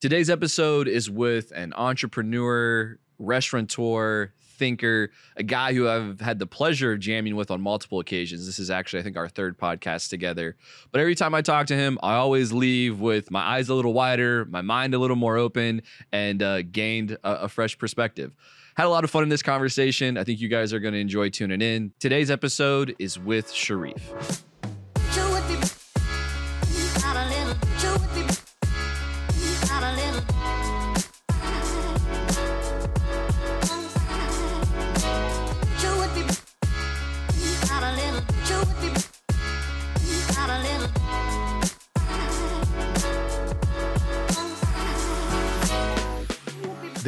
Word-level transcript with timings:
Today's 0.00 0.30
episode 0.30 0.86
is 0.86 1.10
with 1.10 1.50
an 1.50 1.72
entrepreneur, 1.76 3.00
restaurateur, 3.18 4.32
thinker, 4.38 5.10
a 5.36 5.42
guy 5.42 5.74
who 5.74 5.88
I've 5.88 6.20
had 6.20 6.38
the 6.38 6.46
pleasure 6.46 6.92
of 6.92 7.00
jamming 7.00 7.34
with 7.34 7.50
on 7.50 7.60
multiple 7.60 7.98
occasions. 7.98 8.46
This 8.46 8.60
is 8.60 8.70
actually, 8.70 9.00
I 9.00 9.02
think, 9.02 9.16
our 9.16 9.28
third 9.28 9.58
podcast 9.58 10.08
together. 10.08 10.54
But 10.92 11.00
every 11.00 11.16
time 11.16 11.34
I 11.34 11.42
talk 11.42 11.66
to 11.66 11.74
him, 11.74 11.98
I 12.00 12.14
always 12.14 12.52
leave 12.52 13.00
with 13.00 13.32
my 13.32 13.40
eyes 13.40 13.70
a 13.70 13.74
little 13.74 13.92
wider, 13.92 14.44
my 14.44 14.60
mind 14.62 14.94
a 14.94 15.00
little 15.00 15.16
more 15.16 15.36
open, 15.36 15.82
and 16.12 16.44
uh, 16.44 16.62
gained 16.62 17.18
a, 17.24 17.32
a 17.32 17.48
fresh 17.48 17.76
perspective. 17.76 18.36
Had 18.76 18.86
a 18.86 18.90
lot 18.90 19.02
of 19.02 19.10
fun 19.10 19.24
in 19.24 19.30
this 19.30 19.42
conversation. 19.42 20.16
I 20.16 20.22
think 20.22 20.38
you 20.38 20.46
guys 20.46 20.72
are 20.72 20.78
going 20.78 20.94
to 20.94 21.00
enjoy 21.00 21.30
tuning 21.30 21.60
in. 21.60 21.92
Today's 21.98 22.30
episode 22.30 22.94
is 23.00 23.18
with 23.18 23.48
Sherif. 23.48 24.44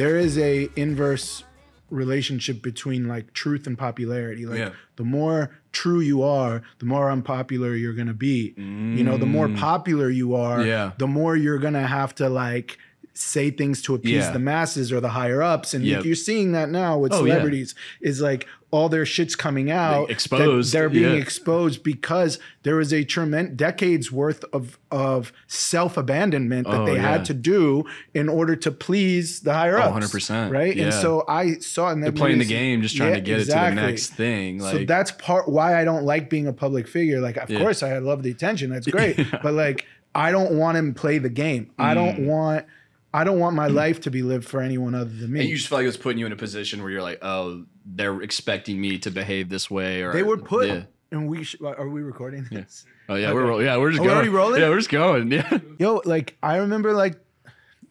There 0.01 0.17
is 0.17 0.35
a 0.39 0.67
inverse 0.75 1.43
relationship 1.91 2.61
between 2.63 3.07
like 3.07 3.33
truth 3.33 3.67
and 3.67 3.77
popularity. 3.77 4.45
Like 4.47 4.57
Yeah. 4.59 4.69
the 4.95 5.03
more 5.03 5.51
true 5.71 5.99
you 5.99 6.23
are, 6.23 6.63
the 6.79 6.85
more 6.85 7.11
unpopular 7.11 7.75
you're 7.75 7.93
gonna 7.93 8.13
be. 8.15 8.53
You 8.57 9.03
know, 9.03 9.17
the 9.17 9.25
more 9.27 9.47
Mm. 9.47 9.57
popular 9.57 10.09
you 10.09 10.33
are, 10.33 10.65
Yeah. 10.65 10.91
the 10.97 11.05
more 11.07 11.35
you're 11.35 11.59
gonna 11.59 11.85
have 11.85 12.15
to 12.15 12.29
like 12.29 12.77
say 13.13 13.51
things 13.51 13.81
to 13.83 13.93
appease 13.93 14.23
Yeah. 14.25 14.31
the 14.31 14.39
masses 14.39 14.91
or 14.91 14.99
the 15.01 15.09
higher 15.09 15.41
ups. 15.43 15.73
And 15.75 15.85
Yep. 15.85 16.05
you're 16.05 16.15
seeing 16.15 16.53
that 16.53 16.69
now 16.71 16.97
with 16.97 17.11
Oh, 17.13 17.17
celebrities 17.19 17.75
is 17.99 18.21
like 18.21 18.47
all 18.71 18.87
their 18.89 19.05
shit's 19.05 19.35
coming 19.35 19.69
out. 19.69 20.07
that 20.07 20.13
exposed, 20.13 20.73
They're 20.73 20.89
being 20.89 21.15
yeah. 21.15 21.21
exposed 21.21 21.83
because 21.83 22.39
there 22.63 22.75
was 22.77 22.93
a 22.93 23.03
tremendous 23.03 23.55
decades 23.57 24.11
worth 24.11 24.43
of 24.53 24.79
of 24.89 25.31
self 25.47 25.97
abandonment 25.97 26.67
that 26.67 26.81
Oh, 26.81 26.85
they 26.85 26.95
yeah. 26.95 27.01
had 27.01 27.25
to 27.25 27.33
do 27.33 27.83
in 28.13 28.27
order 28.29 28.55
to 28.55 28.71
please 28.71 29.41
the 29.41 29.53
higher 29.53 29.77
Oh, 29.77 29.83
ups. 29.83 30.13
100%, 30.13 30.51
Right. 30.51 30.75
yeah. 30.75 30.85
And 30.85 30.93
so 30.93 31.23
I 31.27 31.55
saw 31.55 31.89
it. 31.89 31.93
And 31.93 32.03
They're 32.03 32.11
playing 32.11 32.39
the 32.39 32.45
game, 32.45 32.81
just 32.81 32.95
trying 32.97 33.09
Yeah, 33.09 33.15
to 33.15 33.21
get 33.21 33.39
it 33.41 33.45
to 33.45 33.51
the 33.51 33.69
next 33.71 34.09
thing. 34.13 34.59
Like, 34.59 34.71
so 34.77 34.85
that's 34.85 35.11
part 35.11 35.47
why 35.49 35.79
I 35.79 35.83
don't 35.85 36.03
like 36.03 36.29
being 36.29 36.47
a 36.47 36.53
public 36.53 36.87
figure. 36.87 37.19
Like, 37.21 37.37
of 37.37 37.49
Yeah. 37.49 37.59
course, 37.59 37.83
I 37.83 37.97
love 37.99 38.23
the 38.23 38.31
attention. 38.31 38.69
That's 38.69 38.87
great. 38.97 39.17
But 39.43 39.53
like, 39.53 39.85
I 40.15 40.31
don't 40.31 40.53
want 40.57 40.77
him 40.77 40.93
to 40.93 40.99
play 40.99 41.17
the 41.17 41.29
game. 41.29 41.71
I 41.77 41.91
Mm. 41.91 41.95
don't 41.95 42.25
want. 42.27 42.65
I 43.13 43.25
don't 43.25 43.39
want 43.39 43.55
my 43.57 43.67
life 43.83 43.99
to 44.01 44.11
be 44.11 44.21
lived 44.23 44.45
for 44.47 44.61
anyone 44.61 44.95
other 44.95 45.09
than 45.09 45.33
me. 45.33 45.41
And 45.41 45.49
you 45.49 45.55
just 45.57 45.67
feel 45.67 45.77
like 45.79 45.83
it 45.83 45.87
was 45.87 45.97
putting 45.97 46.17
you 46.19 46.25
in 46.25 46.31
a 46.31 46.37
position 46.37 46.81
where 46.81 46.89
you're 46.91 47.01
like, 47.01 47.19
oh, 47.21 47.65
they're 47.85 48.21
expecting 48.21 48.79
me 48.79 48.97
to 48.99 49.11
behave 49.11 49.49
this 49.49 49.69
way, 49.69 50.01
or 50.01 50.13
they 50.13 50.23
were 50.23 50.37
put. 50.37 50.67
Yeah. 50.67 50.83
And 51.11 51.27
we 51.27 51.43
sh- 51.43 51.57
are 51.61 51.89
we 51.89 52.01
recording 52.01 52.47
this? 52.51 52.85
Oh 53.09 53.15
yeah, 53.15 53.27
Okay. 53.27 53.33
we're 53.33 53.45
roll- 53.45 53.61
yeah, 53.63 53.77
we're 53.77 53.91
just 53.91 54.01
Oh, 54.01 54.05
going. 54.05 54.15
already 54.15 54.29
rolling? 54.29 54.61
Yeah, 54.61 54.69
we're 54.69 54.77
just 54.77 54.89
going. 54.89 55.31
Yeah. 55.31 55.59
Yo, 55.79 56.01
like 56.05 56.37
I 56.41 56.57
remember 56.57 56.93
like 56.93 57.19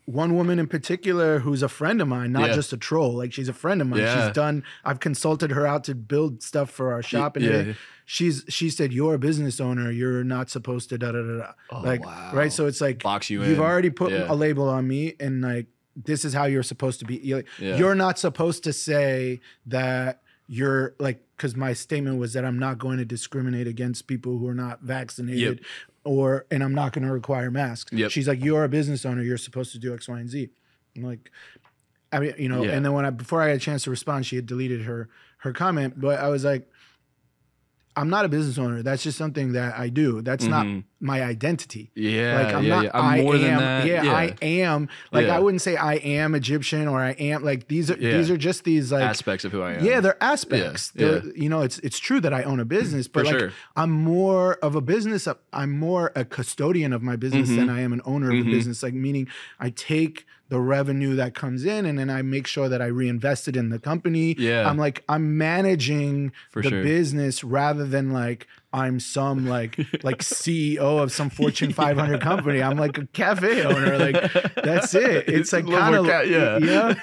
one 0.06 0.34
woman 0.34 0.58
in 0.58 0.66
particular 0.66 1.38
who's 1.40 1.62
a 1.62 1.68
friend 1.68 2.00
of 2.00 2.08
mine, 2.08 2.32
not 2.32 2.48
Yeah. 2.48 2.54
just 2.54 2.72
a 2.72 2.76
troll. 2.76 3.12
Like 3.14 3.32
she's 3.32 3.48
a 3.48 3.52
friend 3.52 3.80
of 3.80 3.86
mine. 3.88 4.00
Yeah. 4.00 4.26
She's 4.26 4.34
done. 4.34 4.64
I've 4.84 4.98
consulted 5.00 5.50
her 5.52 5.66
out 5.66 5.84
to 5.84 5.94
build 5.94 6.42
stuff 6.42 6.70
for 6.70 6.92
our 6.92 7.02
shop, 7.02 7.36
and 7.36 7.44
yeah. 7.44 7.72
she's 8.06 8.44
she 8.48 8.70
said 8.70 8.92
you're 8.92 9.14
a 9.14 9.18
business 9.18 9.60
owner. 9.60 9.90
You're 9.90 10.24
not 10.24 10.48
supposed 10.50 10.88
to 10.88 10.98
da 10.98 11.12
da 11.12 11.20
da 11.22 11.38
da. 11.38 11.52
Oh, 11.70 11.80
like 11.80 12.04
wow. 12.04 12.30
right. 12.34 12.52
So 12.52 12.66
it's 12.66 12.80
like 12.80 13.02
Box 13.02 13.28
you 13.30 13.40
you've 13.42 13.58
in. 13.58 13.64
already 13.64 13.90
put 13.90 14.12
Yeah. 14.12 14.32
a 14.32 14.34
label 14.34 14.68
on 14.68 14.88
me, 14.88 15.14
and 15.20 15.42
like 15.42 15.66
this 15.96 16.24
is 16.24 16.32
how 16.32 16.44
you're 16.44 16.62
supposed 16.62 17.00
to 17.00 17.04
be. 17.04 17.16
You're, 17.16 17.44
Yeah. 17.58 17.76
you're 17.76 17.94
not 17.94 18.18
supposed 18.18 18.64
to 18.64 18.72
say 18.72 19.40
that 19.66 20.22
you're 20.46 20.94
like 20.98 21.22
because 21.36 21.54
my 21.56 21.72
statement 21.72 22.18
was 22.18 22.32
that 22.32 22.44
I'm 22.44 22.58
not 22.58 22.78
going 22.78 22.98
to 22.98 23.04
discriminate 23.04 23.66
against 23.66 24.06
people 24.06 24.38
who 24.38 24.48
are 24.48 24.54
not 24.54 24.82
vaccinated 24.82 25.64
or 26.04 26.46
and 26.50 26.62
I'm 26.64 26.74
not 26.74 26.92
going 26.92 27.06
to 27.06 27.12
require 27.12 27.50
masks. 27.50 27.92
Yep. 27.92 28.10
She's 28.10 28.26
like, 28.28 28.42
you're 28.42 28.64
a 28.64 28.68
business 28.68 29.04
owner. 29.06 29.22
You're 29.22 29.38
supposed 29.38 29.72
to 29.72 29.78
do 29.78 29.94
X, 29.94 30.08
Y, 30.08 30.18
and 30.18 30.28
Z. 30.28 30.50
I'm 30.96 31.02
like, 31.02 31.30
I 32.12 32.18
mean, 32.18 32.34
you 32.38 32.48
know. 32.48 32.64
Yeah. 32.64 32.72
And 32.72 32.84
then 32.84 32.92
when 32.92 33.04
I 33.04 33.10
before 33.10 33.40
I 33.42 33.48
had 33.48 33.56
a 33.56 33.60
chance 33.60 33.84
to 33.84 33.90
respond, 33.90 34.26
she 34.26 34.36
had 34.36 34.46
deleted 34.46 34.82
her 34.82 35.08
her 35.38 35.52
comment. 35.52 36.00
But 36.00 36.18
I 36.18 36.28
was 36.28 36.44
like, 36.44 36.68
I'm 37.96 38.08
not 38.08 38.24
a 38.24 38.28
business 38.28 38.56
owner. 38.56 38.82
That's 38.82 39.02
just 39.02 39.18
something 39.18 39.52
that 39.52 39.76
I 39.78 39.88
do. 39.88 40.22
That's 40.22 40.44
not 40.44 40.64
Mhm. 40.64 40.84
my 41.00 41.22
identity. 41.22 41.90
Yeah, 41.96 42.40
Like 42.42 42.54
I'm 42.54 42.64
yeah, 42.64 42.74
not. 42.76 42.84
yeah. 42.84 42.90
I'm 42.94 43.04
I 43.04 43.22
more 43.22 43.34
am. 43.34 43.40
than 43.42 43.56
that. 43.58 43.86
Yeah, 43.86 44.12
I 44.12 44.34
am. 44.42 44.88
Like 45.12 45.26
Yeah. 45.26 45.36
I 45.36 45.38
wouldn't 45.40 45.60
say 45.60 45.74
I 45.76 45.94
am 45.94 46.34
Egyptian 46.36 46.86
or 46.86 47.00
I 47.00 47.10
am. 47.12 47.42
Like 47.42 47.66
these 47.68 47.90
are 47.90 47.96
Yeah. 47.98 48.16
these 48.16 48.30
are 48.30 48.36
just 48.36 48.62
these 48.64 48.92
like 48.92 49.02
aspects 49.02 49.44
of 49.44 49.50
who 49.52 49.62
I 49.62 49.72
am. 49.74 49.84
yeah, 49.84 50.00
they're 50.00 50.22
aspects. 50.22 50.92
Yeah, 50.94 51.06
They're, 51.08 51.22
You 51.34 51.48
know, 51.48 51.62
it's 51.62 51.78
it's 51.80 51.98
true 51.98 52.20
that 52.20 52.32
I 52.32 52.44
own 52.44 52.60
a 52.60 52.64
business, 52.64 53.08
but 53.08 53.26
For 53.26 53.32
like 53.32 53.40
sure. 53.40 53.52
I'm 53.76 53.90
more 53.90 54.54
of 54.62 54.76
a 54.76 54.80
business. 54.80 55.26
I'm 55.52 55.72
more 55.78 56.12
a 56.14 56.24
custodian 56.24 56.92
of 56.92 57.02
my 57.02 57.16
business 57.16 57.50
Mhm. 57.50 57.56
than 57.56 57.68
I 57.70 57.80
am 57.80 57.92
an 57.92 58.02
owner 58.04 58.28
of 58.30 58.36
Mhm. 58.36 58.48
a 58.48 58.50
business. 58.52 58.82
Like 58.84 58.94
meaning, 58.94 59.26
I 59.58 59.70
take 59.70 60.26
the 60.50 60.60
revenue 60.60 61.14
that 61.14 61.32
comes 61.34 61.64
in 61.64 61.86
and 61.86 61.98
then 61.98 62.10
I 62.10 62.22
make 62.22 62.46
sure 62.46 62.68
that 62.68 62.82
I 62.82 62.86
reinvest 62.86 63.48
it 63.48 63.56
in 63.56 63.70
the 63.70 63.78
company. 63.78 64.34
Yeah. 64.36 64.68
I'm 64.68 64.76
like 64.76 65.02
I'm 65.08 65.38
managing 65.38 66.32
For 66.50 66.60
the 66.60 66.68
sure. 66.68 66.82
business 66.82 67.42
rather 67.42 67.86
than 67.86 68.12
like 68.12 68.46
I'm 68.72 68.98
some 69.00 69.46
like 69.46 69.78
like 70.02 70.18
CEO 70.18 70.78
of 71.02 71.12
some 71.12 71.30
Fortune 71.30 71.72
500 71.72 72.20
company. 72.20 72.62
I'm 72.62 72.76
like 72.76 72.98
a 72.98 73.06
cafe 73.06 73.62
owner. 73.64 73.96
Like 73.96 74.32
that's 74.54 74.94
it. 74.94 75.28
It's, 75.28 75.52
a 75.52 75.60
like 75.60 75.66
kind 75.78 75.94
of 75.94 76.06
yeah. 76.06 76.58
yeah. 76.58 76.94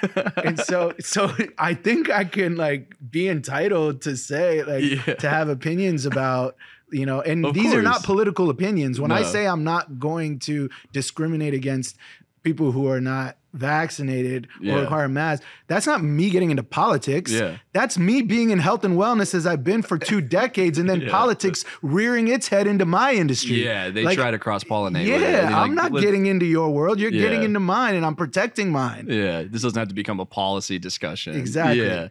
And 0.44 0.58
so 0.70 0.92
so 1.00 1.34
I 1.58 1.72
think 1.74 2.10
I 2.10 2.24
can 2.24 2.56
like 2.56 2.96
be 3.10 3.28
entitled 3.28 4.02
to 4.02 4.16
say 4.16 4.62
like 4.62 4.84
Yeah. 4.84 5.14
to 5.14 5.28
have 5.28 5.48
opinions 5.48 6.04
about 6.04 6.54
you 6.90 7.04
know 7.04 7.20
and 7.20 7.44
Of 7.44 7.52
these 7.54 7.74
are 7.74 7.82
not 7.82 8.02
political 8.02 8.48
opinions. 8.50 8.98
When 9.00 9.10
I 9.12 9.22
say 9.22 9.46
I'm 9.46 9.64
not 9.64 9.98
going 9.98 10.38
to 10.40 10.70
discriminate 10.92 11.52
against 11.54 11.96
people 12.42 12.72
who 12.72 12.86
are 12.88 13.00
not 13.00 13.36
vaccinated 13.54 14.46
Yeah. 14.60 14.74
or 14.76 14.80
require 14.82 15.08
masks, 15.08 15.44
that's 15.66 15.86
not 15.86 16.02
me 16.02 16.30
getting 16.30 16.50
into 16.50 16.62
politics. 16.62 17.32
Yeah. 17.32 17.56
That's 17.72 17.98
me 17.98 18.22
being 18.22 18.50
in 18.50 18.58
health 18.58 18.84
and 18.84 18.96
wellness 18.96 19.34
as 19.34 19.46
I've 19.46 19.64
been 19.64 19.82
for 19.82 19.98
two 19.98 20.20
decades, 20.40 20.78
and 20.78 20.88
then 20.88 21.00
Yeah. 21.02 21.10
politics 21.10 21.64
rearing 21.82 22.28
its 22.28 22.48
head 22.48 22.66
into 22.66 22.84
my 22.84 23.12
industry. 23.14 23.64
Yeah, 23.64 23.90
they 23.90 24.02
Like, 24.04 24.18
try 24.18 24.30
to 24.30 24.38
cross 24.38 24.64
pollinate. 24.64 25.06
Yeah, 25.06 25.50
I'm 25.62 25.74
not 25.74 25.92
getting 25.92 26.26
into 26.26 26.46
your 26.46 26.70
world. 26.70 27.00
You're 27.00 27.10
getting 27.10 27.42
into 27.42 27.60
mine, 27.60 27.94
and 27.94 28.04
I'm 28.04 28.14
protecting 28.16 28.70
mine. 28.70 29.06
Yeah, 29.08 29.42
this 29.44 29.62
doesn't 29.62 29.78
have 29.78 29.88
to 29.88 29.94
become 29.94 30.20
a 30.20 30.26
policy 30.26 30.78
discussion. 30.78 31.34
Exactly. 31.34 31.84
Yeah, 31.86 32.08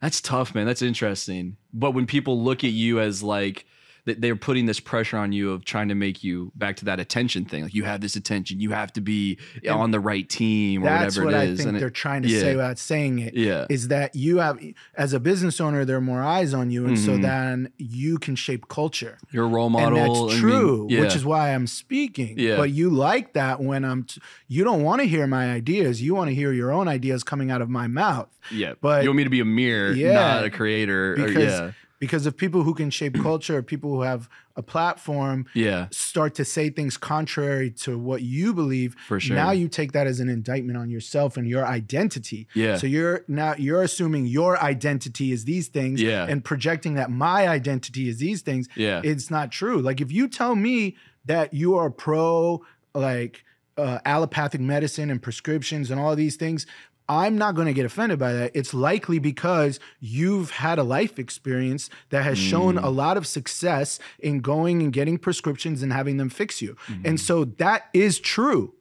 that's 0.00 0.20
tough, 0.20 0.54
man. 0.54 0.66
That's 0.66 0.82
interesting. 0.82 1.56
But 1.74 1.90
when 1.92 2.06
people 2.06 2.42
look 2.42 2.64
at 2.64 2.70
you 2.72 3.00
as 3.00 3.22
like 3.22 3.66
they're 4.06 4.36
putting 4.36 4.66
this 4.66 4.80
pressure 4.80 5.16
on 5.16 5.32
you 5.32 5.50
of 5.52 5.64
trying 5.64 5.88
to 5.88 5.94
make 5.94 6.22
you 6.24 6.52
back 6.54 6.76
to 6.76 6.84
that 6.86 7.00
attention 7.00 7.44
thing. 7.44 7.64
Like 7.64 7.74
you 7.74 7.84
have 7.84 8.00
this 8.00 8.16
attention, 8.16 8.60
you 8.60 8.70
have 8.70 8.92
to 8.94 9.00
be 9.00 9.38
on 9.68 9.90
the 9.90 10.00
right 10.00 10.28
team 10.28 10.82
or 10.82 10.86
That's 10.86 11.16
whatever 11.18 11.24
what 11.24 11.34
it 11.34 11.50
I 11.52 11.56
think 11.56 11.68
and 11.68 11.78
they're 11.80 11.90
trying 11.90 12.22
to 12.22 12.28
yeah. 12.28 12.40
say 12.40 12.56
without 12.56 12.78
saying 12.78 13.18
it. 13.18 13.34
Yeah. 13.34 13.66
Is 13.68 13.88
that 13.88 14.14
you 14.14 14.38
have, 14.38 14.58
as 14.96 15.12
a 15.12 15.18
business 15.20 15.60
owner, 15.60 15.84
there 15.84 15.96
are 15.96 16.00
more 16.00 16.22
eyes 16.22 16.54
on 16.54 16.70
you, 16.70 16.86
and 16.86 16.98
so 16.98 17.12
Mhm. 17.18 17.22
then 17.22 17.72
you 17.78 18.18
can 18.18 18.36
shape 18.36 18.68
culture. 18.68 19.18
You're 19.32 19.44
a 19.44 19.48
role 19.48 19.66
and 19.66 19.72
model. 19.72 19.98
that's 19.98 20.20
I 20.20 20.26
mean, 20.34 20.40
true, 20.40 20.86
yeah. 20.88 21.00
which 21.00 21.16
is 21.16 21.24
why 21.24 21.52
I'm 21.54 21.66
speaking. 21.66 22.38
Yeah. 22.38 22.56
But 22.56 22.70
you 22.70 22.90
like 22.90 23.32
that 23.32 23.60
when 23.60 23.84
I'm. 23.84 24.04
T- 24.04 24.20
you 24.48 24.62
don't 24.64 24.82
want 24.82 25.00
to 25.02 25.08
hear 25.08 25.26
my 25.26 25.50
ideas. 25.52 26.00
You 26.00 26.14
want 26.14 26.28
to 26.28 26.34
hear 26.34 26.52
your 26.52 26.70
own 26.70 26.86
ideas 26.88 27.24
coming 27.24 27.50
out 27.50 27.60
of 27.60 27.68
my 27.68 27.86
mouth. 27.88 28.28
yeah. 28.52 28.74
but- 28.80 29.02
you 29.02 29.08
want 29.08 29.16
me 29.16 29.24
to 29.24 29.30
be 29.30 29.40
a 29.40 29.44
mirror, 29.44 29.90
Yeah. 29.92 30.12
not 30.12 30.44
a 30.44 30.50
creator. 30.50 31.14
or, 31.14 31.28
yeah. 31.28 31.72
Because 31.98 32.26
if 32.26 32.36
people 32.36 32.62
who 32.62 32.74
can 32.74 32.90
shape 32.90 33.14
culture, 33.22 33.62
people 33.62 33.90
who 33.90 34.02
have 34.02 34.28
a 34.56 34.62
platform, 34.62 35.46
Yeah. 35.54 35.88
start 35.90 36.34
to 36.36 36.44
say 36.44 36.70
things 36.70 36.96
contrary 36.96 37.70
to 37.82 37.98
what 37.98 38.22
you 38.22 38.52
believe, 38.54 38.94
For 39.06 39.18
sure. 39.20 39.36
now 39.36 39.50
you 39.50 39.68
take 39.68 39.92
that 39.92 40.06
as 40.06 40.20
an 40.20 40.28
indictment 40.28 40.78
on 40.78 40.90
yourself 40.90 41.36
and 41.36 41.48
your 41.48 41.66
identity. 41.66 42.48
Yeah. 42.54 42.76
So 42.76 42.86
you're 42.86 43.24
now 43.28 43.54
you're 43.58 43.82
assuming 43.82 44.26
your 44.26 44.58
identity 44.62 45.32
is 45.32 45.44
these 45.44 45.68
things 45.68 46.00
Yeah. 46.02 46.26
and 46.28 46.44
projecting 46.44 46.94
that 46.94 47.10
my 47.10 47.48
identity 47.48 48.08
is 48.08 48.18
these 48.18 48.42
things. 48.42 48.68
Yeah. 48.74 49.00
It's 49.04 49.30
not 49.30 49.50
true. 49.52 49.80
Like 49.80 50.00
if 50.00 50.10
you 50.12 50.28
tell 50.28 50.54
me 50.54 50.96
that 51.24 51.52
you 51.54 51.76
are 51.76 51.90
pro 51.90 52.62
like 52.94 53.42
uh, 53.76 53.98
allopathic 54.06 54.60
medicine 54.60 55.10
and 55.10 55.20
prescriptions 55.20 55.90
and 55.90 56.00
all 56.00 56.10
of 56.12 56.16
these 56.16 56.36
things, 56.36 56.66
I'm 57.08 57.38
not 57.38 57.54
going 57.54 57.66
to 57.66 57.72
get 57.72 57.84
offended 57.86 58.18
by 58.18 58.32
that. 58.32 58.50
It's 58.54 58.74
likely 58.74 59.18
because 59.18 59.78
you've 60.00 60.50
had 60.50 60.78
a 60.78 60.82
life 60.82 61.18
experience 61.18 61.88
that 62.10 62.24
has 62.24 62.36
shown 62.38 62.74
Mm. 62.76 62.82
a 62.84 62.88
lot 62.90 63.16
of 63.16 63.26
success 63.26 63.98
in 64.18 64.40
going 64.40 64.82
and 64.82 64.92
getting 64.92 65.16
prescriptions 65.18 65.82
and 65.82 65.92
having 65.92 66.16
them 66.16 66.28
fix 66.30 66.60
you. 66.60 66.76
Mm-hmm. 66.88 67.06
And 67.06 67.20
so 67.20 67.44
that 67.44 67.88
is 67.94 68.18
true. 68.18 68.72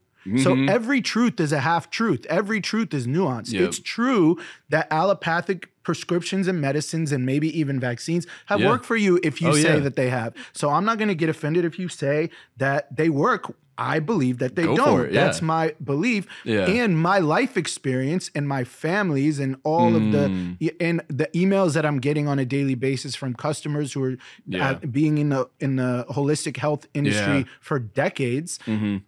So 0.41 0.55
Mhm. 0.55 0.67
every 0.71 1.01
truth 1.03 1.39
is 1.39 1.51
a 1.51 1.59
half 1.59 1.91
truth. 1.91 2.25
Every 2.31 2.59
truth 2.59 2.95
is 2.95 3.05
nuanced. 3.05 3.51
Yep. 3.51 3.61
It's 3.61 3.77
true 3.79 4.39
that 4.69 4.87
allopathic 4.91 5.69
prescriptions 5.83 6.47
and 6.47 6.59
medicines 6.59 7.11
and 7.11 7.27
maybe 7.27 7.47
even 7.59 7.79
vaccines 7.79 8.25
have 8.47 8.59
Yeah. 8.59 8.69
worked 8.69 8.87
for 8.87 8.95
you 8.95 9.19
if 9.21 9.39
you 9.39 9.49
Oh, 9.49 9.53
say 9.53 9.75
yeah. 9.75 9.79
that 9.81 9.95
they 9.95 10.09
have. 10.09 10.33
So 10.51 10.71
I'm 10.71 10.83
not 10.83 10.97
going 10.97 11.09
to 11.09 11.15
get 11.15 11.29
offended 11.29 11.63
if 11.63 11.77
you 11.77 11.87
say 11.89 12.31
that 12.57 12.95
they 12.95 13.07
work 13.07 13.55
I 13.77 13.99
believe 13.99 14.37
that 14.39 14.55
they 14.55 14.63
Go 14.63 14.75
don't. 14.75 15.05
it, 15.07 15.13
yeah. 15.13 15.25
That's 15.25 15.41
my 15.41 15.73
belief 15.83 16.27
Yeah. 16.43 16.65
and 16.67 16.97
my 16.97 17.19
life 17.19 17.57
experience 17.57 18.31
and 18.35 18.47
my 18.47 18.63
families 18.63 19.39
and 19.39 19.55
all 19.63 19.95
of 19.95 20.01
Mm. 20.01 20.57
the 20.59 20.73
and 20.79 21.01
the 21.07 21.27
emails 21.33 21.73
that 21.73 21.85
I'm 21.85 21.99
getting 21.99 22.27
on 22.27 22.39
a 22.39 22.45
daily 22.45 22.75
basis 22.75 23.15
from 23.15 23.33
customers 23.33 23.93
who 23.93 24.03
are 24.03 24.17
Yeah. 24.47 24.69
uh, 24.71 24.73
being 24.91 25.17
in 25.17 25.29
the 25.29 25.49
in 25.59 25.75
the 25.75 26.05
holistic 26.09 26.57
health 26.57 26.87
industry 26.93 27.39
Yeah. 27.39 27.43
for 27.61 27.79
decades 27.79 28.59
Mhm. 28.65 29.01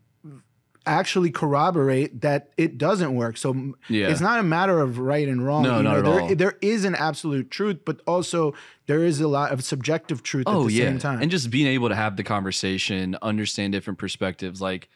Actually 0.87 1.29
corroborate 1.29 2.21
that 2.21 2.49
it 2.57 2.77
doesn't 2.77 3.13
work. 3.15 3.37
So 3.37 3.73
Yeah. 3.89 4.07
it's 4.09 4.21
not 4.21 4.39
a 4.39 4.43
matter 4.43 4.79
of 4.79 4.97
right 4.99 5.27
and 5.27 5.45
wrong. 5.45 5.63
No, 5.63 5.77
you 5.77 5.83
not 5.83 5.91
know, 5.91 5.97
at 5.99 6.03
there, 6.05 6.21
all. 6.21 6.35
there 6.35 6.57
is 6.61 6.85
an 6.85 6.95
absolute 6.95 7.51
truth, 7.51 7.79
but 7.85 8.01
also 8.07 8.53
there 8.87 9.03
is 9.03 9.19
a 9.19 9.27
lot 9.27 9.51
of 9.51 9.63
subjective 9.63 10.23
truth 10.23 10.47
at 10.47 10.53
Oh 10.53 10.67
the 10.67 10.73
yeah, 10.73 10.85
same 10.85 10.99
time. 10.99 11.21
and 11.21 11.29
just 11.29 11.49
being 11.51 11.67
able 11.67 11.89
to 11.89 11.95
have 11.95 12.15
the 12.17 12.23
conversation, 12.23 13.17
understand 13.21 13.73
different 13.73 13.99
perspectives, 13.99 14.61
like 14.61 14.89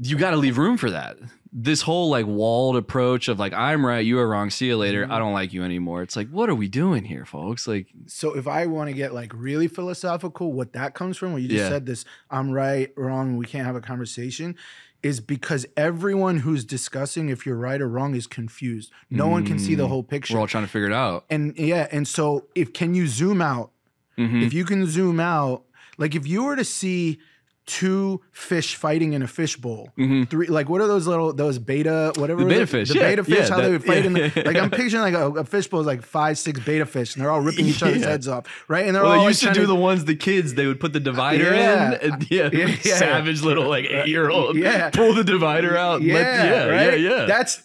you 0.00 0.16
got 0.16 0.30
to 0.32 0.36
leave 0.36 0.58
room 0.58 0.76
for 0.76 0.90
that. 0.90 1.16
This 1.58 1.80
whole 1.82 2.10
like 2.10 2.26
walled 2.26 2.76
approach 2.76 3.28
of 3.28 3.38
like 3.38 3.54
I'm 3.54 3.84
right, 3.86 4.04
you 4.04 4.18
are 4.18 4.28
wrong. 4.28 4.50
See 4.50 4.66
you 4.66 4.76
later. 4.76 5.04
Mm-hmm. 5.04 5.12
I 5.12 5.18
don't 5.18 5.32
like 5.32 5.54
you 5.54 5.62
anymore. 5.64 6.02
It's 6.02 6.14
like 6.16 6.28
what 6.28 6.50
are 6.50 6.54
we 6.54 6.68
doing 6.68 7.04
here, 7.04 7.24
folks? 7.24 7.66
Like 7.66 7.86
so 8.06 8.36
if 8.36 8.46
I 8.46 8.66
want 8.66 8.88
to 8.90 8.94
get 8.94 9.14
like 9.14 9.32
really 9.34 9.66
philosophical, 9.68 10.52
what 10.52 10.74
that 10.74 10.94
comes 10.94 11.16
from, 11.16 11.32
what 11.32 11.40
you 11.40 11.48
just 11.48 11.62
Yeah. 11.62 11.68
said, 11.70 11.86
this 11.86 12.04
I'm 12.30 12.50
right, 12.50 12.92
wrong, 12.96 13.38
we 13.38 13.46
can't 13.46 13.64
have 13.64 13.76
a 13.76 13.80
conversation, 13.80 14.54
is 15.02 15.20
because 15.20 15.64
everyone 15.78 16.38
who's 16.40 16.62
discussing 16.64 17.30
if 17.30 17.46
you're 17.46 17.56
right 17.56 17.80
or 17.80 17.88
wrong 17.88 18.14
is 18.14 18.26
confused. 18.26 18.92
No 19.08 19.28
one 19.28 19.46
can 19.46 19.58
see 19.58 19.74
the 19.76 19.88
whole 19.88 20.02
picture. 20.02 20.34
we're 20.34 20.40
all 20.40 20.46
trying 20.46 20.64
to 20.64 20.70
figure 20.70 20.88
it 20.88 20.92
out. 20.94 21.24
and 21.30 21.56
yeah, 21.56 21.86
and 21.90 22.06
so 22.06 22.48
if 22.54 22.74
can 22.74 22.94
you 22.94 23.06
zoom 23.06 23.40
out? 23.40 23.70
Mhm. 24.18 24.42
If 24.44 24.52
you 24.52 24.64
can 24.66 24.86
zoom 24.86 25.20
out, 25.20 25.62
like 25.96 26.14
if 26.14 26.26
you 26.26 26.42
were 26.44 26.56
to 26.56 26.64
see 26.64 27.18
two 27.66 28.20
fish 28.30 28.76
fighting 28.76 29.12
in 29.12 29.22
a 29.22 29.26
fishbowl, 29.26 29.90
Mhm. 29.98 30.30
three 30.30 30.46
like 30.46 30.68
what 30.68 30.80
are 30.80 30.86
those 30.86 31.06
little 31.08 31.32
those 31.32 31.58
betta 31.58 32.12
whatever 32.16 32.44
The 32.44 32.48
betta 32.48 32.66
fish, 32.68 32.88
the 32.90 32.94
yeah, 32.94 33.00
betta 33.10 33.24
fish 33.24 33.48
yeah, 33.48 33.48
how 33.48 33.60
they 33.60 33.70
would 33.72 33.84
fight 33.84 34.06
in 34.06 34.12
the, 34.12 34.30
like 34.44 34.56
I'm 34.56 34.70
picturing 34.80 35.02
like 35.02 35.14
a, 35.14 35.30
a 35.40 35.44
fishbowl 35.44 35.80
is 35.80 35.86
like 35.86 36.02
five 36.02 36.38
six 36.38 36.60
betta 36.60 36.86
fish 36.86 37.16
and 37.16 37.24
they're 37.24 37.30
all 37.30 37.40
ripping 37.40 37.66
each 37.66 37.82
other's 37.82 38.02
Yeah. 38.02 38.08
heads 38.10 38.28
off 38.28 38.46
right 38.68 38.86
and 38.86 38.94
they're 38.94 39.02
Well, 39.02 39.12
all 39.12 39.18
they 39.18 39.24
like, 39.24 39.30
used 39.30 39.42
to 39.42 39.52
do 39.52 39.66
the 39.66 39.74
ones 39.74 40.04
the 40.04 40.14
kids 40.14 40.54
they 40.54 40.66
would 40.66 40.78
put 40.78 40.92
the 40.92 41.00
divider 41.00 41.52
Yeah. 41.54 41.98
in, 42.00 42.12
and 42.12 42.30
yeah, 42.30 42.50
Yeah, 42.52 42.66
yeah. 42.84 42.96
savage 42.98 43.42
little 43.42 43.68
like 43.68 43.86
eight 43.86 44.06
year 44.06 44.30
old, 44.30 44.56
Yeah. 44.56 44.90
pull 44.90 45.12
the 45.14 45.24
divider 45.24 45.76
out. 45.76 46.02
yeah, 46.02 46.14
let- 46.14 46.22
yeah, 46.48 46.64
right? 46.66 47.00
yeah, 47.00 47.10
yeah. 47.18 47.26
That's 47.26 47.62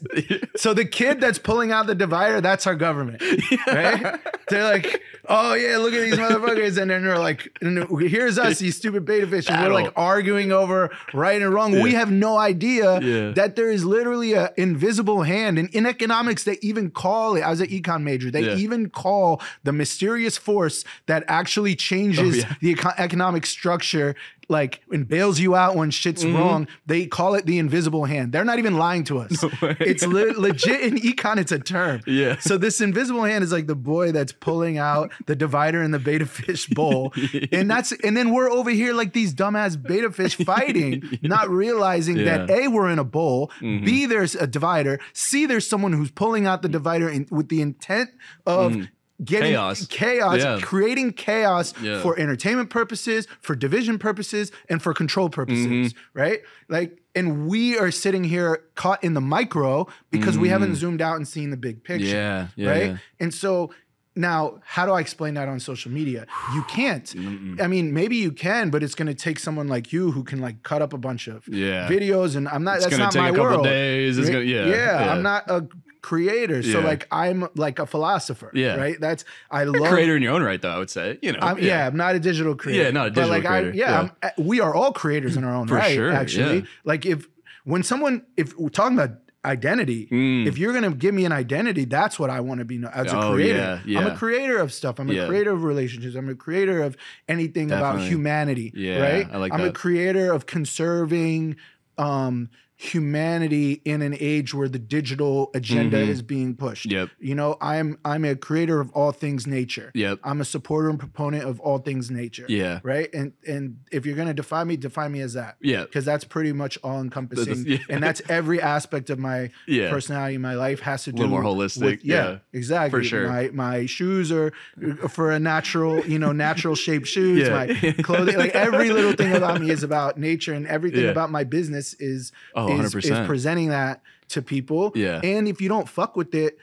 so 0.56 0.74
the 0.74 0.86
kid 0.86 1.21
that's 1.21 1.38
pulling 1.38 1.71
out 1.71 1.86
the 1.86 1.94
divider, 1.95 2.42
that's 2.42 2.65
our 2.65 2.75
government, 2.75 3.21
right? 3.68 4.19
They're 4.50 4.63
like, 4.63 5.01
oh 5.30 5.54
yeah, 5.54 5.77
look 5.77 5.94
at 5.94 6.01
these 6.04 6.15
motherfuckers, 6.15 6.77
and 6.81 6.89
then 6.89 7.04
they're 7.04 7.19
like, 7.19 7.47
here's 7.62 8.38
us, 8.39 8.59
these 8.59 8.75
stupid 8.77 9.06
betta 9.06 9.27
fish, 9.27 9.47
and 9.50 9.62
we're 9.63 9.71
like 9.74 9.91
arguing 9.96 10.52
over 10.52 10.90
right 11.14 11.42
and 11.42 11.54
wrong. 11.54 11.80
We 11.82 11.94
have 11.94 12.12
no 12.12 12.38
idea 12.38 13.00
Yeah. 13.02 13.32
that 13.32 13.56
there 13.56 13.70
is 13.72 13.84
literally 13.86 14.34
an 14.34 14.50
invisible 14.58 15.24
hand, 15.24 15.58
and 15.60 15.70
in 15.70 15.86
economics, 15.86 16.44
they 16.44 16.58
even 16.62 16.90
call 16.92 17.36
it. 17.36 17.42
I 17.42 17.50
was 17.50 17.62
an 17.62 17.68
econ 17.68 18.04
major. 18.04 18.32
They 18.32 18.42
Yeah. 18.46 18.56
even 18.56 18.90
call 18.90 19.42
the 19.64 19.72
mysterious 19.74 20.38
force 20.38 20.84
that 21.08 21.24
actually 21.28 21.76
changes 21.76 22.44
Oh, 22.44 22.48
yeah. 22.48 22.56
the 22.62 22.70
eco- 22.72 22.94
economic 22.98 23.46
structure. 23.46 24.16
Like 24.51 24.81
and 24.92 25.07
bails 25.07 25.39
you 25.39 25.56
out 25.56 25.75
when 25.75 25.89
shit's 25.92 26.24
Mm-hmm. 26.25 26.36
wrong. 26.38 26.68
They 26.86 27.06
call 27.07 27.36
it 27.36 27.45
the 27.45 27.57
invisible 27.57 28.03
hand. 28.06 28.33
They're 28.33 28.44
not 28.45 28.59
even 28.59 28.75
lying 28.77 29.03
to 29.06 29.19
us. 29.19 29.42
way. 29.62 29.77
It's 29.80 30.06
le- 30.06 30.33
legit 30.38 30.81
in 30.81 30.95
econ. 31.00 31.38
It's 31.38 31.51
a 31.53 31.57
term. 31.59 32.01
Yeah. 32.06 32.38
So 32.39 32.57
this 32.57 32.81
invisible 32.81 33.24
hand 33.24 33.44
is 33.45 33.51
like 33.51 33.68
the 33.68 33.75
boy 33.75 34.12
that's 34.12 34.33
pulling 34.33 34.77
out 34.77 35.12
the 35.25 35.36
divider 35.36 35.81
in 35.81 35.92
the 35.92 36.00
betta 36.00 36.25
fish 36.25 36.68
bowl, 36.68 37.13
and 37.51 37.71
that's 37.71 37.92
and 38.03 38.15
then 38.18 38.31
we're 38.33 38.51
over 38.51 38.69
here 38.69 38.94
like 38.94 39.13
these 39.13 39.33
dumbass 39.33 39.81
betta 39.81 40.12
fish 40.12 40.36
fighting, 40.51 41.01
not 41.21 41.50
realizing 41.50 42.18
that 42.25 42.50
Yeah. 42.50 42.56
Mm-hmm. 42.57 42.65
a 42.65 42.75
we're 42.75 42.89
in 42.89 43.00
a 43.00 43.04
bowl, 43.06 43.51
b 43.62 44.06
there's 44.06 44.36
a 44.36 44.47
divider, 44.47 45.00
c 45.13 45.45
there's 45.45 45.65
someone 45.68 45.94
who's 45.94 46.12
pulling 46.12 46.45
out 46.45 46.62
the 46.62 46.69
divider 46.69 47.09
in, 47.09 47.25
with 47.31 47.47
the 47.50 47.62
intent 47.62 48.09
of. 48.45 48.75
Getting. 49.23 49.51
Chaos. 49.51 49.85
chaos, 49.88 50.38
Yeah. 50.39 50.59
creating 50.62 51.13
chaos 51.13 51.73
Yeah. 51.81 52.01
for 52.01 52.18
entertainment 52.19 52.69
purposes, 52.69 53.27
for 53.41 53.56
division 53.56 54.00
purposes, 54.00 54.51
and 54.69 54.81
for 54.81 54.94
control 54.94 55.29
purposes, 55.29 55.65
Mm-hmm. 55.94 56.19
right? 56.19 56.41
Like, 56.69 56.97
and 57.13 57.47
we 57.47 57.77
are 57.77 57.91
sitting 57.91 58.23
here 58.23 58.63
caught 58.75 59.03
in 59.03 59.13
the 59.13 59.21
micro 59.21 59.88
because 60.12 60.38
we 60.38 60.50
haven't 60.50 60.75
zoomed 60.75 61.01
out 61.01 61.18
and 61.18 61.27
seen 61.27 61.51
the 61.51 61.57
big 61.57 61.83
picture. 61.83 62.06
Yeah, 62.07 62.47
yeah, 62.56 62.69
right? 62.69 62.97
And 63.19 63.33
so 63.33 63.71
now, 64.15 64.59
how 64.65 64.85
do 64.85 64.91
I 64.91 65.00
explain 65.01 65.35
that 65.35 65.47
on 65.47 65.59
social 65.59 65.91
media? 65.91 66.25
You 66.53 66.63
can't. 66.63 67.13
I 67.62 67.68
mean, 67.68 67.94
maybe 67.94 68.15
you 68.18 68.31
can, 68.31 68.69
but 68.69 68.81
it's 68.83 68.95
going 68.95 69.07
to 69.07 69.13
take 69.13 69.39
someone 69.39 69.68
like 69.68 69.94
you 69.94 70.12
who 70.12 70.23
can 70.23 70.39
like 70.41 70.63
cut 70.63 70.81
up 70.81 70.91
a 70.94 70.97
bunch 70.97 71.27
of 71.27 71.47
Yeah. 71.47 71.88
videos, 71.88 72.35
and 72.35 72.47
I'm 72.50 72.63
not. 72.63 72.77
It's 72.77 72.85
that's 72.88 72.97
not 72.97 73.12
take 73.12 73.21
my 73.21 73.29
a 73.29 73.31
couple 73.31 73.44
world. 73.45 73.63
days. 73.65 74.18
It's 74.18 74.29
gonna- 74.29 74.44
yeah, 74.44 74.65
yeah, 74.68 74.75
yeah. 75.06 75.13
I'm 75.13 75.21
not 75.21 75.50
a 75.50 75.68
creator, 76.01 76.63
so 76.63 76.80
Yeah. 76.80 76.86
like 76.86 77.07
I'm 77.12 77.48
like 77.56 77.80
a 77.80 77.86
philosopher. 77.86 78.51
Yeah. 78.53 78.75
right. 78.75 79.00
That's 79.00 79.24
I 79.51 79.65
love 79.65 79.89
creator 79.92 80.15
in 80.15 80.24
your 80.24 80.33
own 80.33 80.44
right, 80.44 80.62
though. 80.62 80.71
I 80.71 80.77
would 80.80 80.89
say, 80.89 81.19
you 81.21 81.31
know, 81.31 81.39
I'm, 81.42 81.59
yeah. 81.59 81.86
I'm 81.88 81.95
not 81.95 82.15
a 82.15 82.19
digital 82.19 82.56
creator. 82.56 82.83
Yeah, 82.86 82.89
not 82.92 83.07
a 83.07 83.12
But 83.12 83.30
like 83.30 83.44
digital 83.44 83.53
I, 83.57 83.59
creator. 83.62 83.77
yeah, 83.77 83.89
Yeah. 83.92 83.98
I'm- 83.98 84.12
uh, 84.24 84.30
we 84.38 84.59
are 84.62 84.74
all 84.74 84.94
creators 84.94 85.38
in 85.38 85.44
our 85.44 85.53
own 85.53 85.68
For 85.68 85.75
right. 85.75 85.94
sure, 85.94 86.12
Actually, 86.12 86.59
yeah. 86.59 86.65
like 86.86 87.06
if 87.06 87.27
when 87.63 87.83
someone, 87.83 88.24
if 88.38 88.57
we're 88.57 88.69
talking 88.69 88.98
about 88.98 89.18
identity, 89.45 90.07
Mm. 90.12 90.48
if 90.48 90.57
you're 90.57 90.71
gonna 90.74 90.92
give 90.92 91.13
me 91.15 91.25
an 91.25 91.31
identity, 91.31 91.86
that's 91.86 92.19
what 92.19 92.30
I 92.30 92.39
want 92.42 92.59
to 92.59 92.65
be 92.65 92.77
known 92.77 92.92
as 92.94 93.12
a 93.12 93.18
Oh, 93.19 93.33
creator. 93.33 93.81
yeah, 93.86 94.00
I'm 94.00 94.07
a 94.07 94.15
creator 94.15 94.57
of 94.59 94.71
stuff. 94.71 95.00
I'm 95.00 95.09
a 95.09 95.13
Yeah. 95.13 95.27
creator 95.27 95.51
of 95.51 95.63
relationships. 95.63 96.15
I'm 96.15 96.30
a 96.30 96.36
creator 96.36 96.81
of 96.83 96.95
anything 97.27 97.71
about 97.71 97.94
Definitely. 97.94 98.09
humanity. 98.09 98.71
Yeah, 98.75 99.01
right. 99.01 99.27
I 99.31 99.38
like 99.38 99.54
I'm 99.54 99.62
a 99.62 99.63
that. 99.65 99.75
creator 99.75 100.31
of 100.31 100.45
conserving. 100.45 101.56
Um, 101.97 102.50
humanity 102.81 103.81
in 103.86 104.01
an 104.01 104.16
age 104.19 104.54
where 104.54 104.68
the 104.68 104.80
digital 104.80 105.51
agenda 105.54 105.98
Mhm. 106.04 106.07
is 106.10 106.22
being 106.24 106.56
pushed. 106.56 106.92
Yep. 106.92 107.10
You 107.19 107.36
know, 107.36 107.56
I'm 107.62 107.98
I'm 108.04 108.25
a 108.25 108.36
creator 108.36 108.80
of 108.81 108.89
all 108.92 109.12
things 109.12 109.45
nature. 109.45 109.92
Yep. 109.94 110.19
I'm 110.24 110.42
a 110.42 110.45
supporter 110.45 110.89
and 110.89 110.98
proponent 111.00 111.44
of 111.45 111.60
all 111.60 111.78
things 111.78 112.10
nature. 112.10 112.45
Yeah. 112.50 112.80
Right. 112.83 113.07
And 113.13 113.33
and 113.48 113.78
if 113.92 114.06
you're 114.06 114.16
gonna 114.16 114.33
define 114.33 114.68
me, 114.68 114.78
define 114.78 115.12
me 115.12 115.22
as 115.22 115.33
that. 115.33 115.57
Yeah. 115.62 115.83
Because 115.83 116.06
that's 116.06 116.24
pretty 116.24 116.54
much 116.54 116.78
all 116.83 117.00
encompassing. 117.01 117.66
yeah. 117.68 117.78
And 117.89 118.01
that's 118.04 118.22
every 118.30 118.60
aspect 118.62 119.10
of 119.10 119.19
my 119.19 119.50
Yeah. 119.68 119.89
personality 119.89 120.38
my 120.39 120.56
life 120.56 120.80
has 120.81 121.04
to 121.06 121.12
do 121.12 121.22
little 121.24 121.31
more 121.42 121.44
holistic, 121.44 121.81
with- 121.81 122.06
yeah, 122.06 122.30
yeah. 122.31 122.38
exactly. 122.54 123.00
For 123.00 123.04
sure. 123.04 123.28
My 123.28 123.50
my 123.54 123.86
shoes 123.86 124.31
are 124.31 124.51
uh, 124.83 125.07
for 125.07 125.31
a 125.31 125.39
natural, 125.39 126.04
you 126.06 126.18
know, 126.19 126.31
natural 126.31 126.75
shaped 126.75 127.07
shoes. 127.16 127.48
Yeah. 127.48 127.66
My 127.68 127.92
clothing, 128.01 128.38
like 128.38 128.56
every 128.56 128.89
little 128.92 129.13
thing 129.13 129.33
about 129.33 129.62
me 129.62 129.69
is 129.69 129.83
about 129.83 130.18
nature 130.18 130.54
and 130.54 130.66
everything 130.68 131.07
about 131.10 131.30
my 131.31 131.44
business 131.44 131.94
is 132.00 132.31
Oh, 132.56 132.70
is, 132.79 132.95
is 132.95 133.06
100%. 133.12 133.25
presenting 133.27 133.69
that 133.69 134.01
to 134.29 134.41
people. 134.41 134.91
Yeah. 134.95 135.19
And 135.23 135.47
if 135.47 135.59
you 135.62 135.68
don't 135.69 135.90
fuck 135.90 136.16
with 136.16 136.33
it, 136.33 136.57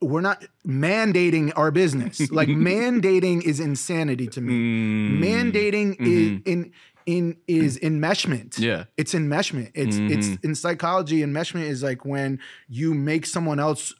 we're 0.00 0.20
not 0.20 0.44
mandating 0.66 1.52
our 1.56 1.70
business. 1.70 2.20
like 2.32 2.48
mandating 2.48 3.42
is 3.42 3.60
insanity 3.60 4.26
to 4.28 4.40
me. 4.40 4.52
Mm. 4.52 5.20
Mandating 5.22 5.96
is 6.00 6.40
in 6.44 6.72
in 7.06 7.36
is 7.46 7.78
enmeshment. 7.80 8.58
Yeah. 8.58 8.84
It's 8.96 9.14
enmeshment. 9.14 9.70
It's 9.74 9.96
it's 9.96 10.28
Mhm. 10.28 10.44
in 10.44 10.54
psychology, 10.54 11.20
enmeshment 11.20 11.64
is 11.68 11.82
like 11.82 12.04
when 12.04 12.38
you 12.68 12.94
make 12.94 13.26
someone 13.26 13.60
else 13.60 13.94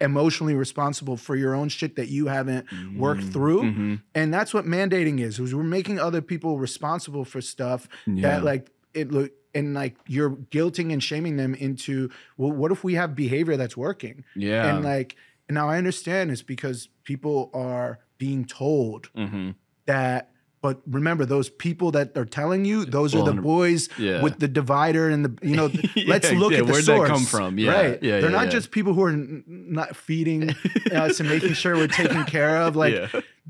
emotionally 0.00 0.54
responsible 0.54 1.16
for 1.16 1.36
your 1.36 1.54
own 1.54 1.68
shit 1.70 1.96
that 1.96 2.08
you 2.08 2.26
haven't 2.26 2.66
worked 2.96 3.24
through. 3.24 3.62
Mhm. 3.62 4.00
And 4.14 4.32
that's 4.34 4.52
what 4.52 4.66
mandating 4.66 5.20
is. 5.20 5.38
Is 5.38 5.54
we're 5.54 5.62
making 5.62 5.98
other 5.98 6.20
people 6.20 6.58
responsible 6.58 7.24
for 7.24 7.40
stuff 7.40 7.88
Yeah. 8.06 8.22
that 8.22 8.44
like 8.44 8.70
it 8.92 9.10
look 9.10 9.30
and 9.56 9.72
like 9.72 9.96
you're 10.06 10.30
guilting 10.30 10.92
and 10.92 11.02
shaming 11.02 11.36
them 11.36 11.54
into 11.54 12.10
well, 12.36 12.52
what 12.52 12.70
if 12.70 12.84
we 12.84 12.94
have 12.94 13.14
behavior 13.16 13.56
that's 13.56 13.76
working? 13.76 14.24
Yeah. 14.34 14.68
And 14.68 14.84
like 14.84 15.16
now 15.48 15.68
I 15.68 15.78
understand 15.78 16.30
it's 16.30 16.42
because 16.42 16.88
people 17.04 17.50
are 17.54 17.98
being 18.18 18.44
told 18.44 19.06
hmm 19.14 19.50
that 19.86 20.30
but 20.66 20.80
remember 21.00 21.24
those 21.24 21.48
people 21.66 21.88
that 21.96 22.08
are 22.20 22.24
telling 22.40 22.64
you 22.70 22.84
those 22.98 23.14
are 23.14 23.24
the 23.32 23.38
boys 23.54 23.88
Yeah. 23.98 24.22
with 24.24 24.34
the 24.44 24.48
divider 24.60 25.04
and 25.14 25.20
the 25.26 25.32
you 25.50 25.56
know 25.60 25.68
Yeah, 25.94 26.04
let's 26.14 26.30
look 26.32 26.52
yeah, 26.52 26.58
at 26.60 26.66
the 26.66 26.72
where'd 26.72 26.84
that 26.92 27.06
come 27.14 27.24
from? 27.34 27.50
Yeah, 27.58 27.70
right 27.80 28.02
yeah, 28.02 28.20
they're 28.20 28.30
not 28.42 28.50
just 28.56 28.66
people 28.78 28.92
who 28.96 29.02
are 29.08 29.10
n- 29.10 29.44
not 29.46 29.94
feeding 30.06 30.40
us 31.04 31.20
and 31.20 31.28
making 31.28 31.54
sure 31.54 31.72
we're 31.76 31.88
taken 32.02 32.24
care 32.24 32.54
of 32.66 32.74
like. 32.76 32.94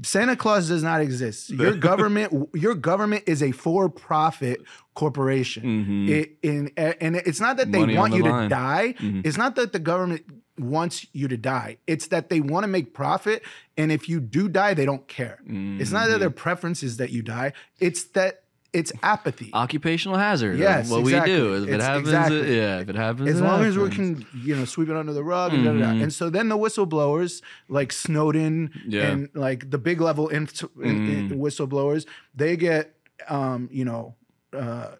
Santa 0.03 0.37
Claus 0.37 0.69
does 0.69 0.83
not 0.83 1.01
exist 1.01 1.49
your 1.65 1.75
government 1.75 2.29
your 2.65 2.75
government 2.75 3.23
is 3.27 3.41
a 3.43 3.51
for-profit 3.53 4.59
corporation 4.95 5.63
Mhm. 5.65 6.09
it, 6.11 6.27
in, 6.43 6.71
and 7.01 7.17
it's 7.17 7.41
not 7.41 7.57
that 7.59 7.73
they 7.73 7.81
Money 7.81 7.97
want 7.97 8.11
the 8.13 8.17
you 8.19 8.23
to 8.25 8.31
line. 8.31 8.51
die 8.51 8.95
Mhm. 8.99 9.27
it's 9.27 9.39
not 9.39 9.55
that 9.57 9.73
the 9.73 9.79
government 9.79 10.23
wants 10.59 11.07
you 11.13 11.29
to 11.29 11.37
die 11.37 11.77
it's 11.87 12.07
that 12.09 12.29
they 12.31 12.41
want 12.41 12.65
to 12.65 12.69
make 12.69 12.95
profit 12.95 13.43
and 13.77 13.93
if 13.93 14.09
you 14.09 14.21
do 14.21 14.49
die 14.49 14.73
they 14.75 14.87
don't 14.87 15.07
care 15.09 15.39
it's 15.47 15.91
not 15.93 16.03
Mm-hmm. 16.05 16.13
that 16.13 16.19
their 16.21 16.31
preference 16.31 16.83
is 16.83 16.97
that 16.97 17.11
you 17.11 17.23
die 17.23 17.53
it's 17.79 18.05
that 18.05 18.43
it's 18.73 18.93
apathy 19.03 19.51
Occupational 19.55 20.19
hazard. 20.19 20.59
Yes, 20.59 20.91
What 20.91 20.99
exactly. 21.01 21.33
we 21.33 21.39
do. 21.39 21.55
If 21.65 21.69
it 21.71 21.81
happens, 21.81 22.09
exactly. 22.09 22.41
it, 22.41 22.57
yeah. 22.57 22.79
If 22.81 22.89
it 22.91 22.97
happens, 22.97 23.29
as 23.31 23.41
it 23.41 23.45
long 23.45 23.65
as 23.65 23.79
we 23.79 23.89
can 23.89 24.27
you 24.35 24.55
know 24.57 24.67
sweep 24.67 24.91
it 24.91 24.97
under 24.97 25.15
the 25.15 25.25
rug 25.25 25.55
and, 25.55 25.65
da, 25.65 25.73
da, 25.73 25.79
da. 25.79 25.85
Mhm. 25.93 26.03
and 26.03 26.13
so 26.13 26.29
then 26.29 26.49
the 26.51 26.59
whistleblowers 26.59 27.41
like 27.69 27.91
snowden 27.93 28.71
Yeah. 28.87 29.07
and 29.09 29.29
like 29.35 29.71
the 29.71 29.79
big 29.79 30.01
level 30.03 30.29
inf- 30.29 30.63
in, 30.83 30.91
in 31.11 31.31
Mhm. 31.31 31.39
whistleblowers 31.39 32.05
they 32.35 32.57
get 32.57 32.95
um 33.29 33.69
you 33.73 33.85
know 33.87 34.15
uh 34.53 34.97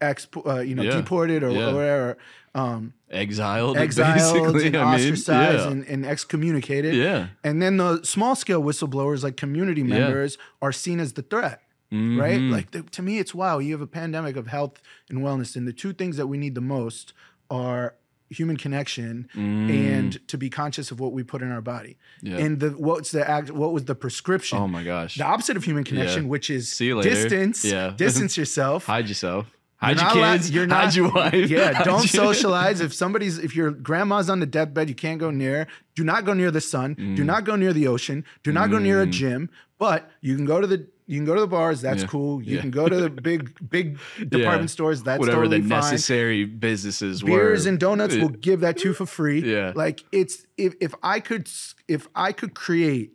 exp, 0.00 0.36
uh, 0.46 0.60
you 0.60 0.74
know, 0.74 0.82
Yeah. 0.82 0.96
deported 0.96 1.42
or, 1.42 1.50
Yeah. 1.50 1.70
or 1.70 1.74
whatever, 1.74 2.18
um, 2.56 2.92
exiled, 3.10 3.76
exiled 3.76 4.14
basically. 4.54 4.66
and 4.68 4.76
I 4.76 4.96
mean, 4.96 5.12
ostracized 5.12 5.58
yeah. 5.66 5.70
and, 5.70 5.84
and 5.86 6.06
excommunicated. 6.06 6.94
yeah. 6.94 7.28
And 7.44 7.60
then 7.62 7.76
the 7.76 8.02
small 8.02 8.34
scale 8.34 8.62
whistleblowers, 8.62 9.22
like 9.22 9.36
community 9.36 9.82
Yeah. 9.82 9.98
members, 9.98 10.38
are 10.62 10.72
seen 10.72 10.98
as 11.00 11.12
the 11.12 11.22
threat, 11.22 11.60
right? 11.92 12.40
Mhm. 12.40 12.50
Like 12.50 12.70
the, 12.72 12.82
to 12.82 13.02
me, 13.02 13.18
it's 13.18 13.34
wow. 13.34 13.58
You 13.58 13.72
have 13.72 13.80
a 13.82 13.86
pandemic 13.86 14.36
of 14.36 14.46
health 14.48 14.80
and 15.10 15.18
wellness, 15.20 15.54
and 15.56 15.68
the 15.68 15.72
two 15.72 15.92
things 15.92 16.16
that 16.16 16.26
we 16.26 16.36
need 16.38 16.54
the 16.54 16.60
most 16.60 17.12
are 17.50 17.94
human 18.28 18.56
connection 18.56 19.28
Mm. 19.36 19.70
and 19.70 20.28
to 20.28 20.36
be 20.36 20.50
conscious 20.50 20.90
of 20.90 20.98
what 20.98 21.12
we 21.12 21.22
put 21.22 21.42
in 21.42 21.52
our 21.52 21.60
body. 21.62 21.96
yeah. 22.22 22.38
And 22.38 22.58
the 22.58 22.70
what's 22.70 23.12
the 23.12 23.28
act? 23.30 23.52
What 23.52 23.72
was 23.72 23.84
the 23.84 23.94
prescription? 23.94 24.58
oh 24.58 24.66
my 24.66 24.82
gosh. 24.82 25.14
the 25.16 25.24
opposite 25.24 25.56
of 25.56 25.62
human 25.62 25.84
connection, 25.84 26.24
Yeah. 26.24 26.28
which 26.30 26.50
is 26.50 26.72
See 26.72 26.86
you 26.86 26.96
later. 26.96 27.10
distance. 27.10 27.64
Yeah. 27.64 27.92
distance 27.96 28.36
yourself. 28.36 28.86
Hide 28.94 29.08
yourself. 29.08 29.46
Hide 29.78 29.96
your 29.96 30.04
not 30.06 30.16
allowed- 30.16 30.32
kids. 30.36 30.50
you're 30.50 30.68
hide 30.68 30.94
your 30.94 31.10
wife. 31.10 31.50
Yeah, 31.50 31.82
don't 31.84 32.08
socialize. 32.08 32.80
If 32.80 32.94
somebody's, 32.94 33.38
if 33.38 33.54
your 33.54 33.70
grandma's 33.70 34.30
on 34.30 34.40
the 34.40 34.46
deathbed, 34.46 34.88
you 34.88 34.94
can't 34.94 35.18
go 35.20 35.30
near. 35.30 35.66
Do 35.94 36.02
not 36.04 36.24
go 36.24 36.32
near 36.32 36.50
the 36.50 36.60
sun. 36.62 36.94
Do 36.94 37.22
Mm. 37.22 37.26
not 37.26 37.44
go 37.44 37.56
near 37.56 37.72
the 37.72 37.86
ocean. 37.86 38.24
Do 38.42 38.52
not 38.52 38.70
go 38.70 38.78
near 38.78 39.02
a 39.02 39.06
Mm. 39.06 39.10
gym. 39.12 39.50
But 39.78 40.10
you 40.22 40.34
can 40.36 40.46
go 40.46 40.60
to 40.62 40.66
the, 40.66 40.86
you 41.06 41.18
can 41.18 41.26
go 41.26 41.34
to 41.34 41.42
the 41.42 41.46
bars. 41.46 41.82
That's 41.82 42.02
Yeah. 42.02 42.08
cool. 42.08 42.42
You 42.42 42.54
Yeah. 42.56 42.60
can 42.62 42.70
go 42.70 42.88
to 42.88 42.96
the 42.96 43.10
big, 43.10 43.50
big 43.68 43.98
department 44.28 44.70
stores. 44.70 45.02
That's 45.02 45.18
Whatever 45.20 45.42
totally 45.42 45.60
the 45.60 45.68
fine. 45.68 45.80
necessary 45.80 46.44
businesses 46.46 47.22
Beers 47.22 47.64
were. 47.66 47.68
and 47.70 47.78
donuts 47.78 48.14
will 48.16 48.30
give 48.30 48.60
that 48.60 48.78
to 48.78 48.88
you 48.88 48.94
for 48.94 49.04
free. 49.04 49.40
Yeah. 49.42 49.72
like 49.76 50.04
it's 50.10 50.46
if 50.56 50.74
if 50.80 50.94
I 51.02 51.20
could 51.20 51.50
if 51.86 52.08
I 52.14 52.32
could 52.32 52.54
create 52.54 53.12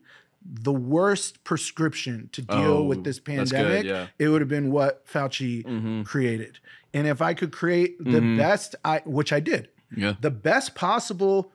the 0.53 0.73
worst 0.73 1.43
prescription 1.45 2.29
to 2.33 2.41
deal 2.41 2.77
Oh, 2.79 2.83
with 2.83 3.03
this 3.05 3.19
good, 3.19 3.37
pandemic, 3.37 3.85
yeah. 3.85 4.07
it 4.19 4.27
would 4.27 4.41
have 4.41 4.49
been 4.49 4.69
what 4.69 5.07
Fauci 5.07 5.63
Mhm. 5.63 6.05
created. 6.05 6.59
And 6.93 7.07
if 7.07 7.21
I 7.21 7.33
could 7.33 7.53
create 7.53 7.97
the 8.03 8.19
Mhm. 8.19 8.37
best, 8.37 8.75
I 8.83 9.01
which 9.05 9.31
I 9.31 9.39
did, 9.39 9.69
Yeah. 9.95 10.15
the 10.19 10.29
best 10.31 10.75
possible 10.75 11.53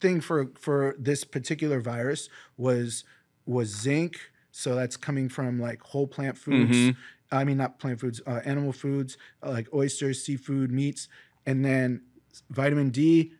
thing 0.00 0.20
for 0.22 0.50
for 0.58 0.96
this 0.98 1.24
particular 1.24 1.80
virus 1.80 2.28
was 2.56 3.04
was 3.44 3.68
zinc. 3.68 4.18
So 4.50 4.74
that's 4.74 4.96
coming 4.96 5.28
from 5.28 5.60
like 5.60 5.82
whole 5.82 6.06
plant 6.06 6.38
foods. 6.38 6.70
Mhm. 6.76 6.96
I 7.30 7.44
mean, 7.44 7.58
not 7.58 7.78
plant 7.78 8.00
foods, 8.00 8.20
uh, 8.26 8.40
animal 8.44 8.72
foods 8.72 9.18
uh, 9.42 9.50
like 9.50 9.68
oysters, 9.74 10.24
seafood, 10.24 10.70
meats, 10.72 11.08
and 11.44 11.64
then 11.64 12.02
vitamin 12.50 12.88
D, 12.90 13.32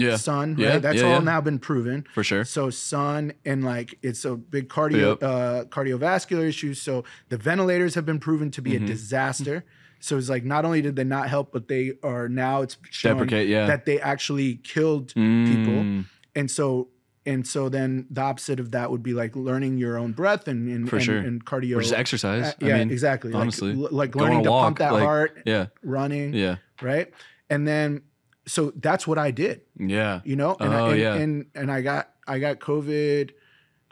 Yeah. 0.00 0.16
sun. 0.16 0.56
Yeah, 0.58 0.68
Right? 0.74 0.82
That's 0.82 1.00
yeah, 1.00 1.14
all 1.14 1.20
now 1.20 1.40
been 1.40 1.58
proven. 1.58 2.04
For 2.14 2.24
sure. 2.24 2.44
So 2.44 2.70
sun 2.70 3.32
and 3.44 3.64
like 3.64 3.98
it's 4.02 4.24
a 4.24 4.36
big 4.36 4.68
cardio 4.68 5.20
Yep. 5.20 5.22
uh, 5.22 5.64
cardiovascular 5.66 6.46
issue. 6.48 6.74
So 6.74 7.04
the 7.28 7.36
ventilators 7.36 7.94
have 7.94 8.06
been 8.06 8.18
proven 8.20 8.50
to 8.52 8.62
be 8.62 8.72
Mhm. 8.72 8.84
a 8.84 8.86
disaster. 8.86 9.64
So 10.00 10.18
it's 10.18 10.28
like 10.28 10.44
not 10.44 10.64
only 10.64 10.82
did 10.82 10.96
they 10.96 11.04
not 11.04 11.28
help, 11.28 11.52
but 11.52 11.68
they 11.68 11.92
are 12.02 12.28
now 12.28 12.62
it's 12.62 12.76
showing 12.90 13.28
Yeah. 13.28 13.66
that 13.66 13.86
they 13.86 14.00
actually 14.00 14.56
killed 14.56 15.14
Mm. 15.14 15.46
people. 15.46 16.04
And 16.34 16.50
so 16.50 16.88
and 17.26 17.46
so 17.46 17.70
then 17.70 18.04
the 18.10 18.20
opposite 18.20 18.60
of 18.60 18.72
that 18.72 18.90
would 18.90 19.02
be 19.02 19.14
like 19.14 19.34
learning 19.34 19.78
your 19.78 19.96
own 19.96 20.12
breath 20.12 20.46
and 20.46 20.68
and, 20.68 20.86
For 20.90 20.96
and, 20.96 21.04
sure. 21.06 21.16
and 21.16 21.42
cardio. 21.42 21.78
Or 21.78 21.80
just 21.80 21.94
exercise. 21.94 22.48
Uh, 22.48 22.52
I 22.60 22.66
yeah, 22.68 22.78
mean, 22.80 22.90
exactly. 22.90 23.32
honestly. 23.32 23.72
like, 23.72 23.92
like 23.92 24.14
learning 24.14 24.42
to 24.44 24.50
walk, 24.50 24.64
pump 24.64 24.78
that 24.80 24.92
like- 24.92 25.02
heart, 25.04 25.42
Yeah. 25.46 25.66
running, 25.82 26.34
Yeah. 26.34 26.56
right? 26.82 27.10
And 27.48 27.66
then 27.66 28.02
so 28.46 28.72
that's 28.76 29.06
what 29.06 29.18
I 29.18 29.30
did 29.30 29.62
Yeah. 29.78 30.20
you 30.24 30.36
know 30.36 30.56
and, 30.60 30.72
Oh, 30.74 30.86
I, 30.86 30.90
and, 30.92 31.00
yeah. 31.00 31.14
and 31.14 31.46
and 31.54 31.72
i 31.72 31.80
got 31.80 32.10
i 32.26 32.38
got 32.38 32.58
covid 32.58 33.30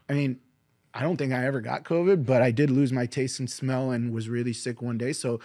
i 0.09 0.13
mean 0.13 0.39
i 0.95 1.01
don't 1.03 1.17
think 1.17 1.33
i 1.33 1.45
ever 1.47 1.61
got 1.61 1.85
covid 1.85 2.27
but 2.27 2.43
i 2.43 2.51
did 2.51 2.71
lose 2.71 2.93
my 2.93 3.07
taste 3.07 3.39
and 3.41 3.49
smell 3.51 3.91
and 3.93 4.13
was 4.13 4.29
really 4.29 4.53
sick 4.53 4.83
one 4.83 4.99
day 4.99 5.13
so 5.13 5.41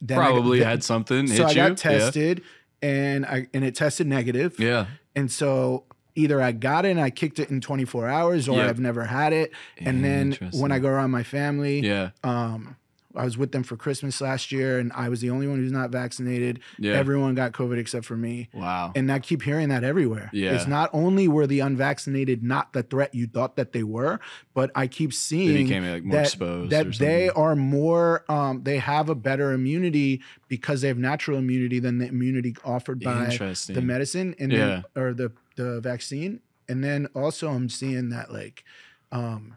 then 0.00 0.18
I 0.18 0.26
Probably 0.28 0.58
then- 0.60 0.68
had 0.68 0.84
something. 0.84 1.26
so 1.28 1.44
i 1.46 1.54
got 1.54 1.70
you. 1.70 1.74
tested 1.76 2.42
and 2.82 3.24
i 3.26 3.46
and 3.54 3.64
it 3.64 3.74
tested 3.74 4.06
negative 4.06 4.58
Yeah. 4.58 4.68
yeah. 4.68 4.86
and 5.14 5.30
so 5.30 5.84
either 6.16 6.42
i 6.42 6.50
got 6.52 6.84
it 6.86 6.90
and 6.90 7.00
i 7.00 7.10
kicked 7.10 7.38
it 7.38 7.50
in 7.50 7.60
24 7.60 8.08
hours 8.08 8.48
or 8.48 8.56
Yep. 8.56 8.68
i've 8.68 8.80
never 8.80 9.04
had 9.04 9.32
it 9.32 9.52
and 9.78 10.04
then 10.04 10.32
when 10.54 10.72
i 10.72 10.78
go 10.80 10.88
around 10.88 11.10
my 11.12 11.22
family 11.22 11.80
Yeah. 11.80 12.10
um 12.24 12.76
I 13.16 13.24
was 13.24 13.36
with 13.36 13.50
them 13.52 13.62
for 13.64 13.76
Christmas 13.76 14.20
last 14.20 14.52
year, 14.52 14.78
and 14.78 14.92
I 14.94 15.08
was 15.08 15.20
the 15.20 15.30
only 15.30 15.48
one 15.48 15.58
who's 15.58 15.72
not 15.72 15.90
vaccinated. 15.90 16.60
Yeah. 16.78 16.92
Everyone 16.92 17.34
got 17.34 17.50
COVID 17.52 17.76
except 17.78 18.04
for 18.06 18.16
me. 18.16 18.48
wow. 18.52 18.92
And 18.94 19.10
I 19.10 19.18
keep 19.18 19.42
hearing 19.42 19.68
that 19.70 19.82
everywhere. 19.82 20.30
Yeah. 20.32 20.52
It's 20.54 20.66
not 20.68 20.90
only 20.92 21.26
were 21.26 21.46
the 21.48 21.58
unvaccinated 21.60 22.42
not 22.44 22.72
the 22.72 22.82
threat 22.84 23.12
you 23.14 23.26
thought 23.26 23.56
that 23.56 23.72
they 23.72 23.82
were, 23.82 24.20
but 24.54 24.70
I 24.76 24.86
keep 24.86 25.10
They 25.10 25.14
seeing 25.16 25.66
became 25.66 25.84
like 25.90 26.04
more 26.04 26.16
that, 26.18 26.26
exposed. 26.26 26.70
that 26.70 26.94
they 26.98 27.28
are 27.30 27.56
more, 27.56 28.24
um, 28.30 28.62
they 28.62 28.78
have 28.78 29.08
a 29.08 29.14
better 29.16 29.52
immunity 29.52 30.22
because 30.48 30.80
they 30.82 30.88
have 30.88 30.98
natural 30.98 31.38
immunity 31.38 31.80
than 31.80 31.98
the 31.98 32.06
immunity 32.06 32.54
offered 32.64 33.00
by 33.02 33.26
the 33.36 33.82
medicine 33.82 34.34
and 34.38 34.52
Yeah. 34.52 34.82
then, 34.94 35.02
or 35.02 35.14
the, 35.14 35.32
the 35.56 35.80
vaccine. 35.80 36.40
And 36.68 36.84
then 36.84 37.06
also 37.14 37.48
I'm 37.50 37.68
seeing 37.68 38.10
that 38.10 38.32
like, 38.32 38.62
um, 39.10 39.56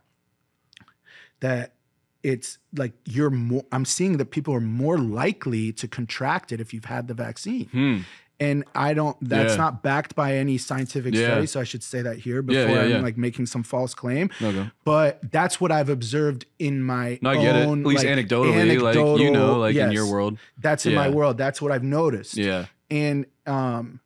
that 1.42 1.74
it's 2.24 2.58
like 2.76 2.94
you're 3.06 3.30
more, 3.30 3.66
I'm 3.72 3.86
seeing 3.86 4.18
that 4.18 4.32
people 4.32 4.54
are 4.54 4.62
more 4.62 4.98
likely 4.98 5.72
to 5.74 5.88
contract 5.88 6.52
it 6.52 6.62
if 6.62 6.74
you've 6.74 6.86
had 6.86 7.08
the 7.10 7.14
vaccine 7.14 7.68
Hmm. 7.68 7.98
and 8.40 8.64
I 8.74 8.94
don't. 8.94 9.16
That's 9.22 9.54
Yeah. 9.54 9.58
not 9.58 9.84
backed 9.84 10.16
by 10.16 10.36
any 10.36 10.58
scientific 10.58 11.14
Yeah. 11.14 11.28
study, 11.28 11.46
so 11.48 11.60
I 11.60 11.64
should 11.66 11.84
say 11.84 12.02
that 12.02 12.18
here 12.20 12.42
before 12.42 12.76
Yeah, 12.88 12.96
I'm 12.98 13.04
like 13.04 13.18
making 13.18 13.46
some 13.48 13.62
false 13.64 13.94
claim. 13.94 14.30
Okay. 14.42 14.70
But 14.86 15.20
that's 15.32 15.60
what 15.62 15.72
I've 15.72 15.90
observed 15.90 16.46
in 16.60 16.82
my 16.84 17.20
No, 17.22 17.30
I 17.32 17.36
get 17.36 17.56
it. 17.58 17.68
own, 17.68 17.82
At 17.82 17.88
least 17.88 18.06
like, 18.06 18.18
anecdotally, 18.18 18.82
like 18.82 19.20
you 19.22 19.30
know, 19.32 19.60
like 19.60 19.76
in 19.76 19.92
your 19.92 20.08
world. 20.10 20.38
That's 20.58 20.86
in 20.86 20.96
my 20.96 21.10
world. 21.10 21.38
That's 21.38 21.62
what 21.62 21.72
I've 21.72 21.84
noticed. 21.84 22.38
Yeah. 22.38 22.66
And 22.90 23.26
um, 23.46 24.00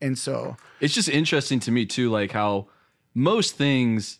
and 0.00 0.18
so 0.18 0.56
It's 0.80 0.94
just 0.94 1.08
interesting 1.10 1.60
to 1.60 1.70
me 1.70 1.84
too, 1.86 2.10
like 2.10 2.32
how 2.32 2.68
most 3.14 3.56
things 3.56 4.18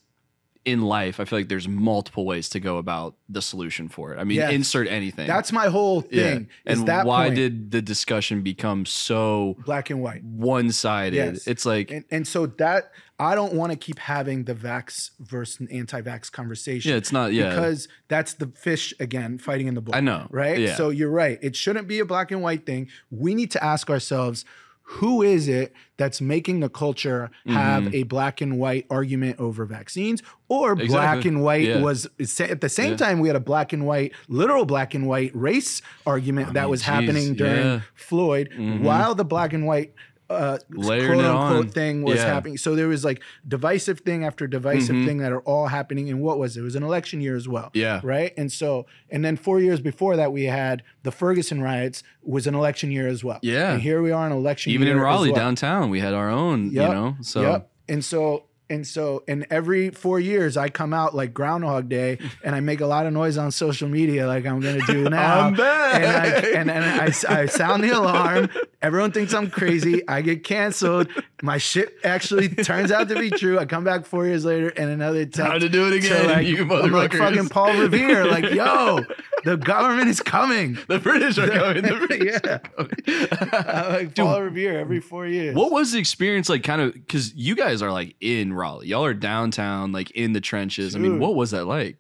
in 0.67 0.83
life, 0.83 1.21
I 1.21 1.25
feel 1.25 1.39
like 1.39 1.49
there's 1.49 1.67
multiple 1.67 2.27
ways 2.27 2.49
to 2.51 2.61
go 2.61 2.77
about 2.77 3.15
the 3.31 3.41
solution 3.41 3.89
for 3.89 4.13
it. 4.13 4.19
I 4.19 4.25
mean, 4.25 4.37
Yes. 4.37 4.53
insert 4.53 4.89
anything. 4.89 5.27
that's 5.27 5.53
my 5.53 5.69
whole 5.69 6.05
yeah. 6.11 6.23
thing. 6.33 6.49
Is 6.67 6.79
And 6.81 6.89
that 6.89 7.07
why 7.07 7.25
point, 7.27 7.37
did 7.37 7.71
the 7.71 7.81
discussion 7.81 8.43
become 8.43 8.85
so 8.85 9.57
black 9.65 9.89
and 9.89 10.03
white? 10.03 10.23
one 10.23 10.71
sided? 10.71 11.17
Yes. 11.17 11.47
It's 11.47 11.65
like, 11.65 11.91
And 11.91 12.05
and 12.11 12.29
so 12.29 12.45
that 12.47 12.93
I 13.19 13.35
don't 13.35 13.55
want 13.55 13.73
to 13.73 13.77
keep 13.79 13.99
having 13.99 14.45
the 14.45 14.55
vax 14.55 15.11
versus 15.21 15.67
anti-vax 15.71 16.31
conversation. 16.33 16.91
yeah, 16.91 16.97
it's 16.97 17.13
not, 17.13 17.33
yeah. 17.33 17.51
because 17.51 17.87
that's 18.09 18.35
the 18.35 18.47
fish 18.49 18.93
again 19.01 19.39
fighting 19.39 19.67
in 19.67 19.75
the 19.75 19.81
bowl. 19.83 19.95
I 19.95 20.01
know. 20.01 20.27
right? 20.31 20.59
Yeah. 20.59 20.75
So 20.75 20.89
you're 20.91 21.11
right. 21.11 21.39
It 21.43 21.55
shouldn't 21.57 21.87
be 21.89 21.99
a 22.01 22.05
black 22.07 22.31
and 22.33 22.43
white 22.43 22.65
thing. 22.67 22.89
We 23.11 23.35
need 23.35 23.51
to 23.53 23.65
ask 23.65 23.89
ourselves 23.91 24.45
who 24.95 25.23
is 25.23 25.47
it 25.47 25.73
that's 25.99 26.21
making 26.21 26.59
the 26.61 26.69
culture 26.69 27.31
have 27.47 27.85
Mm-hmm. 27.85 27.95
a 27.95 28.03
black 28.05 28.41
and 28.41 28.59
white 28.59 28.87
argument 28.91 29.39
over 29.39 29.65
vaccines 29.65 30.21
or 30.49 30.75
black 30.75 31.25
and 31.25 31.43
white 31.43 31.69
Yeah. 31.69 31.81
was 31.81 32.09
at 32.41 32.61
the 32.61 32.69
same 32.69 32.91
Yeah. 32.93 32.97
time 32.97 33.21
we 33.21 33.29
had 33.29 33.37
a 33.37 33.41
black 33.41 33.73
and 33.73 33.87
white 33.87 34.13
literal 34.29 34.65
black 34.65 34.93
and 34.95 35.07
white 35.07 35.31
race 35.35 35.81
argument 36.07 36.55
that 36.55 36.63
mean, 36.63 36.71
was 36.71 36.81
geez, 36.81 36.87
happening 36.87 37.35
during 37.35 37.57
yeah. 37.65 37.81
Floyd 37.95 38.51
Mhm. 38.59 38.81
while 38.81 39.15
the 39.15 39.25
black 39.25 39.53
and 39.53 39.65
white 39.65 39.93
uh, 40.31 40.59
Layering 40.71 41.19
quote 41.21 41.25
unquote 41.25 41.67
on. 41.67 41.69
thing 41.71 42.03
was 42.03 42.17
Yeah. 42.17 42.27
happening. 42.27 42.57
So 42.57 42.75
there 42.77 42.87
was 42.89 43.05
like 43.05 43.21
divisive 43.47 44.01
thing 44.01 44.25
after 44.25 44.47
divisive 44.47 44.95
Mhm. 44.95 45.05
thing 45.07 45.19
that 45.19 45.33
are 45.33 45.41
all 45.41 45.67
happening. 45.67 46.09
And 46.09 46.21
what 46.23 46.39
was 46.39 46.57
it? 46.57 46.61
It 46.61 46.63
was 46.63 46.77
an 46.77 46.83
election 46.85 47.21
year 47.21 47.35
as 47.37 47.49
well 47.49 47.71
yeah. 47.75 48.01
right? 48.05 48.33
And 48.39 48.51
so, 48.53 48.87
and 49.11 49.25
then 49.25 49.37
four 49.37 49.61
years 49.61 49.81
before 49.81 50.17
that, 50.17 50.33
we 50.33 50.45
had 50.45 50.83
the 51.03 51.11
Ferguson 51.11 51.61
riots 51.61 52.03
was 52.23 52.47
an 52.47 52.55
election 52.55 52.91
year 52.93 53.09
as 53.09 53.25
well. 53.25 53.41
Yeah. 53.43 53.73
and 53.73 53.83
here 53.83 54.01
we 54.03 54.13
are 54.13 54.25
in 54.27 54.33
election 54.33 54.71
year. 54.71 54.81
Even 54.81 54.89
in 54.93 55.01
Raleigh 55.01 55.31
well. 55.33 55.41
downtown, 55.41 55.91
we 55.91 55.99
had 56.01 56.15
our 56.15 56.31
own, 56.31 56.71
Yep. 56.71 56.89
you 56.89 56.95
know? 56.95 57.17
So, 57.23 57.43
Yep. 57.43 57.71
And 57.89 58.05
so, 58.05 58.45
and 58.71 58.87
so, 58.87 59.23
and 59.29 59.47
every 59.51 59.91
four 59.91 60.19
years, 60.21 60.57
I 60.57 60.69
come 60.71 60.95
out 60.95 61.15
like 61.15 61.35
Groundhog 61.35 61.89
Day, 61.89 62.19
and 62.45 62.55
I 62.55 62.61
make 62.61 62.81
a 62.81 62.87
lot 62.87 63.05
of 63.07 63.13
noise 63.13 63.37
on 63.37 63.51
social 63.51 63.89
media, 63.89 64.27
like 64.27 64.47
I'm 64.47 64.61
gonna 64.61 64.81
do 64.87 65.05
now. 65.11 65.41
I'm 65.41 65.55
back. 65.55 65.95
And 65.97 66.07
I 66.07 66.25
and, 66.61 66.71
and 66.71 66.85
I, 67.29 67.41
I 67.43 67.47
sound 67.47 67.85
the 67.85 67.91
alarm. 67.91 68.49
Everyone 68.83 69.13
thinks 69.13 69.35
I'm 69.35 69.51
crazy. 69.51 70.07
I 70.09 70.23
get 70.23 70.43
canceled. 70.43 71.09
My 71.43 71.59
shit 71.59 71.95
actually 72.03 72.49
turns 72.49 72.91
out 72.91 73.09
to 73.11 73.15
be 73.19 73.29
true. 73.31 73.59
I 73.59 73.67
come 73.67 73.85
back 73.85 74.07
four 74.07 74.27
years 74.27 74.45
later, 74.47 74.69
and 74.69 74.89
another 74.91 75.27
time 75.27 75.51
Time 75.51 75.61
to 75.61 75.69
do 75.69 75.87
it 75.89 75.95
again, 75.95 76.27
like, 76.29 76.47
you 76.47 76.63
I'm 76.73 76.91
like 76.93 77.13
fucking 77.13 77.49
Paul 77.51 77.75
Revere, 77.79 78.25
like, 78.27 78.51
yo, 78.51 79.01
the 79.45 79.57
government 79.59 80.09
is 80.09 80.21
coming. 80.21 80.79
the 80.89 80.99
British 80.99 81.37
are 81.39 81.49
coming. 81.49 81.83
The 81.83 81.97
British 82.07 82.41
Yeah. 82.45 82.59
coming. 82.59 83.93
Like 83.93 84.15
Dude, 84.15 84.25
Paul 84.27 84.43
Revere 84.43 84.79
every 84.79 85.01
four 85.01 85.27
years. 85.27 85.55
What 85.55 85.73
was 85.73 85.93
the 85.93 85.99
experience 85.99 86.49
like? 86.49 86.63
Kind 86.63 86.81
of 86.81 86.95
because 86.95 87.35
you 87.35 87.55
guys 87.55 87.83
are 87.83 87.93
like 87.93 88.15
in 88.21 88.53
Raleigh, 88.61 88.89
y'all 88.89 89.05
are 89.05 89.15
downtown, 89.15 89.93
like 89.93 90.11
in 90.13 90.33
the 90.33 90.41
trenches. 90.41 90.95
I 90.95 90.99
mean, 90.99 91.19
what 91.19 91.35
was 91.35 91.51
that 91.53 91.65
like? 91.67 91.99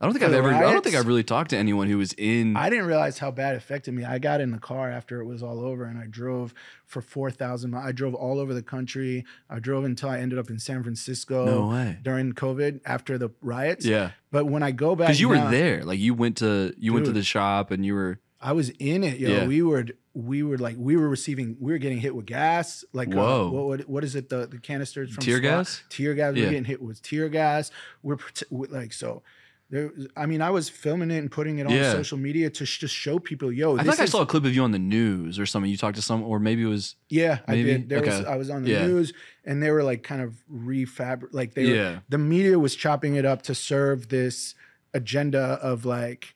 I 0.00 0.04
don't 0.04 0.12
think 0.12 0.22
For 0.22 0.28
I've 0.30 0.36
ever. 0.36 0.54
I 0.54 0.72
don't 0.72 0.84
think 0.84 0.94
I've 0.94 1.08
really 1.08 1.24
talked 1.24 1.50
to 1.50 1.56
anyone 1.56 1.88
who 1.88 1.98
was 1.98 2.12
in. 2.12 2.56
I 2.56 2.70
didn't 2.70 2.86
realize 2.86 3.18
how 3.18 3.32
bad 3.32 3.54
it 3.54 3.58
affected 3.58 3.94
me. 3.94 4.04
I 4.04 4.20
got 4.20 4.40
in 4.40 4.52
the 4.52 4.58
car 4.58 4.88
after 4.88 5.20
it 5.20 5.24
was 5.24 5.42
all 5.42 5.60
over 5.60 5.84
and 5.84 5.98
I 5.98 6.06
drove 6.06 6.54
for 6.86 7.02
4,000 7.02 7.72
miles. 7.72 7.84
I 7.84 7.90
drove 7.90 8.14
all 8.14 8.38
over 8.38 8.54
the 8.54 8.62
country. 8.62 9.24
I 9.50 9.58
drove 9.58 9.84
until 9.84 10.08
I 10.10 10.20
ended 10.20 10.38
up 10.38 10.50
in 10.50 10.60
San 10.60 10.84
Francisco 10.84 11.46
no 11.46 11.68
way. 11.68 11.98
during 12.00 12.32
COVID 12.32 12.80
after 12.86 13.18
the 13.18 13.30
riots. 13.42 13.84
Yeah, 13.84 14.12
But 14.30 14.44
when 14.46 14.62
I 14.62 14.70
go 14.70 14.94
back, 14.94 15.08
because 15.08 15.20
you 15.20 15.30
were 15.30 15.50
there. 15.50 15.82
Like 15.82 15.98
you 15.98 16.14
went 16.14 16.36
to 16.38 16.74
you 16.78 16.92
went 16.92 17.06
to 17.06 17.12
the 17.12 17.24
shop 17.24 17.72
and 17.72 17.84
you 17.84 17.94
were. 17.94 18.20
I 18.40 18.52
was 18.52 18.68
in 18.78 19.02
it, 19.02 19.18
yo. 19.18 19.30
Yeah. 19.30 19.46
We 19.48 19.62
were 19.62 19.84
we 20.18 20.42
were 20.42 20.58
like 20.58 20.74
we 20.76 20.96
were 20.96 21.08
receiving 21.08 21.56
we 21.60 21.70
were 21.70 21.78
getting 21.78 21.98
hit 22.00 22.12
with 22.14 22.26
gas. 22.26 22.84
Like 22.92 23.14
uh, 23.14 23.18
Whoa. 23.18 23.50
what, 23.50 23.64
what 23.66 23.88
what 23.88 24.04
is 24.04 24.16
it? 24.16 24.28
The 24.28 24.46
the 24.48 24.58
canisters 24.58 25.14
from 25.14 25.22
Tear 25.22 25.38
gas? 25.38 25.82
Tear 25.90 26.14
gas. 26.14 26.34
We 26.34 26.42
were 26.42 26.48
getting 26.50 26.64
hit 26.64 26.82
with 26.82 27.00
tear 27.02 27.28
gas. 27.28 27.70
We're 28.02 28.16
like 28.50 28.92
so. 28.92 29.22
There, 29.70 29.92
I 30.16 30.24
mean, 30.24 30.40
I 30.40 30.48
was 30.48 30.70
filming 30.70 31.10
it 31.10 31.18
and 31.18 31.30
putting 31.30 31.58
it 31.58 31.66
on 31.66 31.72
Yeah. 31.72 31.92
social 31.92 32.16
media 32.16 32.48
to 32.48 32.64
sh- 32.64 32.78
just 32.78 32.94
show 32.94 33.18
people, 33.18 33.52
yo. 33.52 33.76
I 33.76 33.82
think 33.84 34.00
I 34.00 34.06
saw 34.06 34.22
a 34.22 34.26
clip 34.26 34.46
of 34.46 34.54
you 34.54 34.62
on 34.62 34.70
the 34.72 34.78
news 34.78 35.38
or 35.38 35.44
something. 35.44 35.70
You 35.70 35.76
talked 35.76 35.96
to 35.96 36.02
some, 36.02 36.22
or 36.22 36.40
maybe 36.40 36.62
it 36.62 36.66
was. 36.68 36.96
Yeah, 37.10 37.40
Maybe? 37.46 37.60
I 37.60 37.76
did. 37.76 37.88
There 37.90 38.00
was 38.00 38.14
Okay. 38.14 38.28
I 38.30 38.36
was 38.36 38.48
on 38.48 38.64
the 38.64 38.70
Yeah. 38.70 38.86
news 38.86 39.12
and 39.44 39.62
they 39.62 39.70
were 39.70 39.82
like 39.84 40.02
kind 40.02 40.22
of 40.22 40.32
refab 40.50 41.24
like 41.32 41.52
they 41.52 41.66
were, 41.66 41.74
Yeah. 41.76 41.98
the 42.08 42.16
media 42.16 42.58
was 42.58 42.74
chopping 42.74 43.14
it 43.16 43.26
up 43.26 43.42
to 43.42 43.54
serve 43.54 44.08
this 44.08 44.54
agenda 44.94 45.58
of 45.60 45.84
like 45.84 46.34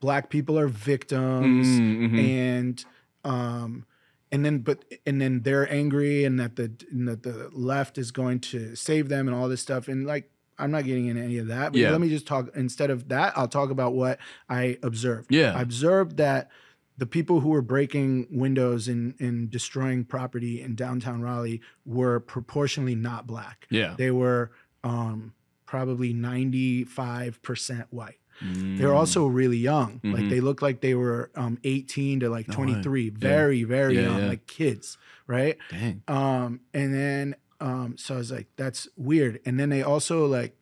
black 0.00 0.30
people 0.30 0.58
are 0.58 0.68
victims 0.68 1.66
Mm, 1.66 2.10
mhm. 2.10 2.28
and 2.28 2.84
um 3.24 3.86
and 4.32 4.44
then 4.44 4.58
but 4.58 4.84
and 5.06 5.20
then 5.20 5.42
they're 5.42 5.70
angry 5.72 6.24
and 6.24 6.38
that 6.40 6.56
the 6.56 6.70
and 6.90 7.06
that 7.08 7.22
the 7.22 7.48
left 7.52 7.98
is 7.98 8.10
going 8.10 8.40
to 8.40 8.74
save 8.76 9.08
them 9.08 9.28
and 9.28 9.36
all 9.36 9.48
this 9.48 9.60
stuff 9.62 9.88
and 9.88 10.06
like 10.06 10.30
I'm 10.58 10.70
not 10.70 10.84
getting 10.84 11.06
into 11.06 11.22
any 11.22 11.38
of 11.38 11.48
that 11.48 11.72
but 11.72 11.80
Yeah. 11.80 11.90
let 11.90 12.00
me 12.00 12.08
just 12.08 12.26
talk 12.26 12.48
instead 12.54 12.90
of 12.90 13.08
that 13.08 13.32
I'll 13.36 13.48
talk 13.48 13.70
about 13.70 13.94
what 13.94 14.18
I 14.48 14.78
observed 14.82 15.26
Yeah. 15.34 15.52
I 15.56 15.60
observed 15.62 16.16
that 16.16 16.50
the 16.98 17.06
people 17.06 17.40
who 17.40 17.50
were 17.50 17.60
breaking 17.60 18.26
windows 18.30 18.88
and, 18.88 19.14
and 19.20 19.50
destroying 19.50 20.02
property 20.04 20.62
in 20.62 20.74
downtown 20.74 21.20
Raleigh 21.20 21.60
were 21.84 22.20
proportionally 22.20 22.94
not 22.94 23.26
black. 23.26 23.66
yeah. 23.70 23.94
They 23.98 24.10
were 24.10 24.50
um, 24.82 25.34
probably 25.66 26.14
95% 26.14 27.86
white. 27.90 28.18
They 28.40 28.46
Mm. 28.84 28.94
also 28.94 29.26
really 29.26 29.56
young. 29.56 30.00
Like 30.04 30.24
Mhm. 30.24 30.30
they 30.30 30.40
look 30.40 30.60
like 30.62 30.80
they 30.80 30.94
were 30.94 31.30
um, 31.34 31.58
18 31.64 32.20
to 32.20 32.28
like 32.28 32.48
No 32.48 32.52
way. 32.52 32.56
23. 32.72 33.10
Very, 33.10 33.62
very 33.64 33.94
Yeah, 33.96 34.02
young, 34.02 34.18
yeah. 34.20 34.28
like 34.28 34.46
kids, 34.46 34.98
right? 35.26 35.56
Dang. 35.70 36.02
Um, 36.08 36.60
and 36.74 36.92
then 36.94 37.34
um, 37.58 37.96
so 37.96 38.16
I 38.16 38.18
was 38.18 38.30
like, 38.30 38.48
that's 38.56 38.86
weird. 38.98 39.40
And 39.46 39.58
then 39.58 39.70
they 39.70 39.82
also 39.82 40.26
like, 40.26 40.54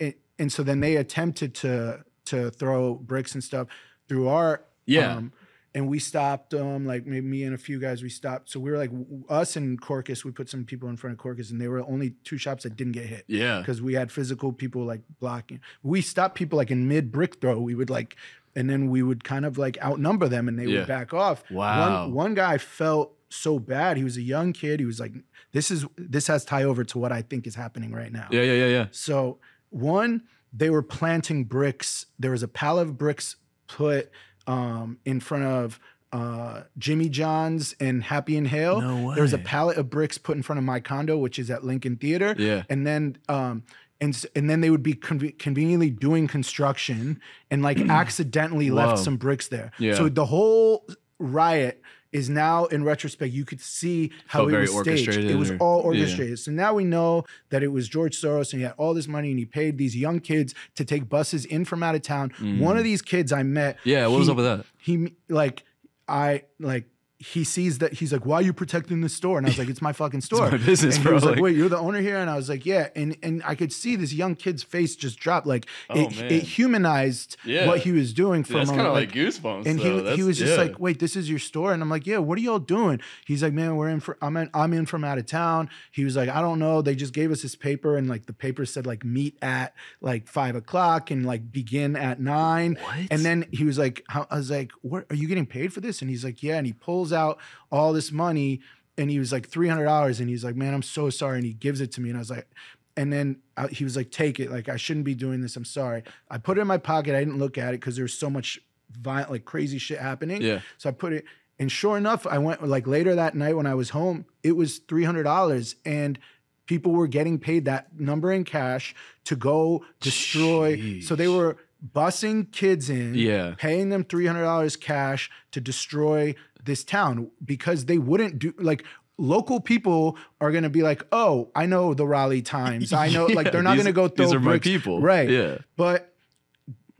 and, 0.00 0.14
and 0.38 0.50
so 0.50 0.62
then 0.62 0.80
they 0.80 0.96
attempted 0.96 1.54
to 1.56 2.04
to 2.26 2.50
throw 2.50 2.94
bricks 2.94 3.34
and 3.34 3.44
stuff 3.44 3.66
through 4.08 4.28
our 4.28 4.62
Yeah. 4.86 5.16
um, 5.16 5.32
and 5.74 5.86
we 5.88 5.98
stopped 5.98 6.52
um 6.54 6.84
like 6.84 7.06
me 7.06 7.44
and 7.44 7.54
a 7.54 7.58
few 7.58 7.78
guys 7.80 8.02
we 8.02 8.08
stopped. 8.08 8.50
So 8.50 8.58
we 8.60 8.70
were 8.70 8.76
like 8.78 8.90
us 9.28 9.56
and 9.56 9.80
Corcus, 9.80 10.24
we 10.24 10.32
put 10.32 10.48
some 10.48 10.64
people 10.64 10.88
in 10.88 10.96
front 10.96 11.12
of 11.12 11.18
Corcus 11.18 11.50
and 11.50 11.60
they 11.60 11.68
were 11.68 11.80
only 11.82 12.10
two 12.24 12.38
shops 12.38 12.64
that 12.64 12.76
didn't 12.76 12.92
get 12.92 13.06
hit 13.06 13.24
Yeah. 13.28 13.60
because 13.60 13.80
we 13.80 13.94
had 13.94 14.10
physical 14.10 14.52
people 14.52 14.84
like 14.84 15.02
blocking. 15.20 15.60
We 15.82 16.00
stopped 16.00 16.34
people 16.34 16.56
like 16.56 16.70
in 16.70 16.88
mid 16.88 17.12
brick 17.12 17.40
throw. 17.40 17.60
We 17.60 17.74
would 17.74 17.90
like, 17.90 18.16
and 18.56 18.68
then 18.68 18.90
we 18.90 19.02
would 19.02 19.22
kind 19.22 19.44
of 19.46 19.58
like 19.58 19.78
outnumber 19.82 20.26
them, 20.28 20.48
and 20.48 20.58
they 20.58 20.64
Yeah. 20.66 20.78
would 20.80 20.88
back 20.88 21.14
off. 21.14 21.48
Wow. 21.50 22.06
One 22.06 22.14
one 22.14 22.34
guy 22.34 22.58
felt 22.58 23.16
so 23.28 23.60
bad. 23.60 23.96
He 23.96 24.02
was 24.02 24.16
a 24.16 24.22
young 24.22 24.52
kid. 24.52 24.80
He 24.80 24.86
was 24.86 24.98
like, 24.98 25.12
"This 25.52 25.70
is 25.70 25.86
this 25.96 26.26
has 26.26 26.44
tie 26.44 26.64
over 26.64 26.82
to 26.82 26.98
what 26.98 27.12
I 27.12 27.22
think 27.22 27.46
is 27.46 27.54
happening 27.54 27.92
right 27.92 28.10
now." 28.12 28.26
Yeah. 28.32 28.42
Yeah. 28.42 28.54
Yeah. 28.54 28.66
Yeah. 28.66 28.86
So 28.90 29.38
one, 29.68 30.22
they 30.52 30.68
were 30.68 30.82
planting 30.82 31.44
bricks. 31.44 32.06
There 32.18 32.32
was 32.32 32.42
a 32.42 32.48
pallet 32.48 32.88
of 32.88 32.98
bricks 32.98 33.36
put 33.68 34.10
um, 34.50 34.98
in 35.04 35.20
front 35.20 35.44
of 35.44 35.78
uh, 36.12 36.62
Jimmy 36.76 37.08
John's 37.08 37.74
and 37.78 38.02
Happy 38.02 38.36
and 38.36 38.48
Hale. 38.48 38.80
No 38.80 39.14
There 39.14 39.22
was 39.22 39.32
a 39.32 39.38
pallet 39.38 39.76
of 39.78 39.88
bricks 39.88 40.18
put 40.18 40.36
in 40.36 40.42
front 40.42 40.58
of 40.58 40.64
my 40.64 40.80
condo, 40.80 41.16
which 41.16 41.38
is 41.38 41.50
at 41.50 41.62
Lincoln 41.64 41.96
Theater 41.96 42.34
Yeah. 42.36 42.64
and 42.68 42.84
then 42.86 43.16
um 43.28 43.62
and 44.00 44.12
and 44.34 44.50
then 44.50 44.60
they 44.60 44.70
would 44.70 44.82
be 44.82 44.94
conve- 44.94 45.38
conveniently 45.38 45.90
doing 45.90 46.26
construction 46.26 47.20
and 47.50 47.62
like 47.62 47.78
accidentally 48.00 48.70
left 48.70 48.98
some 48.98 49.16
bricks 49.18 49.48
there. 49.48 49.70
Yeah. 49.78 49.94
So 49.94 50.08
the 50.08 50.24
whole 50.26 50.84
riot 51.20 51.80
is 52.12 52.28
now 52.28 52.64
in 52.66 52.82
retrospect 52.82 53.32
you 53.32 53.44
could 53.44 53.60
see 53.60 54.10
how 54.26 54.48
it 54.48 54.52
was 54.60 54.80
staged. 54.80 55.08
It 55.16 55.36
was 55.36 55.50
or- 55.52 55.58
all 55.58 55.78
yeah. 55.94 56.00
orchestrated. 56.00 56.38
So 56.40 56.50
now 56.50 56.74
we 56.74 56.84
know 56.84 57.24
that 57.50 57.62
it 57.62 57.68
was 57.68 57.88
George 57.88 58.20
Soros 58.20 58.52
and 58.52 58.60
he 58.60 58.64
had 58.64 58.74
all 58.78 58.94
this 58.94 59.06
money 59.06 59.30
and 59.30 59.38
he 59.38 59.44
paid 59.44 59.78
these 59.78 59.96
young 59.96 60.18
kids 60.20 60.54
to 60.74 60.84
take 60.84 61.08
buses 61.08 61.44
in 61.44 61.64
from 61.64 61.82
out 61.82 61.94
of 61.94 62.02
town. 62.02 62.30
One 62.58 62.76
of 62.76 62.84
these 62.84 63.02
kids 63.02 63.32
I 63.32 63.42
met 63.44 63.76
Mm. 63.76 63.80
Yeah. 63.84 64.06
What 64.08 64.18
was 64.18 64.28
up 64.28 64.36
with 64.36 64.44
that? 64.46 64.64
he 64.78 65.14
like 65.28 65.62
I 66.08 66.42
like 66.58 66.86
he 67.22 67.44
sees 67.44 67.78
that 67.78 67.92
he's 67.92 68.12
like, 68.14 68.24
why 68.24 68.36
are 68.36 68.42
you 68.42 68.52
protecting 68.54 69.02
this 69.02 69.12
store? 69.14 69.36
And 69.36 69.46
I 69.46 69.50
was 69.50 69.58
like, 69.58 69.68
it's 69.68 69.82
my 69.82 69.92
fucking 69.92 70.20
store. 70.28 70.50
my 70.50 70.56
business, 70.56 70.96
and 70.96 71.04
bro. 71.04 71.12
Was 71.14 71.24
like, 71.24 71.34
Like- 71.36 71.42
wait, 71.42 71.54
you're 71.56 71.68
the 71.68 71.78
owner 71.78 72.00
here? 72.00 72.16
And 72.16 72.30
I 72.30 72.36
was 72.36 72.48
like, 72.48 72.64
yeah. 72.64 72.88
And 72.96 73.14
and 73.22 73.42
I 73.44 73.54
could 73.54 73.72
see 73.74 73.94
this 73.94 74.12
young 74.14 74.34
kid's 74.34 74.62
face 74.62 74.96
just 74.96 75.20
drop. 75.20 75.44
Like 75.44 75.66
Oh, 75.90 76.00
it, 76.00 76.18
it 76.32 76.42
humanized 76.44 77.36
Yeah. 77.44 77.66
what 77.66 77.80
he 77.80 77.92
was 77.92 78.12
doing 78.14 78.42
for 78.44 78.58
a 78.58 78.64
moment. 78.66 78.92
Like, 78.94 79.12
goosebumps. 79.12 79.66
and 79.66 79.78
he, 79.78 80.16
he 80.16 80.22
was 80.22 80.38
just 80.38 80.56
like, 80.56 80.78
wait, 80.80 80.98
this 80.98 81.14
is 81.14 81.28
your 81.28 81.38
store? 81.38 81.72
And 81.74 81.82
I'm 81.82 81.90
like, 81.90 82.06
yeah, 82.06 82.18
what 82.18 82.38
are 82.38 82.40
y'all 82.40 82.58
doing? 82.58 83.00
He's 83.26 83.42
like, 83.42 83.52
man, 83.52 83.76
we're 83.76 83.90
in 83.90 84.00
for, 84.00 84.16
I'm 84.22 84.36
in, 84.38 84.48
I'm 84.54 84.72
in 84.72 84.86
from 84.86 85.04
out 85.04 85.18
of 85.18 85.26
town. 85.26 85.68
He 85.90 86.04
was 86.04 86.16
like, 86.16 86.28
I 86.30 86.40
don't 86.40 86.58
know. 86.58 86.80
They 86.82 86.94
just 86.94 87.12
gave 87.12 87.30
us 87.30 87.42
this 87.42 87.54
paper 87.54 87.96
and 87.96 88.08
like 88.08 88.26
the 88.26 88.32
paper 88.32 88.64
said 88.64 88.86
like 88.86 89.04
meet 89.04 89.36
at 89.42 89.74
like 90.00 90.26
five 90.26 90.56
o'clock 90.56 91.10
and 91.10 91.26
like 91.26 91.52
begin 91.52 91.96
at 91.96 92.18
nine. 92.20 92.78
What? 92.82 92.96
And 93.10 93.22
then 93.24 93.46
he 93.50 93.64
was 93.64 93.78
like, 93.78 94.04
I 94.08 94.24
was 94.36 94.50
like, 94.50 94.72
what, 94.82 95.04
are 95.10 95.16
you 95.16 95.28
getting 95.28 95.46
paid 95.46 95.72
for 95.72 95.80
this? 95.80 96.00
And 96.00 96.10
he's 96.10 96.24
like, 96.24 96.42
yeah. 96.42 96.56
And 96.56 96.66
he 96.66 96.72
pulls 96.72 97.09
out 97.12 97.38
all 97.70 97.92
this 97.92 98.10
money 98.12 98.60
and 98.98 99.10
he 99.10 99.18
was 99.18 99.32
like 99.32 99.48
$300 99.48 100.20
and 100.20 100.28
he's 100.28 100.44
like, 100.44 100.56
man, 100.56 100.74
I'm 100.74 100.82
so 100.82 101.10
sorry. 101.10 101.36
And 101.38 101.46
he 101.46 101.52
gives 101.54 101.80
it 101.80 101.92
to 101.92 102.00
me. 102.00 102.10
And 102.10 102.18
I 102.18 102.20
was 102.20 102.30
like, 102.30 102.48
and 102.96 103.12
then 103.12 103.36
I, 103.56 103.68
he 103.68 103.84
was 103.84 103.96
like, 103.96 104.10
take 104.10 104.40
it. 104.40 104.50
Like, 104.50 104.68
I 104.68 104.76
shouldn't 104.76 105.04
be 105.06 105.14
doing 105.14 105.40
this. 105.40 105.56
I'm 105.56 105.64
sorry. 105.64 106.02
I 106.30 106.38
put 106.38 106.58
it 106.58 106.60
in 106.60 106.66
my 106.66 106.76
pocket. 106.78 107.14
I 107.14 107.20
didn't 107.20 107.38
look 107.38 107.56
at 107.56 107.68
it 107.72 107.80
because 107.80 107.96
there 107.96 108.04
was 108.04 108.12
so 108.12 108.28
much 108.28 108.58
violent, 108.90 109.30
like 109.30 109.44
crazy 109.44 109.78
shit 109.78 109.98
happening. 110.00 110.42
Yeah. 110.42 110.60
So 110.76 110.88
I 110.90 110.92
put 110.92 111.12
it, 111.12 111.24
and 111.58 111.70
sure 111.70 111.96
enough, 111.96 112.26
I 112.26 112.38
went 112.38 112.66
like 112.66 112.86
later 112.86 113.14
that 113.14 113.34
night 113.34 113.56
when 113.56 113.66
I 113.66 113.74
was 113.74 113.90
home, 113.90 114.26
it 114.42 114.52
was 114.56 114.80
$300. 114.80 115.76
And 115.86 116.18
people 116.66 116.92
were 116.92 117.06
getting 117.06 117.38
paid 117.38 117.64
that 117.66 117.98
number 117.98 118.32
in 118.32 118.44
cash 118.44 118.94
to 119.24 119.36
go 119.36 119.84
destroy. 120.00 121.00
So 121.00 121.14
they 121.14 121.28
were 121.28 121.56
busing 121.94 122.52
kids 122.52 122.90
in, 122.90 123.14
Yeah. 123.14 123.54
paying 123.56 123.88
them 123.88 124.04
$300 124.04 124.76
cash 124.80 125.30
to 125.52 125.60
destroy 125.60 126.34
this 126.64 126.84
town 126.84 127.30
because 127.44 127.86
they 127.86 127.98
wouldn't 127.98 128.38
do 128.38 128.54
like 128.58 128.84
local 129.18 129.60
people 129.60 130.16
are 130.40 130.50
going 130.50 130.62
to 130.64 130.70
be 130.70 130.82
like, 130.82 131.02
"Oh, 131.12 131.50
I 131.54 131.66
know 131.66 131.94
the 131.94 132.06
Raleigh 132.06 132.42
Times. 132.42 132.92
I 132.92 133.08
know 133.10 133.26
like 133.38 133.52
they're 133.52 133.62
not 133.62 133.74
going 133.74 133.86
to 133.86 133.92
go 133.92 134.08
throw 134.08 134.24
These 134.26 134.34
are 134.34 134.40
my 134.40 134.58
people. 134.58 135.00
Right. 135.00 135.28
Yeah. 135.28 135.58
But 135.76 136.06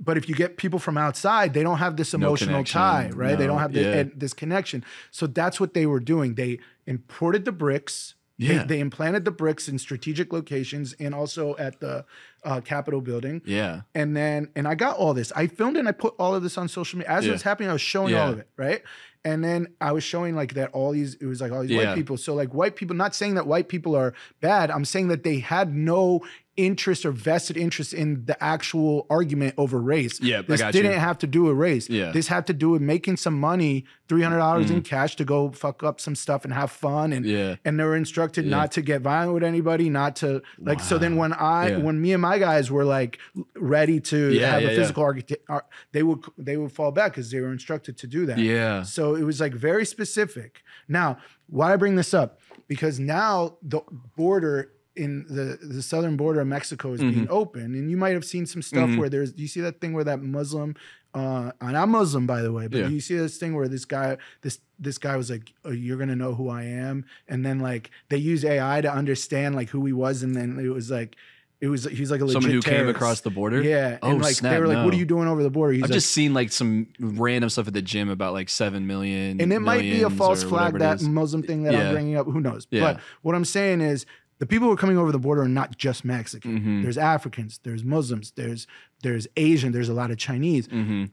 but 0.03 0.16
if 0.16 0.29
you 0.29 0.35
get 0.35 0.57
people 0.57 0.79
from 0.79 0.96
outside, 0.96 1.53
they 1.53 1.62
don't 1.62 1.79
have 1.79 1.96
this 1.96 2.14
emotional 2.14 2.55
connection. 2.55 2.81
tie, 2.81 3.11
right? 3.14 3.37
they 3.37 3.46
don't 3.46 3.59
have 3.59 3.75
the, 3.75 3.83
yeah. 3.83 4.05
this 4.16 4.33
connection. 4.33 4.83
So 5.11 5.27
that's 5.27 5.61
what 5.61 5.75
they 5.75 5.85
were 5.85 6.01
doing. 6.01 6.37
They 6.37 6.59
imported 6.87 7.44
the 7.44 7.53
bricks. 7.53 8.14
They- 8.38 8.46
Yeah. 8.46 8.64
They, 8.64 8.81
implanted 8.81 9.27
the 9.27 9.31
bricks 9.31 9.68
in 9.68 9.79
strategic 9.79 10.33
locations 10.33 10.94
and 10.94 11.14
also 11.14 11.55
at 11.59 11.81
the 11.81 12.07
uh, 12.42 12.62
Capitol 12.62 13.03
building. 13.03 13.42
Yeah. 13.44 13.83
And 13.94 14.16
then, 14.16 14.49
and 14.57 14.66
I 14.66 14.75
got 14.75 14.96
all 14.96 15.12
this. 15.12 15.31
I 15.37 15.46
filmed 15.46 15.77
and 15.77 15.87
I 15.87 15.92
put 15.92 16.14
all 16.18 16.35
of 16.35 16.42
this 16.42 16.57
on 16.57 16.66
social 16.68 16.99
media. 16.99 17.12
As 17.12 17.27
it 17.27 17.33
was 17.33 17.42
happening, 17.42 17.68
I 17.68 17.75
was 17.75 17.83
showing 17.83 18.14
Yeah. 18.14 18.25
all 18.25 18.33
of 18.33 18.38
it, 18.38 18.49
right? 18.57 18.83
And 19.24 19.44
then 19.44 19.68
I 19.80 19.92
was 19.92 20.02
showing 20.02 20.35
like 20.35 20.54
that 20.54 20.70
all 20.72 20.92
these, 20.92 21.14
it 21.14 21.26
was 21.26 21.40
like 21.40 21.52
all 21.52 21.61
these 21.62 21.70
Yeah. 21.70 21.88
white 21.88 21.94
people. 21.94 22.16
So, 22.16 22.35
like, 22.35 22.54
white 22.54 22.74
people, 22.76 22.96
not 22.96 23.14
saying 23.14 23.35
that 23.35 23.46
white 23.46 23.68
people 23.68 23.94
are 23.94 24.14
bad. 24.40 24.70
I'm 24.70 24.85
saying 24.87 25.09
that 25.09 25.24
they 25.24 25.38
had 25.40 25.74
no 25.74 26.22
interest 26.66 27.05
or 27.07 27.12
vested 27.12 27.57
interest 27.57 27.92
in 27.94 28.25
the 28.27 28.37
actual 28.42 29.07
argument 29.11 29.55
over 29.57 29.81
race. 29.81 30.20
Yeah, 30.20 30.42
This 30.42 30.61
didn't 30.73 30.99
have 30.99 31.18
to 31.18 31.27
do 31.27 31.42
with 31.44 31.57
race. 31.57 31.88
Yeah. 31.88 32.11
This 32.12 32.29
had 32.29 32.46
to 32.49 32.53
do 32.53 32.70
with 32.70 32.83
making 32.83 33.16
some 33.16 33.38
money, 33.40 33.85
$300 34.09 34.70
in 34.70 34.83
cash 34.83 35.16
to 35.16 35.25
go 35.25 35.51
fuck 35.51 35.83
up 35.83 36.01
some 36.01 36.14
stuff 36.14 36.44
and 36.44 36.53
have 36.53 36.70
fun. 36.70 37.12
And, 37.12 37.25
Yeah. 37.25 37.57
and 37.64 37.79
they 37.79 37.85
were 37.85 37.96
instructed 37.96 38.44
Yeah. 38.44 38.51
not 38.51 38.73
to 38.73 38.83
get 38.83 39.01
violent 39.03 39.35
with 39.35 39.42
anybody, 39.44 39.88
not 39.88 40.16
to 40.16 40.42
like. 40.59 40.81
So 40.81 40.99
then 40.99 41.16
when 41.16 41.33
I, 41.33 41.70
Yeah. 41.70 41.77
when 41.79 42.01
me 42.01 42.12
and 42.12 42.23
my 42.23 42.38
guys 42.38 42.70
were 42.70 42.85
like 42.85 43.18
ready 43.57 44.01
to 44.01 44.38
have 44.40 44.62
a 44.62 44.68
physical 44.77 45.03
architect, 45.03 45.42
ar- 45.49 45.66
they 45.92 46.03
would 46.03 46.20
they 46.38 46.57
would 46.57 46.73
fall 46.73 46.92
back 46.92 47.12
because 47.12 47.31
they 47.31 47.40
were 47.40 47.53
instructed 47.53 47.96
to 47.99 48.07
do 48.07 48.27
that. 48.27 48.38
Yeah. 48.38 48.83
So 48.83 49.14
it 49.14 49.23
was 49.25 49.40
like 49.40 49.55
very 49.55 49.85
specific. 49.87 50.62
Now, 50.88 51.18
why 51.46 51.73
I 51.73 51.77
bring 51.77 51.96
this 51.96 52.12
up? 52.14 52.40
Because 52.68 52.99
now 53.01 53.57
the 53.62 53.81
border 54.16 54.73
in 54.96 55.24
the 55.29 55.59
the 55.66 55.83
southern 55.83 56.16
border 56.16 56.40
of 56.40 56.46
Mexico 56.48 56.92
is 56.92 57.00
Mm-hmm. 57.00 57.11
being 57.11 57.29
open, 57.31 57.62
and 57.74 57.90
you 57.90 57.96
might 57.96 58.14
have 58.14 58.24
seen 58.24 58.46
some 58.46 58.62
stuff 58.62 58.94
where 58.96 59.09
there's. 59.09 59.33
Do 59.33 59.42
you 59.42 59.48
see 59.48 59.61
that 59.61 59.81
thing 59.81 59.92
where 59.92 60.05
that 60.05 60.20
Muslim? 60.22 60.74
Uh, 61.12 61.50
and 61.61 61.76
I'm 61.76 61.90
not 61.90 61.98
Muslim, 62.00 62.24
by 62.26 62.40
the 62.42 62.53
way, 62.53 62.68
but 62.68 62.79
Yeah. 62.79 62.87
do 62.88 62.94
you 62.94 63.00
see 63.00 63.16
this 63.16 63.37
thing 63.37 63.55
where 63.55 63.66
this 63.68 63.85
guy, 63.85 64.16
this 64.42 64.59
this 64.79 64.96
guy 64.98 65.16
was 65.16 65.29
like, 65.31 65.53
oh, 65.64 65.70
"You're 65.70 65.96
gonna 65.98 66.14
know 66.16 66.35
who 66.35 66.48
I 66.48 66.64
am," 66.64 67.05
and 67.29 67.44
then 67.44 67.59
like 67.61 67.90
they 68.11 68.16
use 68.16 68.44
AI 68.44 68.81
to 68.81 68.92
understand 68.92 69.55
like 69.57 69.70
who 69.70 69.85
he 69.87 69.92
was, 69.92 70.22
and 70.22 70.35
then 70.37 70.59
it 70.59 70.68
was 70.68 70.90
like. 70.90 71.16
It 71.62 71.68
was 71.68 71.85
he's 71.85 72.11
like 72.11 72.22
a 72.22 72.24
legit 72.24 72.40
Someone 72.40 72.53
who 72.53 72.62
came 72.62 72.88
across 72.88 73.20
the 73.20 73.29
border. 73.29 73.61
Yeah, 73.62 73.98
Oh, 74.00 74.12
and 74.12 74.22
like 74.22 74.35
snap, 74.35 74.55
they 74.55 74.61
were 74.61 74.66
like, 74.66 74.83
"What 74.83 74.94
are 74.94 74.96
you 74.96 75.05
doing 75.05 75.29
over 75.29 75.42
the 75.42 75.50
border?" 75.50 75.74
He's 75.74 75.83
I've 75.83 75.90
like, 75.90 75.94
just 75.96 76.11
seen 76.11 76.33
like 76.33 76.50
some 76.53 76.87
random 76.98 77.50
stuff 77.50 77.68
at 77.68 77.74
the 77.74 77.83
gym 77.83 78.09
about 78.09 78.33
like 78.33 78.48
seven 78.48 78.87
million. 78.87 79.42
and 79.42 79.53
it 79.53 79.59
might 79.61 79.83
be 79.83 80.00
a 80.00 80.09
false 80.09 80.42
flag 80.42 80.79
that. 80.79 81.03
Muslim 81.03 81.42
thing 81.42 81.64
that 81.64 81.74
Yeah. 81.74 81.88
I'm 81.88 81.92
bringing 81.92 82.16
up. 82.16 82.24
Who 82.29 82.40
knows? 82.40 82.66
Yeah. 82.70 82.81
But 82.81 83.00
what 83.20 83.35
I'm 83.35 83.44
saying 83.44 83.83
is 83.83 84.07
the 84.40 84.46
people 84.46 84.66
who 84.66 84.74
are 84.74 84.76
coming 84.76 84.98
over 84.98 85.12
the 85.12 85.18
border 85.20 85.42
are 85.42 85.48
not 85.48 85.76
just 85.79 86.05
Mexican. 86.05 86.59
Mhm. 86.61 86.83
There's 86.83 86.98
Africans, 86.98 87.61
there's 87.62 87.85
Muslims, 87.85 88.33
there's 88.35 88.66
there's 89.03 89.26
Asian, 89.37 89.70
there's 89.72 89.88
a 89.88 89.94
lot 89.94 90.11
of 90.11 90.18
Chinese. 90.18 90.66
Mhm. 90.68 91.11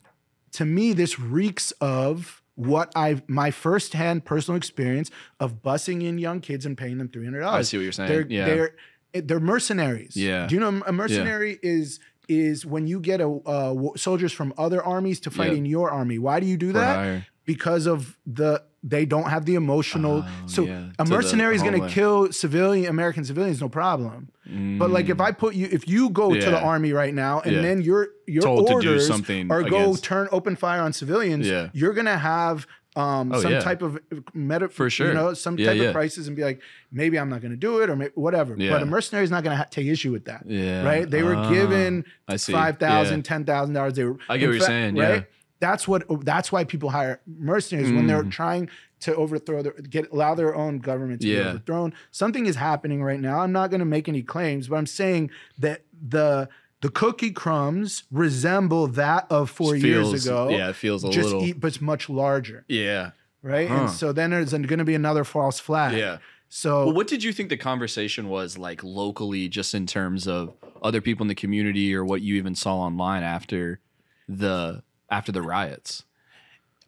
to 0.54 0.66
me, 0.66 0.94
this 0.94 1.20
reeks 1.20 1.72
of 1.82 2.42
what 2.56 2.92
I 2.96 3.22
my 3.28 3.52
firsthand 3.52 4.26
personal 4.26 4.58
experience 4.58 5.12
of 5.40 5.62
busing 5.62 6.02
in 6.04 6.18
young 6.18 6.40
kids 6.42 6.66
and 6.66 6.76
paying 6.76 6.98
them 6.98 7.10
three 7.10 7.26
hundred 7.26 7.42
dollars. 7.42 7.60
I 7.60 7.70
see 7.70 7.78
what 7.78 7.84
you're 7.84 7.92
saying. 7.92 8.10
They're 8.10 8.26
yeah. 8.28 8.46
they're 8.46 8.76
they're 9.14 9.40
mercenaries. 9.40 10.16
Yeah. 10.16 10.48
Do 10.48 10.56
you 10.56 10.62
know 10.62 10.82
a 10.88 10.92
mercenary 10.94 11.60
is 11.62 12.00
is 12.28 12.66
when 12.66 12.88
you 12.88 13.00
get 13.00 13.22
a 13.22 13.28
uh, 13.30 13.76
soldiers 13.96 14.34
from 14.34 14.54
other 14.58 14.84
armies 14.84 15.20
to 15.22 15.30
fight 15.32 15.52
Yeah. 15.52 15.58
in 15.60 15.66
your 15.66 15.92
army. 15.92 16.18
Why 16.18 16.40
do 16.40 16.46
you 16.48 16.58
do 16.58 16.72
that? 16.74 17.24
Because 17.48 17.88
of 17.88 18.16
the 18.28 18.62
they 18.84 19.06
don't 19.06 19.30
have 19.30 19.46
the 19.46 19.56
emotional. 19.56 20.24
Oh, 20.26 20.32
so 20.46 20.62
yeah. 20.66 20.90
a 21.00 21.06
mercenary 21.06 21.56
is 21.56 21.64
going 21.64 21.82
to 21.82 21.88
kill 21.90 22.32
civilian 22.32 22.86
American 22.90 23.26
civilians, 23.26 23.60
no 23.60 23.70
problem. 23.70 24.30
But 24.80 24.92
like 24.92 25.10
if 25.10 25.20
I 25.20 25.32
put 25.32 25.56
you, 25.56 25.68
if 25.72 25.88
you 25.88 26.10
go 26.12 26.34
to 26.34 26.40
the 26.40 26.58
Mm. 26.58 26.64
Army 26.72 26.92
right 26.94 27.14
now 27.14 27.40
and 27.42 27.56
Yeah. 27.56 27.62
then 27.64 27.82
your 27.82 28.10
your 28.28 28.44
Told 28.44 28.68
to 28.68 28.72
do 28.72 28.76
orders 28.76 29.08
something 29.08 29.52
are 29.52 29.64
go 29.64 29.78
against- 29.84 30.04
turn 30.04 30.28
open 30.32 30.56
fire 30.56 30.82
on 30.82 30.94
civilians, 30.94 31.48
Yeah. 31.48 31.70
you're 31.74 31.94
gonna 31.94 32.18
have 32.18 32.68
um, 32.96 33.32
Oh, 33.32 33.40
some 33.42 33.52
yeah. 33.52 33.60
type 33.60 33.84
of 33.84 34.00
meta, 34.34 34.70
For 34.70 34.90
sure. 34.90 35.10
you 35.10 35.14
know, 35.14 35.36
some 35.36 35.56
Yeah, 35.60 35.68
type 35.68 35.78
yeah. 35.78 35.84
of 35.90 35.94
crisis, 35.94 36.26
and 36.26 36.36
be 36.36 36.44
like, 36.44 36.60
maybe 36.92 37.20
I'm 37.20 37.30
not 37.30 37.42
gonna 37.44 37.56
do 37.56 37.80
it 37.82 37.92
or 37.92 37.96
whatever. 38.16 38.56
Yeah. 38.58 38.72
But 38.72 38.82
a 38.82 38.86
mercenary 38.88 39.24
is 39.24 39.30
not 39.30 39.44
gonna 39.44 39.56
ha- 39.58 39.68
take 39.70 39.86
issue 39.86 40.12
with 40.12 40.26
that, 40.26 40.42
yeah. 40.48 40.84
right? 40.84 41.08
They 41.08 41.22
were 41.22 41.36
Ah, 41.36 41.48
given 41.52 42.06
five 42.40 42.78
thousand, 42.80 43.18
Yeah. 43.20 43.24
ten 43.32 43.46
thousand 43.46 43.76
dollars. 43.76 43.94
They 43.94 44.04
were. 44.06 44.18
I 44.28 44.38
get 44.40 44.48
what 44.48 44.54
you're 44.54 44.60
fact- 44.62 44.66
saying, 44.68 44.96
yeah. 44.98 45.22
That's 45.60 45.88
what. 45.88 46.04
That's 46.26 46.52
why 46.52 46.64
people 46.64 46.90
hire 46.90 47.20
mercenaries 47.26 47.92
when 47.92 48.08
they're 48.08 48.24
Mm. 48.24 48.32
trying 48.32 48.70
to 49.00 49.16
overthrow 49.16 49.62
their 49.62 49.74
get 49.74 50.12
allow 50.12 50.36
their 50.36 50.56
own 50.56 50.80
government 50.80 51.22
to 51.22 51.28
be 51.28 51.40
overthrown. 51.40 51.94
Something 52.12 52.46
is 52.46 52.56
happening 52.56 53.04
right 53.04 53.20
now. 53.20 53.40
I'm 53.40 53.52
not 53.52 53.70
going 53.70 53.80
to 53.80 53.86
make 53.86 54.08
any 54.10 54.22
claims, 54.24 54.68
but 54.68 54.76
I'm 54.78 54.86
saying 54.88 55.30
that 55.60 55.84
the 56.00 56.50
the 56.82 56.90
cookie 56.90 57.32
crumbs 57.32 58.04
resemble 58.12 58.88
that 58.88 59.26
of 59.32 59.50
four 59.50 59.76
years 59.76 60.26
ago. 60.26 60.50
Yeah, 60.50 60.70
it 60.70 60.76
feels 60.76 61.04
a 61.04 61.10
just 61.10 61.30
little. 61.30 61.44
eat, 61.44 61.60
but 61.60 61.68
it's 61.70 61.82
much 61.82 62.08
larger, 62.08 62.66
yeah. 62.68 63.12
right? 63.42 63.68
Huh. 63.68 63.76
And 63.76 63.90
so 63.90 64.12
then 64.14 64.30
there's 64.30 64.52
going 64.52 64.78
to 64.78 64.86
be 64.86 64.94
another 64.94 65.24
false 65.24 65.60
flag. 65.60 65.98
Yeah. 65.98 66.18
So 66.50 66.86
Well, 66.86 66.94
what 66.94 67.08
did 67.08 67.24
you 67.24 67.34
think 67.34 67.50
the 67.50 67.58
conversation 67.58 68.30
was 68.30 68.60
like 68.60 68.84
locally, 68.84 69.48
just 69.50 69.74
in 69.74 69.88
terms 69.88 70.28
of 70.28 70.54
other 70.84 71.02
people 71.02 71.24
in 71.24 71.28
the 71.30 71.36
community, 71.36 71.96
or 71.96 72.06
what 72.06 72.22
you 72.22 72.36
even 72.36 72.54
saw 72.54 72.78
online 72.78 73.24
after 73.24 73.80
the 74.30 74.84
after 75.10 75.32
the 75.32 75.42
riots? 75.42 76.04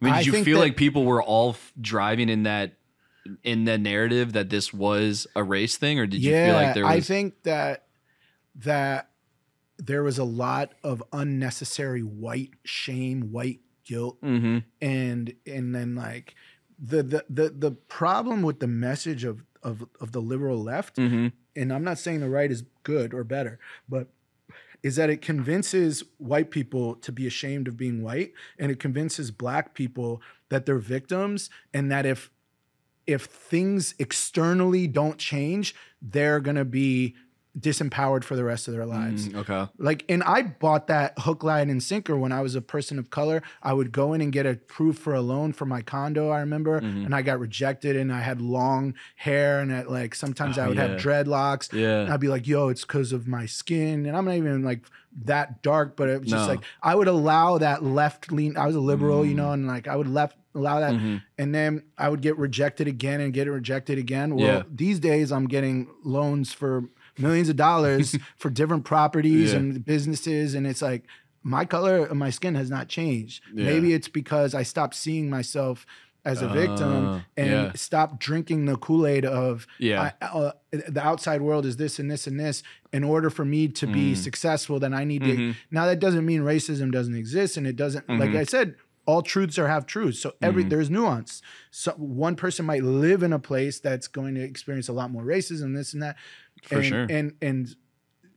I 0.00 0.04
mean, 0.04 0.14
did 0.14 0.18
I 0.18 0.22
you 0.38 0.44
feel 0.44 0.58
that- 0.58 0.64
like 0.64 0.76
people 0.76 1.04
were 1.04 1.22
all 1.22 1.50
f- 1.50 1.72
driving 1.80 2.28
in 2.28 2.44
that 2.44 2.74
in 3.42 3.64
the 3.64 3.76
narrative 3.76 4.32
that 4.32 4.48
this 4.48 4.72
was 4.72 5.26
a 5.36 5.42
race 5.42 5.76
thing, 5.76 5.98
or 5.98 6.06
did 6.06 6.22
you 6.24 6.32
yeah, 6.32 6.46
feel 6.46 6.54
like 6.54 6.74
there 6.74 6.84
was? 6.86 6.94
I 6.94 7.00
think 7.00 7.42
that 7.42 7.84
that 8.56 9.10
there 9.78 10.02
was 10.02 10.18
a 10.18 10.24
lot 10.24 10.72
of 10.82 11.02
unnecessary 11.12 12.02
white 12.02 12.50
shame, 12.64 13.30
white 13.32 13.60
guilt, 13.84 14.16
hmm 14.22 14.58
and 14.80 15.34
and 15.46 15.74
then 15.74 15.94
like 15.94 16.34
the 16.78 17.02
the 17.02 17.24
the 17.28 17.48
the 17.50 17.70
problem 17.72 18.42
with 18.42 18.60
the 18.60 18.66
message 18.66 19.24
of 19.24 19.44
of 19.62 19.84
of 20.00 20.12
the 20.12 20.20
liberal 20.20 20.62
left, 20.62 20.96
hmm 20.96 21.28
and 21.54 21.72
I'm 21.72 21.84
not 21.84 21.98
saying 21.98 22.20
the 22.20 22.28
right 22.30 22.50
is 22.50 22.64
good 22.84 23.12
or 23.12 23.22
better, 23.24 23.58
but 23.88 24.08
is 24.82 24.96
that 24.96 25.10
it 25.10 25.20
convinces 25.20 26.02
white 26.18 26.50
people 26.50 26.94
to 26.96 27.12
be 27.12 27.26
ashamed 27.26 27.68
of 27.68 27.76
being 27.76 28.02
white 28.02 28.32
and 28.58 28.70
it 28.70 28.80
convinces 28.80 29.30
black 29.30 29.74
people 29.74 30.22
that 30.48 30.66
they're 30.66 30.78
victims 30.78 31.50
and 31.72 31.90
that 31.90 32.06
if 32.06 32.30
if 33.06 33.24
things 33.24 33.94
externally 33.98 34.86
don't 34.86 35.18
change 35.18 35.74
they're 36.00 36.40
going 36.40 36.56
to 36.56 36.64
be 36.64 37.14
disempowered 37.58 38.22
for 38.22 38.36
the 38.36 38.44
rest 38.44 38.68
of 38.68 38.74
their 38.74 38.86
lives 38.86 39.28
Mm, 39.28 39.34
okay. 39.38 39.66
like 39.78 40.04
and 40.08 40.22
i 40.22 40.40
bought 40.42 40.86
that 40.86 41.14
hook 41.18 41.42
line 41.42 41.68
and 41.68 41.82
sinker 41.82 42.16
when 42.16 42.30
i 42.30 42.40
was 42.40 42.54
a 42.54 42.62
person 42.62 42.96
of 42.98 43.10
color 43.10 43.42
i 43.62 43.72
would 43.72 43.90
go 43.90 44.12
in 44.12 44.20
and 44.20 44.32
get 44.32 44.46
approved 44.46 45.00
for 45.00 45.14
a 45.14 45.20
loan 45.20 45.52
for 45.52 45.66
my 45.66 45.82
condo 45.82 46.28
i 46.30 46.38
remember 46.38 46.80
Mhm. 46.80 47.06
and 47.06 47.14
i 47.14 47.22
got 47.22 47.40
rejected 47.40 47.96
and 47.96 48.12
i 48.12 48.20
had 48.20 48.40
long 48.40 48.94
hair 49.16 49.58
and 49.60 49.86
like 49.88 50.14
sometimes 50.14 50.58
Oh, 50.58 50.62
i 50.62 50.68
would 50.68 50.76
have 50.78 50.92
yeah. 50.92 50.96
dreadlocks 50.98 51.72
and 51.72 51.80
Yeah. 51.80 52.12
I'd 52.14 52.20
be 52.20 52.28
like, 52.28 52.46
yo, 52.46 52.68
it's 52.68 52.82
because 52.82 53.12
of 53.12 53.26
my 53.26 53.46
skin. 53.46 54.06
And 54.06 54.16
I'm 54.16 54.24
not 54.24 54.34
even 54.36 54.62
like 54.62 54.82
that 55.24 55.62
dark, 55.62 55.96
but 55.96 56.08
it 56.08 56.20
was 56.20 56.30
just 56.30 56.48
like 56.48 56.60
I 56.82 56.94
would 56.94 57.08
allow 57.08 57.58
that 57.58 57.82
left 57.82 58.30
lean. 58.32 58.56
I 58.56 58.66
was 58.66 58.76
a 58.76 58.80
liberal, 58.80 59.24
you 59.26 59.32
Mm. 59.34 59.36
know, 59.36 59.52
and 59.52 59.66
like 59.66 59.88
I 59.88 59.96
would 59.96 60.08
left 60.08 60.36
allow 60.54 60.80
that. 60.80 60.92
Mhm. 60.94 61.22
And 61.38 61.54
then 61.54 61.82
I 61.98 62.08
would 62.08 62.20
get 62.22 62.36
rejected 62.38 62.86
again 62.88 63.20
and 63.20 63.32
get 63.32 63.48
rejected 63.48 63.98
again. 63.98 64.34
Well, 64.36 64.46
Yeah. 64.46 64.62
these 64.72 64.98
days 65.00 65.30
I'm 65.32 65.46
getting 65.46 65.88
loans 66.04 66.52
for 66.52 66.84
millions 67.20 67.48
of 67.48 67.56
dollars 67.56 68.16
for 68.36 68.50
different 68.50 68.84
properties 68.84 69.52
Yeah. 69.52 69.58
and 69.58 69.84
businesses. 69.84 70.54
And 70.54 70.66
it's 70.66 70.82
like 70.82 71.04
my 71.42 71.64
color 71.64 72.06
of 72.06 72.16
my 72.16 72.30
skin 72.30 72.54
has 72.54 72.70
not 72.70 72.88
changed. 72.88 73.42
Yeah. 73.54 73.64
Maybe 73.66 73.92
it's 73.94 74.08
because 74.08 74.54
I 74.54 74.62
stopped 74.62 74.94
seeing 74.94 75.30
myself 75.30 75.86
as 76.22 76.42
a 76.42 76.48
victim 76.48 77.06
Ah, 77.06 77.24
and 77.38 77.48
yeah. 77.50 77.72
stopped 77.74 78.18
drinking 78.20 78.66
the 78.66 78.76
Kool-Aid 78.76 79.24
of 79.24 79.66
Yeah. 79.78 80.12
I, 80.20 80.24
uh, 80.26 80.52
the 80.70 81.00
outside 81.02 81.40
world 81.40 81.64
is 81.64 81.78
this 81.78 81.98
and 81.98 82.10
this 82.10 82.26
and 82.26 82.38
this. 82.38 82.62
In 82.92 83.04
order 83.04 83.30
for 83.30 83.44
me 83.46 83.68
to 83.68 83.86
be 83.86 84.12
Mm. 84.12 84.16
successful, 84.18 84.78
then 84.78 84.92
I 84.92 85.04
need 85.04 85.22
to. 85.22 85.34
Mhm. 85.34 85.54
Now 85.70 85.86
that 85.86 85.98
doesn't 85.98 86.26
mean 86.26 86.42
racism 86.42 86.92
doesn't 86.92 87.14
exist, 87.14 87.56
and 87.56 87.66
it 87.66 87.74
doesn't. 87.74 88.06
Like 88.06 88.30
Mhm. 88.32 88.36
I 88.38 88.44
said, 88.44 88.74
all 89.06 89.22
truths 89.22 89.58
are 89.58 89.66
half 89.66 89.86
truths. 89.86 90.18
So 90.20 90.34
every 90.42 90.62
Mhm. 90.64 90.68
there's 90.70 90.90
nuance. 90.90 91.40
So 91.70 91.92
one 91.92 92.36
person 92.36 92.66
might 92.66 92.84
live 92.84 93.22
in 93.22 93.32
a 93.32 93.38
place 93.38 93.80
that's 93.80 94.06
going 94.06 94.34
to 94.34 94.42
experience 94.42 94.88
a 94.88 94.92
lot 94.92 95.10
more 95.10 95.24
racism, 95.24 95.74
this 95.74 95.94
and 95.94 96.02
that. 96.02 96.16
For 96.62 96.76
and, 96.76 96.84
sure. 96.84 97.06
And 97.08 97.32
and 97.42 97.76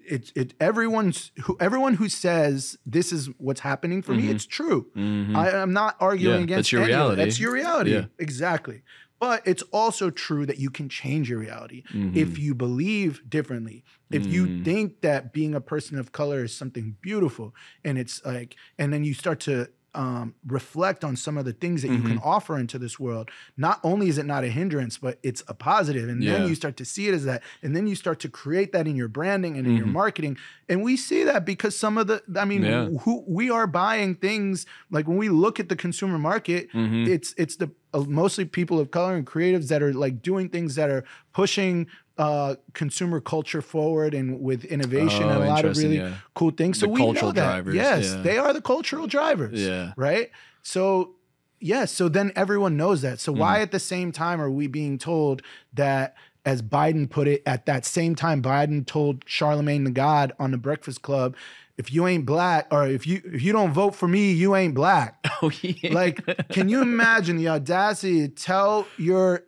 it 0.06 0.32
it 0.36 0.54
everyone's 0.60 1.32
who 1.44 1.58
everyone 1.60 1.94
who 1.96 2.10
says 2.10 2.78
this 2.86 3.12
is 3.12 3.30
what's 3.38 3.62
happening 3.62 4.02
for 4.02 4.14
me, 4.14 4.24
Mhm. 4.24 4.32
it's 4.32 4.46
true. 4.46 4.88
Mhm. 4.96 5.36
I, 5.36 5.62
I'm 5.62 5.74
not 5.74 5.96
arguing 6.00 6.36
Yeah, 6.38 6.44
against 6.44 6.56
that's 6.58 6.72
your 6.74 6.86
reality. 6.86 7.22
That's 7.22 7.40
your 7.40 7.54
reality. 7.54 7.92
Yeah. 7.92 8.06
Exactly. 8.20 8.84
But 9.20 9.48
it's 9.48 9.62
also 9.72 10.10
true 10.10 10.46
that 10.46 10.58
you 10.60 10.70
can 10.70 10.90
change 10.90 11.30
your 11.30 11.40
reality 11.40 11.84
Mhm. 11.94 12.14
if 12.18 12.38
you 12.38 12.54
believe 12.54 13.22
differently. 13.30 13.86
If 14.12 14.28
you 14.28 14.48
Mm. 14.48 14.66
think 14.66 15.02
that 15.02 15.32
being 15.32 15.56
a 15.56 15.62
person 15.62 15.98
of 15.98 16.12
color 16.12 16.44
is 16.44 16.54
something 16.54 16.98
beautiful 17.00 17.56
and 17.86 17.98
it's 17.98 18.22
like, 18.26 18.58
and 18.78 18.92
then 18.92 19.06
you 19.06 19.14
start 19.14 19.40
to 19.42 19.70
um, 19.96 20.34
reflect 20.48 21.04
on 21.04 21.16
some 21.16 21.38
of 21.38 21.46
the 21.46 21.54
things 21.54 21.82
that 21.84 21.90
you 21.90 22.02
can 22.02 22.18
Mm-hmm. 22.18 22.28
offer 22.28 22.58
into 22.58 22.80
this 22.80 23.00
world. 23.00 23.30
Not 23.58 23.80
only 23.84 24.08
is 24.10 24.18
it 24.18 24.26
not 24.26 24.44
a 24.44 24.48
hindrance, 24.50 24.98
but 24.98 25.20
it's 25.24 25.44
a 25.48 25.54
positive. 25.54 26.10
And 26.10 26.22
Yeah. 26.24 26.34
then 26.34 26.48
you 26.48 26.56
start 26.56 26.78
to 26.78 26.86
see 26.86 27.08
it 27.08 27.14
as 27.14 27.26
that. 27.26 27.44
And 27.62 27.76
then 27.76 27.86
you 27.88 27.96
start 27.96 28.20
to 28.22 28.30
create 28.30 28.72
that 28.72 28.88
in 28.88 28.96
your 28.96 29.08
branding 29.08 29.58
and 29.58 29.68
in 29.68 29.76
your 29.78 29.86
Mhm. 29.88 29.92
marketing. 29.92 30.38
And 30.70 30.82
we 30.82 30.98
see 30.98 31.24
that 31.24 31.46
because 31.46 31.76
some 31.78 31.98
of 31.98 32.08
the, 32.08 32.24
I 32.36 32.46
mean, 32.46 32.64
Yeah. 32.64 32.86
who 33.04 33.24
we 33.28 33.50
are 33.52 33.68
buying 33.68 34.16
things 34.16 34.66
like 34.90 35.08
when 35.08 35.18
we 35.18 35.30
look 35.30 35.60
at 35.60 35.70
the 35.70 35.76
consumer 35.76 36.18
market, 36.18 36.72
Mhm. 36.74 37.08
it's 37.08 37.34
it's 37.38 37.56
the 37.58 37.70
uh, 37.96 38.04
mostly 38.08 38.44
people 38.46 38.80
of 38.80 38.90
color 38.90 39.16
and 39.16 39.28
creatives 39.28 39.68
that 39.68 39.84
are 39.84 39.94
like 39.94 40.24
doing 40.24 40.50
things 40.50 40.74
that 40.74 40.90
are 40.90 41.04
pushing 41.32 41.86
uh 42.18 42.56
consumer 42.74 43.20
culture 43.20 43.62
forward 43.62 44.14
and 44.14 44.40
with 44.42 44.64
innovation 44.66 45.24
Oh, 45.24 45.30
and 45.30 45.44
a 45.44 45.48
lot 45.48 45.66
of 45.66 45.76
really 45.78 45.98
yeah. 45.98 46.16
cool 46.36 46.52
things. 46.52 46.80
So 46.80 46.86
The 46.86 46.92
we 46.92 47.00
cultural 47.02 47.30
know 47.30 47.34
that. 47.34 47.46
drivers, 47.46 47.76
Yes, 47.76 48.06
yeah. 48.14 48.22
they 48.22 48.38
are 48.38 48.54
the 48.54 48.62
cultural 48.62 49.08
drivers. 49.08 49.60
Yeah. 49.60 49.94
Right. 49.98 50.30
So 50.62 51.16
yes, 51.60 51.92
so 51.92 52.10
then 52.10 52.32
everyone 52.36 52.78
knows 52.78 53.02
that. 53.02 53.20
So 53.20 53.32
why 53.32 53.56
Mm-hmm. 53.56 53.64
at 53.64 53.72
the 53.72 53.80
same 53.80 54.12
time 54.12 54.40
are 54.42 54.52
we 54.52 54.68
being 54.68 54.98
told 54.98 55.42
that 55.74 56.16
as 56.46 56.62
Biden 56.62 57.10
put 57.10 57.28
it, 57.28 57.42
at 57.46 57.66
that 57.66 57.86
same 57.86 58.16
time 58.16 58.42
Biden 58.44 58.86
told 58.86 59.24
Charlemagne 59.26 59.84
the 59.86 59.92
God 59.92 60.34
on 60.38 60.52
the 60.52 60.58
Breakfast 60.58 61.02
Club, 61.02 61.36
if 61.78 61.92
you 61.92 62.06
ain't 62.06 62.26
black 62.26 62.68
or 62.70 62.86
if 62.86 63.08
you 63.08 63.22
if 63.26 63.42
you 63.42 63.52
don't 63.54 63.72
vote 63.74 63.96
for 63.96 64.08
me, 64.08 64.32
you 64.32 64.56
ain't 64.56 64.76
black. 64.76 65.26
Oh, 65.42 65.52
yeah. 65.62 65.92
Like, 65.94 66.48
can 66.50 66.70
you 66.70 66.82
imagine 66.82 67.36
the 67.36 67.50
audacity 67.50 68.28
to 68.30 68.34
tell 68.34 68.88
your 68.98 69.44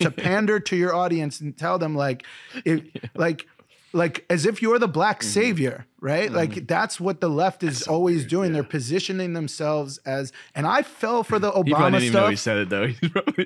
to 0.00 0.10
pander 0.26 0.60
to 0.60 0.76
your 0.76 0.94
audience 0.94 1.40
and 1.40 1.56
tell 1.56 1.78
them 1.78 1.94
like 1.94 2.24
if 2.64 2.82
like 3.14 3.46
like 3.92 4.24
as 4.28 4.44
if 4.44 4.60
you're 4.60 4.78
the 4.80 4.88
black 4.88 5.20
Mm-hmm. 5.20 5.28
savior, 5.28 5.86
right? 6.00 6.30
Like 6.32 6.66
that's 6.66 6.98
what 7.00 7.20
the 7.20 7.28
left 7.28 7.62
is 7.62 7.86
always 7.86 8.24
doing. 8.24 8.52
They're 8.52 8.64
positioning 8.64 9.34
themselves 9.34 9.98
as 9.98 10.32
and 10.54 10.66
I 10.66 10.82
fell 10.82 11.22
for 11.22 11.38
the 11.38 11.50
he 11.64 11.70
probably 11.72 11.72
Obama 11.72 11.92
didn't 11.92 12.02
even 12.04 12.20
know 12.20 12.28
he 12.28 12.36
said 12.36 12.56
it 12.58 12.68
though. 12.70 12.86
He's 12.88 13.08
probably 13.10 13.44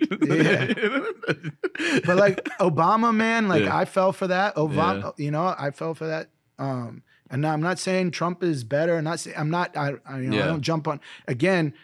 But 2.06 2.16
like 2.16 2.44
Obama 2.60 3.14
man, 3.14 3.48
like 3.48 3.64
Yeah. 3.64 3.76
I 3.76 3.84
fell 3.84 4.12
for 4.12 4.26
that. 4.26 4.56
Obama, 4.56 5.12
you 5.18 5.30
know, 5.30 5.54
I 5.58 5.70
fell 5.70 5.94
for 5.94 6.06
that. 6.06 6.30
Um 6.58 7.02
and 7.30 7.42
now 7.42 7.52
I'm 7.52 7.60
not 7.60 7.78
saying 7.78 8.12
Trump 8.12 8.42
is 8.42 8.64
better. 8.64 8.96
I'm 8.96 9.04
not 9.04 9.20
saying 9.20 9.36
I'm 9.38 9.50
not 9.50 9.76
I, 9.76 9.94
I 10.06 10.20
you 10.20 10.30
know 10.30 10.42
I 10.42 10.46
don't 10.46 10.62
jump 10.62 10.88
on 10.88 11.00
again 11.26 11.74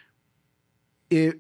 if 1.10 1.34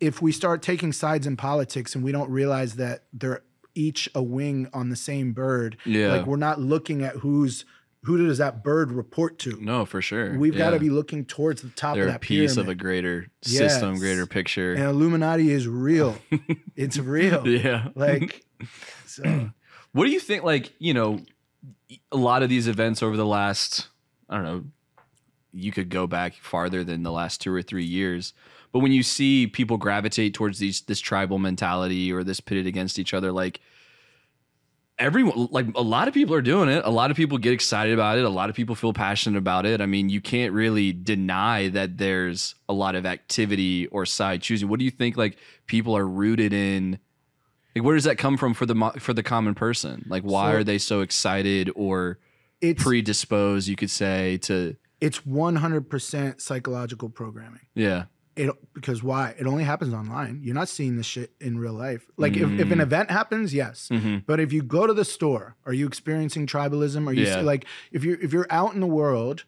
if 0.00 0.20
we 0.20 0.32
start 0.32 0.62
taking 0.62 0.92
sides 0.92 1.26
in 1.26 1.36
politics 1.36 1.94
and 1.94 2.04
we 2.04 2.12
don't 2.12 2.30
realize 2.30 2.76
that 2.76 3.04
they're 3.12 3.42
each 3.74 4.08
a 4.14 4.22
wing 4.22 4.68
on 4.72 4.88
the 4.88 4.96
same 4.96 5.32
bird, 5.32 5.76
Yeah. 5.84 6.12
like 6.16 6.26
we're 6.26 6.36
not 6.36 6.60
looking 6.60 7.02
at 7.02 7.16
who's 7.16 7.64
who 8.02 8.18
does 8.26 8.36
that 8.36 8.62
bird 8.62 8.92
report 8.92 9.38
to. 9.38 9.58
no, 9.62 9.86
for 9.86 10.02
sure. 10.02 10.36
We've 10.38 10.54
got 10.56 10.70
to 10.70 10.78
be 10.78 10.90
looking 10.90 11.24
towards 11.24 11.62
the 11.62 11.70
top 11.70 11.94
They're 11.94 12.02
of 12.04 12.08
a 12.10 12.12
that 12.12 12.20
piece 12.20 12.52
pyramid. 12.54 12.58
of 12.58 12.68
a 12.68 12.74
greater 12.74 13.26
system, 13.40 13.92
Yes. 13.92 14.00
greater 14.00 14.26
picture. 14.26 14.74
and 14.74 14.82
Illuminati 14.84 15.50
is 15.50 15.66
real. 15.66 16.18
it's 16.76 16.98
real. 16.98 17.48
yeah. 17.48 17.88
Like 17.94 18.44
so 19.06 19.48
What 19.92 20.04
do 20.04 20.10
you 20.10 20.20
think? 20.20 20.42
Like, 20.44 20.74
you 20.78 20.92
know, 20.92 21.20
a 22.12 22.16
lot 22.16 22.42
of 22.42 22.48
these 22.50 22.66
events 22.68 23.02
over 23.02 23.16
the 23.16 23.24
last, 23.24 23.88
I 24.28 24.34
don't 24.36 24.44
know, 24.44 24.64
you 25.52 25.70
could 25.72 25.88
go 25.88 26.06
back 26.06 26.34
farther 26.34 26.84
than 26.84 27.04
the 27.04 27.12
last 27.12 27.40
two 27.40 27.54
or 27.54 27.62
three 27.62 27.84
years. 27.86 28.34
But 28.74 28.80
when 28.80 28.90
you 28.92 29.02
see 29.04 29.46
people 29.46 29.76
gravitate 29.78 30.34
towards 30.34 30.58
these 30.58 30.80
this 30.82 30.98
tribal 31.00 31.38
mentality 31.38 32.12
or 32.12 32.24
this 32.24 32.40
pitted 32.40 32.66
against 32.66 32.98
each 32.98 33.14
other, 33.14 33.30
like 33.32 33.60
everyone 34.98 35.48
like 35.52 35.66
a 35.76 35.80
lot 35.80 36.08
of 36.08 36.14
people 36.14 36.34
are 36.34 36.42
doing 36.42 36.68
it. 36.68 36.82
A 36.84 36.90
lot 36.90 37.10
of 37.12 37.16
people 37.16 37.38
get 37.38 37.52
excited 37.52 37.94
about 37.94 38.18
it. 38.18 38.24
A 38.24 38.28
lot 38.28 38.50
of 38.50 38.56
people 38.56 38.74
feel 38.74 38.92
passionate 38.92 39.38
about 39.38 39.64
it. 39.64 39.80
I 39.80 39.86
mean 39.86 40.08
you 40.08 40.20
can't 40.20 40.52
really 40.52 40.92
deny 40.92 41.68
that 41.68 41.98
there's 41.98 42.56
a 42.68 42.72
lot 42.72 42.96
of 42.96 43.06
activity 43.06 43.86
or 43.88 44.04
side 44.06 44.42
choosing. 44.42 44.68
What 44.68 44.80
do 44.80 44.84
you 44.84 44.90
think 44.90 45.16
like 45.16 45.36
people 45.66 45.96
are 45.96 46.06
rooted 46.06 46.52
in? 46.52 46.98
Like 47.76 47.84
where 47.84 47.94
does 47.94 48.04
that 48.04 48.18
come 48.18 48.36
from 48.36 48.54
for 48.54 48.66
the 48.66 48.74
mo- 48.74 48.92
for 48.98 49.12
the 49.12 49.22
common 49.22 49.54
person? 49.54 50.04
Like 50.08 50.24
why 50.24 50.50
So- 50.52 50.56
are 50.58 50.64
they 50.64 50.78
so 50.78 51.00
excited 51.00 51.70
or 51.76 52.18
It's 52.60 52.82
predisposed 52.82 53.68
you 53.68 53.76
could 53.76 53.90
say 53.90 54.38
to 54.38 54.74
it's 55.00 55.20
100% 55.20 56.40
psychological 56.40 57.08
programming. 57.08 57.60
yeah 57.74 58.04
It 58.36 58.50
because 58.74 59.02
why? 59.02 59.34
It 59.38 59.46
only 59.46 59.64
happens 59.64 59.94
online. 59.94 60.40
You're 60.42 60.54
not 60.56 60.68
seeing 60.68 60.96
this 60.96 61.06
shit 61.06 61.32
in 61.40 61.58
real 61.58 61.72
life. 61.72 62.06
Like 62.16 62.36
if, 62.36 62.50
if 62.58 62.70
an 62.72 62.78
Mm. 62.78 62.82
event 62.82 63.10
happens, 63.10 63.54
yes. 63.54 63.88
mm-hmm. 63.92 64.18
But 64.26 64.40
if 64.40 64.52
you 64.52 64.62
go 64.62 64.86
to 64.86 64.92
the 64.94 65.04
store, 65.04 65.54
are 65.66 65.72
you 65.72 65.86
experiencing 65.86 66.46
tribalism? 66.46 67.06
Are 67.06 67.12
you 67.12 67.26
Yeah. 67.26 67.40
like 67.42 67.64
if 67.92 68.02
you're 68.04 68.18
if 68.20 68.32
you're 68.32 68.48
out 68.50 68.74
in 68.74 68.80
the 68.80 68.86
world, 68.88 69.44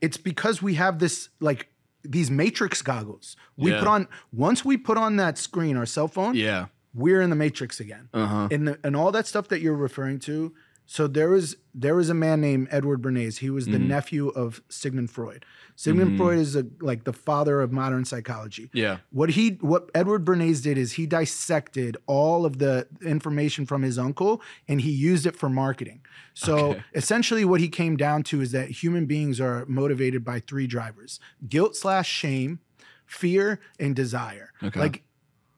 it's 0.00 0.16
because 0.16 0.62
we 0.62 0.74
have 0.74 0.98
this 1.00 1.30
like 1.40 1.68
these 2.04 2.30
matrix 2.30 2.80
goggles. 2.80 3.34
We 3.56 3.72
Yeah. 3.72 3.80
put 3.80 3.88
on 3.88 4.08
once 4.32 4.64
we 4.64 4.76
put 4.76 4.96
on 4.96 5.16
that 5.16 5.36
screen, 5.36 5.76
our 5.76 5.86
cell 5.86 6.06
phone, 6.08 6.34
yeah 6.36 6.66
we're 6.94 7.20
in 7.20 7.30
the 7.30 7.36
matrix 7.36 7.80
again. 7.80 8.08
uh-huh 8.14 8.48
And 8.50 8.68
the, 8.68 8.78
and 8.82 8.96
all 8.96 9.12
that 9.12 9.26
stuff 9.26 9.48
that 9.48 9.60
you're 9.60 9.76
referring 9.76 10.18
to. 10.20 10.54
So 10.90 11.06
there 11.06 11.28
was 11.28 11.54
there 11.74 11.94
was 11.94 12.08
a 12.08 12.14
man 12.14 12.40
named 12.40 12.66
Edward 12.72 13.00
Bernays. 13.02 13.38
He 13.38 13.50
was 13.50 13.66
the 13.66 13.76
Mhm. 13.78 13.86
nephew 13.88 14.28
of 14.30 14.62
Sigmund 14.70 15.10
Freud. 15.10 15.44
Sigmund 15.76 16.12
Mhm. 16.12 16.16
Freud 16.16 16.38
is 16.38 16.56
a, 16.56 16.66
like 16.80 17.04
the 17.04 17.12
father 17.12 17.60
of 17.60 17.70
modern 17.70 18.04
psychology 18.04 18.68
yeah 18.72 18.96
what 19.10 19.30
he 19.30 19.58
what 19.60 19.90
Edward 19.94 20.24
Bernays 20.24 20.60
did 20.62 20.76
is 20.78 20.92
he 20.92 21.06
dissected 21.06 21.96
all 22.06 22.44
of 22.46 22.58
the 22.58 22.88
information 23.02 23.64
from 23.66 23.82
his 23.82 23.96
uncle 23.98 24.42
and 24.66 24.80
he 24.80 24.90
used 24.90 25.24
it 25.26 25.36
for 25.36 25.48
marketing. 25.50 26.00
So 26.34 26.56
Okay. 26.70 26.82
essentially 26.94 27.44
what 27.44 27.60
he 27.60 27.68
came 27.68 27.96
down 27.96 28.22
to 28.24 28.40
is 28.40 28.50
that 28.52 28.70
human 28.82 29.04
beings 29.06 29.40
are 29.40 29.66
motivated 29.66 30.24
by 30.24 30.40
three 30.40 30.66
drivers: 30.66 31.20
guilt 31.48 31.76
slash 31.76 32.08
shame, 32.10 32.58
fear, 33.06 33.60
and 33.78 33.94
desire. 33.94 34.52
Okay. 34.62 34.80
Like 34.80 35.02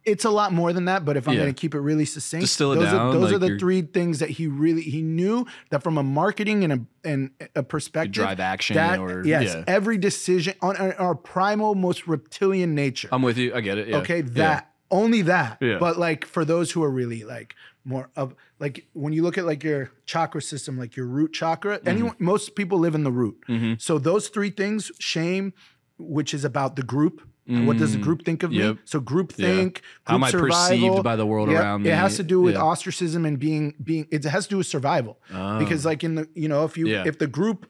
it's 0.04 0.24
a 0.24 0.30
lot 0.30 0.52
more 0.52 0.72
than 0.72 0.86
that, 0.86 1.04
but 1.04 1.16
if 1.16 1.28
I'm 1.28 1.34
Yeah. 1.34 1.40
going 1.42 1.54
to 1.54 1.60
keep 1.60 1.74
it 1.74 1.80
really 1.80 2.04
succinct, 2.04 2.42
Distill 2.42 2.72
it 2.72 2.76
those 2.76 2.84
down, 2.86 3.08
are 3.08 3.12
those 3.12 3.24
like 3.24 3.34
are 3.34 3.38
the 3.38 3.58
three 3.58 3.82
things 3.82 4.18
that 4.20 4.30
he 4.30 4.46
really 4.46 4.82
he 4.82 5.02
knew 5.02 5.46
that 5.70 5.82
from 5.82 5.98
a 5.98 6.02
marketing 6.02 6.64
and 6.64 6.72
a 6.72 6.80
and 7.04 7.30
a 7.54 7.62
perspective 7.62 8.12
drive 8.12 8.40
action 8.40 8.74
that 8.76 8.98
or 8.98 9.22
yes, 9.26 9.44
yeah 9.54 9.64
every 9.66 9.98
decision 9.98 10.54
on 10.62 10.76
our, 10.76 10.94
our 10.96 11.14
primal 11.14 11.74
most 11.74 12.06
reptilian 12.06 12.74
nature. 12.74 13.08
i'm 13.12 13.22
with 13.22 13.36
you 13.38 13.54
i 13.54 13.60
get 13.60 13.76
it 13.78 13.88
yeah. 13.88 13.96
Okay, 13.98 14.20
that 14.22 14.66
only 14.92 15.22
that. 15.22 15.58
Yeah. 15.60 15.78
But 15.78 15.98
like 15.98 16.24
for 16.26 16.44
those 16.44 16.72
who 16.72 16.82
are 16.82 16.90
really 16.90 17.22
like 17.22 17.54
more 17.84 18.10
of 18.16 18.34
like 18.58 18.86
when 18.92 19.12
you 19.12 19.22
look 19.22 19.38
at 19.38 19.46
like 19.46 19.62
your 19.62 19.92
chakra 20.04 20.42
system, 20.42 20.76
like 20.76 20.96
your 20.96 21.06
root 21.06 21.32
chakra, 21.32 21.78
Mm-hmm. 21.78 21.88
anyone 21.88 22.16
most 22.18 22.56
people 22.56 22.78
live 22.80 22.96
in 22.96 23.04
the 23.04 23.12
root. 23.12 23.36
Mhm. 23.48 23.80
So 23.80 23.98
those 23.98 24.28
three 24.28 24.50
things, 24.50 24.90
shame, 24.98 25.52
which 25.96 26.34
is 26.34 26.44
about 26.44 26.74
the 26.74 26.82
group. 26.82 27.22
What 27.50 27.78
does 27.78 27.92
the 27.92 27.98
Mm. 27.98 28.02
group 28.02 28.24
think 28.24 28.42
of 28.44 28.52
Yep. 28.52 28.74
me? 28.76 28.80
So 28.84 29.00
group 29.00 29.32
Yeah. 29.36 29.46
think, 29.48 29.82
how 30.04 30.14
am 30.14 30.24
i 30.24 30.30
survival. 30.30 30.56
perceived 30.56 31.02
by 31.02 31.16
the 31.16 31.26
world 31.26 31.50
Yeah, 31.50 31.58
around 31.60 31.82
me 31.82 31.90
It 31.90 31.94
has 31.96 32.16
to 32.16 32.22
do 32.22 32.40
with 32.40 32.54
Yeah. 32.54 32.62
ostracism 32.62 33.24
and 33.26 33.38
being 33.38 33.74
being. 33.82 34.06
It 34.10 34.22
has 34.24 34.44
to 34.44 34.50
do 34.50 34.58
with 34.58 34.66
survival 34.68 35.18
Oh. 35.34 35.58
because 35.58 35.84
like 35.84 36.04
in 36.04 36.14
the 36.14 36.28
you 36.34 36.48
know 36.48 36.64
if 36.64 36.76
you 36.78 36.86
if 36.88 37.18
the 37.18 37.26
group 37.26 37.66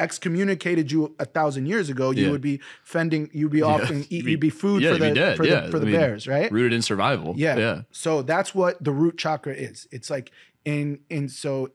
excommunicated 0.00 0.90
you 0.90 1.14
a 1.18 1.24
thousand 1.26 1.66
years 1.66 1.88
ago, 1.90 2.10
you 2.10 2.30
would 2.30 2.40
be 2.40 2.58
fending. 2.84 3.28
You'd 3.32 3.52
be 3.52 3.62
off 3.62 3.90
and 3.90 4.06
eat. 4.10 4.24
You'd 4.24 4.40
be- 4.40 4.50
food 4.50 4.82
for 4.82 4.96
the 4.96 5.34
for 5.36 5.46
the 5.46 5.68
for 5.70 5.76
I 5.78 5.80
mean, 5.80 5.92
bears, 5.92 6.26
right? 6.26 6.50
rooted 6.50 6.72
in 6.72 6.82
survival 6.82 7.34
Yeah. 7.36 7.56
yeah 7.58 7.82
So 7.92 8.22
that's 8.22 8.54
what 8.54 8.82
the 8.82 8.92
root 8.92 9.16
chakra 9.18 9.52
is. 9.54 9.86
It's 9.92 10.10
like 10.10 10.30
in 10.64 11.00
and 11.10 11.30
so 11.30 11.70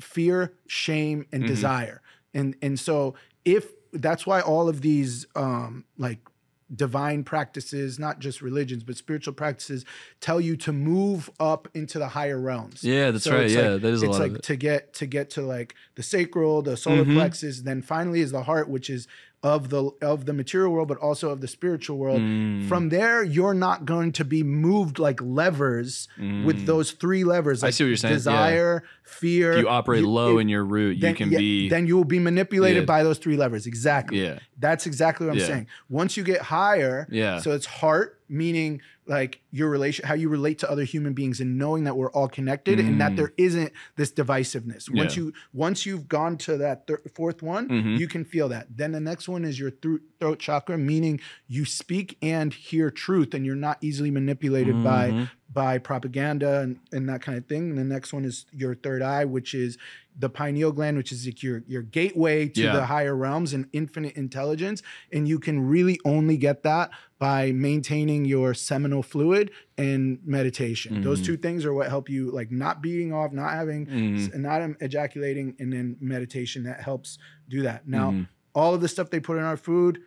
fear, 0.00 0.54
shame, 0.66 1.26
and 1.32 1.42
Mhm. 1.44 1.48
desire. 1.48 2.00
And 2.32 2.54
and 2.62 2.78
so 2.78 3.14
if 3.44 3.66
that's 3.92 4.26
why 4.26 4.40
all 4.40 4.68
of 4.68 4.80
these 4.80 5.26
um 5.36 5.84
like 5.98 6.20
divine 6.74 7.24
practices, 7.24 7.98
not 7.98 8.18
just 8.20 8.40
religions, 8.40 8.82
but 8.84 8.96
spiritual 8.96 9.34
practices 9.34 9.84
tell 10.20 10.40
you 10.40 10.56
to 10.56 10.72
move 10.72 11.28
up 11.38 11.68
into 11.74 11.98
the 11.98 12.08
higher 12.08 12.40
realms. 12.40 12.82
Yeah, 12.82 13.10
that's 13.10 13.24
So 13.24 13.36
right. 13.36 13.50
Yeah, 13.50 13.70
like- 13.70 13.82
that 13.82 13.92
is 13.92 14.02
a 14.02 14.06
it's 14.06 14.12
lot 14.12 14.20
like 14.20 14.30
of 14.32 14.36
it. 14.36 14.42
to 14.44 14.56
get 14.56 14.92
to 14.94 15.06
get 15.06 15.30
to 15.30 15.42
like 15.42 15.74
the 15.96 16.02
sacral, 16.02 16.62
the 16.62 16.76
solar 16.76 17.04
Mhm. 17.04 17.14
plexus, 17.14 17.60
then 17.62 17.82
finally 17.82 18.20
is 18.20 18.32
the 18.32 18.44
heart, 18.44 18.68
which 18.68 18.88
is 18.88 19.06
of 19.44 19.68
the 19.68 19.90
of 20.00 20.24
the 20.24 20.32
material 20.32 20.72
world, 20.72 20.88
but 20.88 20.96
also 20.98 21.28
of 21.28 21.42
the 21.42 21.46
spiritual 21.46 21.98
world. 21.98 22.18
Mm, 22.18 22.66
From 22.66 22.88
there, 22.88 23.22
you're 23.22 23.52
not 23.52 23.84
going 23.84 24.10
to 24.12 24.24
be 24.24 24.42
moved 24.42 24.98
like 24.98 25.20
levers 25.22 26.08
with 26.18 26.62
mm. 26.62 26.66
those 26.66 26.92
three 26.92 27.24
levers. 27.24 27.62
I 27.62 27.68
see 27.68 27.84
what 27.84 27.88
you're 27.88 27.96
saying, 27.98 28.12
yeah. 28.12 28.16
Desire, 28.16 28.84
fear. 29.04 29.52
If 29.52 29.58
you 29.60 29.68
operate 29.68 30.00
you- 30.00 30.08
low 30.08 30.38
it- 30.38 30.42
in 30.42 30.48
your 30.48 30.64
root, 30.64 30.96
you 30.96 31.14
can 31.14 31.30
yeah, 31.30 31.38
be 31.38 31.68
Then 31.68 31.86
you 31.86 31.94
will 31.94 32.04
be 32.04 32.18
manipulated 32.18 32.82
Yeah. 32.84 32.86
by 32.86 33.02
those 33.02 33.18
three 33.18 33.36
levers. 33.36 33.66
Exactly. 33.66 34.22
yeah, 34.24 34.38
That's 34.58 34.86
exactly 34.86 35.26
what 35.26 35.34
I'm 35.34 35.38
Yeah. 35.40 35.46
saying. 35.46 35.66
Once 35.90 36.16
you 36.16 36.24
get 36.24 36.40
higher, 36.40 37.06
yeah, 37.10 37.38
so 37.38 37.52
it's 37.52 37.66
heart, 37.66 38.18
meaning 38.28 38.80
like 39.06 39.40
your 39.50 39.68
relation, 39.68 40.06
how 40.06 40.14
you 40.14 40.28
relate 40.30 40.58
to 40.60 40.70
other 40.70 40.84
human 40.84 41.12
beings, 41.12 41.38
and 41.40 41.58
knowing 41.58 41.84
that 41.84 41.96
we're 41.96 42.10
all 42.12 42.26
connected, 42.28 42.80
and 42.80 42.98
that 43.00 43.12
Mm. 43.12 43.16
there 43.16 43.32
isn't 43.36 43.70
this 43.96 44.10
divisiveness. 44.10 44.88
Once 44.90 45.16
Yeah. 45.16 45.24
you 45.24 45.32
once 45.52 45.84
you've 45.84 46.08
gone 46.08 46.38
to 46.38 46.56
that 46.56 46.86
thir- 46.86 47.02
fourth 47.14 47.42
one, 47.42 47.68
Mhm. 47.68 47.98
you 47.98 48.08
can 48.08 48.24
feel 48.24 48.48
that. 48.48 48.66
Then 48.76 48.92
the 48.92 49.00
next 49.00 49.28
one 49.28 49.44
is 49.44 49.58
your 49.60 49.70
thro- 49.70 49.98
throat 50.20 50.38
chakra, 50.38 50.78
meaning 50.78 51.20
you 51.48 51.64
speak 51.66 52.16
and 52.22 52.52
hear 52.54 52.90
truth, 52.90 53.34
and 53.34 53.44
you're 53.44 53.54
not 53.56 53.76
easily 53.82 54.10
manipulated 54.10 54.82
by 54.82 55.10
Mhm. 55.10 55.30
By 55.54 55.78
propaganda 55.78 56.60
and, 56.60 56.80
and 56.92 57.08
that 57.08 57.22
kind 57.22 57.38
of 57.38 57.46
thing. 57.46 57.70
And 57.70 57.78
the 57.78 57.84
next 57.84 58.12
one 58.12 58.24
is 58.24 58.44
your 58.52 58.74
third 58.74 59.00
eye, 59.00 59.24
which 59.24 59.54
is 59.54 59.78
the 60.18 60.28
pineal 60.28 60.72
gland, 60.72 60.96
which 60.96 61.10
is 61.12 61.24
like 61.26 61.42
your 61.42 61.62
your 61.66 61.82
gateway 61.82 62.48
to 62.48 62.60
Yeah. 62.62 62.72
the 62.74 62.86
higher 62.86 63.14
realms 63.16 63.52
and 63.52 63.66
infinite 63.72 64.14
intelligence. 64.16 64.82
And 65.12 65.26
you 65.28 65.38
can 65.38 65.66
really 65.66 65.98
only 66.04 66.36
get 66.36 66.62
that 66.64 66.90
by 67.18 67.52
maintaining 67.52 68.24
your 68.24 68.52
seminal 68.54 69.02
fluid 69.02 69.50
and 69.78 70.18
meditation. 70.24 71.02
Those 71.02 71.20
Mhm. 71.20 71.24
two 71.26 71.36
things 71.36 71.64
are 71.64 71.72
what 71.72 71.88
help 71.88 72.08
you 72.10 72.30
like 72.30 72.50
not 72.52 72.82
beating 72.82 73.12
off, 73.12 73.32
not 73.32 73.52
having 73.52 73.86
Mhm. 73.86 74.32
and 74.34 74.42
not 74.42 74.60
ejaculating, 74.80 75.54
and 75.58 75.72
then 75.72 75.96
meditation 76.00 76.64
that 76.64 76.80
helps 76.80 77.18
do 77.48 77.62
that. 77.62 77.88
Now, 77.88 78.10
Mhm. 78.12 78.28
all 78.54 78.74
of 78.74 78.80
the 78.80 78.88
stuff 78.88 79.10
they 79.10 79.20
put 79.20 79.36
in 79.38 79.42
our 79.44 79.56
food 79.56 80.00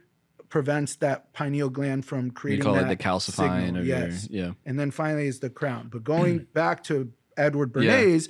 prevents 0.49 0.95
that 0.97 1.33
pineal 1.33 1.69
gland 1.69 2.05
from 2.05 2.31
creating. 2.31 2.65
you 2.65 2.71
call 2.73 2.79
it 2.83 2.87
the 2.87 2.95
calcifying 2.95 3.85
yes 3.85 4.27
your 4.29 4.45
yeah. 4.47 4.53
and 4.65 4.79
then 4.79 4.91
finally 4.91 5.27
is 5.27 5.39
the 5.39 5.49
crown. 5.49 5.89
But 5.91 6.03
going 6.03 6.39
back 6.53 6.83
to 6.85 7.11
Edward 7.35 7.71
Yeah. 7.75 7.81
Bernays, 8.01 8.29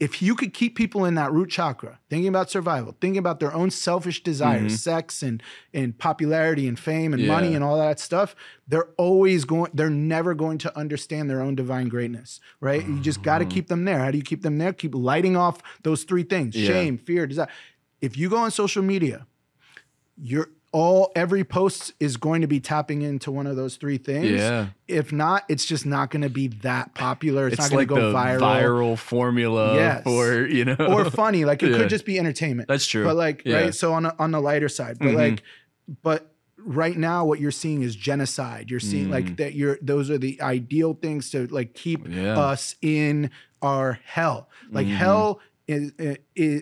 if 0.00 0.22
you 0.22 0.36
could 0.36 0.54
keep 0.54 0.76
people 0.76 1.04
in 1.04 1.16
that 1.16 1.32
root 1.32 1.50
chakra, 1.50 1.98
thinking 2.08 2.28
about 2.28 2.48
survival, 2.48 2.96
thinking 3.00 3.18
about 3.18 3.40
their 3.40 3.52
own 3.52 3.68
selfish 3.68 4.22
desires, 4.22 4.74
Mhm. 4.74 4.78
sex 4.78 5.22
and 5.24 5.42
and 5.74 5.98
popularity 5.98 6.68
and 6.68 6.78
fame 6.78 7.12
and 7.12 7.26
money 7.26 7.52
and 7.56 7.64
all 7.64 7.76
that 7.78 7.98
stuff, 7.98 8.36
they're 8.68 8.90
always 8.96 9.44
going. 9.44 9.72
They're 9.74 9.90
never 9.90 10.34
going 10.34 10.58
to 10.58 10.78
understand 10.78 11.28
their 11.28 11.40
own 11.42 11.56
divine 11.56 11.88
greatness, 11.88 12.38
right? 12.60 12.86
You 12.86 13.00
just 13.00 13.22
got 13.22 13.38
to 13.38 13.44
Mhm. 13.44 13.50
keep 13.50 13.66
them 13.66 13.84
there. 13.86 13.98
How 13.98 14.12
do 14.12 14.18
you 14.18 14.22
keep 14.24 14.42
them 14.42 14.58
there? 14.58 14.72
Keep 14.72 14.94
lighting 14.94 15.36
off 15.36 15.60
those 15.82 16.04
three 16.04 16.22
things: 16.22 16.54
Yeah. 16.54 16.68
shame, 16.68 16.96
fear, 16.96 17.26
desire. 17.26 17.48
If 18.00 18.16
you 18.16 18.28
go 18.30 18.36
on 18.36 18.52
social 18.52 18.84
media, 18.84 19.26
you're 20.16 20.50
all 20.70 21.10
every 21.16 21.44
post 21.44 21.92
is 21.98 22.16
going 22.18 22.42
to 22.42 22.46
be 22.46 22.60
tapping 22.60 23.00
into 23.02 23.30
one 23.30 23.46
of 23.46 23.56
those 23.56 23.76
three 23.76 23.96
things 23.96 24.26
Yeah, 24.30 24.68
if 24.86 25.12
not, 25.12 25.44
it's 25.48 25.64
just 25.64 25.86
not 25.86 26.10
going 26.10 26.22
to 26.22 26.28
be 26.28 26.48
that 26.48 26.94
popular. 26.94 27.46
It's, 27.48 27.54
it's, 27.54 27.62
not 27.62 27.70
going 27.70 27.88
to 27.88 27.94
go 27.94 28.12
the 28.12 28.16
viral, 28.18 28.40
viral, 28.40 28.98
formula 28.98 29.74
Yes. 29.76 30.02
for 30.02 30.46
you 30.46 30.64
know 30.66 30.76
or 30.78 31.08
funny. 31.10 31.44
Like 31.46 31.62
it 31.62 31.70
Yeah. 31.70 31.78
could 31.78 31.88
just 31.88 32.04
be 32.04 32.18
entertainment. 32.18 32.68
That's 32.68 32.86
true. 32.86 33.04
But 33.04 33.16
like, 33.16 33.42
Yeah. 33.46 33.56
right? 33.62 33.74
So 33.74 33.94
on 33.94 34.04
a, 34.06 34.14
on 34.18 34.30
the 34.30 34.40
lighter 34.40 34.68
side, 34.68 34.98
but 34.98 35.08
Mhm. 35.08 35.14
like, 35.16 35.42
but 36.02 36.34
right 36.58 36.96
now, 36.98 37.24
what 37.24 37.40
you're 37.40 37.50
seeing 37.50 37.82
is 37.82 37.96
genocide. 37.96 38.70
You're 38.70 38.80
seeing 38.80 39.06
Mm. 39.08 39.12
like 39.12 39.36
that. 39.38 39.54
You're 39.54 39.78
those 39.80 40.10
are 40.10 40.18
the 40.18 40.40
ideal 40.42 40.92
things 40.92 41.30
to 41.30 41.46
like 41.46 41.72
keep 41.74 42.06
yeah, 42.08 42.38
us 42.38 42.74
in 42.82 43.30
our 43.62 44.00
hell. 44.04 44.48
Like 44.70 44.86
Mhm. 44.86 44.96
hell 44.96 45.40
is, 45.68 45.92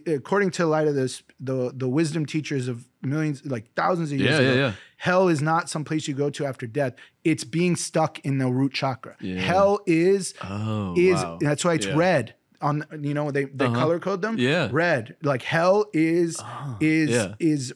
according 0.06 0.50
to 0.52 0.64
a 0.64 0.66
lot 0.66 0.86
of 0.86 0.94
this, 0.94 1.22
the 1.40 1.72
the 1.74 1.88
wisdom 1.88 2.26
teachers 2.26 2.68
of 2.68 2.86
millions, 3.02 3.44
like 3.46 3.72
thousands 3.74 4.10
of 4.12 4.18
years 4.18 4.32
yeah, 4.32 4.38
ago, 4.40 4.52
yeah, 4.54 4.66
yeah. 4.66 4.72
hell 4.96 5.28
is 5.28 5.40
not 5.40 5.70
some 5.70 5.84
place 5.84 6.08
you 6.08 6.14
go 6.14 6.28
to 6.30 6.44
after 6.44 6.66
death. 6.66 6.94
It's 7.24 7.44
being 7.44 7.76
stuck 7.76 8.18
in 8.20 8.38
the 8.38 8.48
root 8.48 8.72
chakra. 8.72 9.16
Hell 9.22 9.80
is 9.86 10.34
Oh, 10.42 10.94
is 10.96 11.14
wow. 11.14 11.38
that's 11.40 11.64
why 11.64 11.74
it's 11.74 11.86
red 11.86 12.34
on 12.62 12.84
you 13.02 13.12
know 13.12 13.30
they 13.30 13.44
they 13.44 13.66
Uh-huh. 13.66 13.74
color 13.78 13.98
code 14.00 14.22
them 14.22 14.36
Yeah. 14.38 14.70
red 14.72 15.14
like 15.22 15.42
hell 15.42 15.84
is 15.92 16.38
Oh, 16.40 16.76
is 16.80 17.10
yeah. 17.10 17.34
is 17.38 17.74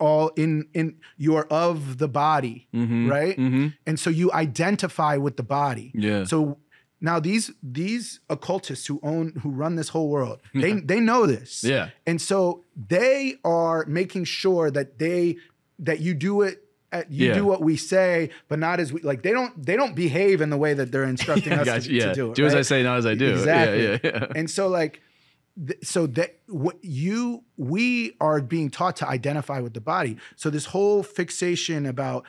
all 0.00 0.28
in 0.36 0.66
in 0.74 0.96
you 1.16 1.36
are 1.36 1.46
of 1.48 1.98
the 1.98 2.08
body 2.08 2.66
Mhm. 2.74 3.08
right? 3.08 3.36
Mhm. 3.38 3.74
and 3.86 4.00
so 4.00 4.10
you 4.10 4.32
identify 4.32 5.16
with 5.16 5.36
the 5.36 5.44
body 5.44 5.92
Yeah. 5.94 6.24
so 6.24 6.58
Now 7.00 7.20
these 7.20 7.50
these 7.62 8.20
occultists 8.30 8.86
who 8.86 8.98
own 9.02 9.32
who 9.42 9.50
run 9.50 9.76
this 9.76 9.88
whole 9.90 10.08
world, 10.08 10.40
they 10.54 10.72
they 10.74 11.00
know 11.00 11.26
this. 11.26 11.62
Yeah. 11.64 11.90
And 12.06 12.20
so 12.20 12.64
they 12.76 13.36
are 13.44 13.84
making 13.86 14.24
sure 14.24 14.70
that 14.70 14.98
they 14.98 15.36
that 15.80 16.00
you 16.00 16.14
do 16.14 16.42
it 16.42 16.62
at, 16.92 17.10
you 17.12 17.28
Yeah. 17.28 17.34
do 17.34 17.44
what 17.44 17.60
we 17.62 17.76
say, 17.76 18.30
but 18.48 18.58
not 18.58 18.80
as 18.80 18.92
we 18.92 19.00
like 19.02 19.22
they 19.22 19.32
don't 19.32 19.52
they 19.66 19.76
don't 19.76 19.94
behave 19.94 20.40
in 20.40 20.50
the 20.50 20.56
way 20.56 20.72
that 20.74 20.90
they're 20.92 21.04
instructing 21.04 21.52
us 21.60 21.66
Gotcha. 21.66 21.88
to, 21.88 21.94
yeah. 21.94 22.12
to 22.14 22.32
do 22.32 22.44
it. 22.44 22.46
as 22.48 22.54
I 22.54 22.62
say, 22.62 22.82
not 22.82 22.96
as 22.98 23.06
I 23.06 23.14
do. 23.14 23.30
Exactly. 23.32 23.82
Yeah, 23.82 23.98
yeah, 24.02 24.10
yeah. 24.14 24.26
And 24.36 24.48
so 24.50 24.68
like 24.68 25.02
th- 25.66 25.84
so 25.84 26.06
that 26.06 26.38
what 26.46 26.76
you 26.82 27.44
we 27.58 28.16
are 28.20 28.40
being 28.40 28.70
taught 28.70 28.96
to 28.96 29.08
identify 29.08 29.60
with 29.60 29.74
the 29.74 29.80
body. 29.82 30.16
So 30.36 30.48
this 30.48 30.66
whole 30.66 31.02
fixation 31.02 31.84
about 31.84 32.24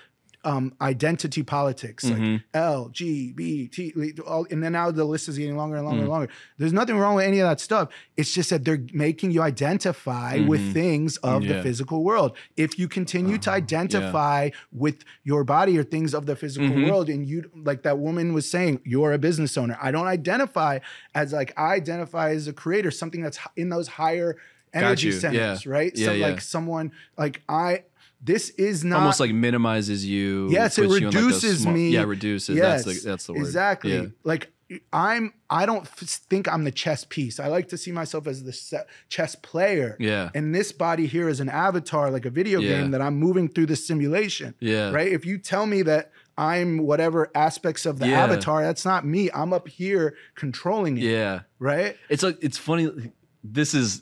um, 0.52 0.66
identity 0.80 1.44
politics, 1.44 2.06
like 2.06 2.18
Mhm. 2.22 2.44
L, 2.54 2.88
G, 2.90 3.34
B, 3.36 3.68
T, 3.68 3.94
all, 4.26 4.48
and 4.50 4.64
then 4.64 4.72
now 4.72 4.90
the 4.92 5.04
list 5.04 5.28
is 5.28 5.38
getting 5.38 5.58
longer 5.58 5.76
and 5.76 5.86
longer 5.86 6.00
Mm. 6.00 6.04
and 6.04 6.10
longer. 6.10 6.30
There's 6.58 6.72
nothing 6.72 6.98
wrong 6.98 7.16
with 7.16 7.26
any 7.26 7.40
of 7.40 7.50
that 7.50 7.60
stuff. 7.60 7.90
It's 8.16 8.34
just 8.34 8.50
that 8.52 8.64
they're 8.64 8.84
making 8.94 9.32
you 9.32 9.42
identify 9.42 10.40
with 10.48 10.62
Mhm. 10.62 10.74
things 10.74 11.18
of 11.18 11.46
the 11.46 11.62
physical 11.64 12.00
world. 12.10 12.32
If 12.56 12.80
you 12.80 12.88
continue 12.88 13.38
to 13.40 13.50
Uh-huh. 13.50 13.58
identify 13.58 14.50
with 14.72 14.98
your 15.26 15.44
body 15.44 15.78
or 15.78 15.84
things 15.84 16.14
of 16.14 16.26
the 16.28 16.36
physical 16.38 16.70
Mhm. 16.70 16.88
world, 16.90 17.10
and 17.10 17.28
you 17.28 17.52
like 17.70 17.84
that 17.84 18.00
woman 18.00 18.34
was 18.34 18.50
saying, 18.50 18.80
you're 18.86 19.12
a 19.12 19.18
business 19.20 19.58
owner. 19.58 19.78
I 19.82 19.92
don't 19.92 20.08
identify 20.08 20.80
as 21.14 21.34
like 21.34 21.52
I 21.58 21.74
identify 21.74 22.30
as 22.32 22.48
a 22.48 22.54
creator, 22.54 22.90
something 22.92 23.22
that's 23.22 23.40
in 23.58 23.68
those 23.68 23.88
higher 23.90 24.38
energy 24.74 25.12
centers, 25.12 25.66
Yeah. 25.66 25.72
right? 25.72 25.92
Yeah, 25.96 26.06
so 26.08 26.12
yeah. 26.14 26.28
like 26.28 26.40
someone 26.42 26.92
like 27.18 27.42
I. 27.50 27.84
This 28.22 28.50
is 28.52 28.84
not 28.84 29.00
Almost 29.00 29.20
like 29.20 29.34
minimizes 29.34 30.06
you. 30.06 30.50
Yes, 30.50 30.78
it 30.78 30.84
you 30.84 30.88
like, 30.90 31.04
reduces 31.04 31.62
small- 31.62 31.74
me. 31.74 31.90
Yeah, 31.92 32.04
reduces. 32.04 32.56
Yes, 32.58 32.84
that's 32.84 33.04
the 33.04 33.10
that's 33.10 33.26
the 33.28 33.34
word. 33.34 33.40
Exactly. 33.42 33.94
Yeah. 33.94 34.06
Like 34.24 34.52
I'm 34.92 35.34
I 35.50 35.66
don't 35.66 35.84
f- 35.86 36.00
think 36.30 36.52
I'm 36.52 36.64
the 36.64 36.72
chess 36.72 37.06
piece. 37.06 37.40
I 37.40 37.48
like 37.48 37.70
to 37.70 37.78
see 37.78 37.92
myself 37.92 38.28
as 38.28 38.44
the 38.44 38.86
chess 39.08 39.36
player. 39.36 39.96
Yeah. 40.00 40.30
And 40.36 40.54
this 40.54 40.72
body 40.72 41.06
here 41.08 41.30
is 41.30 41.40
an 41.40 41.48
avatar, 41.48 42.10
like 42.12 42.26
a 42.26 42.30
video 42.30 42.60
Yeah. 42.60 42.82
game 42.82 42.92
that 42.92 43.02
I'm 43.02 43.16
moving 43.18 43.48
through 43.48 43.68
the 43.68 43.76
simulation. 43.78 44.56
Yeah. 44.60 44.90
Right? 44.92 45.12
If 45.12 45.26
you 45.26 45.38
tell 45.38 45.66
me 45.68 45.84
that 45.84 46.12
I'm 46.40 46.80
whatever 46.80 47.32
aspects 47.34 47.86
of 47.86 48.00
the 48.00 48.08
Yeah. 48.10 48.24
avatar, 48.24 48.62
that's 48.64 48.84
not 48.84 49.06
me. 49.06 49.30
I'm 49.34 49.54
up 49.54 49.68
here 49.68 50.16
controlling 50.36 50.98
it. 50.98 51.04
Yeah. 51.04 51.42
Right? 51.60 51.96
It's 52.10 52.24
like 52.24 52.38
it's 52.42 52.58
funny. 52.58 53.12
This 53.44 53.74
is 53.74 54.02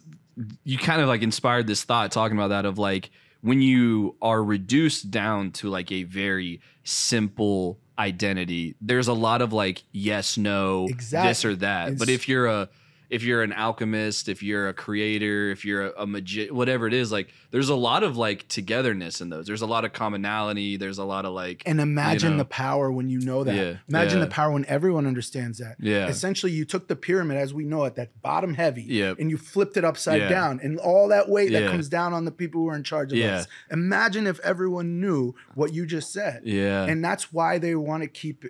you 0.63 0.78
kind 0.78 1.01
of 1.01 1.08
like 1.10 1.21
inspired 1.21 1.67
this 1.67 1.84
thought 1.84 2.12
talking 2.12 2.38
about 2.38 2.47
that 2.49 2.65
of 2.65 2.78
like 2.80 3.12
when 3.45 3.62
you 3.62 4.15
are 4.23 4.43
reduced 4.43 5.12
down 5.12 5.51
to 5.51 5.69
like 5.69 5.91
a 5.91 6.01
very 6.01 6.60
simple 6.84 7.77
identity. 7.97 8.73
There's 8.81 9.08
a 9.08 9.13
lot 9.13 9.43
of 9.43 9.53
like 9.53 9.84
yes, 9.91 10.36
no, 10.36 10.88
this 11.12 11.45
or 11.45 11.55
that. 11.58 11.99
But 11.99 12.10
if 12.10 12.27
you're 12.27 12.47
a 12.47 12.69
if 13.09 13.23
you're 13.23 13.43
an 13.43 13.53
alchemist, 13.53 14.29
if 14.29 14.41
you're 14.43 14.67
a 14.67 14.73
creator, 14.73 15.49
if 15.51 15.65
you're 15.65 15.87
a, 15.87 16.01
a 16.03 16.07
magi- 16.07 16.49
whatever 16.49 16.87
it 16.87 16.93
is, 16.93 17.11
like 17.11 17.29
there's 17.51 17.69
a 17.69 17.75
lot 17.75 18.03
of 18.03 18.17
like 18.17 18.47
togetherness 18.47 19.21
in 19.21 19.29
those. 19.29 19.45
There's 19.47 19.61
a 19.61 19.65
lot 19.67 19.85
of 19.85 19.93
commonality. 19.93 20.77
There's 20.77 20.97
a 20.97 21.03
lot 21.05 21.25
of 21.25 21.33
like 21.33 21.63
And 21.65 21.79
imagine 21.79 22.31
know. 22.33 22.37
the 22.39 22.45
power 22.45 22.91
when 22.91 23.09
you 23.09 23.19
know 23.19 23.43
that. 23.43 23.55
Yeah, 23.55 23.77
Imagine 23.89 24.19
yeah. 24.19 24.25
the 24.25 24.31
power 24.31 24.51
when 24.51 24.65
everyone 24.65 25.05
understands 25.07 25.57
that. 25.59 25.75
yeah, 25.79 26.07
Essentially, 26.07 26.51
you 26.51 26.65
took 26.65 26.87
the 26.87 26.95
pyramid 26.95 27.37
as 27.37 27.53
we 27.53 27.63
know 27.65 27.83
it, 27.85 27.95
that 27.95 28.21
bottom 28.21 28.53
heavy, 28.55 28.83
Yep. 28.83 29.17
and 29.19 29.29
you 29.29 29.37
flipped 29.37 29.77
it 29.77 29.85
upside 29.85 30.21
Yeah. 30.21 30.29
down, 30.29 30.59
and 30.63 30.79
all 30.79 31.07
that 31.09 31.29
weight 31.29 31.51
that 31.51 31.69
comes 31.71 31.89
down 31.89 32.13
on 32.13 32.25
the 32.25 32.31
people 32.31 32.61
who 32.61 32.69
are 32.69 32.75
in 32.75 32.83
charge 32.83 33.11
of 33.11 33.17
Yeah. 33.17 33.37
us. 33.37 33.47
Imagine 33.71 34.27
if 34.27 34.39
everyone 34.39 34.99
knew 34.99 35.33
what 35.53 35.73
you 35.73 35.85
just 35.85 36.11
said, 36.11 36.41
yeah. 36.45 36.85
and 36.85 37.03
that's 37.03 37.31
why 37.33 37.57
they 37.57 37.75
want 37.75 38.03
to 38.03 38.09
keep 38.09 38.45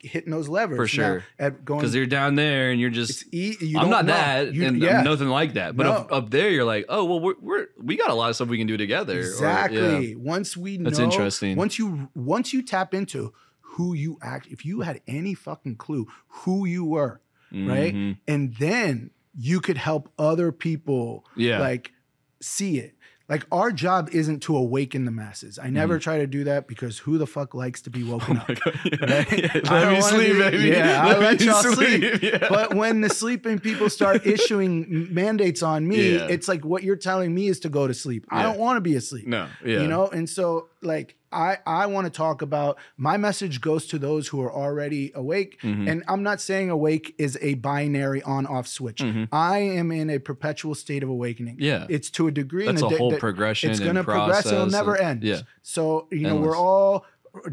hitting 0.00 0.30
those 0.30 0.48
levers 0.48 0.76
For 0.76 0.86
sure. 0.86 1.24
at 1.38 1.64
going. 1.64 1.80
Because 1.80 1.94
you're 1.94 2.06
down 2.06 2.34
there 2.34 2.70
and 2.70 2.80
you're 2.80 2.90
just 2.90 3.24
e- 3.32 3.56
you 3.60 3.78
I'm 3.78 3.90
don't 3.90 4.06
know. 4.06 4.12
that, 4.12 4.54
You- 4.54 4.66
and 4.66 4.78
yeah, 4.80 4.98
I'm 4.98 5.04
nothing 5.04 5.28
like 5.28 5.54
that. 5.54 5.76
But 5.76 5.86
up, 5.86 6.10
No. 6.10 6.16
up 6.16 6.30
there, 6.30 6.50
you're 6.50 6.64
like, 6.64 6.86
oh 6.88 7.04
well, 7.04 7.20
we're, 7.20 7.34
we're 7.40 7.66
we 7.82 7.96
got 7.96 8.10
a 8.10 8.14
lot 8.14 8.30
of 8.30 8.36
stuff 8.36 8.48
we 8.48 8.58
can 8.58 8.66
do 8.66 8.76
together. 8.76 9.16
or- 9.18 9.20
exactly. 9.20 10.08
yeah. 10.10 10.14
Once 10.16 10.56
we 10.56 10.78
know, 10.78 10.84
That's 10.90 10.98
interesting. 10.98 11.56
Once 11.56 11.78
you 11.78 12.08
once 12.14 12.52
you 12.52 12.62
tap 12.62 12.94
into 12.94 13.32
who 13.60 13.94
you 13.94 14.18
act, 14.22 14.46
if 14.48 14.64
you 14.64 14.80
had 14.80 15.00
any 15.06 15.34
fucking 15.34 15.76
clue 15.76 16.06
who 16.28 16.64
you 16.66 16.84
were, 16.84 17.20
right? 17.52 17.94
Mhm. 17.94 18.18
and 18.26 18.54
then 18.56 19.10
you 19.36 19.60
could 19.60 19.76
help 19.76 20.10
other 20.18 20.50
people 20.50 21.24
Yeah. 21.36 21.60
like 21.60 21.92
see 22.40 22.78
it 22.78 22.94
like 23.28 23.44
our 23.52 23.70
job 23.70 24.08
isn't 24.12 24.40
to 24.40 24.56
awaken 24.56 25.04
the 25.04 25.10
masses 25.10 25.58
i 25.58 25.68
never 25.68 25.98
try 25.98 26.18
to 26.18 26.26
do 26.26 26.44
that 26.44 26.66
because 26.66 26.98
who 26.98 27.18
the 27.18 27.26
fuck 27.26 27.54
likes 27.54 27.82
to 27.82 27.90
be 27.90 28.02
woken 28.10 28.38
up 28.38 28.46
Mm-hmm. 28.48 29.04
Oh 29.04 29.06
my 29.06 29.06
God. 29.06 29.10
Right? 29.10 29.64
Yeah, 29.64 29.70
Let 29.70 29.92
me 29.92 30.00
sleep, 30.00 30.32
be- 30.32 30.38
baby. 30.38 30.68
yeah, 30.68 31.06
I 31.06 31.18
let 31.18 31.40
y'all 31.40 31.62
sleep. 31.62 32.22
Yeah. 32.22 32.46
but 32.48 32.74
when 32.74 33.00
the 33.02 33.10
sleeping 33.10 33.58
people 33.58 33.90
start 33.90 34.26
issuing 34.26 35.12
mandates 35.12 35.62
on 35.62 35.86
me 35.86 36.14
Yeah. 36.14 36.26
it's 36.28 36.48
like 36.48 36.64
what 36.64 36.82
you're 36.82 36.96
telling 36.96 37.34
me 37.34 37.48
is 37.48 37.60
to 37.60 37.68
go 37.68 37.86
to 37.86 37.94
sleep 37.94 38.26
i 38.30 38.42
don't 38.42 38.58
want 38.58 38.76
to 38.76 38.80
be 38.80 38.94
asleep 38.96 39.26
no, 39.26 39.46
yeah, 39.64 39.80
you 39.80 39.88
know 39.88 40.08
and 40.08 40.28
so 40.28 40.68
like 40.82 41.16
i 41.32 41.58
i 41.66 41.86
want 41.86 42.04
to 42.06 42.10
talk 42.10 42.40
about 42.40 42.78
my 42.96 43.16
message 43.16 43.60
goes 43.60 43.84
to 43.86 43.98
those 43.98 44.28
who 44.28 44.40
are 44.40 44.52
already 44.52 45.10
awake 45.14 45.58
Mhm. 45.62 45.90
and 45.90 46.04
i'm 46.08 46.22
not 46.22 46.40
saying 46.40 46.70
awake 46.70 47.14
is 47.18 47.36
a 47.40 47.54
binary 47.54 48.22
on 48.22 48.46
off 48.46 48.66
switch 48.68 48.98
Mhm. 49.02 49.28
i 49.32 49.58
am 49.58 49.90
in 49.90 50.08
a 50.08 50.18
perpetual 50.20 50.74
state 50.74 51.02
of 51.02 51.08
awakening 51.08 51.56
yeah. 51.58 51.86
it's 51.88 52.10
to 52.10 52.28
a 52.28 52.30
degree 52.30 52.66
That's 52.66 52.80
and 52.82 52.92
a 52.92 52.94
di- 52.94 52.98
whole 52.98 53.16
progression. 53.18 53.70
it's 53.70 53.80
going 53.80 53.96
to 53.96 54.04
progress 54.04 54.46
it'll 54.46 54.66
never 54.66 54.96
end 54.96 55.22
Yeah, 55.24 55.40
so 55.62 56.06
you 56.10 56.20
know 56.22 56.36
Endless. 56.36 56.46
we're 56.46 56.56
all 56.56 57.04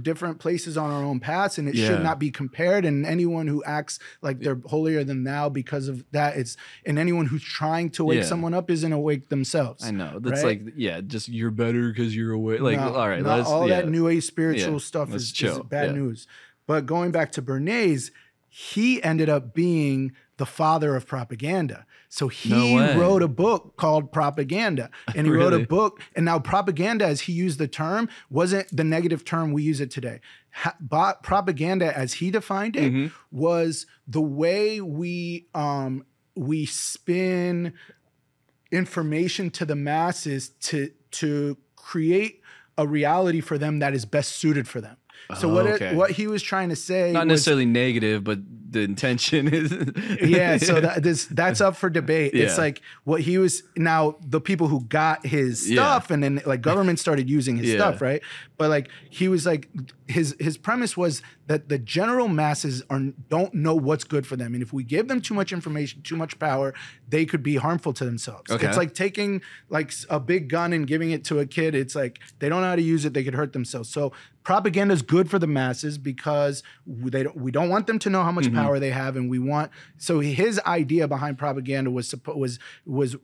different 0.01 0.39
places 0.39 0.77
on 0.77 0.89
our 0.91 1.03
own 1.03 1.19
paths 1.19 1.57
and 1.57 1.67
it 1.69 1.75
Yeah. 1.75 1.87
should 1.87 2.03
not 2.03 2.19
be 2.19 2.31
compared 2.31 2.85
and 2.85 3.05
anyone 3.05 3.47
who 3.47 3.63
acts 3.63 3.99
like 4.21 4.39
they're 4.39 4.59
holier 4.65 5.03
than 5.03 5.23
thou 5.23 5.49
because 5.49 5.87
of 5.87 6.03
that 6.11 6.37
it's 6.37 6.57
and 6.85 6.97
anyone 6.99 7.25
who's 7.27 7.43
trying 7.43 7.89
to 7.91 8.03
wake 8.05 8.19
Yeah. 8.19 8.25
someone 8.25 8.53
up 8.53 8.69
isn't 8.71 8.91
awake 8.93 9.29
themselves 9.29 9.83
I 9.85 9.91
know. 9.91 10.19
That's 10.19 10.43
Right? 10.43 10.63
like, 10.65 10.73
yeah, 10.75 11.01
just 11.01 11.29
you're 11.29 11.51
better 11.51 11.89
because 11.89 12.15
you're 12.15 12.31
awake. 12.33 12.61
Like, 12.61 12.77
No, 12.77 12.93
all 12.93 13.07
right, 13.09 13.23
let's 13.23 13.47
all 13.47 13.67
yeah. 13.67 13.81
that 13.81 13.89
new 13.89 14.07
age 14.07 14.23
spiritual 14.25 14.79
stuff 14.79 15.13
is, 15.13 15.31
is 15.39 15.59
bad 15.69 15.93
news. 15.95 16.27
But 16.67 16.85
going 16.85 17.11
back 17.11 17.31
to 17.33 17.41
Bernays, 17.41 18.11
he 18.49 19.03
ended 19.03 19.29
up 19.29 19.53
being 19.53 20.13
the 20.37 20.45
father 20.45 20.95
of 20.95 21.07
propaganda. 21.07 21.85
So 22.09 22.27
he 22.27 22.75
way. 22.75 22.97
wrote 22.97 23.21
a 23.23 23.27
book 23.27 23.75
called 23.77 24.11
Propaganda, 24.11 24.89
and 25.15 25.25
he 25.27 25.31
wrote 25.33 25.53
a 25.53 25.59
book. 25.59 26.01
And 26.15 26.25
now 26.25 26.39
propaganda, 26.39 27.05
as 27.05 27.21
he 27.21 27.33
used 27.33 27.57
the 27.59 27.67
term, 27.67 28.09
wasn't 28.29 28.67
the 28.75 28.83
negative 28.83 29.23
term 29.25 29.51
we 29.53 29.63
use 29.63 29.79
it 29.81 29.91
today. 29.91 30.19
Ha- 30.51 30.75
bo- 30.79 31.13
propaganda, 31.23 31.97
as 31.97 32.13
he 32.13 32.31
defined 32.31 32.75
it, 32.75 32.91
Mhm. 32.93 33.11
was 33.31 33.85
the 34.07 34.21
way 34.21 34.81
we 34.81 35.47
um, 35.53 36.05
we 36.35 36.65
spin 36.65 37.73
information 38.71 39.49
to 39.51 39.65
the 39.65 39.75
masses 39.75 40.49
to 40.49 40.89
to 41.11 41.57
create 41.75 42.41
a 42.77 42.85
reality 42.87 43.39
for 43.39 43.57
them 43.57 43.79
that 43.79 43.93
is 43.93 44.05
best 44.05 44.33
suited 44.33 44.67
for 44.67 44.81
them. 44.81 44.97
So 45.39 45.47
what 45.47 45.65
Oh, 45.65 45.73
it, 45.75 45.95
what 45.95 46.11
he 46.11 46.27
was 46.27 46.43
trying 46.43 46.69
to 46.69 46.75
say 46.75 47.11
Not 47.11 47.21
was- 47.25 47.29
necessarily 47.39 47.65
negative, 47.65 48.23
but 48.23 48.39
the 48.75 48.81
intention 48.81 49.47
is. 49.51 49.71
yeah, 50.21 50.57
so 50.57 50.79
that 50.81 51.01
this 51.01 51.25
that's 51.25 51.59
up 51.61 51.75
for 51.75 51.89
debate. 51.89 52.33
It's 52.35 52.57
like 52.57 52.81
what 53.03 53.21
he 53.21 53.37
was 53.39 53.63
now 53.75 54.17
the 54.21 54.39
people 54.39 54.67
who 54.67 54.83
got 54.85 55.25
his 55.25 55.69
Yeah. 55.69 55.75
stuff 55.81 56.11
and 56.11 56.21
then 56.23 56.41
like 56.45 56.61
government 56.61 56.99
started 56.99 57.29
using 57.29 57.57
his 57.57 57.69
Yeah. 57.71 57.77
stuff, 57.77 58.01
right? 58.01 58.21
But 58.57 58.69
like 58.69 58.89
he 59.09 59.27
was 59.27 59.45
like 59.45 59.69
his 60.07 60.35
his 60.39 60.57
premise 60.57 60.95
was 60.95 61.21
that 61.47 61.69
the 61.69 61.77
general 61.79 62.27
masses 62.27 62.83
are 62.89 62.99
don't 63.29 63.53
know 63.53 63.75
what's 63.75 64.03
good 64.03 64.25
for 64.27 64.35
them 64.35 64.53
and 64.53 64.61
if 64.63 64.71
we 64.73 64.83
give 64.83 65.07
them 65.07 65.21
too 65.21 65.33
much 65.33 65.51
information, 65.51 66.01
too 66.03 66.15
much 66.15 66.37
power, 66.39 66.73
they 67.09 67.25
could 67.25 67.41
be 67.43 67.55
harmful 67.55 67.93
to 67.93 68.05
themselves. 68.05 68.49
Okay. 68.51 68.67
It's 68.67 68.77
like 68.77 68.93
taking 68.93 69.41
like 69.69 69.91
a 70.09 70.19
big 70.19 70.49
gun 70.49 70.73
and 70.73 70.85
giving 70.85 71.11
it 71.11 71.23
to 71.25 71.39
a 71.39 71.45
kid. 71.45 71.73
It's 71.75 71.95
like 71.95 72.19
they 72.39 72.49
don't 72.49 72.61
know 72.61 72.67
how 72.69 72.75
to 72.75 72.81
use 72.81 73.05
it, 73.05 73.13
they 73.13 73.23
could 73.23 73.35
hurt 73.35 73.53
themselves. 73.53 73.89
So 73.89 74.11
propaganda 74.45 74.93
is 74.93 75.01
good 75.01 75.29
for 75.29 75.39
the 75.39 75.47
masses 75.47 75.97
because 75.97 76.63
we- 76.85 77.09
they 77.09 77.23
don't, 77.23 77.35
we 77.35 77.51
don't 77.51 77.67
want 77.69 77.87
them 77.87 77.99
to 77.99 78.09
know 78.09 78.23
how 78.23 78.31
much 78.31 78.45
Mm-hmm. 78.45 78.55
power 78.63 78.79
they 78.79 78.91
have 78.91 79.17
and 79.17 79.29
we 79.29 79.39
want 79.39 79.71
so 79.97 80.19
his 80.21 80.59
idea 80.65 81.07
behind 81.07 81.37
propaganda 81.37 81.89
was 81.91 82.13
was 82.27 82.59
was 82.85 83.15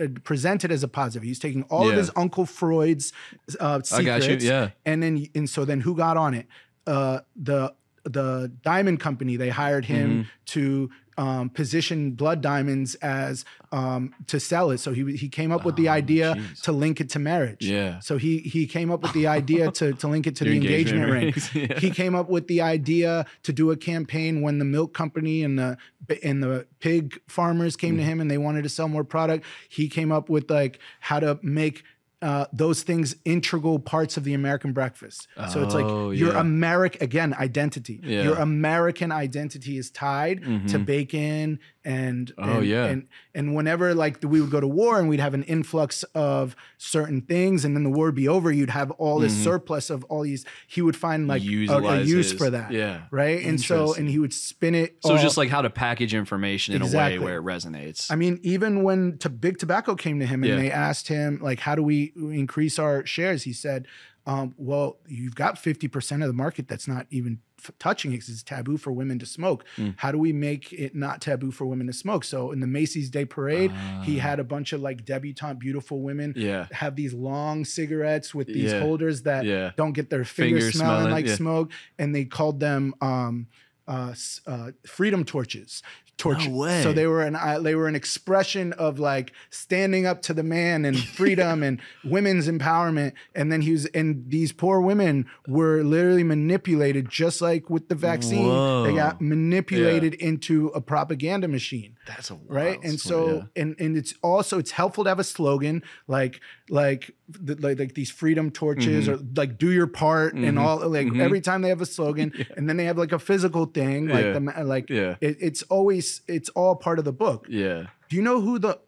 uh, 0.00 0.06
presented 0.22 0.70
as 0.70 0.82
a 0.84 0.88
positive 0.88 1.22
he's 1.24 1.38
taking 1.40 1.62
all 1.64 1.88
of 1.88 1.96
his 1.96 2.10
uncle 2.14 2.46
freud's 2.46 3.12
uh 3.58 3.80
I 3.92 4.02
got 4.02 4.16
you, 4.16 4.22
secrets 4.22 4.44
yeah. 4.44 4.70
and 4.84 5.02
then 5.02 5.26
and 5.34 5.48
so 5.50 5.64
then 5.64 5.80
who 5.80 5.96
got 5.96 6.16
on 6.16 6.34
it 6.34 6.46
uh 6.86 7.20
the 7.34 7.74
the 8.06 8.52
diamond 8.62 9.00
company 9.00 9.36
they 9.36 9.48
hired 9.50 9.84
him 9.84 10.06
Mm-hmm. 10.10 10.28
to 10.46 10.90
um, 11.18 11.48
position 11.48 12.10
blood 12.12 12.42
diamonds 12.42 12.94
as 12.96 13.44
um, 13.72 14.14
to 14.26 14.38
sell 14.38 14.70
it 14.70 14.78
so 14.78 14.92
he 14.92 15.16
he 15.16 15.28
came 15.30 15.50
up 15.50 15.64
with 15.64 15.74
the 15.76 15.88
idea 15.88 16.34
Oh, 16.38 16.42
to 16.64 16.72
link 16.72 17.00
it 17.00 17.08
to 17.10 17.18
marriage 17.18 17.64
Yeah. 17.66 18.00
so 18.00 18.18
he 18.18 18.38
he 18.40 18.66
came 18.66 18.90
up 18.92 19.00
with 19.02 19.14
the 19.14 19.26
idea 19.26 19.70
to 19.72 19.92
to 19.94 20.08
link 20.08 20.26
it 20.26 20.36
to 20.36 20.44
the 20.44 20.52
engagement, 20.54 21.08
engagement 21.08 21.12
ring. 21.12 21.24
rings, 21.24 21.54
yeah. 21.70 21.78
He 21.80 21.90
came 21.90 22.14
up 22.14 22.28
with 22.28 22.48
the 22.48 22.60
idea 22.60 23.24
to 23.44 23.52
do 23.52 23.70
a 23.70 23.76
campaign 23.78 24.42
when 24.42 24.58
the 24.58 24.66
milk 24.66 24.92
company 24.92 25.42
and 25.42 25.58
the 25.58 25.78
and 26.22 26.42
the 26.42 26.66
pig 26.80 27.18
farmers 27.28 27.76
came 27.76 27.96
to 27.96 28.02
Mm. 28.02 28.06
him 28.06 28.20
and 28.20 28.30
they 28.30 28.38
wanted 28.38 28.62
to 28.64 28.68
sell 28.68 28.86
more 28.88 29.02
product. 29.04 29.44
He 29.70 29.88
came 29.88 30.12
up 30.12 30.28
with 30.28 30.50
like 30.50 30.78
how 31.00 31.18
to 31.20 31.38
make 31.42 31.82
uh, 32.22 32.46
those 32.52 32.82
things 32.82 33.14
integral 33.26 33.78
parts 33.78 34.16
of 34.16 34.24
the 34.24 34.32
American 34.32 34.72
breakfast. 34.72 35.28
So 35.52 35.62
it's 35.62 35.74
Oh, 35.74 36.08
like 36.08 36.18
your 36.18 36.32
yeah. 36.32 36.40
American 36.40 37.02
again 37.02 37.34
identity. 37.34 38.00
Yeah. 38.02 38.22
Your 38.22 38.36
American 38.36 39.12
identity 39.12 39.76
is 39.76 39.90
tied 39.90 40.42
to 40.42 40.48
Mhm. 40.78 40.86
bacon 40.86 41.58
and 41.86 42.32
Oh, 42.36 42.58
and, 42.58 42.66
yeah. 42.66 42.86
and 42.86 43.06
and 43.34 43.54
whenever 43.54 43.94
like 43.94 44.18
we 44.22 44.40
would 44.40 44.50
go 44.50 44.60
to 44.60 44.66
war 44.66 44.98
and 44.98 45.08
we'd 45.08 45.20
have 45.20 45.34
an 45.34 45.44
influx 45.44 46.02
of 46.14 46.56
certain 46.78 47.20
things 47.22 47.64
and 47.64 47.76
then 47.76 47.84
the 47.84 47.90
war 47.90 48.06
would 48.06 48.14
be 48.16 48.26
over, 48.26 48.50
you'd 48.50 48.70
have 48.70 48.90
all 48.92 49.20
this 49.20 49.32
Mhm. 49.34 49.44
surplus 49.44 49.88
of 49.88 50.02
all 50.04 50.22
these. 50.22 50.44
He 50.66 50.82
would 50.82 50.96
find 50.96 51.28
like 51.28 51.42
a, 51.42 51.44
a 51.44 52.00
use 52.02 52.32
for 52.32 52.50
that, 52.50 52.72
Yeah. 52.72 53.02
right? 53.12 53.42
And 53.44 53.60
so 53.60 53.94
and 53.94 54.08
he 54.08 54.18
would 54.18 54.34
spin 54.34 54.74
it. 54.74 54.96
So 55.04 55.12
all- 55.16 55.22
just 55.22 55.36
like 55.36 55.48
how 55.48 55.62
to 55.62 55.70
package 55.70 56.12
information 56.12 56.74
in 56.74 56.82
Exactly. 56.82 57.16
a 57.16 57.20
way 57.20 57.24
where 57.24 57.38
it 57.38 57.44
resonates. 57.44 58.10
I 58.10 58.16
mean, 58.16 58.40
even 58.42 58.82
when 58.82 59.18
to 59.18 59.28
Big 59.28 59.58
Tobacco 59.58 59.94
came 59.94 60.18
to 60.18 60.26
him 60.26 60.42
and 60.42 60.50
Yeah. 60.54 60.56
they 60.56 60.70
asked 60.72 61.06
him, 61.08 61.38
like, 61.40 61.60
how 61.60 61.76
do 61.76 61.82
we 61.84 62.12
increase 62.16 62.78
our 62.80 63.06
shares? 63.06 63.44
He 63.44 63.52
said, 63.52 63.86
um, 64.26 64.54
well, 64.56 64.98
you've 65.06 65.36
got 65.36 65.56
50% 65.56 66.22
of 66.22 66.26
the 66.26 66.34
market 66.34 66.66
that's 66.66 66.88
not 66.88 67.06
even 67.10 67.38
f- 67.58 67.70
touching 67.78 68.12
it 68.12 68.18
'cause 68.18 68.28
it's 68.28 68.42
taboo 68.42 68.76
for 68.76 68.92
women 68.92 69.18
to 69.18 69.26
smoke. 69.26 69.64
Mm. 69.76 69.94
How 69.96 70.12
do 70.12 70.18
we 70.18 70.32
make 70.32 70.72
it 70.72 70.94
not 70.94 71.20
taboo 71.20 71.50
for 71.50 71.66
women 71.66 71.86
to 71.86 71.92
smoke? 71.92 72.24
So 72.24 72.52
in 72.52 72.60
the 72.60 72.66
Macy's 72.66 73.10
Day 73.10 73.24
Parade, 73.24 73.72
he 74.02 74.18
Ah. 74.18 74.22
had 74.22 74.40
a 74.40 74.44
bunch 74.44 74.72
of 74.72 74.80
like 74.80 75.04
debutante, 75.04 75.58
beautiful 75.58 76.00
women 76.02 76.32
yeah. 76.36 76.66
have 76.72 76.96
these 76.96 77.14
long 77.14 77.64
cigarettes 77.64 78.34
with 78.34 78.46
these 78.48 78.72
Yeah. 78.72 78.80
holders 78.80 79.22
that 79.22 79.44
Yeah. 79.44 79.72
don't 79.76 79.92
get 79.92 80.10
their 80.10 80.24
fingers, 80.24 80.64
Fingers 80.64 80.74
smelling, 80.76 81.02
smelling, 81.06 81.12
like 81.26 81.28
smoke, 81.28 81.72
and 81.98 82.14
they 82.14 82.24
called 82.24 82.60
them 82.60 82.94
um, 83.00 83.46
uh, 83.88 84.12
uh, 84.48 84.72
freedom 84.84 85.24
torches. 85.24 85.80
Torches. 86.18 86.48
way. 86.48 86.82
So 86.82 86.92
they 86.94 87.06
were 87.06 87.22
an 87.22 87.36
they 87.62 87.74
were 87.74 87.88
an 87.88 87.94
expression 87.94 88.72
of 88.74 88.98
like 88.98 89.32
standing 89.50 90.06
up 90.06 90.22
to 90.22 90.32
the 90.34 90.42
man 90.42 90.84
and 90.86 90.98
freedom 91.18 91.62
and 91.62 91.80
women's 92.04 92.48
empowerment. 92.48 93.12
And 93.34 93.52
then 93.52 93.60
he 93.60 93.72
was 93.72 93.84
and 93.86 94.24
these 94.28 94.50
poor 94.50 94.80
women 94.80 95.26
were 95.46 95.82
literally 95.84 96.24
manipulated, 96.24 97.10
just 97.10 97.42
like 97.42 97.68
with 97.68 97.88
the 97.88 97.94
vaccine. 97.94 98.46
They 98.84 98.94
got 98.94 99.20
Whoa. 99.20 99.26
manipulated 99.26 100.14
into 100.14 100.68
a 100.68 100.80
propaganda 100.80 101.48
machine 101.48 101.96
That's 102.06 102.30
a 102.30 102.38
right 102.48 102.78
and 102.82 102.98
story, 102.98 103.40
so 103.40 103.48
and 103.54 103.76
and 103.78 103.96
it's 103.96 104.14
also 104.22 104.58
it's 104.58 104.70
helpful 104.70 105.04
to 105.04 105.10
have 105.10 105.18
a 105.18 105.24
slogan 105.24 105.82
like 106.08 106.40
like 106.70 107.10
the, 107.28 107.54
like, 107.56 107.78
like 107.78 107.94
these 107.94 108.10
freedom 108.10 108.50
torches 108.50 109.08
or 109.08 109.18
like 109.36 109.58
do 109.58 109.70
your 109.70 109.86
part 109.86 110.34
and 110.34 110.44
Mhm. 110.56 110.60
all 110.60 110.88
like 110.88 111.06
Mhm. 111.08 111.20
every 111.20 111.40
time 111.40 111.62
they 111.62 111.68
have 111.68 111.80
a 111.80 111.86
slogan 111.86 112.32
and 112.56 112.68
then 112.68 112.76
they 112.76 112.84
have 112.84 112.96
like 112.98 113.12
a 113.12 113.18
physical 113.18 113.66
thing 113.66 114.08
like 114.08 114.24
Yeah. 114.24 114.32
the 114.38 114.64
like 114.64 114.88
yeah. 114.90 115.16
it, 115.20 115.36
it's 115.40 115.62
always 115.62 116.05
it's 116.26 116.48
all 116.50 116.74
part 116.76 116.98
of 116.98 117.04
the 117.04 117.12
book 117.12 117.46
Yeah. 117.48 117.86
Do 118.08 118.16
you 118.16 118.22
know 118.22 118.40
who 118.40 118.58
the 118.58 118.78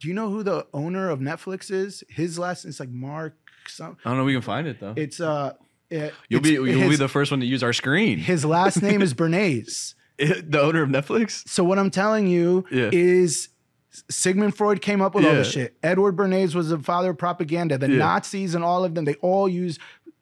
do 0.00 0.08
you 0.08 0.14
know 0.14 0.28
who 0.30 0.42
the 0.42 0.66
owner 0.74 1.08
of 1.10 1.18
netflix 1.20 1.70
is 1.70 2.04
his 2.08 2.38
last 2.38 2.64
it's 2.64 2.78
like 2.80 2.90
mark 2.90 3.34
some 3.68 3.96
I 4.04 4.10
don't 4.10 4.18
know. 4.18 4.24
We 4.24 4.32
can 4.34 4.42
find 4.42 4.66
it 4.66 4.80
though. 4.80 4.94
it's 4.96 5.20
uh 5.20 5.54
it, 5.90 6.12
you'll 6.28 6.40
be 6.40 6.52
you'll 6.52 6.88
be 6.90 6.96
the 6.96 7.08
first 7.08 7.30
one 7.30 7.40
to 7.40 7.46
use 7.46 7.62
our 7.62 7.72
screen. 7.72 8.18
his 8.18 8.44
last 8.44 8.82
name 8.82 9.00
is 9.02 9.12
bernays 9.14 9.94
the 10.18 10.60
owner 10.60 10.82
of 10.82 10.88
Netflix. 10.90 11.46
So 11.48 11.64
what 11.64 11.78
I'm 11.78 11.90
telling 11.90 12.26
you 12.28 12.64
Yeah. 12.70 12.90
is 12.92 13.48
Sigmund 14.10 14.56
Freud 14.56 14.80
came 14.80 15.00
up 15.02 15.14
with 15.14 15.24
all 15.24 15.32
Yeah. 15.32 15.38
this 15.38 15.50
shit. 15.52 15.76
Edward 15.82 16.16
Bernays 16.16 16.54
was 16.54 16.68
the 16.70 16.78
father 16.78 17.10
of 17.10 17.18
propaganda. 17.18 17.76
The 17.76 17.90
Yeah. 17.90 17.98
Nazis 17.98 18.54
and 18.54 18.62
all 18.64 18.84
of 18.84 18.94
them, 18.94 19.04
they 19.04 19.14
all 19.16 19.48
use 19.48 19.78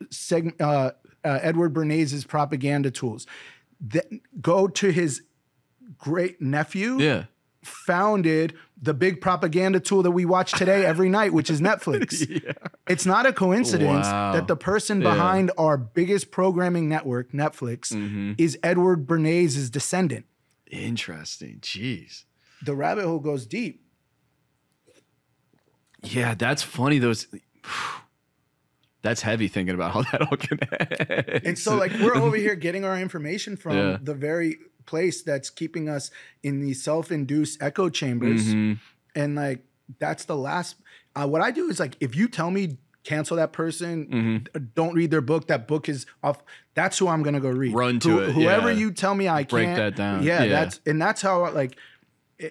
Seg- 0.07 0.61
uh, 0.61 0.91
uh, 1.25 1.39
Edward 1.43 1.73
Bernays' 1.75 2.27
propaganda 2.27 2.91
tools. 2.91 3.27
Then 3.81 4.21
go 4.41 4.67
to 4.69 4.91
his 4.91 5.23
great 5.99 6.41
nephew, 6.41 6.99
Yeah. 7.01 7.25
founded 7.63 8.55
the 8.81 8.95
big 8.95 9.21
propaganda 9.21 9.79
tool 9.81 10.03
that 10.03 10.11
we 10.13 10.25
watch 10.25 10.53
today 10.53 10.85
every 10.87 11.09
night, 11.19 11.33
which 11.33 11.51
is 11.51 11.61
Netflix. 11.61 12.27
yeah. 12.45 12.53
It's 12.89 13.05
not 13.05 13.27
a 13.27 13.33
coincidence 13.33 14.07
Wow. 14.07 14.33
that 14.33 14.49
the 14.49 14.57
person 14.57 15.01
Yeah. 15.03 15.13
behind 15.13 15.51
our 15.59 15.77
biggest 15.77 16.31
programming 16.31 16.89
network, 16.89 17.33
Netflix, 17.33 17.93
hmm 17.93 18.33
is 18.39 18.59
Edward 18.63 19.07
Bernays' 19.07 19.71
descendant. 19.71 20.25
Interesting. 20.71 21.59
Jeez. 21.61 22.25
The 22.65 22.75
rabbit 22.75 23.05
hole 23.05 23.19
goes 23.19 23.45
deep. 23.47 23.85
Yeah, 26.03 26.35
that's 26.35 26.63
funny. 26.63 26.99
Those. 26.99 27.27
That's 29.03 29.23
heavy 29.23 29.49
thinking 29.49 29.75
about 29.75 29.93
how 29.95 30.03
that 30.13 30.21
all 30.31 30.37
connects. 30.37 31.47
And 31.47 31.59
so, 31.59 31.75
like, 31.75 31.91
we're 32.01 32.17
over 32.17 32.37
here 32.37 32.55
getting 32.55 32.85
our 32.85 33.01
information 33.01 33.57
from 33.57 33.75
Yeah. 33.75 33.97
the 33.99 34.13
very 34.13 34.59
place 34.87 35.23
that's 35.23 35.51
keeping 35.51 35.89
us 35.89 36.11
in 36.43 36.61
these 36.61 36.83
self-induced 36.83 37.63
echo 37.63 37.89
chambers. 37.89 38.55
Mhm. 38.55 38.79
And 39.15 39.35
like, 39.35 39.65
that's 39.99 40.25
the 40.25 40.37
last. 40.37 40.77
Uh, 41.17 41.27
what 41.27 41.43
I 41.43 41.51
do 41.51 41.69
is 41.69 41.81
like, 41.81 41.97
if 42.01 42.15
you 42.15 42.29
tell 42.29 42.51
me 42.51 42.79
cancel 43.03 43.37
that 43.39 43.53
person, 43.53 44.07
Mhm. 44.53 44.75
don't 44.75 44.95
read 44.95 45.11
their 45.11 45.21
book. 45.23 45.49
That 45.49 45.67
book 45.67 45.89
is 45.89 46.05
off. 46.23 46.43
That's 46.75 46.99
who 46.99 47.09
I'm 47.09 47.23
gonna 47.23 47.41
go 47.41 47.49
read. 47.51 47.75
Run 47.75 47.99
to 48.01 48.09
Who- 48.11 48.19
it, 48.21 48.33
Whoever 48.33 48.71
yeah. 48.71 48.79
you 48.79 48.91
tell 48.93 49.15
me 49.15 49.27
I 49.29 49.39
can't 49.45 49.49
break 49.51 49.75
that 49.77 49.97
down, 49.97 50.23
Yeah, 50.23 50.43
yeah. 50.45 50.49
that's 50.51 50.81
and 50.87 51.01
that's 51.01 51.23
how 51.23 51.45
I, 51.45 51.51
like. 51.51 51.77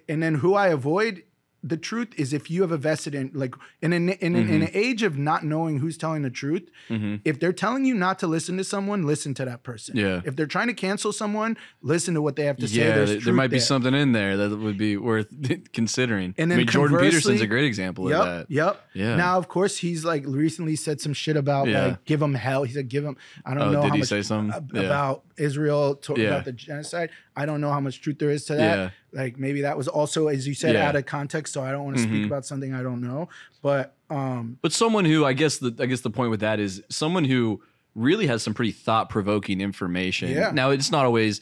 And 0.07 0.21
then 0.21 0.35
who 0.35 0.53
I 0.55 0.67
avoid. 0.67 1.23
The 1.61 1.75
truth 1.75 2.09
is, 2.17 2.31
if 2.31 2.49
you 2.49 2.61
have 2.61 2.71
a 2.71 2.77
vested 2.77 3.13
in, 3.13 3.31
like, 3.33 3.53
in 3.81 3.91
an 3.91 4.09
in, 4.09 4.35
an 4.35 4.49
in 4.49 4.61
an 4.61 4.69
age 4.73 5.03
of 5.03 5.17
not 5.17 5.43
knowing 5.43 5.79
who's 5.79 5.97
telling 5.97 6.21
the 6.21 6.29
truth, 6.29 6.69
Mhm. 6.89 7.19
if 7.25 7.37
they're 7.39 7.51
telling 7.51 7.83
you 7.83 7.93
not 7.93 8.17
to 8.19 8.27
listen 8.27 8.55
to 8.57 8.63
someone, 8.63 9.03
listen 9.05 9.33
to 9.33 9.43
that 9.45 9.63
person. 9.63 9.97
Yeah. 9.97 10.21
If 10.23 10.35
they're 10.37 10.45
trying 10.47 10.67
to 10.67 10.73
cancel 10.73 11.11
someone, 11.11 11.57
listen 11.81 12.13
to 12.13 12.21
what 12.21 12.37
they 12.37 12.45
have 12.45 12.57
to 12.57 12.67
say. 12.67 12.79
Yeah, 12.79 12.95
There's 13.03 13.25
there, 13.25 13.33
might 13.33 13.47
be 13.47 13.57
there. 13.57 13.65
something 13.65 13.93
in 13.93 14.13
there 14.13 14.37
that 14.37 14.55
would 14.57 14.77
be 14.77 14.95
worth 14.95 15.27
considering. 15.73 16.33
And 16.37 16.51
I 16.51 16.55
then 16.55 16.57
mean, 16.59 16.67
Jordan 16.67 16.97
Peterson's 16.99 17.41
a 17.41 17.47
great 17.47 17.65
example 17.65 18.09
Yep. 18.09 18.19
of 18.19 18.25
that. 18.25 18.51
Yep. 18.51 18.89
Yeah. 18.93 19.15
Now, 19.15 19.37
of 19.37 19.47
course, 19.49 19.77
he's 19.77 20.05
like 20.05 20.23
recently 20.25 20.75
said 20.75 21.01
some 21.01 21.13
shit 21.13 21.35
about 21.35 21.67
Yeah. 21.67 21.85
like 21.87 22.05
give 22.05 22.21
him 22.21 22.33
hell. 22.35 22.63
He 22.63 22.73
said 22.73 22.87
give 22.89 23.03
him. 23.03 23.17
I 23.45 23.53
don't 23.53 23.63
Oh, 23.63 23.71
know 23.71 23.81
did 23.81 23.87
how 23.89 23.93
he 23.95 23.99
much 23.99 24.07
say 24.07 24.21
something? 24.21 24.69
Yeah. 24.73 24.81
about 24.83 25.23
Israel 25.37 25.95
talking 25.95 26.23
Yeah. 26.23 26.29
about 26.31 26.45
the 26.45 26.51
genocide. 26.53 27.09
I 27.39 27.45
don't 27.45 27.61
know 27.61 27.71
how 27.71 27.79
much 27.79 28.01
truth 28.01 28.19
there 28.19 28.29
is 28.29 28.45
to 28.45 28.55
that. 28.55 28.77
Yeah. 28.77 28.89
Like 29.13 29.39
maybe 29.39 29.61
that 29.61 29.77
was 29.77 29.87
also, 29.87 30.27
as 30.27 30.47
you 30.47 30.53
said, 30.53 30.73
Yeah. 30.75 30.87
out 30.89 30.95
of 30.95 31.05
context. 31.05 31.53
So 31.53 31.63
I 31.63 31.71
don't 31.71 31.85
want 31.85 31.97
to 31.97 32.03
speak 32.03 32.23
Mhm. 32.23 32.25
about 32.25 32.45
something 32.45 32.73
I 32.73 32.83
don't 32.83 33.01
know. 33.01 33.29
But 33.61 33.95
um, 34.09 34.57
But 34.61 34.71
someone 34.73 35.05
who 35.05 35.23
I 35.25 35.33
guess 35.33 35.57
the 35.57 35.73
I 35.79 35.85
guess 35.85 36.01
the 36.01 36.09
point 36.09 36.31
with 36.31 36.41
that 36.41 36.59
is 36.59 36.83
someone 36.89 37.23
who 37.25 37.61
really 37.95 38.27
has 38.27 38.43
some 38.43 38.53
pretty 38.53 38.71
thought 38.71 39.09
provoking 39.09 39.61
information. 39.61 40.29
Yeah. 40.31 40.51
Now 40.53 40.69
it's 40.69 40.91
not 40.91 41.05
always 41.05 41.41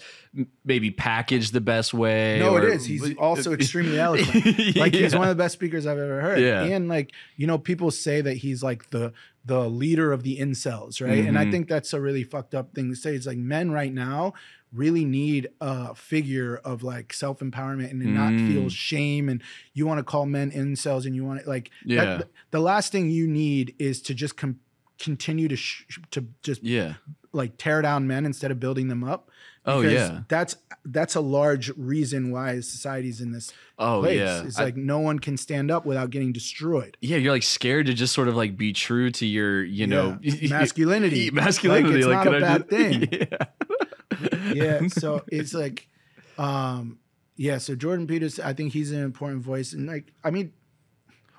maybe 0.63 0.91
packaged 0.91 1.51
the 1.53 1.61
best 1.61 1.93
way. 1.93 2.37
no, 2.39 2.55
or- 2.55 2.63
it 2.67 2.73
is. 2.75 2.85
He's 2.85 3.15
also 3.17 3.51
extremely 3.59 3.99
eloquent. 3.99 4.45
like 4.75 4.93
he's 4.93 5.13
one 5.15 5.27
of 5.27 5.35
the 5.37 5.41
best 5.43 5.53
speakers 5.53 5.85
I've 5.85 5.97
ever 5.99 6.21
heard. 6.21 6.39
Yeah. 6.39 6.63
And 6.63 6.87
like, 6.87 7.11
you 7.35 7.47
know, 7.47 7.57
people 7.57 7.91
say 7.91 8.21
that 8.21 8.37
he's 8.37 8.61
like 8.63 8.89
the 8.91 9.13
the 9.45 9.69
leader 9.69 10.11
of 10.11 10.23
the 10.23 10.37
incels, 10.39 11.01
right? 11.01 11.25
And 11.25 11.37
I 11.39 11.45
Mhm. 11.45 11.51
think 11.51 11.67
that's 11.69 11.93
a 11.93 12.01
really 12.01 12.25
fucked 12.25 12.53
up 12.53 12.73
thing 12.75 12.89
to 12.89 12.95
say. 12.97 13.15
It's 13.15 13.25
like 13.25 13.37
men 13.37 13.71
right 13.71 13.93
now 13.93 14.33
really 14.73 15.05
need 15.05 15.47
a 15.61 15.95
figure 15.95 16.57
of 16.57 16.83
like 16.83 17.13
self-empowerment 17.13 17.89
and 17.89 18.01
to 18.01 18.07
not 18.07 18.31
Mm. 18.33 18.51
feel 18.53 18.69
shame 18.69 19.29
and 19.29 19.41
you 19.73 19.87
want 19.87 19.99
to 19.99 20.03
call 20.03 20.25
men 20.25 20.51
incels 20.51 21.05
and 21.05 21.15
you 21.15 21.23
want 21.23 21.41
to 21.43 21.49
like 21.49 21.71
that- 21.85 22.27
the 22.51 22.59
last 22.59 22.91
thing 22.91 23.09
you 23.09 23.27
need 23.27 23.73
is 23.79 24.01
to 24.03 24.13
just 24.13 24.35
com- 24.37 24.59
continue 24.99 25.47
to 25.47 25.55
sh- 25.55 25.85
to 26.11 26.25
just 26.43 26.63
Yeah. 26.63 26.95
like 27.31 27.57
tear 27.57 27.81
down 27.81 28.07
men 28.07 28.25
instead 28.25 28.51
of 28.51 28.59
building 28.59 28.87
them 28.89 29.03
up 29.03 29.29
Oh 29.65 29.81
yeah. 29.81 30.21
that's 30.27 30.55
that's 30.85 31.15
a 31.15 31.19
large 31.21 31.69
reason 31.77 32.31
why 32.31 32.61
society's 32.61 33.19
in 33.19 33.31
this 33.33 33.51
Oh 33.77 34.01
place. 34.01 34.17
yeah. 34.17 34.43
It's 34.43 34.57
I- 34.57 34.63
like 34.65 34.77
no 34.77 34.99
one 34.99 35.19
can 35.19 35.35
stand 35.37 35.69
up 35.69 35.85
without 35.85 36.09
getting 36.09 36.31
destroyed. 36.31 36.95
yeah, 37.01 37.17
you're 37.17 37.33
like 37.33 37.43
scared 37.43 37.85
to 37.87 37.93
just 37.93 38.13
sort 38.13 38.27
of 38.29 38.35
like 38.35 38.57
be 38.57 38.71
true 38.73 39.11
to 39.11 39.25
your, 39.25 39.63
you 39.63 39.85
know, 39.87 40.17
Yeah. 40.21 40.49
masculinity. 40.49 41.29
masculinity. 41.33 42.03
Like, 42.03 42.25
it's 42.25 42.25
not 42.25 42.25
can 42.25 42.33
a 42.33 42.37
I 42.37 42.39
bad 42.39 42.57
just- 42.57 42.69
thing. 42.69 43.09
Yeah. 43.11 43.45
Yeah. 44.57 44.87
So 44.89 45.23
it's 45.27 45.53
like, 45.53 45.87
um, 46.37 46.99
yeah. 47.35 47.57
So 47.57 47.75
Jordan 47.75 48.07
Peters, 48.07 48.39
I 48.39 48.53
think 48.53 48.73
he's 48.73 48.91
an 48.91 49.03
important 49.03 49.41
voice, 49.41 49.73
and 49.73 49.87
like, 49.87 50.11
I 50.23 50.31
mean, 50.31 50.53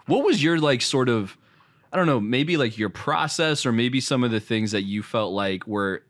What 0.07 0.25
was 0.25 0.43
your 0.43 0.59
like 0.59 0.83
sort 0.83 1.09
of 1.09 1.37
I 1.93 1.97
don't 1.97 2.07
know, 2.07 2.21
maybe 2.21 2.57
like 2.57 2.77
your 2.77 2.91
process 2.91 3.65
or 3.65 3.73
maybe 3.73 4.01
some 4.01 4.23
of 4.23 4.31
the 4.31 4.41
things 4.41 4.73
that 4.73 4.83
you 4.83 5.03
felt 5.03 5.33
like 5.33 5.67
were 5.67 6.03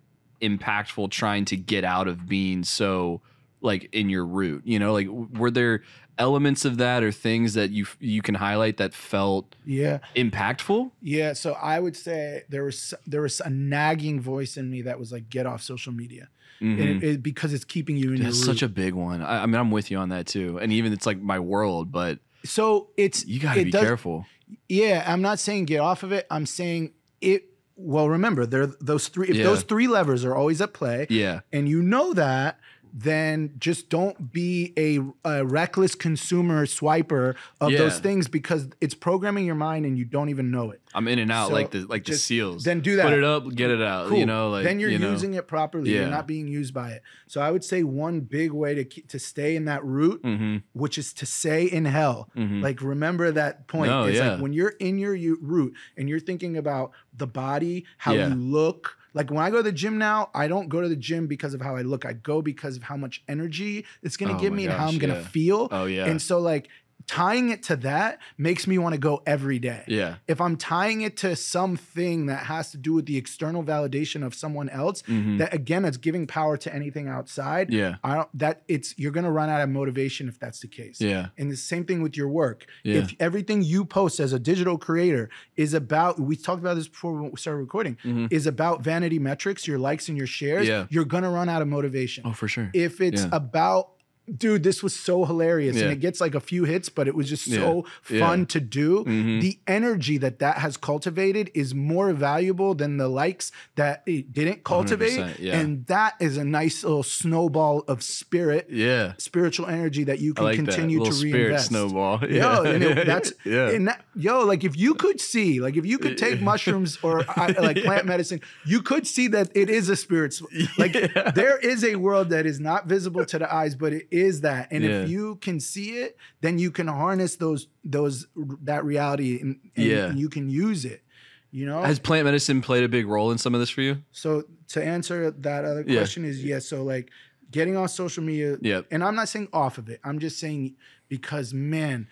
impactful 0.43 1.11
trying 1.11 1.45
to 1.47 1.57
get 1.57 1.85
out 1.85 2.09
of 2.09 2.29
being 2.29 2.65
so 2.65 3.21
like 3.61 3.89
in 3.93 4.09
your 4.09 4.25
root, 4.25 4.63
you 4.65 4.79
know, 4.79 4.93
like 4.93 5.09
were 5.09 5.51
there 5.51 5.83
elements 6.17 6.65
of 6.65 6.79
that 6.79 7.05
or 7.05 7.13
things 7.13 7.55
that 7.55 7.71
you 7.71 7.87
you 8.01 8.23
can 8.23 8.35
highlight 8.35 8.77
that 8.79 8.93
felt 8.93 9.55
yeah, 9.65 9.99
impactful? 10.17 10.91
yeah. 11.01 11.33
So 11.33 11.53
I 11.53 11.79
would 11.79 11.97
say 11.97 12.43
there 12.49 12.65
was 12.65 12.95
there 13.07 13.23
was 13.23 13.41
a 13.41 13.51
nagging 13.51 14.21
voice 14.21 14.57
in 14.57 14.71
me 14.71 14.83
that 14.83 14.99
was 14.99 15.13
like, 15.13 15.29
get 15.31 15.47
off 15.47 15.63
social 15.63 15.93
media, 15.93 16.29
Mhm. 16.61 16.81
and 16.81 16.81
it, 16.81 17.05
it- 17.05 17.23
because 17.23 17.53
it's 17.53 17.65
keeping 17.65 17.97
you 17.97 18.13
in 18.13 18.23
That's 18.23 18.43
such 18.45 18.63
a 18.63 18.69
big 18.69 18.95
one. 18.95 19.23
I, 19.23 19.43
I 19.43 19.47
mean, 19.47 19.55
I'm 19.57 19.71
with 19.71 19.91
you 19.91 19.99
on 19.99 20.09
that 20.11 20.27
too. 20.27 20.59
And 20.59 20.73
even 20.73 20.93
it's 20.93 21.07
like 21.07 21.21
my 21.21 21.39
world, 21.39 21.93
but 21.93 22.19
so 22.45 22.89
it's 22.97 23.27
you 23.27 23.41
got 23.41 23.55
to 23.55 23.65
be 23.65 23.71
does- 23.71 23.83
careful. 23.83 24.27
Yeah, 24.69 25.05
I'm 25.07 25.21
not 25.23 25.39
saying 25.39 25.67
get 25.67 25.81
off 25.81 26.03
of 26.03 26.13
it. 26.13 26.27
I'm 26.31 26.47
saying 26.47 26.93
it. 27.21 27.45
Well, 27.77 28.09
remember 28.09 28.45
there 28.47 28.67
those 28.67 29.07
three. 29.09 29.29
If 29.29 29.37
Yeah. 29.37 29.45
those 29.45 29.63
three 29.63 29.87
levers 29.87 30.25
are 30.25 30.35
always 30.35 30.61
at 30.61 30.73
play, 30.73 31.07
Yeah. 31.11 31.41
and 31.53 31.69
you 31.69 31.81
know 31.83 32.13
that, 32.15 32.59
then 33.01 33.53
just 33.59 33.88
don't 33.90 34.32
be 34.32 34.72
a, 34.76 34.99
a 35.28 35.44
reckless 35.44 35.94
consumer 35.94 36.66
swiper 36.66 37.36
of 37.61 37.70
Yeah. 37.70 37.78
those 37.78 38.01
things 38.01 38.26
because 38.26 38.68
it's 38.80 38.94
programming 38.94 39.46
your 39.46 39.55
mind 39.55 39.86
and 39.86 39.96
you 39.96 40.05
don't 40.05 40.30
even 40.30 40.51
know 40.51 40.72
it. 40.72 40.80
I'm 40.94 41.07
in 41.07 41.18
and 41.20 41.30
out 41.30 41.49
So, 41.49 41.55
like 41.55 41.70
the 41.70 41.84
like 41.86 42.05
the 42.05 42.14
seals. 42.14 42.64
then 42.64 42.80
do 42.80 42.96
that. 42.96 43.05
Put 43.05 43.12
it 43.12 43.22
up, 43.24 43.49
get 43.55 43.70
it 43.70 43.80
out. 43.80 44.09
Cool. 44.09 44.18
You 44.18 44.26
know, 44.26 44.51
like 44.51 44.64
then 44.64 44.80
you're 44.80 44.90
you 44.90 44.99
know. 44.99 45.11
using 45.12 45.34
it 45.34 45.46
properly. 45.46 45.94
You're 45.94 46.09
not 46.09 46.26
being 46.26 46.49
used 46.49 46.74
by 46.74 46.90
it. 46.90 47.03
So 47.28 47.40
I 47.40 47.51
would 47.51 47.62
say 47.62 47.82
one 47.84 48.20
big 48.20 48.51
way 48.53 48.74
to 48.74 48.84
keep, 48.84 49.09
to 49.09 49.18
stay 49.18 49.55
in 49.55 49.66
that 49.66 49.84
route, 49.84 50.22
Mm-hmm. 50.22 50.57
which 50.72 50.99
is 50.99 51.12
to 51.14 51.26
say 51.26 51.66
in 51.66 51.84
hell. 51.84 52.30
Mhm. 52.36 52.62
Like 52.62 52.82
remember 52.82 53.30
that 53.30 53.68
point. 53.68 53.90
No, 53.90 54.05
it's 54.05 54.18
yeah. 54.18 54.32
like 54.32 54.40
when 54.42 54.53
you're 54.53 54.74
in 54.80 54.99
your 54.99 55.12
root 55.40 55.74
and 55.96 56.09
you're 56.09 56.20
thinking 56.20 56.57
about 56.57 56.90
the 57.16 57.26
body, 57.26 57.84
how 57.99 58.12
Yeah. 58.14 58.28
you 58.28 58.34
look. 58.34 58.96
Like 59.19 59.33
when 59.33 59.41
I 59.41 59.51
go 59.51 59.57
to 59.57 59.64
the 59.64 59.73
gym 59.73 59.99
now, 59.99 60.31
I 60.33 60.47
don't 60.47 60.69
go 60.69 60.81
to 60.81 60.89
the 60.89 60.95
gym 60.95 61.27
because 61.27 61.53
of 61.53 61.61
how 61.61 61.75
I 61.75 61.83
look. 61.83 62.07
I 62.07 62.12
go 62.12 62.41
because 62.41 62.77
of 62.77 62.85
how 62.85 62.97
much 62.97 63.25
energy 63.27 63.85
it's 64.01 64.16
gonna 64.16 64.37
Oh 64.37 64.39
give 64.39 64.53
me 64.53 64.66
and 64.66 64.73
how 64.73 64.87
I'm 64.87 64.97
gonna 64.97 65.25
feel. 65.25 65.66
Oh 65.73 65.87
yeah. 65.87 66.07
And 66.07 66.23
so 66.23 66.39
like 66.39 66.69
tying 67.07 67.49
it 67.51 67.62
to 67.62 67.76
that 67.76 68.18
makes 68.36 68.66
me 68.66 68.76
want 68.76 68.92
to 68.94 68.99
go 68.99 69.22
every 69.26 69.59
day 69.59 69.82
yeah. 69.86 70.16
if 70.26 70.40
I'm 70.40 70.57
tying 70.57 71.01
it 71.03 71.16
to 71.18 71.36
something 71.36 72.26
that 72.26 72.44
has 72.46 72.70
to 72.72 72.76
do 72.76 72.92
with 72.94 73.07
the 73.07 73.16
external 73.16 73.62
validation 73.64 74.24
of 74.24 74.34
someone 74.34 74.68
else, 74.68 75.03
Mhm. 75.03 75.38
that 75.38 75.55
again, 75.55 75.84
it's 75.84 75.96
giving 75.96 76.26
power 76.26 76.57
to 76.59 76.74
anything 76.74 77.09
outside. 77.09 77.72
Yeah. 77.72 77.96
I 78.05 78.14
don't 78.16 78.28
that 78.38 78.62
it's 78.68 78.94
you're 78.99 79.12
gonna 79.12 79.30
run 79.30 79.49
out 79.49 79.61
of 79.62 79.68
motivation 79.70 80.28
if 80.28 80.38
that's 80.38 80.61
the 80.61 80.68
case. 80.68 81.01
Yeah. 81.01 81.28
And 81.38 81.51
the 81.51 81.57
same 81.57 81.84
thing 81.84 82.03
with 82.03 82.16
your 82.16 82.28
work. 82.28 82.66
Yeah. 82.84 82.96
If 82.96 83.14
everything 83.20 83.62
you 83.62 83.84
post 83.84 84.20
as 84.20 84.32
a 84.32 84.38
digital 84.38 84.76
creator 84.76 85.30
is 85.57 85.74
about, 85.74 86.18
we 86.20 86.36
talked 86.36 86.61
about 86.61 86.74
this 86.74 86.88
before 86.88 87.22
we 87.22 87.30
started 87.36 87.61
recording, 87.61 87.96
Mhm. 88.05 88.28
is 88.30 88.46
about 88.46 88.82
vanity 88.84 89.18
metrics, 89.18 89.66
your 89.66 89.78
likes 89.78 90.09
and 90.09 90.18
your 90.18 90.26
shares, 90.26 90.68
Yeah. 90.68 90.86
you're 90.90 91.05
gonna 91.05 91.30
run 91.30 91.49
out 91.49 91.62
of 91.62 91.68
motivation. 91.68 92.24
Oh, 92.26 92.32
for 92.32 92.49
sure. 92.49 92.70
If 92.74 93.01
it's 93.01 93.22
Yeah. 93.22 93.30
about 93.32 93.90
dude, 94.37 94.62
this 94.62 94.83
was 94.83 94.95
so 94.95 95.24
hilarious, 95.24 95.76
Yeah. 95.76 95.85
and 95.85 95.93
it 95.93 96.01
gets 96.01 96.20
like 96.20 96.35
a 96.35 96.41
few 96.41 96.64
hits, 96.64 96.89
but 96.89 97.09
it 97.09 97.14
was 97.14 97.29
just 97.29 97.45
so 97.51 97.85
Yeah. 98.11 98.20
fun 98.20 98.47
to 98.47 98.61
do. 98.61 99.05
Mhm. 99.05 99.41
The 99.41 99.59
energy 99.66 100.18
that 100.18 100.39
that 100.41 100.59
has 100.59 100.76
cultivated 100.76 101.51
is 101.55 101.74
more 101.74 102.12
valuable 102.12 102.74
than 102.74 102.97
the 102.97 103.09
likes 103.09 103.51
that 103.76 104.03
it 104.07 104.33
didn't 104.33 104.64
cultivate, 104.64 105.39
yeah. 105.39 105.59
and 105.59 105.87
that 105.87 106.14
is 106.20 106.37
a 106.37 106.45
nice 106.45 106.83
little 106.85 107.03
snowball 107.03 107.85
of 107.89 108.03
spirit, 108.03 108.66
yeah. 108.70 109.12
spiritual 109.18 109.66
energy 109.66 110.05
that 110.05 110.18
you 110.20 110.35
can 110.35 110.45
like 110.45 110.57
continue 110.57 111.05
to 111.05 111.11
reinvest. 111.12 111.68
snowball. 111.68 112.20
Yo, 112.29 112.62
and 112.62 112.83
it- 112.83 113.07
that's 113.07 113.33
yeah. 113.45 113.70
and 113.70 113.89
that, 113.89 114.03
yo, 114.16 114.45
like 114.45 114.64
if 114.64 114.76
you 114.76 114.95
could 114.95 115.20
see, 115.20 115.61
like 115.61 115.76
if 115.76 115.87
you 115.87 115.99
could 115.99 116.18
take 116.18 116.41
mushrooms 116.51 116.99
or 117.03 117.24
like 117.37 117.83
plant 117.83 118.07
medicine, 118.07 118.41
you 118.66 118.83
could 118.83 119.07
see 119.07 119.29
that 119.29 119.51
it 119.55 119.70
is 119.70 119.89
a 119.89 119.97
spirit. 119.97 120.35
Like 120.79 120.95
Yeah. 120.95 121.31
there 121.31 121.59
is 121.59 121.85
a 121.85 121.97
world 121.97 122.31
that 122.31 122.45
is 122.47 122.59
not 122.61 122.87
visible 122.89 123.24
to 123.26 123.39
the 123.39 123.53
eyes, 123.53 123.74
but 123.74 123.93
it 123.93 124.07
is 124.19 124.43
that. 124.43 124.69
And 124.71 124.85
Yeah. 124.85 125.03
if 125.03 125.09
you 125.09 125.37
can 125.37 125.61
see 125.61 125.91
it, 125.99 126.16
then 126.41 126.59
you 126.59 126.71
can 126.71 126.87
harness 126.89 127.37
those 127.37 127.69
those 127.85 128.27
that 128.62 128.85
reality 128.85 129.41
and, 129.41 129.59
and 129.77 129.87
Yeah. 129.87 130.12
you 130.12 130.29
can 130.29 130.49
use 130.51 130.85
it. 130.85 131.03
You 131.51 131.64
know. 131.66 131.81
Has 131.83 131.99
plant 131.99 132.27
medicine 132.27 132.61
played 132.61 132.85
a 132.85 132.89
big 132.89 133.07
role 133.07 133.31
in 133.33 133.39
some 133.39 133.55
of 133.55 133.61
this 133.61 133.71
for 133.71 133.81
you? 133.83 134.03
so 134.12 134.45
to 134.69 134.85
answer 134.85 135.31
that 135.31 135.64
other 135.64 135.83
Yeah. 135.87 135.99
question 136.01 136.25
is 136.25 136.45
yes. 136.45 136.66
So 136.66 136.85
like 136.85 137.11
getting 137.51 137.77
on 137.77 137.89
social 137.89 138.23
media, 138.23 138.59
Yep. 138.61 138.89
and 138.91 139.03
I'm 139.03 139.14
not 139.14 139.29
saying 139.31 139.49
off 139.55 139.79
of 139.79 139.89
it. 139.89 140.01
I'm 140.05 140.19
just 140.19 140.39
saying 140.39 140.75
because 141.09 141.55
man. 141.55 142.07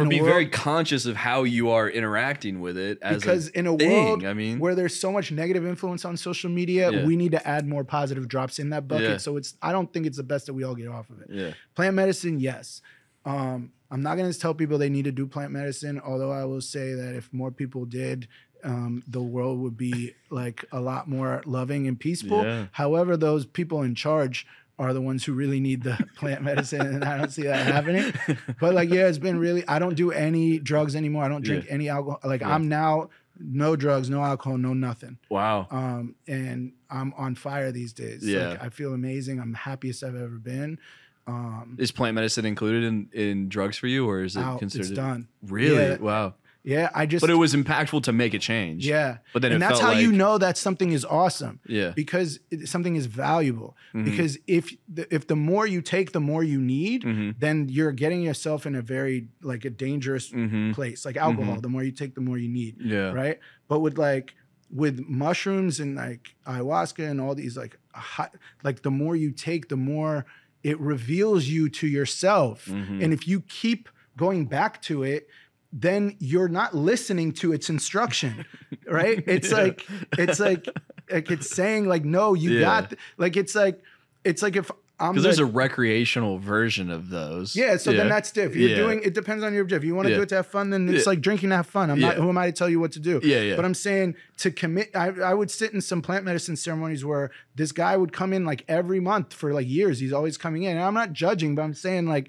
Or 0.00 0.06
be 0.06 0.20
world- 0.20 0.32
very 0.32 0.46
conscious 0.48 1.04
of 1.06 1.16
how 1.16 1.42
you 1.44 1.68
are 1.70 1.88
interacting 1.88 2.60
with 2.60 2.78
it 2.78 2.98
as 3.02 3.20
because 3.20 3.48
a 3.48 3.58
in 3.58 3.66
a 3.66 3.76
thing. 3.76 3.90
world 4.06 4.24
I 4.24 4.32
mean, 4.32 4.58
where 4.58 4.74
there's 4.74 4.98
so 4.98 5.12
much 5.12 5.30
negative 5.30 5.66
influence 5.66 6.04
on 6.04 6.16
social 6.16 6.48
media, 6.50 6.90
Yeah. 6.90 7.04
we 7.06 7.14
need 7.16 7.32
to 7.32 7.46
add 7.46 7.66
more 7.68 7.84
positive 7.84 8.26
drops 8.28 8.58
in 8.58 8.70
that 8.70 8.88
bucket. 8.88 9.08
Yeah. 9.10 9.16
So 9.18 9.36
it's 9.36 9.54
I 9.60 9.72
don't 9.72 9.92
think 9.92 10.06
it's 10.06 10.16
the 10.16 10.22
best 10.22 10.46
that 10.46 10.54
we 10.54 10.64
all 10.64 10.74
get 10.74 10.88
off 10.88 11.10
of 11.10 11.20
it. 11.20 11.28
yeah. 11.30 11.50
Plant 11.74 11.94
medicine, 11.94 12.40
yes. 12.40 12.80
Um, 13.24 13.72
I'm 13.90 14.02
not 14.02 14.16
going 14.16 14.32
to 14.32 14.38
tell 14.38 14.54
people 14.54 14.78
they 14.78 14.88
need 14.88 15.04
to 15.04 15.12
do 15.12 15.26
plant 15.26 15.52
medicine, 15.52 16.00
although 16.00 16.32
I 16.32 16.44
will 16.44 16.62
say 16.62 16.94
that 16.94 17.14
if 17.14 17.30
more 17.32 17.50
people 17.50 17.84
did, 17.84 18.26
um, 18.64 19.02
the 19.06 19.20
world 19.22 19.60
would 19.60 19.76
be 19.76 20.14
like 20.30 20.64
a 20.72 20.80
lot 20.80 21.08
more 21.08 21.42
loving 21.44 21.86
and 21.86 22.00
peaceful. 22.00 22.42
Yeah. 22.42 22.66
However, 22.72 23.16
those 23.16 23.44
people 23.44 23.82
in 23.82 23.94
charge 23.94 24.46
are 24.82 24.92
the 24.92 25.00
ones 25.00 25.24
who 25.24 25.32
really 25.32 25.60
need 25.60 25.82
the 25.82 25.96
plant 26.16 26.42
medicine, 26.42 26.80
and 26.82 27.04
I 27.04 27.16
don't 27.18 27.30
see 27.30 27.42
that 27.44 27.66
happening. 27.66 28.12
But 28.60 28.74
like, 28.74 28.90
yeah, 28.90 29.06
it's 29.06 29.18
been 29.18 29.38
really. 29.38 29.66
I 29.68 29.78
don't 29.78 29.94
do 29.94 30.10
any 30.12 30.58
drugs 30.58 30.96
anymore. 30.96 31.24
I 31.24 31.28
don't 31.28 31.42
drink 31.44 31.66
Yeah. 31.66 31.72
any 31.72 31.88
alcohol. 31.88 32.20
Like, 32.24 32.40
Yeah. 32.40 32.54
I'm 32.54 32.68
now 32.68 33.10
no 33.38 33.76
drugs, 33.76 34.10
no 34.10 34.22
alcohol, 34.22 34.58
no 34.58 34.72
nothing. 34.74 35.18
Wow. 35.30 35.66
Um, 35.70 36.14
and 36.28 36.72
I'm 36.90 37.12
on 37.16 37.34
fire 37.34 37.72
these 37.72 37.92
days. 37.92 38.22
Yeah. 38.26 38.48
Like, 38.50 38.62
I 38.64 38.68
feel 38.68 38.92
amazing. 38.94 39.40
I'm 39.40 39.52
the 39.52 39.58
happiest 39.58 40.04
I've 40.04 40.14
ever 40.16 40.38
been. 40.38 40.78
Um, 41.26 41.76
Is 41.78 41.92
plant 41.92 42.14
medicine 42.16 42.44
included 42.44 42.82
in, 42.84 43.08
in 43.12 43.48
drugs 43.48 43.76
for 43.76 43.86
you, 43.86 44.08
or 44.08 44.22
is 44.22 44.36
it 44.36 44.40
out, 44.40 44.58
considered? 44.58 44.88
it's 44.88 44.96
done. 44.96 45.28
Really? 45.42 45.76
Yeah. 45.76 45.96
Wow. 45.98 46.34
Yeah, 46.64 46.90
I 46.94 47.06
just. 47.06 47.22
But 47.22 47.30
it 47.30 47.34
was 47.34 47.54
impactful 47.54 48.04
to 48.04 48.12
make 48.12 48.34
a 48.34 48.38
change. 48.38 48.86
yeah, 48.86 49.18
But 49.32 49.42
then 49.42 49.50
and 49.52 49.60
that's 49.60 49.80
how 49.80 49.90
you 49.92 50.12
know 50.12 50.38
that 50.38 50.56
something 50.56 50.92
is 50.92 51.04
awesome 51.04 51.58
Yeah. 51.66 51.90
because 51.96 52.38
it, 52.52 52.68
something 52.68 52.94
is 52.94 53.06
valuable. 53.06 53.76
Mhm. 53.94 54.04
Because 54.04 54.38
if 54.46 54.70
the, 54.88 55.12
if 55.12 55.26
the 55.26 55.34
more 55.34 55.66
you 55.66 55.80
take, 55.82 56.12
the 56.12 56.20
more 56.20 56.44
you 56.44 56.60
need, 56.60 57.02
Mhm. 57.02 57.34
then 57.40 57.68
you're 57.68 57.90
getting 57.90 58.22
yourself 58.22 58.64
in 58.64 58.76
a 58.76 58.82
very 58.82 59.26
like 59.42 59.64
a 59.64 59.70
dangerous 59.70 60.30
Mhm. 60.30 60.72
place. 60.72 61.04
Like 61.04 61.16
alcohol, 61.16 61.60
the 61.60 61.68
more 61.68 61.82
you 61.82 61.90
take, 61.92 62.14
the 62.14 62.20
more 62.20 62.38
you 62.38 62.48
need. 62.48 62.76
Yeah. 62.80 63.10
right? 63.12 63.38
But 63.68 63.80
with 63.80 63.98
like 63.98 64.34
with 64.70 65.04
mushrooms 65.08 65.80
and 65.80 65.96
like 65.96 66.34
ayahuasca 66.46 67.10
and 67.10 67.20
all 67.20 67.34
these 67.34 67.56
like 67.56 67.76
hot, 67.92 68.34
like 68.62 68.82
the 68.82 68.90
more 68.90 69.14
you 69.16 69.30
take, 69.32 69.68
the 69.68 69.76
more 69.76 70.24
it 70.62 70.78
reveals 70.80 71.46
you 71.48 71.68
to 71.68 71.86
yourself. 71.88 72.66
Mhm. 72.66 73.02
And 73.02 73.12
if 73.12 73.26
you 73.26 73.40
keep 73.42 73.88
going 74.16 74.46
back 74.46 74.80
to 74.82 75.02
it, 75.02 75.28
then 75.72 76.16
you're 76.18 76.48
not 76.48 76.74
listening 76.74 77.32
to 77.32 77.52
its 77.52 77.70
instruction, 77.70 78.44
right? 78.86 79.22
It's 79.26 79.50
Yeah. 79.50 79.56
like 79.58 79.86
it's 80.18 80.38
like 80.40 80.66
like 81.10 81.30
it's 81.30 81.50
saying 81.54 81.86
like 81.86 82.04
no, 82.04 82.34
you 82.34 82.50
Yeah. 82.52 82.60
got 82.60 82.90
th- 82.90 83.00
like 83.16 83.36
it's 83.36 83.54
like 83.54 83.82
it's 84.24 84.42
like 84.42 84.56
if 84.56 84.70
I'm 85.00 85.12
Because 85.14 85.24
there's 85.24 85.38
a 85.40 85.46
recreational 85.46 86.38
version 86.38 86.88
of 86.90 87.08
those. 87.10 87.56
yeah, 87.56 87.76
so 87.76 87.92
then 87.92 88.08
that's 88.08 88.30
different. 88.30 88.60
You're 88.60 88.70
Yeah. 88.70 88.76
doing 88.76 89.00
it 89.02 89.14
depends 89.14 89.42
on 89.42 89.52
your 89.52 89.62
objective. 89.62 89.84
You 89.84 89.94
want 89.96 90.06
to 90.06 90.10
Yeah. 90.12 90.18
do 90.18 90.22
it 90.22 90.28
to 90.28 90.34
have 90.36 90.46
fun, 90.46 90.70
then 90.70 90.88
it's 90.88 91.06
Yeah. 91.06 91.10
like 91.10 91.20
drinking 91.22 91.48
to 91.50 91.56
have 91.56 91.66
fun. 91.66 91.90
I'm 91.90 91.98
not 91.98 92.16
who 92.16 92.28
am 92.28 92.38
I 92.38 92.46
to 92.46 92.52
tell 92.52 92.68
you 92.68 92.78
what 92.78 92.92
to 92.92 93.00
do? 93.00 93.18
Yeah, 93.24 93.40
yeah. 93.40 93.56
But 93.56 93.64
I'm 93.64 93.74
saying 93.74 94.14
to 94.38 94.50
commit 94.52 94.90
I, 94.94 95.06
I 95.08 95.34
would 95.34 95.50
sit 95.50 95.72
in 95.72 95.80
some 95.80 96.02
plant 96.02 96.24
medicine 96.24 96.54
ceremonies 96.56 97.04
where 97.04 97.30
this 97.56 97.72
guy 97.72 97.96
would 97.96 98.12
come 98.12 98.32
in 98.32 98.44
like 98.44 98.64
every 98.68 99.00
month 99.00 99.32
for 99.32 99.52
like 99.54 99.66
years. 99.68 99.98
He's 99.98 100.12
always 100.12 100.36
coming 100.36 100.62
in. 100.64 100.76
And 100.76 100.84
I'm 100.84 100.94
not 100.94 101.12
judging, 101.14 101.54
but 101.56 101.62
I'm 101.62 101.74
saying 101.74 102.06
like 102.06 102.28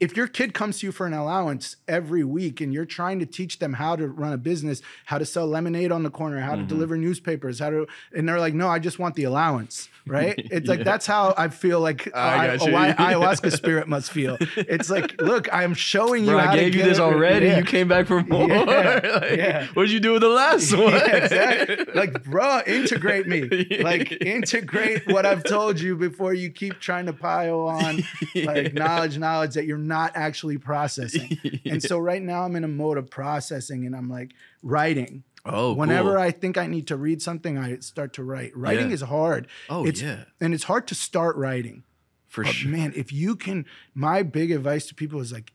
if 0.00 0.16
your 0.16 0.28
kid 0.28 0.54
comes 0.54 0.78
to 0.78 0.86
you 0.86 0.92
for 0.92 1.06
an 1.06 1.12
allowance 1.12 1.76
every 1.88 2.22
week 2.22 2.60
and 2.60 2.72
you're 2.72 2.84
trying 2.84 3.18
to 3.18 3.26
teach 3.26 3.58
them 3.58 3.72
how 3.72 3.96
to 3.96 4.06
run 4.06 4.32
a 4.32 4.38
business, 4.38 4.80
how 5.06 5.18
to 5.18 5.24
sell 5.26 5.46
lemonade 5.46 5.90
on 5.90 6.04
the 6.04 6.10
corner, 6.10 6.40
how 6.40 6.52
to 6.52 6.58
Mm-hmm. 6.58 6.68
deliver 6.68 6.96
newspapers, 6.96 7.58
how 7.58 7.70
to, 7.70 7.86
and 8.14 8.28
they're 8.28 8.38
like, 8.40 8.54
no, 8.54 8.68
I 8.68 8.78
just 8.78 8.98
want 8.98 9.14
the 9.16 9.24
allowance, 9.24 9.88
right? 10.06 10.34
It's 10.50 10.68
like 10.68 10.78
Yeah. 10.78 10.84
that's 10.84 11.06
how 11.06 11.34
I 11.36 11.48
feel 11.48 11.80
like 11.80 12.08
I 12.14 12.48
uh, 12.48 12.58
I, 12.66 12.70
why 12.70 12.92
ayahuasca 12.92 13.52
spirit 13.56 13.88
must 13.88 14.10
feel. 14.10 14.36
It's 14.56 14.88
like, 14.90 15.20
look, 15.20 15.48
I'm 15.52 15.74
showing 15.74 16.24
you 16.24 16.30
Bro, 16.32 16.38
I 16.40 16.56
gave 16.56 16.74
you 16.74 16.82
this 16.82 16.98
already. 16.98 17.46
Yeah. 17.46 17.58
You 17.58 17.64
came 17.64 17.88
back 17.88 18.06
for 18.06 18.22
more. 18.22 18.48
Yeah, 18.48 19.00
Like, 19.20 19.36
yeah. 19.38 19.66
What'd 19.74 19.90
you 19.90 20.00
do 20.00 20.12
with 20.12 20.22
the 20.22 20.28
last 20.28 20.72
one? 20.76 20.94
Exactly. 20.94 21.84
Like, 21.94 22.24
bro, 22.24 22.62
integrate 22.66 23.26
me. 23.26 23.48
Like, 23.80 24.12
integrate 24.22 25.06
what 25.06 25.26
I've 25.26 25.44
told 25.44 25.80
you 25.80 25.96
before 25.96 26.34
you 26.34 26.50
keep 26.50 26.80
trying 26.80 27.06
to 27.06 27.12
pile 27.12 27.60
on 27.60 28.02
like 28.34 28.74
knowledge, 28.74 29.18
knowledge 29.18 29.54
that 29.54 29.66
you're 29.66 29.78
not 29.78 30.12
actually 30.14 30.58
processing. 30.58 31.38
And 31.64 31.82
so 31.82 31.98
right 31.98 32.22
now 32.22 32.42
I'm 32.44 32.56
in 32.56 32.64
a 32.64 32.68
mode 32.68 32.98
of 32.98 33.10
processing 33.10 33.86
and 33.86 33.94
I'm 33.94 34.08
like 34.08 34.32
writing. 34.62 35.24
Oh, 35.52 35.72
Whenever 35.74 36.10
cool. 36.14 36.18
I 36.22 36.30
think 36.30 36.56
I 36.58 36.66
need 36.66 36.86
to 36.88 36.96
read 36.96 37.20
something, 37.22 37.56
I 37.58 37.78
start 37.78 38.12
to 38.14 38.22
write. 38.22 38.56
Writing 38.56 38.88
Yeah. 38.88 38.94
is 38.94 39.00
hard. 39.02 39.46
Oh, 39.68 39.84
it's, 39.86 40.00
yeah. 40.02 40.24
And 40.40 40.54
it's 40.54 40.64
hard 40.64 40.86
to 40.88 40.94
start 40.94 41.36
writing. 41.36 41.84
for 42.26 42.44
But 42.44 42.52
sure. 42.52 42.70
man, 42.70 42.92
if 42.94 43.10
you 43.12 43.34
can, 43.36 43.64
my 43.94 44.22
big 44.22 44.50
advice 44.52 44.86
to 44.88 44.94
people 44.94 45.20
is 45.20 45.32
like, 45.32 45.52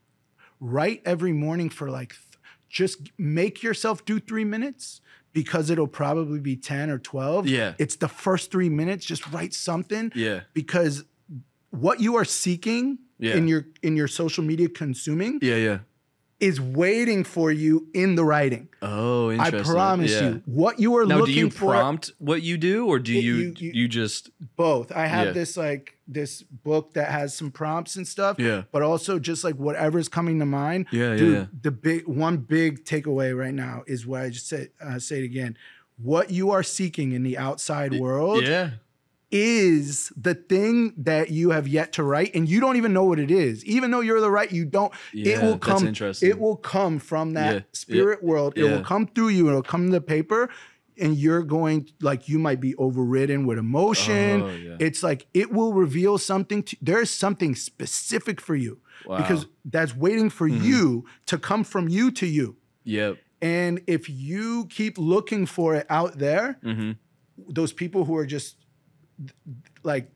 write 0.60 1.02
every 1.06 1.32
morning 1.32 1.70
for 1.70 1.89
like, 1.91 2.10
th- 2.14 2.39
just 2.68 3.12
make 3.20 3.62
yourself 3.62 4.04
do 4.06 4.20
three 4.20 4.44
minutes 4.46 5.00
because 5.34 5.70
it'll 5.70 5.88
probably 5.88 6.39
be 6.39 6.56
10 6.56 6.89
or 6.89 6.98
12. 6.98 7.48
Yeah. 7.48 7.74
It's 7.78 7.96
the 7.98 8.08
first 8.08 8.50
three 8.52 8.70
minutes. 8.70 9.06
Just 9.06 9.32
write 9.32 9.54
something 9.54 10.12
Yeah. 10.16 10.41
because 10.56 11.04
what 11.70 12.00
you 12.00 12.16
are 12.16 12.26
seeking 12.26 12.98
Yeah. 13.20 13.36
in 13.36 13.48
your 13.48 13.68
in 13.84 13.96
your 13.96 14.08
social 14.08 14.44
media 14.44 14.68
consuming 14.70 15.39
Yeah, 15.41 15.56
yeah. 15.58 15.80
Is 16.44 16.60
waiting 16.60 17.24
for 17.24 17.52
you 17.52 17.88
in 17.94 18.16
the 18.16 18.24
writing. 18.26 18.68
Oh, 18.82 19.30
I 19.32 19.50
promise 19.52 20.12
Yeah. 20.12 20.22
you. 20.30 20.41
What 20.46 20.78
you 20.80 20.96
are 20.98 21.06
Now, 21.06 21.16
do 21.16 21.22
looking 21.22 21.36
you 21.38 21.50
for 21.50 21.72
prompt 21.72 22.12
what 22.20 22.41
you 22.41 22.58
do, 22.58 22.86
or 22.88 23.00
do 23.00 23.14
you 23.14 23.20
you- 23.36 23.54
you, 23.58 23.72
you- 23.74 23.88
just 23.88 24.30
both. 24.58 24.91
I 24.91 25.08
have 25.08 25.28
Yeah. 25.28 25.32
this 25.34 25.56
like 25.58 25.98
this 26.06 26.41
book 26.41 26.94
that 26.96 27.10
has 27.10 27.34
some 27.34 27.50
prompts 27.50 27.96
and 27.96 28.06
stuff. 28.06 28.38
Yeah. 28.39 28.64
But 28.74 28.82
also 28.82 29.20
just 29.20 29.44
like 29.46 29.56
whatever's 29.56 30.10
coming 30.10 30.38
to 30.39 30.46
mind. 30.46 30.88
Yeah, 30.91 31.12
yeah, 31.12 31.16
Dude, 31.18 31.34
yeah. 31.34 31.46
the 31.62 31.72
big 31.72 32.08
one 32.08 32.38
big 32.38 32.84
takeaway 32.84 33.36
right 33.36 33.54
now 33.54 33.84
is 33.88 34.06
what 34.06 34.22
I 34.22 34.30
just 34.30 34.48
said. 34.50 34.70
Uh, 34.82 35.00
say 35.00 35.20
it 35.20 35.26
again. 35.26 35.58
What 35.98 36.30
you 36.30 36.52
are 36.52 36.64
seeking 36.64 37.14
in 37.14 37.24
the 37.24 37.38
outside 37.38 37.94
world 38.00 38.44
yeah 38.44 38.72
is 39.34 40.13
the 40.15 40.36
thing 40.36 40.93
that 40.95 41.31
you 41.31 41.49
have 41.49 41.67
yet 41.67 41.91
to 41.93 42.03
write 42.03 42.34
and 42.36 42.47
you 42.47 42.59
don't 42.59 42.77
even 42.77 42.93
know 42.93 43.03
what 43.03 43.17
it 43.17 43.31
is 43.31 43.65
even 43.65 43.89
though 43.89 43.99
you're 44.01 44.21
the 44.21 44.29
right 44.29 44.51
you 44.51 44.63
don't 44.63 44.93
it 45.11 45.25
Yeah, 45.25 45.41
will 45.43 45.57
that's 45.57 45.65
come 45.65 45.93
it 46.21 46.39
will 46.39 46.55
come 46.55 46.99
from 46.99 47.34
that 47.34 47.55
Yeah, 47.55 47.61
spirit 47.73 48.23
world 48.23 48.53
it 48.55 48.63
will 48.63 48.84
come 48.84 49.07
through 49.07 49.29
you 49.29 49.47
it'll 49.49 49.63
come 49.63 49.88
to 49.88 49.91
the 49.91 50.01
paper 50.01 50.49
and 51.01 51.17
you're 51.17 51.41
going 51.41 51.89
like 51.99 52.29
you 52.29 52.38
might 52.38 52.59
be 52.59 52.75
overridden 52.75 53.47
with 53.47 53.57
emotion 53.57 54.43
Oh, 54.43 54.75
it's 54.79 55.01
like 55.01 55.25
it 55.34 55.51
will 55.51 55.73
reveal 55.73 56.19
something 56.19 56.61
to 56.63 56.77
there's 56.79 57.09
something 57.09 57.55
specific 57.55 58.39
for 58.39 58.55
you 58.55 58.81
Wow. 59.03 59.17
because 59.17 59.47
that's 59.65 59.95
waiting 59.95 60.29
for 60.29 60.47
Mhm. 60.47 60.63
you 60.63 61.05
to 61.25 61.39
come 61.39 61.63
from 61.63 61.89
you 61.89 62.11
to 62.11 62.27
you 62.27 62.57
Yep. 62.84 63.17
and 63.41 63.81
if 63.88 64.07
you 64.09 64.67
keep 64.69 64.97
looking 64.99 65.47
for 65.47 65.73
it 65.75 65.88
out 65.89 66.19
there 66.19 66.59
Mm-hmm. 66.63 66.91
those 67.49 67.73
people 67.73 68.05
who 68.05 68.15
are 68.15 68.27
just 68.27 68.57
like 69.84 70.09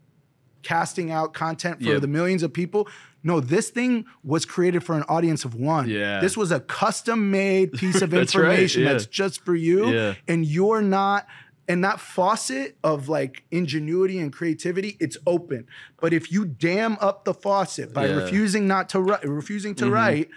casting 0.64 1.12
out 1.12 1.34
content 1.34 1.78
for 1.82 1.90
Yep. 1.92 2.02
the 2.02 2.08
millions 2.08 2.44
of 2.44 2.52
people. 2.54 2.88
No, 3.24 3.40
this 3.40 3.70
thing 3.70 4.06
was 4.24 4.46
created 4.46 4.84
for 4.84 4.96
an 4.96 5.04
audience 5.04 5.46
of 5.46 5.56
one. 5.56 5.90
Yeah. 5.90 6.20
This 6.20 6.36
was 6.38 6.52
a 6.52 6.60
custom 6.60 7.32
made 7.32 7.74
piece 7.80 8.02
of 8.02 8.10
That's 8.10 8.36
right, 8.36 8.44
information 8.52 8.84
yeah. 8.84 8.94
that's 8.94 9.06
just 9.06 9.44
for 9.44 9.56
you. 9.56 9.90
Yeah. 9.90 10.14
And 10.28 10.46
you're 10.46 10.82
not, 10.82 11.26
and 11.68 11.84
that 11.84 12.00
faucet 12.00 12.78
of 12.84 13.10
like 13.10 13.44
ingenuity 13.52 14.20
and 14.20 14.32
creativity, 14.32 14.98
it's 15.00 15.18
open. 15.26 15.68
But 16.00 16.14
if 16.14 16.32
you 16.32 16.46
dam 16.46 16.98
up 17.02 17.26
the 17.26 17.34
faucet 17.34 17.94
by 17.94 18.08
Yeah. 18.08 18.16
refusing 18.16 18.68
not 18.68 18.90
to 18.90 19.02
write, 19.02 19.24
refusing 19.28 19.76
to 19.76 19.86
Mhm. 19.86 19.92
write, 19.92 20.30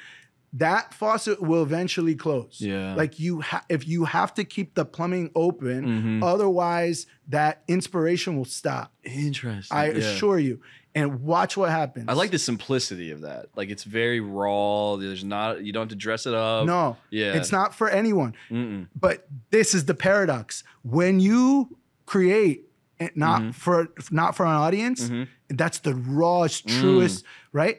that 0.55 0.92
faucet 0.94 1.40
will 1.40 1.62
eventually 1.62 2.14
close. 2.16 2.61
Yeah. 2.61 2.94
Like 2.94 3.20
you 3.20 3.40
ha- 3.40 3.64
if 3.68 3.86
you 3.86 4.05
have 4.05 4.34
to 4.34 4.44
keep 4.44 4.74
the 4.74 4.84
plumbing 4.84 5.30
open, 5.36 5.84
Mhm. 6.20 6.24
otherwise 6.24 7.07
that 7.28 7.62
inspiration 7.68 8.36
will 8.36 8.44
stop. 8.44 8.92
Interesting. 9.05 9.76
I 9.76 9.90
yeah. 9.90 9.98
assure 9.98 10.38
you. 10.38 10.61
And 10.92 11.22
watch 11.22 11.57
what 11.57 11.70
happens. 11.70 12.07
I 12.09 12.14
like 12.14 12.32
the 12.32 12.38
simplicity 12.38 13.12
of 13.12 13.20
that. 13.20 13.46
Like 13.55 13.68
it's 13.70 13.84
very 13.84 14.18
raw. 14.18 14.96
There's 14.96 15.22
not 15.22 15.62
you 15.64 15.72
don't 15.72 15.82
have 15.82 15.88
to 15.90 15.94
dress 15.94 16.26
it 16.26 16.34
up. 16.34 16.66
No, 16.66 16.96
Yeah. 17.11 17.34
it's 17.34 17.53
not 17.53 17.72
for 17.76 17.88
anyone. 17.88 18.34
Mm-mm. 18.51 18.88
But 18.98 19.28
this 19.51 19.72
is 19.72 19.84
the 19.84 19.94
paradox. 19.94 20.64
When 20.82 21.20
you 21.20 21.76
create 22.07 22.64
and 22.98 23.11
not 23.14 23.40
Mhm. 23.40 23.55
for 23.55 23.88
not 24.11 24.34
for 24.36 24.44
an 24.44 24.53
audience, 24.53 25.09
Mhm. 25.09 25.28
that's 25.48 25.78
the 25.78 25.94
rawest, 25.94 26.66
Mm. 26.66 26.80
truest, 26.80 27.24
right? 27.53 27.78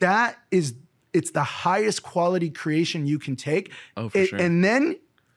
That 0.00 0.36
is 0.50 0.74
it's 1.12 1.30
the 1.32 1.42
highest 1.42 2.02
quality 2.02 2.50
creation 2.50 3.06
you 3.06 3.18
can 3.18 3.36
take. 3.36 3.72
Oh, 3.96 4.08
for 4.08 4.18
It- 4.18 4.28
sure. 4.28 4.38
And 4.38 4.62
then 4.64 4.96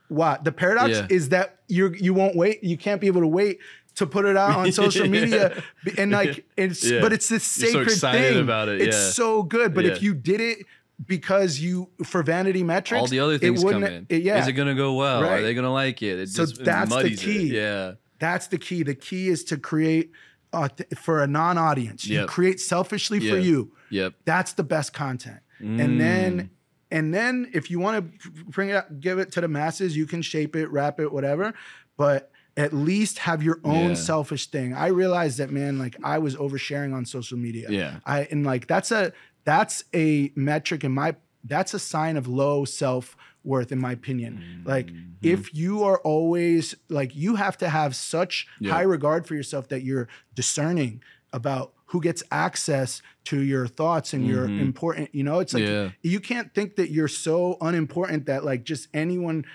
what? 0.10 0.44
The 0.44 0.52
paradox 0.52 0.92
Yeah. 0.92 1.08
is 1.10 1.30
that 1.30 1.60
you 1.68 1.94
you 2.00 2.14
won't 2.14 2.36
wait. 2.36 2.64
You 2.64 2.78
can't 2.78 3.02
be 3.02 3.08
able 3.08 3.22
to 3.22 3.28
wait 3.28 3.60
to 3.96 4.06
put 4.08 4.26
it 4.26 4.36
out 4.38 4.56
on 4.58 4.72
social 4.84 5.08
media. 5.08 5.64
And 5.98 6.12
like 6.12 6.46
it's 6.58 6.84
Yeah. 6.90 7.02
but 7.02 7.14
it's 7.14 7.28
this 7.30 7.58
You're 7.60 7.86
so 7.90 7.96
sacred 7.96 8.34
thing. 8.36 8.44
about 8.44 8.70
it, 8.70 8.82
It's 8.82 8.96
yeah. 8.98 9.10
so 9.12 9.44
good. 9.44 9.74
But 9.74 9.86
Yeah. 9.86 9.92
if 9.92 10.04
you 10.04 10.14
did 10.14 10.42
it 10.42 10.60
because 11.08 11.60
you 11.60 11.90
for 12.06 12.22
vanity 12.24 12.64
metrics, 12.64 13.02
All 13.02 13.08
the 13.08 13.20
other 13.20 13.38
things 13.38 13.64
come 13.64 13.84
in. 13.84 14.06
it- 14.10 14.22
yeah. 14.24 14.40
Is 14.42 14.48
it 14.48 14.54
gonna 14.54 14.76
go 14.76 14.94
well? 14.94 15.22
Right. 15.24 15.40
Are 15.40 15.42
they 15.42 15.54
gonna 15.54 15.74
like 15.74 16.02
it? 16.04 16.20
It 16.20 16.30
So 16.30 16.46
just 16.46 16.64
that's 16.64 16.90
the 16.90 16.96
muddies 16.96 17.22
it. 17.22 17.26
key. 17.26 17.56
Yeah. 17.56 17.94
That's 18.20 18.48
the 18.48 18.58
key. 18.58 18.84
The 18.84 18.96
key 18.96 19.28
is 19.30 19.44
to 19.46 19.58
create 19.58 20.12
uh, 20.54 20.70
for 20.96 21.24
a 21.24 21.28
non-audience. 21.28 22.06
You 22.06 22.28
create 22.28 22.60
selfishly 22.60 23.20
for 23.20 23.38
you. 23.40 23.72
Yep. 23.90 24.14
That's 24.26 24.54
the 24.54 24.64
best 24.64 24.94
content. 24.94 25.40
Mm. 25.64 25.84
And 25.84 26.02
then 26.02 26.50
and 26.92 27.14
then 27.14 27.50
if 27.54 27.72
you 27.72 27.80
want 27.80 28.22
to 28.22 28.30
bring 28.50 28.70
it 28.70 28.76
out, 28.76 29.00
give 29.00 29.18
it 29.18 29.32
to 29.32 29.42
the 29.42 29.48
masses, 29.48 29.98
you 29.98 30.06
can 30.06 30.22
shape 30.22 30.56
it, 30.56 30.68
wrap 30.68 31.00
it, 31.00 31.12
whatever. 31.12 31.54
But 31.98 32.32
at 32.56 32.72
least 32.72 33.18
have 33.20 33.42
your 33.42 33.60
own 33.64 33.90
Yeah. 33.90 33.94
selfish 33.96 34.48
thing. 34.48 34.76
I 34.76 34.88
realized 34.88 35.40
that 35.40 35.50
man, 35.50 35.80
like 35.80 35.96
I 36.04 36.20
was 36.20 36.36
oversharing 36.36 36.94
on 36.94 37.06
social 37.06 37.38
media. 37.38 37.68
Yeah. 37.72 38.00
I 38.06 38.28
and 38.30 38.46
like 38.46 38.68
that's 38.68 38.92
a 38.92 39.12
that's 39.44 39.84
a 39.94 40.32
metric 40.36 40.84
in 40.84 40.92
my 40.92 41.16
that's 41.44 41.74
a 41.74 41.80
sign 41.80 42.16
of 42.16 42.28
low 42.28 42.64
self 42.64 43.18
worth 43.44 43.72
in 43.72 43.80
my 43.80 43.92
opinion. 43.92 44.62
Like 44.66 44.88
Mhm. 44.88 45.14
if 45.24 45.54
you 45.56 45.84
are 45.84 46.00
always 46.02 46.76
like 46.90 47.16
you 47.16 47.36
have 47.36 47.58
to 47.58 47.70
have 47.70 47.96
such 47.96 48.48
Yeah. 48.60 48.72
high 48.74 48.84
regard 48.84 49.26
for 49.28 49.34
yourself 49.36 49.68
that 49.70 49.82
you're 49.84 50.08
discerning 50.36 51.02
about 51.34 51.74
who 51.94 52.02
gets 52.02 52.24
access 52.32 53.04
to 53.24 53.40
your 53.42 53.68
thoughts 53.68 54.14
and 54.14 54.26
your 54.28 54.48
Mhm. 54.48 54.60
important 54.62 55.10
you 55.14 55.24
know 55.24 55.38
it's 55.40 55.54
like 55.54 55.64
Yeah. 55.64 55.92
you 56.02 56.20
can't 56.20 56.52
think 56.56 56.76
that 56.78 56.90
you're 56.92 57.08
so 57.08 57.56
unimportant 57.62 58.26
that 58.26 58.44
like 58.44 58.64
just 58.64 58.88
anyone 58.96 59.46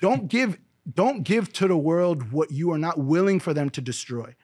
don't 0.00 0.26
give 0.28 0.58
don't 1.02 1.22
give 1.22 1.52
to 1.52 1.68
the 1.68 1.76
world 1.76 2.32
what 2.32 2.50
you 2.50 2.70
are 2.72 2.78
not 2.78 2.96
willing 2.98 3.38
for 3.38 3.52
them 3.54 3.68
to 3.70 3.80
destroy 3.82 4.34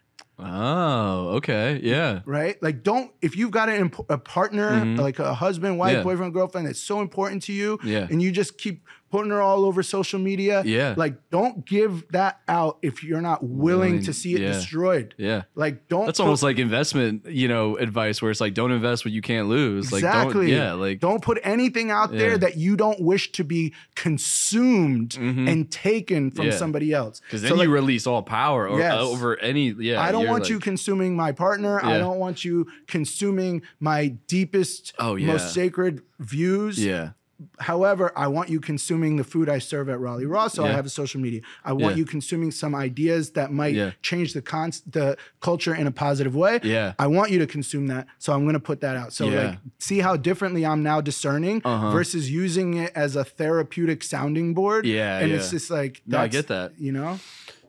Oh, 0.42 1.36
okay. 1.36 1.80
Yeah. 1.82 2.20
right? 2.24 2.56
Like, 2.62 2.82
don't 2.82 3.10
if 3.20 3.36
you've 3.36 3.50
got 3.50 3.68
an, 3.68 3.90
a 4.08 4.16
partner, 4.16 4.70
Mhm. 4.70 4.98
like 4.98 5.18
a 5.18 5.34
husband, 5.34 5.76
wife, 5.78 5.96
Yeah. 5.98 6.02
boyfriend, 6.02 6.32
girlfriend 6.32 6.66
that's 6.66 6.80
so 6.80 7.00
important 7.02 7.42
to 7.44 7.52
you, 7.52 7.78
Yeah. 7.84 8.06
and 8.10 8.22
you 8.22 8.32
just 8.32 8.56
keep 8.56 8.86
putting 9.10 9.30
her 9.30 9.40
all 9.40 9.64
over 9.64 9.82
social 9.82 10.18
media, 10.18 10.62
Yeah. 10.64 10.94
like, 10.96 11.16
don't 11.30 11.66
give 11.66 12.04
that 12.12 12.40
out 12.48 12.78
if 12.82 13.02
you're 13.02 13.20
not 13.20 13.42
willing, 13.42 13.90
Willing- 13.94 14.02
to 14.04 14.12
see 14.12 14.34
it 14.34 14.40
yeah. 14.40 14.52
destroyed. 14.52 15.14
Yeah. 15.18 15.42
Like, 15.54 15.88
don't. 15.88 16.06
That's 16.06 16.18
put- 16.18 16.24
almost 16.24 16.42
like 16.42 16.58
investment, 16.58 17.26
you 17.26 17.48
know, 17.48 17.76
advice 17.76 18.22
where 18.22 18.30
it's 18.30 18.40
like 18.40 18.54
don't 18.54 18.70
invest 18.70 19.04
what 19.04 19.12
you 19.12 19.22
can't 19.22 19.48
lose. 19.48 19.92
Like 19.92 20.02
don't 20.02 20.10
exactly. 20.16 20.52
yeah, 20.52 20.72
like 20.74 21.00
don't 21.00 21.22
put 21.22 21.38
anything 21.42 21.90
out 21.90 22.12
there 22.12 22.38
that 22.38 22.56
you 22.56 22.76
don't 22.76 23.00
wish 23.00 23.32
to 23.32 23.44
be 23.44 23.74
consumed 23.96 25.10
Mhm. 25.10 25.48
and 25.50 25.70
taken 25.70 26.30
from 26.30 26.46
Yeah. 26.46 26.56
somebody 26.56 26.92
else. 26.92 27.20
because 27.20 27.42
then 27.42 27.50
So, 27.56 27.62
you 27.62 27.70
release 27.70 28.06
all 28.06 28.22
power 28.22 28.68
or, 28.68 28.78
Yes. 28.78 28.94
over 29.00 29.38
any 29.40 29.70
yeah. 29.78 30.00
I 30.00 30.12
don't 30.12 30.26
want 30.26 30.44
like- 30.44 30.50
you 30.50 30.58
consuming 30.60 31.16
my 31.16 31.32
partner. 31.32 31.84
I 31.84 31.98
don't 31.98 32.18
want 32.18 32.44
you 32.44 32.66
consuming 32.86 33.62
my 33.80 34.08
deepest, 34.28 34.92
Oh, 34.98 35.16
yeah. 35.16 35.26
most 35.28 35.52
sacred 35.52 36.02
views. 36.18 36.84
Yeah. 36.84 37.10
However, 37.58 38.12
I 38.16 38.26
want 38.28 38.48
you 38.50 38.60
consuming 38.60 39.16
the 39.16 39.24
food 39.24 39.48
I 39.48 39.58
serve 39.58 39.88
at 39.88 39.98
Raleigh 39.98 40.26
Raw, 40.26 40.48
so 40.48 40.64
I 40.64 40.72
have 40.72 40.84
a 40.86 40.90
social 40.90 41.20
media. 41.20 41.40
I 41.64 41.72
want 41.72 41.94
Yeah. 41.94 42.00
you 42.00 42.04
consuming 42.04 42.50
some 42.50 42.74
ideas 42.74 43.30
that 43.32 43.52
might 43.52 43.74
Yeah. 43.74 43.92
change 44.02 44.32
the 44.34 44.42
con- 44.42 44.72
the 44.86 45.16
culture 45.40 45.74
in 45.74 45.86
a 45.86 45.90
positive 45.90 46.34
way. 46.36 46.60
Yeah. 46.62 46.92
I 46.98 47.06
want 47.06 47.30
you 47.30 47.38
to 47.38 47.46
consume 47.46 47.86
that, 47.88 48.06
so 48.18 48.32
I'm 48.32 48.42
going 48.44 48.54
to 48.54 48.60
put 48.60 48.80
that 48.82 48.96
out. 48.96 49.12
So 49.12 49.28
Yeah. 49.28 49.42
like, 49.50 49.58
see 49.78 49.98
how 50.00 50.16
differently 50.16 50.66
I'm 50.66 50.82
now 50.82 51.00
discerning 51.00 51.62
Uh-huh. 51.64 51.90
versus 51.90 52.30
using 52.30 52.74
it 52.74 52.92
as 52.94 53.16
a 53.16 53.24
therapeutic 53.24 54.02
sounding 54.02 54.52
board. 54.54 54.84
Yeah, 54.86 55.18
and 55.18 55.30
yeah. 55.30 55.36
it's 55.36 55.50
just 55.50 55.70
like 55.70 56.02
No, 56.06 56.18
I 56.18 56.28
get 56.28 56.48
that. 56.48 56.72
You 56.78 56.92
know, 56.92 57.18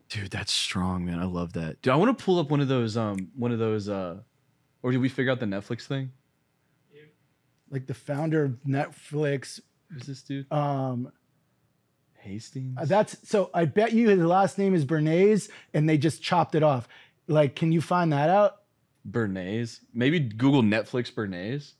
Dude, 0.10 0.30
that's 0.32 0.52
strong, 0.52 1.06
man. 1.06 1.20
I 1.20 1.24
love 1.26 1.54
that. 1.54 1.82
Dude, 1.82 1.94
I 1.94 1.96
want 1.96 2.18
to 2.18 2.22
pull 2.26 2.38
up 2.40 2.52
one 2.52 2.60
of 2.60 2.68
those 2.68 2.98
um 2.98 3.30
one 3.36 3.52
of 3.54 3.60
those 3.60 3.88
uh 3.88 4.18
or 4.84 4.92
did 4.92 4.98
we 5.00 5.08
figure 5.08 5.32
out 5.32 5.40
the 5.40 5.46
Netflix 5.46 5.84
thing? 5.88 6.12
Like 7.72 7.88
the 7.88 7.94
founder 7.96 8.44
of 8.44 8.52
Netflix. 8.68 9.60
Who's 9.92 10.04
this 10.04 10.22
dude? 10.22 10.52
Um, 10.52 11.12
Hastings? 12.20 12.78
that's 12.88 13.18
so. 13.28 13.50
I 13.54 13.66
bet 13.66 13.94
you 13.94 14.10
his 14.10 14.20
last 14.20 14.58
name 14.60 14.76
is 14.76 14.86
Bernays, 14.86 15.50
and 15.74 15.90
they 15.90 15.98
just 15.98 16.22
chopped 16.22 16.54
it 16.54 16.62
off. 16.64 16.88
Like, 17.28 17.56
can 17.56 17.72
you 17.72 17.82
find 17.82 18.12
that 18.14 18.30
out? 18.30 18.58
Bernays. 19.10 19.80
Maybe 19.94 20.20
Google 20.20 20.62
Netflix 20.62 21.12
Bernays. 21.12 21.74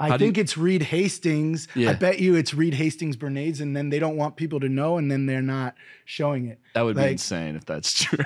I 0.00 0.08
How 0.08 0.18
think 0.18 0.36
it's 0.38 0.58
Reed 0.58 0.82
Hastings. 0.82 1.68
Yeah. 1.76 1.90
I 1.90 1.94
bet 1.94 2.18
you 2.18 2.34
it's 2.34 2.52
Reed 2.52 2.74
Hastings 2.74 3.16
Bernays, 3.16 3.60
and 3.60 3.76
then 3.76 3.90
they 3.90 4.00
don't 4.00 4.16
want 4.16 4.34
people 4.36 4.58
to 4.60 4.68
know, 4.68 4.98
and 4.98 5.08
then 5.10 5.26
they're 5.26 5.40
not 5.40 5.76
showing 6.04 6.48
it. 6.48 6.58
That 6.74 6.82
would 6.82 6.96
be 6.96 7.04
insane 7.04 7.54
if 7.54 7.64
that's 7.64 7.92
true. 8.02 8.18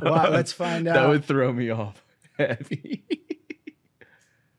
Bro. 0.00 0.12
Wow, 0.12 0.30
let's 0.30 0.52
find 0.52 0.88
out. 0.88 0.94
That 0.94 1.08
would 1.08 1.24
throw 1.26 1.52
me 1.52 1.68
off 1.68 2.02
heavy. 2.38 3.04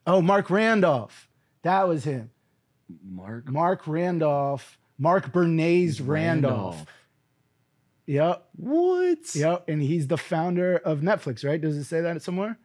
Oh, 0.06 0.22
Marc 0.22 0.50
Randolph. 0.52 1.28
That 1.64 1.88
was 1.88 2.04
him. 2.04 2.30
Marc 3.04 3.50
Marc 3.50 3.88
Randolph. 3.88 4.78
Marc 5.00 5.32
Bernays 5.34 6.02
Randolph. 6.06 6.86
Yep. 8.06 8.46
What? 8.58 9.36
Yep. 9.36 9.68
And 9.68 9.82
he's 9.82 10.08
the 10.08 10.18
founder 10.18 10.76
of 10.78 11.00
Netflix, 11.00 11.48
right? 11.48 11.60
Does 11.60 11.78
it 11.78 11.86
say 11.86 12.02
that 12.02 12.22
somewhere? 12.22 12.58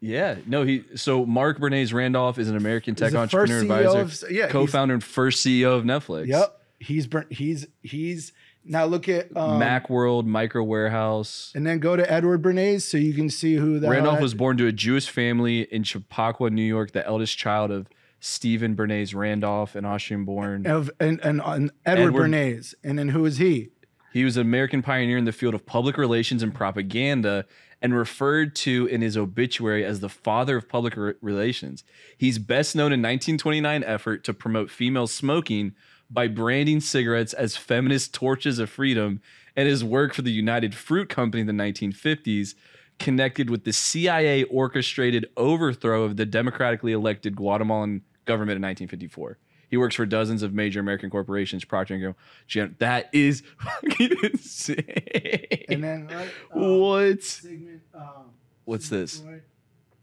Yeah. 0.00 0.36
No, 0.46 0.64
he 0.64 0.84
so 0.94 1.24
Marc 1.24 1.58
Bernays 1.58 1.92
Randolph 1.92 2.38
is 2.38 2.48
an 2.48 2.56
American 2.56 2.94
tech 2.94 3.06
He's 3.06 3.12
the 3.12 3.28
first 3.28 3.52
entrepreneur 3.52 3.82
CEO 3.82 4.00
advisor, 4.00 4.26
of- 4.26 4.32
yeah, 4.32 4.48
co-founder 4.48 4.94
and 4.94 5.04
first 5.04 5.44
CEO 5.44 5.76
of 5.76 5.84
Netflix. 5.84 6.26
Yep. 6.26 6.58
He's 6.78 7.06
burnt. 7.06 7.32
He's 7.32 7.66
he's 7.82 8.32
now 8.64 8.84
look 8.84 9.08
at 9.08 9.34
um, 9.36 9.60
Macworld 9.60 10.26
Micro 10.26 10.62
Warehouse. 10.62 11.52
and 11.54 11.66
then 11.66 11.78
go 11.78 11.96
to 11.96 12.12
Edward 12.12 12.42
Bernays 12.42 12.82
so 12.82 12.96
you 12.96 13.14
can 13.14 13.30
see 13.30 13.54
who 13.54 13.78
that 13.80 13.88
Randolph 13.88 14.20
was 14.20 14.34
born 14.34 14.56
to 14.58 14.66
a 14.66 14.72
Jewish 14.72 15.08
family 15.08 15.62
in 15.62 15.84
Chappaqua, 15.84 16.50
New 16.50 16.62
York, 16.62 16.92
the 16.92 17.06
eldest 17.06 17.38
child 17.38 17.70
of 17.70 17.88
Stephen 18.24 18.76
Bernays 18.76 19.16
Randolph, 19.16 19.74
an 19.74 19.84
Austrian 19.84 20.24
born. 20.24 20.64
of 20.64 20.88
and, 21.00 21.18
and, 21.24 21.42
and 21.44 21.72
Edward, 21.84 22.06
Edward- 22.06 22.30
Bernays. 22.30 22.72
And 22.84 22.96
then 22.96 23.08
who 23.08 23.24
is 23.26 23.38
he? 23.38 23.70
He 24.12 24.24
was 24.24 24.36
an 24.36 24.42
American 24.42 24.80
pioneer 24.80 25.18
in 25.18 25.24
the 25.24 25.32
field 25.32 25.54
of 25.54 25.66
public 25.66 25.96
relations 25.96 26.40
and 26.40 26.54
propaganda 26.54 27.46
and 27.80 27.96
referred 27.96 28.54
to 28.54 28.86
in 28.86 29.00
his 29.00 29.16
obituary 29.16 29.84
as 29.84 29.98
the 29.98 30.08
father 30.08 30.56
of 30.56 30.68
public 30.68 30.96
re- 30.96 31.14
relations. 31.20 31.82
He's 32.16 32.38
best 32.38 32.76
known 32.76 32.92
in 32.92 33.00
1929 33.00 33.82
effort 33.82 34.22
to 34.22 34.32
promote 34.32 34.70
female 34.70 35.08
smoking 35.08 35.74
by 36.08 36.28
branding 36.28 36.78
cigarettes 36.80 37.32
as 37.32 37.56
feminist 37.56 38.14
torches 38.14 38.60
of 38.60 38.70
freedom 38.70 39.20
and 39.56 39.66
his 39.66 39.82
work 39.82 40.14
for 40.14 40.22
the 40.22 40.30
United 40.30 40.76
Fruit 40.76 41.08
Company 41.08 41.40
in 41.40 41.48
the 41.48 41.52
1950s 41.52 42.54
connected 43.00 43.50
with 43.50 43.64
the 43.64 43.72
CIA 43.72 44.44
orchestrated 44.44 45.26
overthrow 45.36 46.04
of 46.04 46.16
the 46.16 46.26
democratically 46.26 46.92
elected 46.92 47.34
Guatemalan 47.34 48.02
government 48.24 48.56
in 48.56 48.62
1954. 48.62 49.38
He 49.70 49.76
works 49.78 49.94
for 49.94 50.04
dozens 50.04 50.42
of 50.42 50.52
major 50.52 50.80
American 50.80 51.08
corporations, 51.08 51.64
Procter 51.64 51.94
and 51.94 52.14
Gamble. 52.50 52.74
That 52.78 53.08
is 53.14 53.42
fucking 53.58 54.16
insane. 54.22 55.64
And 55.68 55.82
then 55.82 56.08
right, 56.08 56.28
what? 56.52 57.22
Sigmund, 57.22 57.80
um, 57.94 58.32
What's 58.66 58.86
Sigmund 58.86 59.02
this? 59.08 59.20
Freud. 59.20 59.42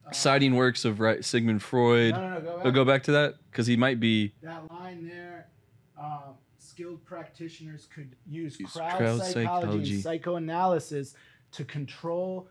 Uh, 0.07 0.11
Citing 0.11 0.55
works 0.55 0.85
of 0.85 0.99
right, 0.99 1.23
Sigmund 1.23 1.61
Freud. 1.61 2.15
No, 2.15 2.19
no, 2.19 2.39
no, 2.39 2.41
go 2.41 2.55
back. 2.57 2.65
Oh, 2.65 2.71
go 2.71 2.85
back 2.85 3.03
to 3.03 3.11
that 3.11 3.35
because 3.51 3.67
he 3.67 3.77
might 3.77 3.99
be. 3.99 4.33
That 4.41 4.63
line 4.71 5.07
there, 5.07 5.49
um, 6.01 6.33
skilled 6.57 7.05
practitioners 7.05 7.87
could 7.93 8.15
use 8.25 8.59
Use 8.59 8.71
crowd, 8.73 8.97
crowd 8.97 9.19
psychology, 9.21 9.33
psychology. 9.45 9.93
and 9.93 10.03
psychoanalysis 10.03 11.13
to 11.51 11.63
control. 11.63 12.49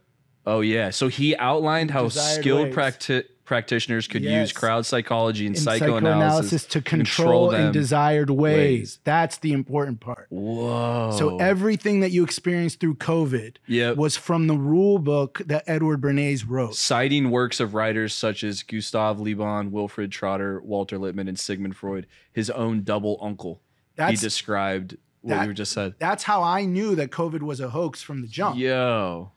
Oh 0.49 0.61
yeah, 0.63 0.91
so 0.91 1.09
he 1.09 1.37
outlined 1.37 1.91
how 1.91 2.05
Desired 2.05 2.41
skilled 2.41 2.69
practi- 2.71 3.25
practitioners 3.45 4.07
could 4.09 4.23
Yes. 4.23 4.49
use 4.49 4.53
crowd 4.53 4.87
psychology 4.87 5.47
and 5.47 5.55
in 5.57 5.61
psychoanalysis. 5.63 6.65
to 6.67 6.81
control 6.81 7.49
control, 7.51 7.67
in 7.67 7.73
desired 7.73 8.31
ways. 8.31 8.57
ways. 8.57 8.99
That's 9.05 9.39
the 9.39 9.53
important 9.53 10.01
part. 10.01 10.27
Whoa! 10.31 11.15
So 11.19 11.37
everything 11.39 12.01
that 12.01 12.11
you 12.13 12.25
experienced 12.25 12.81
through 12.81 12.95
COVID 12.97 13.57
Yep. 13.67 13.97
was 13.97 14.17
from 14.17 14.47
the 14.47 14.55
rule 14.57 14.99
book 14.99 15.43
that 15.47 15.65
Edward 15.67 16.01
Bernays 16.01 16.45
wrote. 16.49 16.75
citing 16.77 17.31
works 17.31 17.61
of 17.61 17.75
writers 17.75 18.15
such 18.15 18.43
as 18.43 18.63
Gustave 18.63 19.21
Le 19.23 19.35
Bon, 19.37 19.71
Wilfred 19.71 20.11
Trotter, 20.13 20.61
Walter 20.65 20.99
Lippmann, 20.99 21.29
and 21.29 21.39
Sigmund 21.39 21.77
Freud, 21.77 22.07
his 22.33 22.49
own 22.51 22.83
double 22.85 23.19
uncle. 23.21 23.61
That's 23.97 24.13
he 24.21 24.27
described 24.27 24.97
what 25.21 25.35
that- 25.35 25.47
you 25.47 25.53
just 25.53 25.73
said. 25.73 25.95
that's 25.99 26.23
how 26.25 26.43
I 26.43 26.65
knew 26.65 26.95
that 26.95 27.11
COVID 27.11 27.43
was 27.43 27.61
a 27.61 27.69
hoax 27.71 28.01
from 28.03 28.21
the 28.23 28.29
jump. 28.29 28.57
Yo. 28.59 29.33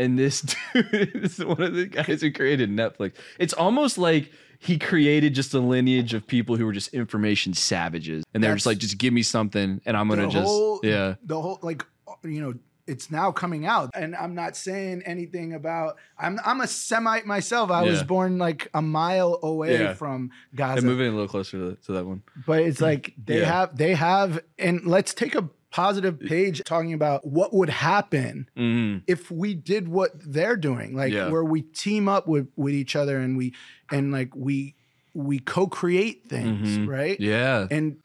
And 0.00 0.18
this 0.18 0.40
dude 0.74 1.10
is 1.14 1.44
one 1.44 1.60
of 1.62 1.74
the 1.74 1.86
guys 1.86 2.22
who 2.22 2.32
created 2.32 2.70
Netflix. 2.70 3.12
It's 3.38 3.52
almost 3.52 3.98
like 3.98 4.30
he 4.58 4.78
created 4.78 5.34
just 5.34 5.52
a 5.54 5.58
lineage 5.60 6.14
of 6.14 6.26
people 6.26 6.56
who 6.56 6.64
were 6.66 6.72
just 6.72 6.92
information 6.94 7.54
savages. 7.54 8.24
And 8.34 8.42
they're 8.42 8.54
just 8.54 8.66
like, 8.66 8.78
just 8.78 8.98
give 8.98 9.12
me 9.12 9.22
something 9.22 9.80
and 9.86 9.96
I'm 9.96 10.08
to 10.08 10.26
just, 10.28 10.46
whole- 10.46 10.80
yeah. 10.82 11.14
the 11.22 11.40
whole 11.40 11.58
like 11.62 11.84
you 12.24 12.40
know 12.40 12.54
it's 12.86 13.10
now 13.10 13.30
coming 13.30 13.66
out 13.66 13.90
and 13.94 14.16
i'm 14.16 14.34
not 14.34 14.56
saying 14.56 15.00
anything 15.06 15.52
about 15.54 15.96
i'm 16.18 16.40
i'm 16.44 16.60
a 16.60 16.66
semite 16.66 17.24
myself 17.24 17.70
i 17.70 17.82
was 17.82 17.98
Yeah. 18.00 18.04
born 18.04 18.36
like 18.38 18.68
a 18.74 18.82
mile 18.82 19.38
away 19.42 19.78
Yeah. 19.78 19.94
from 19.94 20.30
gaza 20.54 20.84
moving 20.84 21.06
a 21.06 21.10
little 21.12 21.28
closer 21.28 21.56
to, 21.76 21.76
to 21.86 21.92
that 21.92 22.04
one. 22.06 22.22
but 22.46 22.60
it's 22.62 22.80
like 22.80 23.14
they 23.24 23.40
Yeah. 23.40 23.44
have 23.46 23.76
they 23.76 23.94
have 23.94 24.40
and 24.58 24.84
let's 24.86 25.14
take 25.14 25.34
a 25.36 25.48
positive 25.70 26.18
page 26.18 26.62
talking 26.64 26.92
about 26.92 27.26
what 27.26 27.54
would 27.54 27.68
happen 27.70 28.48
Mhm. 28.56 29.02
if 29.06 29.30
we 29.30 29.54
did 29.54 29.88
what 29.88 30.10
they're 30.14 30.56
doing 30.56 30.94
like 30.96 31.12
Yeah. 31.12 31.28
where 31.30 31.44
we 31.44 31.62
team 31.62 32.08
up 32.08 32.26
with 32.26 32.48
with 32.56 32.74
each 32.74 32.96
other 32.96 33.18
and 33.18 33.36
we 33.36 33.54
and 33.90 34.10
like 34.10 34.34
we 34.34 34.74
we 35.14 35.38
co-create 35.38 36.28
things 36.28 36.78
Mhm. 36.78 36.88
right 36.88 37.20
Yeah. 37.20 37.66
and 37.70 37.96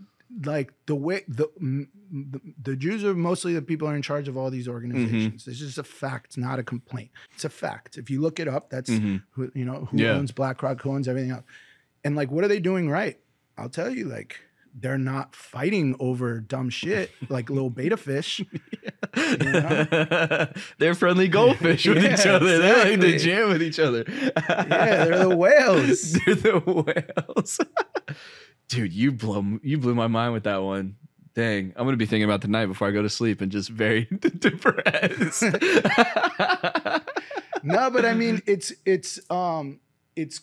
like 0.44 0.74
the 0.86 0.96
way 0.96 1.24
the 1.28 1.48
the, 1.58 2.40
the 2.62 2.76
Jews 2.76 3.04
are 3.04 3.16
mostly 3.16 3.54
the 3.56 3.62
people 3.64 3.88
are 3.88 3.96
in 3.96 4.02
charge 4.04 4.28
of 4.28 4.38
all 4.38 4.52
these 4.52 4.68
organizations. 4.68 5.48
It's 5.48 5.58
just 5.60 5.78
a 5.80 5.84
fact, 5.84 6.38
not 6.38 6.60
a 6.60 6.64
complaint. 6.64 7.10
It's 7.34 7.44
a 7.46 7.50
fact. 7.50 7.98
If 7.98 8.10
you 8.12 8.22
look 8.22 8.40
it 8.40 8.48
up, 8.48 8.70
that's 8.70 8.90
Mhm. 8.92 9.24
who 9.32 9.52
you 9.56 9.66
know 9.66 9.86
who 9.90 9.98
Yeah. 9.98 10.12
owns 10.12 10.32
BlackRock, 10.32 10.82
who 10.82 10.92
owns 10.92 11.08
everything 11.08 11.32
else. 11.32 11.44
And 12.04 12.16
like, 12.16 12.30
what 12.32 12.44
are 12.44 12.48
they 12.48 12.60
doing 12.60 12.90
right? 12.90 13.18
I'll 13.58 13.70
tell 13.70 13.90
you, 13.90 14.06
like. 14.06 14.40
They're 14.78 14.98
not 14.98 15.34
fighting 15.36 15.96
over 16.00 16.42
dumb 16.42 16.70
shit 16.70 17.10
like 17.30 17.50
little 17.50 17.70
betta 17.70 17.96
fish. 17.98 18.42
they're 20.78 20.96
friendly 20.96 21.28
goldfish 21.30 21.88
with 21.88 21.98
each 22.04 22.26
Yeah, 22.26 22.34
other. 22.34 22.58
They 22.58 22.92
like 22.92 23.00
to 23.00 23.18
jam 23.18 23.50
with 23.50 23.64
each 23.64 23.80
other. 23.80 24.04
Yeah, 24.10 25.06
they're 25.06 25.20
the 25.30 25.36
whales. 25.36 26.12
they're 26.26 26.36
the 26.36 26.60
whales. 26.60 27.60
Dude, 28.68 28.92
you 28.94 29.12
blow 29.14 29.60
you 29.64 29.78
blew 29.78 29.96
my 29.96 30.08
mind 30.08 30.34
with 30.34 30.44
that 30.44 30.62
one. 30.62 30.98
Dang, 31.36 31.74
I'm 31.76 31.86
gonna 31.86 31.98
be 31.98 32.06
thinking 32.06 32.26
about 32.26 32.42
the 32.42 32.48
night 32.48 32.66
before 32.66 32.88
I 32.88 32.92
go 32.92 33.02
to 33.02 33.10
sleep 33.10 33.40
and 33.42 33.52
just 33.52 33.70
very 33.70 34.06
depressed. 34.40 35.44
no, 37.64 37.90
but 37.90 38.06
I 38.06 38.14
mean, 38.14 38.42
it's 38.46 38.74
it's 38.86 39.20
um 39.30 39.80
it's 40.16 40.42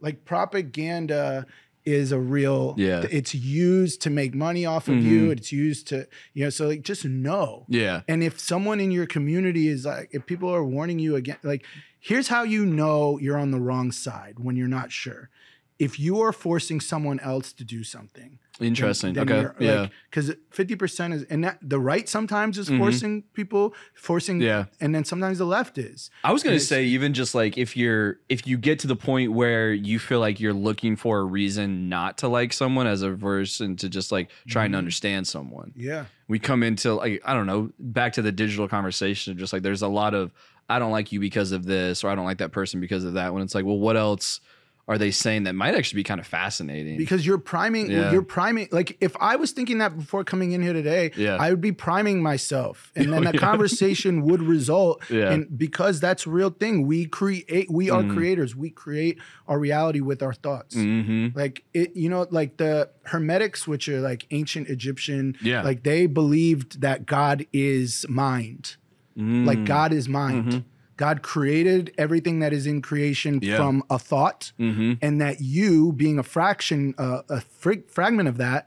like 0.00 0.24
propaganda 0.24 1.46
is 1.92 2.12
a 2.12 2.18
real 2.18 2.74
Yeah. 2.76 3.04
It's 3.10 3.34
used 3.34 4.00
to 4.02 4.10
make 4.10 4.34
money 4.34 4.64
off 4.66 4.88
of 4.88 4.94
Mhm. 4.96 5.02
you. 5.10 5.30
It's 5.30 5.50
used 5.52 5.86
to 5.88 6.06
you 6.34 6.44
know. 6.44 6.50
So 6.50 6.68
like, 6.68 6.82
just 6.82 7.04
know. 7.04 7.64
yeah. 7.68 8.02
And 8.08 8.22
if 8.22 8.38
someone 8.38 8.80
in 8.80 8.90
your 8.90 9.06
community 9.06 9.68
is 9.68 9.84
like, 9.84 10.08
if 10.12 10.26
people 10.26 10.48
are 10.54 10.64
warning 10.64 10.98
you 10.98 11.16
again, 11.16 11.38
like, 11.42 11.64
here's 12.00 12.28
how 12.28 12.42
you 12.44 12.64
know 12.66 13.18
you're 13.18 13.38
on 13.38 13.50
the 13.50 13.60
wrong 13.60 13.90
side 13.92 14.34
when 14.38 14.56
you're 14.56 14.68
not 14.68 14.92
sure. 14.92 15.30
If 15.78 15.98
you 16.00 16.20
are 16.20 16.32
forcing 16.32 16.80
someone 16.80 17.20
else 17.20 17.52
to 17.54 17.64
do 17.64 17.84
something, 17.84 18.38
Interesting. 18.60 19.18
okay. 19.18 19.46
yeah. 19.60 19.88
Because 20.10 20.34
fifty 20.50 20.74
percent 20.74 21.14
is, 21.14 21.22
and 21.24 21.44
that 21.44 21.58
the 21.62 21.78
right 21.78 22.08
sometimes 22.08 22.58
is 22.58 22.68
Mhm. 22.68 22.78
forcing 22.78 23.22
people, 23.34 23.74
forcing, 23.94 24.40
Yeah. 24.40 24.64
and 24.80 24.94
then 24.94 25.04
sometimes 25.04 25.38
the 25.38 25.44
left 25.46 25.78
is. 25.78 26.10
I 26.24 26.32
was 26.32 26.42
gonna 26.42 26.58
say 26.60 26.84
even 26.86 27.14
just 27.14 27.34
like 27.34 27.56
if 27.56 27.76
you're 27.76 28.18
if 28.28 28.46
you 28.46 28.56
get 28.58 28.78
to 28.80 28.86
the 28.86 28.96
point 28.96 29.32
where 29.32 29.72
you 29.72 29.98
feel 29.98 30.20
like 30.20 30.40
you're 30.40 30.52
looking 30.52 30.96
for 30.96 31.20
a 31.20 31.24
reason 31.24 31.88
not 31.88 32.18
to 32.18 32.28
like 32.28 32.52
someone 32.52 32.86
as 32.86 33.02
a 33.02 33.10
version 33.10 33.76
to 33.76 33.88
just 33.88 34.10
like 34.10 34.30
trying 34.48 34.72
to 34.72 34.76
Mhm. 34.76 34.80
understand 34.80 35.26
someone. 35.26 35.72
Yeah. 35.76 36.06
we 36.26 36.38
come 36.38 36.62
into 36.62 36.92
like 36.94 37.22
I 37.24 37.32
don't 37.32 37.46
know 37.46 37.70
back 37.78 38.12
to 38.14 38.22
the 38.22 38.30
digital 38.32 38.68
conversation 38.68 39.38
just 39.38 39.52
like 39.52 39.62
there's 39.62 39.80
a 39.82 39.88
lot 39.88 40.12
of 40.14 40.30
I 40.68 40.78
don't 40.78 40.90
like 40.90 41.10
you 41.12 41.20
because 41.20 41.52
of 41.52 41.64
this 41.64 42.04
or 42.04 42.10
I 42.10 42.14
don't 42.14 42.26
like 42.26 42.36
that 42.38 42.52
person 42.52 42.80
because 42.80 43.04
of 43.04 43.14
that 43.14 43.32
when 43.32 43.42
it's 43.42 43.54
like 43.54 43.64
well 43.64 43.78
what 43.78 43.96
else 43.96 44.40
are 44.88 44.96
they 44.98 45.10
saying 45.10 45.42
that 45.44 45.54
might 45.54 45.74
actually 45.74 45.98
be 45.98 46.04
kind 46.04 46.18
of 46.18 46.26
fascinating 46.26 46.96
Because 46.96 47.24
you're 47.26 47.36
priming, 47.36 47.90
Yeah. 47.90 48.10
you're 48.10 48.22
priming. 48.22 48.68
Like 48.72 48.96
if 49.02 49.14
I 49.20 49.36
was 49.36 49.52
thinking 49.52 49.78
that 49.78 49.96
before 49.96 50.24
coming 50.24 50.52
in 50.52 50.62
here 50.62 50.72
today, 50.72 51.10
Yeah. 51.14 51.36
I 51.38 51.50
would 51.50 51.60
be 51.60 51.72
priming 51.72 52.22
myself, 52.22 52.90
and 52.96 53.12
then 53.12 53.20
Oh, 53.26 53.30
the 53.30 53.36
yeah. 53.36 53.40
conversation 53.50 54.22
would 54.22 54.42
result. 54.42 55.02
Yeah. 55.10 55.30
And 55.32 55.58
because 55.58 56.00
that's 56.00 56.26
a 56.26 56.30
real 56.30 56.50
thing, 56.50 56.86
we 56.86 57.04
create. 57.06 57.70
We 57.70 57.90
are 57.90 58.02
Mhm. 58.02 58.14
creators. 58.14 58.56
We 58.56 58.70
create 58.70 59.18
our 59.46 59.58
reality 59.58 60.00
with 60.00 60.22
our 60.22 60.32
thoughts. 60.32 60.74
mm-hmm. 60.74 61.28
Like 61.38 61.64
it, 61.74 61.94
you 61.94 62.08
know, 62.08 62.26
like 62.30 62.56
the 62.56 62.88
Hermetics, 63.04 63.68
which 63.68 63.88
are 63.90 64.00
like 64.00 64.26
ancient 64.30 64.68
Egyptian. 64.68 65.36
Yeah. 65.42 65.62
Like 65.62 65.82
they 65.82 66.06
believed 66.06 66.80
that 66.80 67.04
God 67.06 67.44
is 67.52 68.06
mind. 68.08 68.76
Mm. 69.18 69.44
Like 69.46 69.64
God 69.64 69.92
is 69.92 70.08
mind. 70.08 70.44
Mhm. 70.52 70.64
God 70.98 71.22
created 71.22 71.94
everything 71.96 72.40
that 72.40 72.52
is 72.52 72.66
in 72.66 72.82
creation 72.82 73.38
Yeah. 73.40 73.56
from 73.56 73.82
a 73.88 73.98
thought 73.98 74.52
mm-hmm. 74.60 74.94
and 75.00 75.20
that 75.22 75.40
you 75.40 75.92
being 75.92 76.18
a 76.18 76.22
fraction 76.22 76.94
uh, 76.98 77.22
a 77.30 77.36
frig- 77.38 77.88
fragment 77.88 78.28
of 78.28 78.36
that 78.36 78.66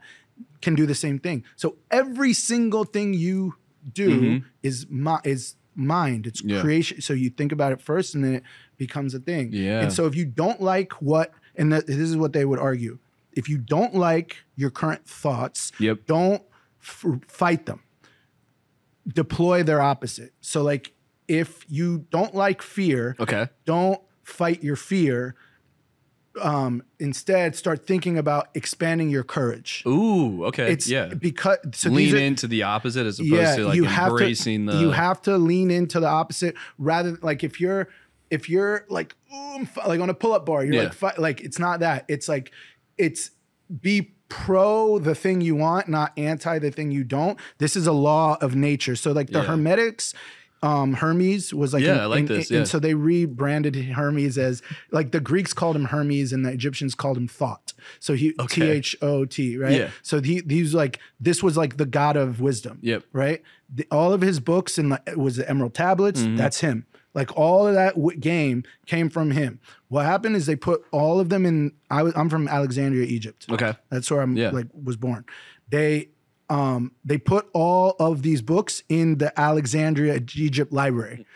can 0.60 0.74
do 0.74 0.84
the 0.86 0.94
same 0.94 1.18
thing 1.20 1.44
so 1.56 1.76
every 1.90 2.32
single 2.32 2.84
thing 2.84 3.14
you 3.14 3.54
do 3.92 4.10
Mhm. 4.20 4.44
is 4.62 4.86
mi- 4.90 5.22
is 5.24 5.54
mind 5.74 6.26
it's 6.26 6.42
Yeah. 6.42 6.60
creation 6.60 7.00
so 7.00 7.12
you 7.12 7.30
think 7.30 7.52
about 7.52 7.70
it 7.72 7.80
first 7.80 8.14
and 8.14 8.24
then 8.24 8.34
it 8.34 8.42
becomes 8.76 9.14
a 9.14 9.18
thing 9.20 9.50
Yeah. 9.52 9.80
and 9.82 9.92
so 9.92 10.06
if 10.06 10.14
you 10.16 10.24
don't 10.24 10.60
like 10.60 10.92
what 11.02 11.32
and 11.56 11.70
th- 11.72 11.86
this 11.86 11.96
is 11.98 12.16
what 12.16 12.32
they 12.32 12.44
would 12.44 12.58
argue 12.58 12.98
if 13.34 13.48
you 13.48 13.58
don't 13.58 13.94
like 13.94 14.36
your 14.56 14.70
current 14.70 15.06
thoughts 15.06 15.70
Yep. 15.78 16.06
don't 16.06 16.42
f- 16.80 17.04
fight 17.28 17.66
them 17.66 17.80
deploy 19.06 19.62
their 19.62 19.80
opposite 19.80 20.32
so 20.40 20.62
like 20.62 20.92
if 21.28 21.64
you 21.68 22.06
don't 22.10 22.34
like 22.34 22.62
fear 22.62 23.16
Okay. 23.20 23.48
don't 23.64 24.00
fight 24.24 24.62
your 24.62 24.76
fear. 24.76 25.34
Um, 26.40 26.82
instead, 26.98 27.54
start 27.56 27.86
thinking 27.86 28.16
about 28.16 28.48
expanding 28.54 29.10
your 29.10 29.22
courage. 29.22 29.82
Ooh. 29.86 30.46
Okay. 30.46 30.72
It's 30.72 30.88
yeah. 30.88 31.12
because 31.12 31.58
so 31.74 31.90
Lean 31.90 32.14
are, 32.14 32.18
into 32.18 32.46
the 32.46 32.62
opposite 32.62 33.04
as 33.06 33.18
opposed 33.20 33.32
yeah, 33.34 33.56
to 33.56 33.66
like 33.66 33.76
you 33.76 33.84
have 33.84 34.12
embracing 34.12 34.66
to 34.66 34.72
the. 34.72 34.78
you 34.80 34.90
have 34.92 35.20
to 35.22 35.36
lean 35.36 35.70
into 35.70 36.00
the 36.00 36.06
opposite 36.08 36.54
rather 36.78 37.18
like 37.20 37.44
if 37.44 37.60
you're 37.60 37.88
if 38.30 38.48
you're 38.48 38.86
like 38.88 39.14
ooh, 39.34 39.66
like 39.86 40.00
on 40.00 40.08
a 40.08 40.14
pull 40.14 40.32
up 40.32 40.46
bar, 40.46 40.64
you're 40.64 40.74
Yeah. 40.74 40.82
like 40.84 40.94
fi- 40.94 41.14
like 41.18 41.42
it's 41.42 41.58
not 41.58 41.80
that. 41.80 42.06
It's 42.08 42.28
like 42.30 42.50
it's 42.96 43.32
be 43.82 44.14
pro 44.30 44.98
the 44.98 45.14
thing 45.14 45.42
you 45.42 45.54
want, 45.54 45.86
not 45.86 46.12
anti 46.16 46.58
the 46.58 46.70
thing 46.70 46.90
you 46.90 47.04
don't. 47.04 47.38
This 47.58 47.76
is 47.76 47.86
a 47.86 47.92
law 47.92 48.38
of 48.40 48.54
nature. 48.56 48.96
So 48.96 49.12
like 49.12 49.28
the 49.28 49.40
Yeah. 49.40 49.44
Hermetics. 49.44 50.14
Um, 50.62 50.92
Hermes 50.94 51.52
was 51.52 51.74
like, 51.74 51.82
Yeah, 51.82 51.94
in- 51.94 52.00
I 52.00 52.04
like 52.06 52.18
in- 52.20 52.26
this, 52.26 52.50
yeah. 52.50 52.64
so 52.64 52.78
they 52.78 52.94
rebranded 52.94 53.74
Hermes 53.74 54.38
as 54.38 54.62
like 54.92 55.10
the 55.10 55.18
Greeks 55.20 55.52
called 55.52 55.74
him 55.74 55.86
Hermes 55.86 56.32
and 56.32 56.46
the 56.46 56.50
Egyptians 56.52 56.94
called 56.94 57.16
him 57.16 57.26
Thought. 57.26 57.72
So 57.98 58.14
he 58.14 58.32
T. 58.48 58.62
H 58.62 58.96
O 59.02 59.24
T, 59.24 59.58
right? 59.58 59.72
Yeah. 59.76 59.90
So 60.02 60.20
he 60.22 60.40
he's 60.48 60.72
like 60.72 61.00
this 61.18 61.42
was 61.42 61.56
like 61.56 61.78
the 61.78 61.86
god 61.86 62.16
of 62.16 62.40
wisdom 62.40 62.78
Yep. 62.82 63.04
right? 63.12 63.42
The, 63.74 63.86
all 63.90 64.12
of 64.12 64.20
his 64.20 64.38
books 64.38 64.78
and 64.78 64.90
like, 64.90 65.16
was 65.16 65.36
the 65.36 65.48
Emerald 65.50 65.74
Tablets. 65.74 66.20
Mhm. 66.22 66.36
That's 66.36 66.60
him. 66.60 66.86
Like 67.14 67.36
all 67.36 67.66
of 67.66 67.74
that 67.74 67.94
w- 67.96 68.16
game 68.18 68.62
came 68.86 69.10
from 69.10 69.32
him. 69.32 69.58
What 69.88 70.06
happened 70.06 70.36
is 70.36 70.46
they 70.46 70.56
put 70.56 70.82
all 70.92 71.18
of 71.20 71.28
them 71.28 71.44
in. 71.44 71.72
I 71.90 72.02
was 72.04 72.12
I'm 72.16 72.28
from 72.30 72.46
Alexandria, 72.46 73.04
Egypt. 73.06 73.46
Okay. 73.50 73.74
That's 73.90 74.08
where 74.10 74.20
I'm 74.20 74.36
Yeah. 74.36 74.50
like 74.50 74.66
was 74.72 74.96
born. 74.96 75.24
They 75.68 76.10
um 76.50 76.92
they 77.04 77.18
put 77.18 77.48
all 77.52 77.96
of 77.98 78.22
these 78.22 78.42
books 78.42 78.82
in 78.88 79.18
the 79.18 79.38
Alexandria 79.40 80.20
Egypt 80.34 80.72
library. 80.72 81.26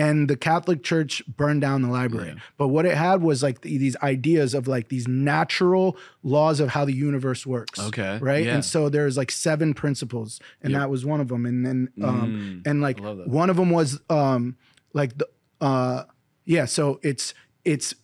and 0.00 0.30
the 0.30 0.36
Catholic 0.36 0.84
Church 0.84 1.22
burned 1.26 1.60
down 1.60 1.82
the 1.82 1.88
library. 1.88 2.28
Yeah. 2.28 2.40
But 2.56 2.68
what 2.68 2.86
it 2.86 2.96
had 2.96 3.20
was 3.20 3.42
like 3.42 3.62
the, 3.62 3.78
these 3.78 3.96
ideas 4.00 4.54
of 4.54 4.68
like 4.68 4.88
these 4.90 5.08
natural 5.08 5.96
laws 6.22 6.60
of 6.60 6.68
how 6.68 6.84
the 6.84 6.92
universe 6.92 7.44
works. 7.44 7.80
Okay, 7.80 8.16
Right. 8.22 8.44
yeah. 8.44 8.54
And 8.54 8.64
so 8.64 8.88
there's 8.88 9.16
like 9.16 9.32
seven 9.32 9.74
principles, 9.74 10.38
and 10.62 10.70
Yep. 10.70 10.80
that 10.82 10.88
was 10.90 11.04
one 11.04 11.20
of 11.20 11.26
them. 11.26 11.44
And 11.46 11.66
then, 11.66 11.88
um, 12.00 12.62
Mm, 12.62 12.70
and 12.70 12.80
like 12.80 13.00
I 13.00 13.04
love 13.04 13.16
that. 13.18 13.26
one 13.28 13.50
of 13.50 13.56
them 13.56 13.70
was, 13.70 14.00
um, 14.08 14.56
like 14.92 15.18
the, 15.18 15.28
uh, 15.60 16.04
yeah. 16.44 16.66
So 16.66 17.00
it's 17.02 17.34
it's 17.64 17.94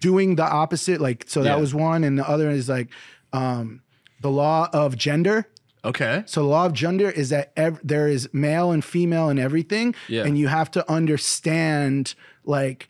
doing 0.00 0.36
the 0.36 0.44
opposite. 0.44 1.00
Like 1.02 1.24
so 1.28 1.42
that 1.42 1.56
Yeah. 1.56 1.60
was 1.60 1.74
one, 1.74 2.04
and 2.04 2.18
the 2.18 2.26
other 2.28 2.50
is 2.50 2.68
like, 2.70 2.88
um, 3.34 3.82
the 4.22 4.30
law 4.30 4.68
of 4.72 4.96
gender. 4.96 5.48
Okay. 5.84 6.22
So 6.26 6.42
the 6.42 6.48
law 6.48 6.66
of 6.66 6.72
gender 6.72 7.10
is 7.10 7.28
that 7.30 7.52
ev- 7.56 7.80
there 7.82 8.06
is 8.08 8.28
male 8.32 8.70
and 8.70 8.84
female 8.84 9.28
in 9.28 9.38
everything, 9.38 9.94
Yeah. 10.08 10.22
and 10.24 10.38
you 10.38 10.48
have 10.48 10.70
to 10.72 10.90
understand 10.90 12.14
like 12.44 12.88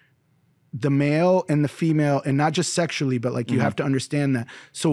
the 0.74 0.90
male 0.90 1.44
and 1.48 1.64
the 1.64 1.68
female, 1.68 2.22
and 2.24 2.36
not 2.36 2.52
just 2.52 2.72
sexually, 2.74 3.18
but 3.18 3.32
like 3.32 3.50
you 3.50 3.60
have 3.60 3.76
to 3.76 3.82
understand 3.84 4.36
that. 4.36 4.46
So 4.72 4.90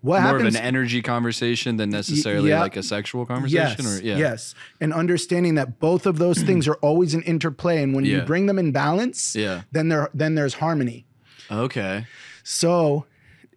what 0.00 0.18
Mm-hmm. 0.18 0.22
More 0.26 0.38
happens? 0.38 0.54
of 0.54 0.60
an 0.60 0.66
energy 0.66 1.02
conversation 1.02 1.76
than 1.76 1.90
necessarily 1.90 2.50
yeah. 2.50 2.60
like 2.60 2.76
a 2.76 2.82
sexual 2.84 3.26
conversation. 3.26 3.84
yes, 3.84 4.00
or 4.00 4.02
yeah. 4.04 4.16
yes, 4.16 4.54
and 4.80 4.92
understanding 4.92 5.54
that 5.56 5.80
both 5.80 6.06
of 6.06 6.18
those 6.18 6.40
things 6.42 6.68
are 6.68 6.76
always 6.76 7.14
in 7.14 7.22
interplay, 7.22 7.82
and 7.82 7.94
when 7.94 8.04
you 8.04 8.20
bring 8.22 8.46
them 8.46 8.58
in 8.60 8.70
balance, 8.70 9.34
Yeah. 9.34 9.62
then 9.72 9.88
there 9.88 10.08
then 10.14 10.34
there's 10.36 10.54
harmony. 10.54 11.04
Okay. 11.50 12.06
So 12.44 13.06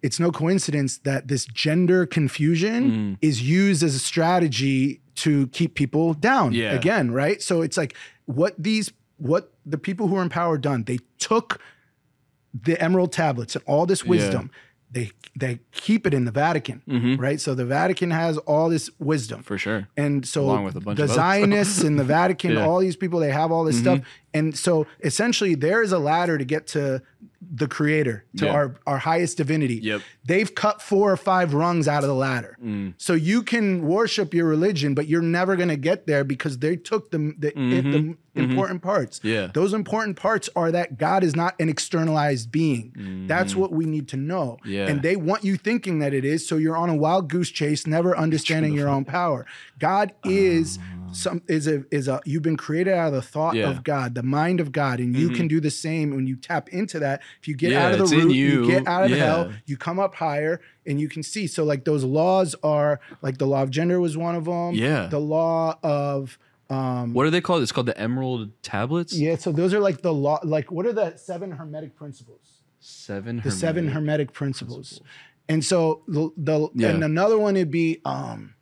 it's 0.02 0.18
no 0.20 0.30
coincidence 0.32 0.98
that 0.98 1.28
this 1.28 1.44
gender 1.46 2.06
confusion 2.06 2.90
Mm. 2.90 3.16
is 3.22 3.40
used 3.42 3.82
as 3.82 3.94
a 3.94 3.98
strategy 4.00 5.00
to 5.16 5.46
keep 5.48 5.74
people 5.74 6.14
down 6.14 6.52
Yeah. 6.52 6.72
again, 6.72 7.10
right? 7.12 7.40
So 7.42 7.62
it's 7.62 7.76
like 7.76 7.94
what 8.26 8.54
these 8.62 8.92
what 9.18 9.52
the 9.64 9.78
people 9.78 10.08
who 10.08 10.16
are 10.16 10.22
in 10.22 10.28
power 10.28 10.58
done, 10.58 10.82
they 10.84 10.98
took 11.18 11.60
the 12.52 12.80
emerald 12.82 13.12
tablets 13.12 13.54
and 13.54 13.64
all 13.66 13.86
this 13.86 14.04
wisdom. 14.04 14.50
They 14.90 15.12
they 15.34 15.60
keep 15.70 16.06
it 16.06 16.12
in 16.12 16.26
the 16.26 16.30
Vatican, 16.30 16.82
Mhm. 16.86 17.18
right? 17.18 17.40
So 17.40 17.54
the 17.54 17.64
Vatican 17.64 18.10
has 18.10 18.36
all 18.38 18.68
this 18.68 18.90
wisdom. 18.98 19.42
For 19.42 19.56
sure. 19.56 19.88
And 19.96 20.26
so 20.26 20.42
Along 20.44 20.64
with 20.64 20.76
a 20.76 20.80
bunch 20.80 20.98
the 20.98 21.04
of. 21.04 21.10
Zionists 21.10 21.82
and 21.82 21.98
the 21.98 22.04
Vatican, 22.18 22.50
Yeah. 22.50 22.58
Mm-hmm. 22.58 22.68
all 22.68 22.80
these 22.80 22.96
people, 22.96 23.18
they 23.20 23.30
have 23.30 23.50
all 23.50 23.64
this 23.64 23.78
stuff. 23.78 24.00
And 24.34 24.54
so 24.58 24.86
essentially 25.02 25.54
there 25.54 25.82
is 25.82 25.92
a 25.92 25.98
ladder 25.98 26.36
to 26.36 26.44
get 26.44 26.66
to 26.68 27.00
the 27.54 27.66
creator, 27.66 28.24
to 28.36 28.46
Yeah. 28.46 28.52
our, 28.52 28.76
our 28.86 28.98
highest 28.98 29.36
divinity. 29.36 29.76
Yep. 29.82 30.02
They've 30.24 30.54
cut 30.54 30.80
four 30.80 31.10
or 31.10 31.16
five 31.16 31.54
rungs 31.54 31.88
out 31.88 32.02
of 32.04 32.08
the 32.08 32.14
ladder. 32.14 32.56
Mm. 32.62 32.94
So 32.98 33.14
you 33.14 33.42
can 33.42 33.82
worship 33.82 34.32
your 34.32 34.46
religion, 34.46 34.94
but 34.94 35.08
you're 35.08 35.22
never 35.22 35.56
going 35.56 35.68
to 35.68 35.76
get 35.76 36.06
there 36.06 36.24
because 36.24 36.58
they 36.58 36.76
took 36.76 37.10
the, 37.10 37.34
the, 37.38 37.52
the 37.54 38.16
important 38.34 38.82
parts. 38.82 39.18
Mm-hmm. 39.18 39.28
Yeah. 39.28 39.50
Those 39.52 39.72
important 39.72 40.16
parts 40.16 40.48
are 40.54 40.70
that 40.72 40.98
God 40.98 41.24
is 41.24 41.34
not 41.34 41.54
an 41.58 41.68
externalized 41.68 42.50
being. 42.52 43.26
That's 43.26 43.54
what 43.56 43.72
we 43.72 43.84
need 43.86 44.08
to 44.08 44.16
know. 44.16 44.58
Mm-hmm. 44.60 44.70
Yeah. 44.70 44.88
And 44.88 45.02
they 45.02 45.16
want 45.16 45.44
you 45.44 45.56
thinking 45.56 45.98
that 45.98 46.14
it 46.14 46.24
is. 46.24 46.46
So 46.46 46.56
you're 46.56 46.76
on 46.76 46.88
a 46.88 46.96
wild 46.96 47.28
goose 47.28 47.50
chase, 47.50 47.86
never 47.86 48.16
understanding 48.16 48.72
your 48.72 48.88
own 48.88 49.04
power. 49.04 49.46
God 49.78 50.12
is 50.24 50.78
some 51.12 51.42
is 51.48 51.66
a 51.66 51.84
is 51.90 52.08
a 52.08 52.20
you've 52.24 52.42
been 52.42 52.56
created 52.56 52.94
out 52.94 53.08
of 53.08 53.12
the 53.14 53.22
thought 53.22 53.54
Ah. 53.54 53.58
Yeah. 53.58 53.62
Mm-hmm. 53.68 53.78
of 53.78 53.84
God, 53.84 54.14
the 54.14 54.22
mind 54.22 54.60
of 54.60 54.72
God, 54.72 54.98
and 55.00 55.14
you 55.16 55.30
can 55.30 55.46
do 55.48 55.60
the 55.60 55.70
same 55.70 56.14
when 56.14 56.26
you 56.26 56.36
tap 56.36 56.68
into 56.70 56.98
that. 57.00 57.22
If 57.40 57.48
you 57.48 57.54
get 57.54 57.70
Yeah, 57.72 57.86
out 57.86 57.92
of 58.00 58.10
the 58.10 58.16
root, 58.16 58.32
you. 58.34 58.64
you. 58.64 58.66
get 58.66 58.86
out 58.86 59.04
of 59.04 59.10
Yeah. 59.10 59.16
hell, 59.16 59.52
you 59.66 59.76
come 59.76 59.98
up 59.98 60.14
higher, 60.16 60.60
and 60.86 61.00
you 61.00 61.08
can 61.08 61.22
see. 61.22 61.46
So 61.46 61.64
like 61.64 61.84
those 61.84 62.04
laws 62.04 62.54
are 62.62 63.00
like 63.22 63.38
the 63.38 63.46
law 63.46 63.62
of 63.62 63.70
gender 63.70 64.00
was 64.00 64.16
one 64.16 64.34
of 64.34 64.44
them. 64.46 64.74
Yeah. 64.74 65.06
The 65.06 65.20
law 65.20 65.78
of 65.82 66.38
um 66.70 67.12
What 67.12 67.26
are 67.26 67.30
they 67.30 67.40
called? 67.40 67.62
It's 67.62 67.72
called 67.72 67.86
the 67.86 67.98
Emerald 67.98 68.50
Tablets. 68.62 69.12
yeah, 69.14 69.36
so 69.36 69.52
those 69.52 69.74
are 69.74 69.80
like 69.80 70.02
the 70.02 70.12
law 70.14 70.40
like 70.42 70.70
what 70.72 70.86
are 70.86 70.92
the 70.92 71.16
seven 71.16 71.52
hermetic 71.52 71.94
principles? 71.96 72.60
Seven. 72.80 73.40
the 73.44 73.50
seven 73.50 73.88
hermetic- 73.88 73.94
hermetic 73.94 74.32
principles. 74.32 75.00
And 75.48 75.64
so 75.64 76.02
the, 76.08 76.30
the 76.36 76.68
Yeah. 76.74 76.88
and 76.90 77.04
another 77.04 77.38
one 77.38 77.54
would 77.54 77.70
be 77.70 78.00
um, 78.04 78.54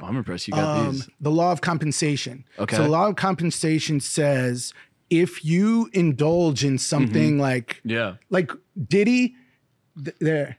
Oh, 0.00 0.06
I'm 0.06 0.16
impressed. 0.16 0.48
You 0.48 0.54
got 0.54 0.78
um, 0.78 0.92
these. 0.92 1.08
the 1.20 1.30
law 1.30 1.52
of 1.52 1.60
compensation. 1.60 2.44
Okay. 2.58 2.76
So 2.76 2.82
the 2.82 2.88
law 2.88 3.06
of 3.08 3.16
compensation 3.16 4.00
says 4.00 4.74
if 5.10 5.44
you 5.44 5.88
indulge 5.92 6.64
in 6.64 6.78
something 6.78 7.32
Mm-hmm. 7.32 7.40
like 7.40 7.80
Yeah. 7.84 8.14
like 8.30 8.50
Diddy, 8.88 9.34
th- 10.02 10.16
there 10.20 10.56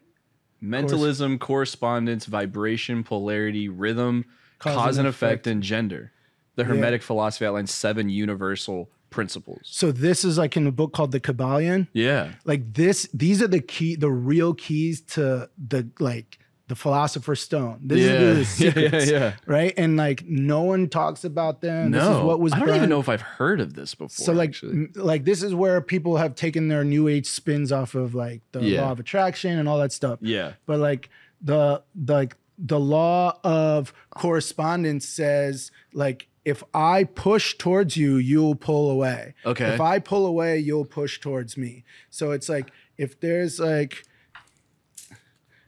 Mentalism, 0.62 1.38
correspondence, 1.40 2.26
vibration, 2.26 3.04
polarity, 3.04 3.70
rhythm, 3.70 4.26
cause, 4.60 4.98
and 4.98 5.08
effect, 5.08 5.46
and 5.48 5.62
gender. 5.62 6.12
The 6.56 6.64
Hermetic 6.64 7.04
philosophy 7.04 7.46
outlines 7.46 7.72
seven 7.74 8.10
universal 8.10 8.90
principles. 9.12 9.62
so 9.66 9.92
this 9.92 10.26
is 10.26 10.38
like 10.38 10.58
in 10.58 10.66
a 10.68 10.72
book 10.72 10.92
called 10.94 11.12
the 11.12 11.20
Kybalion. 11.20 11.88
Yeah. 11.94 12.32
Like 12.46 12.74
this, 12.74 13.08
these 13.14 13.42
are 13.42 13.48
the 13.48 13.60
key, 13.62 13.96
the 13.96 14.10
real 14.12 14.54
keys 14.54 15.02
to 15.12 15.50
the 15.58 15.90
like 16.00 16.40
the 16.68 16.76
philosopher's 16.76 17.42
stone. 17.42 17.80
This 17.84 18.00
yeah. 18.00 18.12
is 18.12 18.38
the 18.38 18.46
secrets. 18.72 19.12
Yeah. 19.12 19.20
Yeah. 19.20 19.34
Right. 19.46 19.74
And 19.78 19.98
like 19.98 20.26
no 20.26 20.62
one 20.62 20.90
talks 20.90 21.24
about 21.24 21.62
them. 21.62 21.92
No. 21.92 22.00
This 22.00 22.18
is 22.18 22.24
what 22.24 22.40
was 22.40 22.54
I 22.54 22.60
don't 22.60 22.76
even 22.76 22.90
know 22.90 23.00
if 23.00 23.10
I've 23.10 23.22
heard 23.22 23.60
of 23.62 23.74
this 23.76 23.94
before. 23.94 24.10
So 24.10 24.34
like 24.34 24.56
m- 24.64 24.92
like 24.96 25.26
this 25.26 25.44
is 25.44 25.54
where 25.54 25.80
people 25.82 26.18
have 26.18 26.36
taken 26.36 26.68
their 26.68 26.84
new 26.84 27.08
age 27.08 27.28
spins 27.28 27.72
off 27.72 27.94
of 27.96 28.16
like 28.16 28.42
the 28.52 28.62
law 28.62 28.92
of 28.92 29.00
attraction 29.00 29.60
and 29.60 29.70
all 29.70 29.78
that 29.80 29.92
stuff. 29.92 30.20
Yeah. 30.22 30.54
But 30.66 30.80
like 30.80 31.10
the 31.42 31.84
the 31.94 32.14
like 32.14 32.38
the 32.58 32.80
law 32.80 33.38
of 33.44 33.94
correspondence 34.10 35.08
says 35.08 35.72
like 35.94 36.28
if 36.46 36.64
I 36.74 37.04
push 37.04 37.56
towards 37.58 37.98
you, 37.98 38.18
you'll 38.18 38.56
pull 38.56 38.92
away. 38.92 39.34
Okay. 39.46 39.74
If 39.74 39.82
I 39.82 39.98
pull 40.00 40.28
away, 40.28 40.60
you'll 40.60 40.86
push 40.86 41.20
towards 41.20 41.58
me. 41.58 41.84
So 42.12 42.32
it's 42.32 42.50
like 42.50 42.72
if 42.98 43.20
there's 43.20 43.60
like 43.60 44.04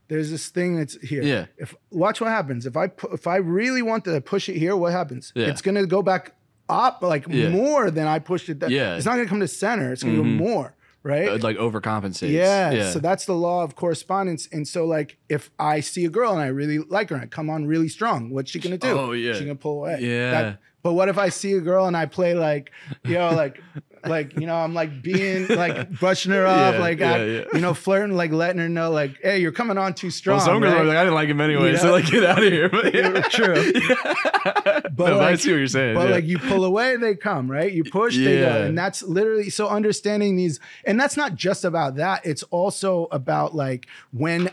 there's 0.08 0.30
this 0.32 0.50
thing 0.50 0.78
that's 0.78 0.96
here. 1.02 1.24
Yeah. 1.24 1.46
If 1.58 1.76
watch 1.92 2.22
what 2.22 2.30
happens. 2.30 2.66
If 2.66 2.78
I 2.78 2.88
pu- 2.88 3.10
if 3.14 3.28
I 3.28 3.38
really 3.38 3.82
want 3.82 4.06
to 4.06 4.20
push 4.22 4.48
it 4.50 4.58
here, 4.58 4.76
what 4.76 4.92
happens? 4.92 5.32
Yeah. 5.36 5.48
It's 5.48 5.62
gonna 5.62 5.86
go 5.86 6.02
back 6.02 6.34
up 6.70 7.02
like 7.02 7.26
Yeah. 7.30 7.50
more 7.50 7.90
than 7.92 8.08
I 8.08 8.20
pushed 8.20 8.50
it. 8.50 8.60
Down. 8.60 8.72
Yeah. 8.72 8.96
It's 8.96 9.06
not 9.06 9.16
gonna 9.16 9.28
come 9.30 9.40
to 9.42 9.48
center. 9.48 9.92
It's 9.94 10.04
gonna 10.04 10.16
Mhm. 10.18 10.38
go 10.40 10.46
more. 10.46 10.74
Right. 11.04 11.30
Uh, 11.30 11.38
like 11.42 11.56
overcompensates. 11.58 12.32
Yeah, 12.32 12.72
Yeah. 12.72 12.90
So 12.92 13.00
that's 13.00 13.26
the 13.26 13.34
law 13.36 13.64
of 13.64 13.76
correspondence. 13.78 14.50
And 14.52 14.68
so, 14.68 14.86
like, 14.86 15.18
if 15.30 15.50
I 15.58 15.80
see 15.80 16.04
a 16.04 16.10
girl 16.10 16.34
and 16.34 16.42
I 16.42 16.48
really 16.48 16.80
like 16.80 17.10
her 17.12 17.16
and 17.16 17.24
I 17.24 17.28
come 17.28 17.50
on 17.50 17.66
really 17.66 17.88
strong, 17.88 18.30
what's 18.30 18.52
she 18.52 18.60
gonna 18.60 18.78
do? 18.78 18.88
Oh, 18.90 19.12
yeah. 19.14 19.32
She's 19.34 19.42
gonna 19.44 19.56
pull 19.56 19.78
away. 19.80 20.00
Yeah. 20.02 20.32
That- 20.32 20.60
but 20.84 20.94
what 20.94 21.08
if 21.08 21.18
I 21.18 21.30
see 21.30 21.54
a 21.54 21.62
girl 21.62 21.86
and 21.86 21.96
I 21.96 22.06
play 22.08 22.34
like, 22.34 22.72
you 23.06 23.14
know, 23.14 23.30
like, 23.34 23.62
like 24.10 24.40
you 24.40 24.48
know, 24.48 24.56
I'm 24.56 24.74
like 24.74 25.02
being 25.02 25.48
like 25.50 25.90
brushing 25.92 26.32
her 26.32 26.46
off, 26.46 26.76
Yeah, 26.76 26.80
like, 26.80 27.00
yeah, 27.00 27.12
I- 27.14 27.24
yeah. 27.26 27.44
you 27.54 27.60
know, 27.62 27.74
flirting, 27.74 28.16
like 28.16 28.32
letting 28.32 28.60
her 28.60 28.70
know, 28.70 28.92
like, 28.92 29.18
hey, 29.22 29.40
you're 29.40 29.52
coming 29.52 29.78
on 29.78 29.94
too 29.94 30.10
strong. 30.10 30.38
well, 30.38 30.46
some 30.46 30.60
girls 30.62 30.74
right? 30.74 30.86
like, 30.86 30.98
I 30.98 31.04
didn't 31.04 31.16
like 31.16 31.30
him 31.30 31.42
anyway, 31.42 31.72
You 31.72 31.78
so 31.78 31.92
like 31.92 32.06
get 32.06 32.24
out 32.24 32.44
of 32.44 32.52
here. 32.52 32.70
But 32.70 32.94
yeah. 32.94 33.22
True. 33.30 33.72
but 34.44 34.94
no, 34.98 35.20
I 35.20 35.36
see 35.36 35.52
what 35.52 35.58
you're 35.58 35.68
saying. 35.68 35.96
But 35.96 36.10
like 36.10 36.26
you 36.26 36.40
pull 36.40 36.66
away, 36.66 36.96
they 36.98 37.16
come, 37.16 37.50
right? 37.50 37.72
You 37.72 37.84
push, 37.84 38.16
they 38.18 38.40
go. 38.40 38.64
And 38.64 38.78
that's 38.78 39.04
literally 39.04 39.50
so 39.50 39.68
understanding 39.68 40.36
these, 40.36 40.60
and 40.86 41.00
that's 41.00 41.18
not 41.18 41.36
just 41.36 41.66
about 41.66 41.96
that. 41.96 42.26
It's 42.26 42.44
also 42.44 43.08
about 43.12 43.56
like 43.56 43.88
when 44.12 44.50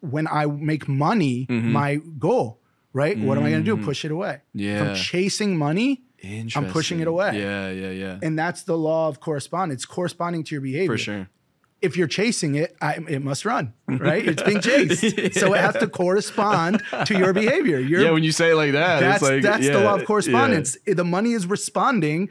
when 0.00 0.28
I 0.28 0.46
make 0.46 0.86
money, 0.88 1.46
Mhm. 1.50 1.64
my 1.72 1.96
goal, 2.18 2.60
right? 2.92 3.18
What 3.18 3.36
am 3.38 3.44
I 3.44 3.50
gonna 3.50 3.62
do? 3.64 3.76
Mhm. 3.76 3.84
Push 3.84 4.04
it 4.04 4.10
away. 4.12 4.38
yeah. 4.54 4.78
From 4.84 4.94
chasing 4.94 5.56
money, 5.56 6.02
Interesting. 6.20 6.64
I'm 6.64 6.72
pushing 6.72 7.00
it 7.00 7.06
away. 7.08 7.38
Yeah, 7.40 7.70
yeah, 7.70 7.90
yeah. 7.90 8.18
and 8.22 8.38
that's 8.38 8.62
the 8.64 8.76
law 8.76 9.08
of 9.08 9.20
correspondence, 9.20 9.84
corresponding 9.84 10.44
to 10.44 10.54
your 10.54 10.62
behavior. 10.62 10.94
For 10.94 10.98
sure. 10.98 11.28
If 11.80 11.96
you're 11.96 12.08
chasing 12.08 12.56
it, 12.56 12.76
I, 12.80 12.94
it 13.08 13.22
must 13.22 13.44
run, 13.44 13.72
right? 13.86 14.26
It's 14.26 14.42
being 14.42 14.60
chased. 14.60 15.00
So 15.38 15.54
it 15.54 15.60
has 15.60 15.74
to 15.76 15.86
correspond 15.86 16.82
to 17.06 17.16
your 17.16 17.32
behavior. 17.32 17.78
Your 17.78 18.00
yeah, 18.02 18.10
when 18.10 18.24
you 18.24 18.32
say 18.32 18.50
it 18.50 18.56
like 18.56 18.72
that, 18.72 18.98
that's 18.98 19.22
it's 19.22 19.30
like 19.30 19.42
that's 19.42 19.66
the 19.68 19.78
law 19.80 19.94
of 19.94 20.04
correspondence. 20.04 20.76
The 20.86 21.04
money 21.04 21.34
is 21.34 21.46
responding 21.46 22.30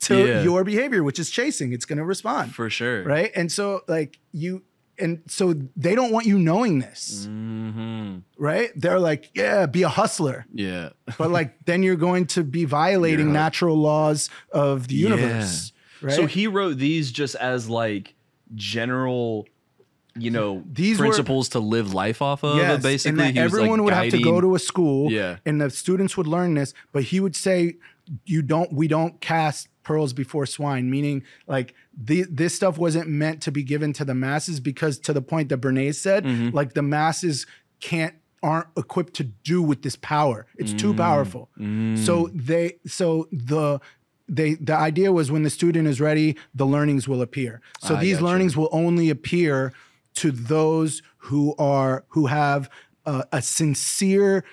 to 0.00 0.26
Yeah. 0.26 0.42
your 0.42 0.64
behavior, 0.64 1.04
which 1.04 1.20
is 1.20 1.30
chasing. 1.30 1.72
It's 1.72 1.84
going 1.84 1.98
to 1.98 2.04
respond, 2.04 2.54
for 2.56 2.68
sure. 2.70 3.04
right? 3.04 3.30
And 3.36 3.52
so, 3.52 3.82
like 3.86 4.18
you, 4.32 4.62
and 5.00 5.22
so 5.26 5.54
they 5.76 5.94
don't 5.94 6.12
want 6.12 6.26
you 6.26 6.38
knowing 6.38 6.78
this, 6.80 7.24
hmm 7.26 8.18
right? 8.36 8.70
They're 8.76 8.98
like, 9.00 9.30
yeah, 9.34 9.66
be 9.66 9.82
a 9.82 9.88
hustler, 9.88 10.46
Yeah. 10.52 10.90
but 11.18 11.30
like 11.30 11.56
then 11.66 11.82
you're 11.82 11.96
going 11.96 12.26
to 12.28 12.44
be 12.44 12.64
violating 12.64 13.26
Yeah. 13.28 13.32
natural 13.44 13.76
laws 13.76 14.30
of 14.52 14.88
the 14.88 14.94
Yeah. 14.96 15.08
universe, 15.10 15.72
right? 16.02 16.12
So 16.14 16.26
he 16.26 16.46
wrote 16.46 16.78
these 16.78 17.10
just 17.12 17.34
as 17.36 17.68
like 17.68 18.14
general, 18.54 19.46
you 20.16 20.30
know, 20.30 20.62
These 20.70 20.98
were- 20.98 21.06
principles 21.06 21.50
to 21.50 21.60
live 21.60 21.94
life 21.94 22.20
off 22.22 22.42
of. 22.44 22.56
Yes, 22.56 22.82
basically, 22.82 23.10
and 23.10 23.36
was, 23.36 23.36
like, 23.36 23.44
everyone 23.44 23.84
would 23.84 23.92
have 23.94 24.10
to 24.10 24.20
go 24.22 24.40
to 24.40 24.54
a 24.54 24.58
school, 24.58 25.10
Yeah. 25.12 25.36
and 25.46 25.60
the 25.60 25.70
students 25.70 26.16
would 26.16 26.26
learn 26.26 26.54
this. 26.54 26.74
But 26.92 27.04
he 27.04 27.20
would 27.20 27.36
say, 27.36 27.76
"You 28.24 28.42
don't. 28.42 28.72
We 28.72 28.88
don't 28.88 29.20
cast 29.20 29.68
pearls 29.88 30.12
before 30.22 30.46
swine." 30.46 30.84
Meaning, 30.96 31.18
like 31.54 31.74
the, 32.08 32.18
this 32.40 32.52
stuff 32.54 32.76
wasn't 32.86 33.08
meant 33.08 33.38
to 33.46 33.50
be 33.58 33.62
given 33.72 33.90
to 33.94 34.04
the 34.04 34.14
masses 34.14 34.60
because, 34.60 34.94
to 35.06 35.12
the 35.12 35.22
point 35.32 35.48
that 35.50 35.60
Bernays 35.60 35.96
said, 36.06 36.24
Mhm. 36.24 36.52
like 36.58 36.70
the 36.74 36.82
masses 36.98 37.46
can't 37.80 38.14
aren't 38.40 38.68
equipped 38.76 39.14
to 39.14 39.24
do 39.52 39.58
with 39.70 39.80
this 39.82 39.96
power. 39.96 40.38
It's 40.62 40.72
too 40.72 40.92
Mm. 40.92 40.96
powerful. 41.06 41.42
Mm. 41.58 41.98
So 42.06 42.30
they 42.32 42.66
so 42.86 43.26
the 43.32 43.80
they 44.38 44.50
the 44.70 44.76
idea 44.90 45.10
was 45.18 45.26
when 45.34 45.42
the 45.42 45.50
student 45.60 45.88
is 45.88 45.98
ready, 46.00 46.36
the 46.54 46.66
learnings 46.74 47.08
will 47.08 47.22
appear. 47.28 47.60
So 47.86 47.96
I 47.96 48.00
these 48.04 48.20
learnings 48.28 48.56
will 48.58 48.68
only 48.70 49.08
appear 49.16 49.72
to 50.20 50.30
those 50.30 51.02
who 51.28 51.54
are 51.58 52.04
who 52.14 52.26
have 52.26 52.70
uh, 53.06 53.22
a 53.32 53.40
sincere 53.42 54.44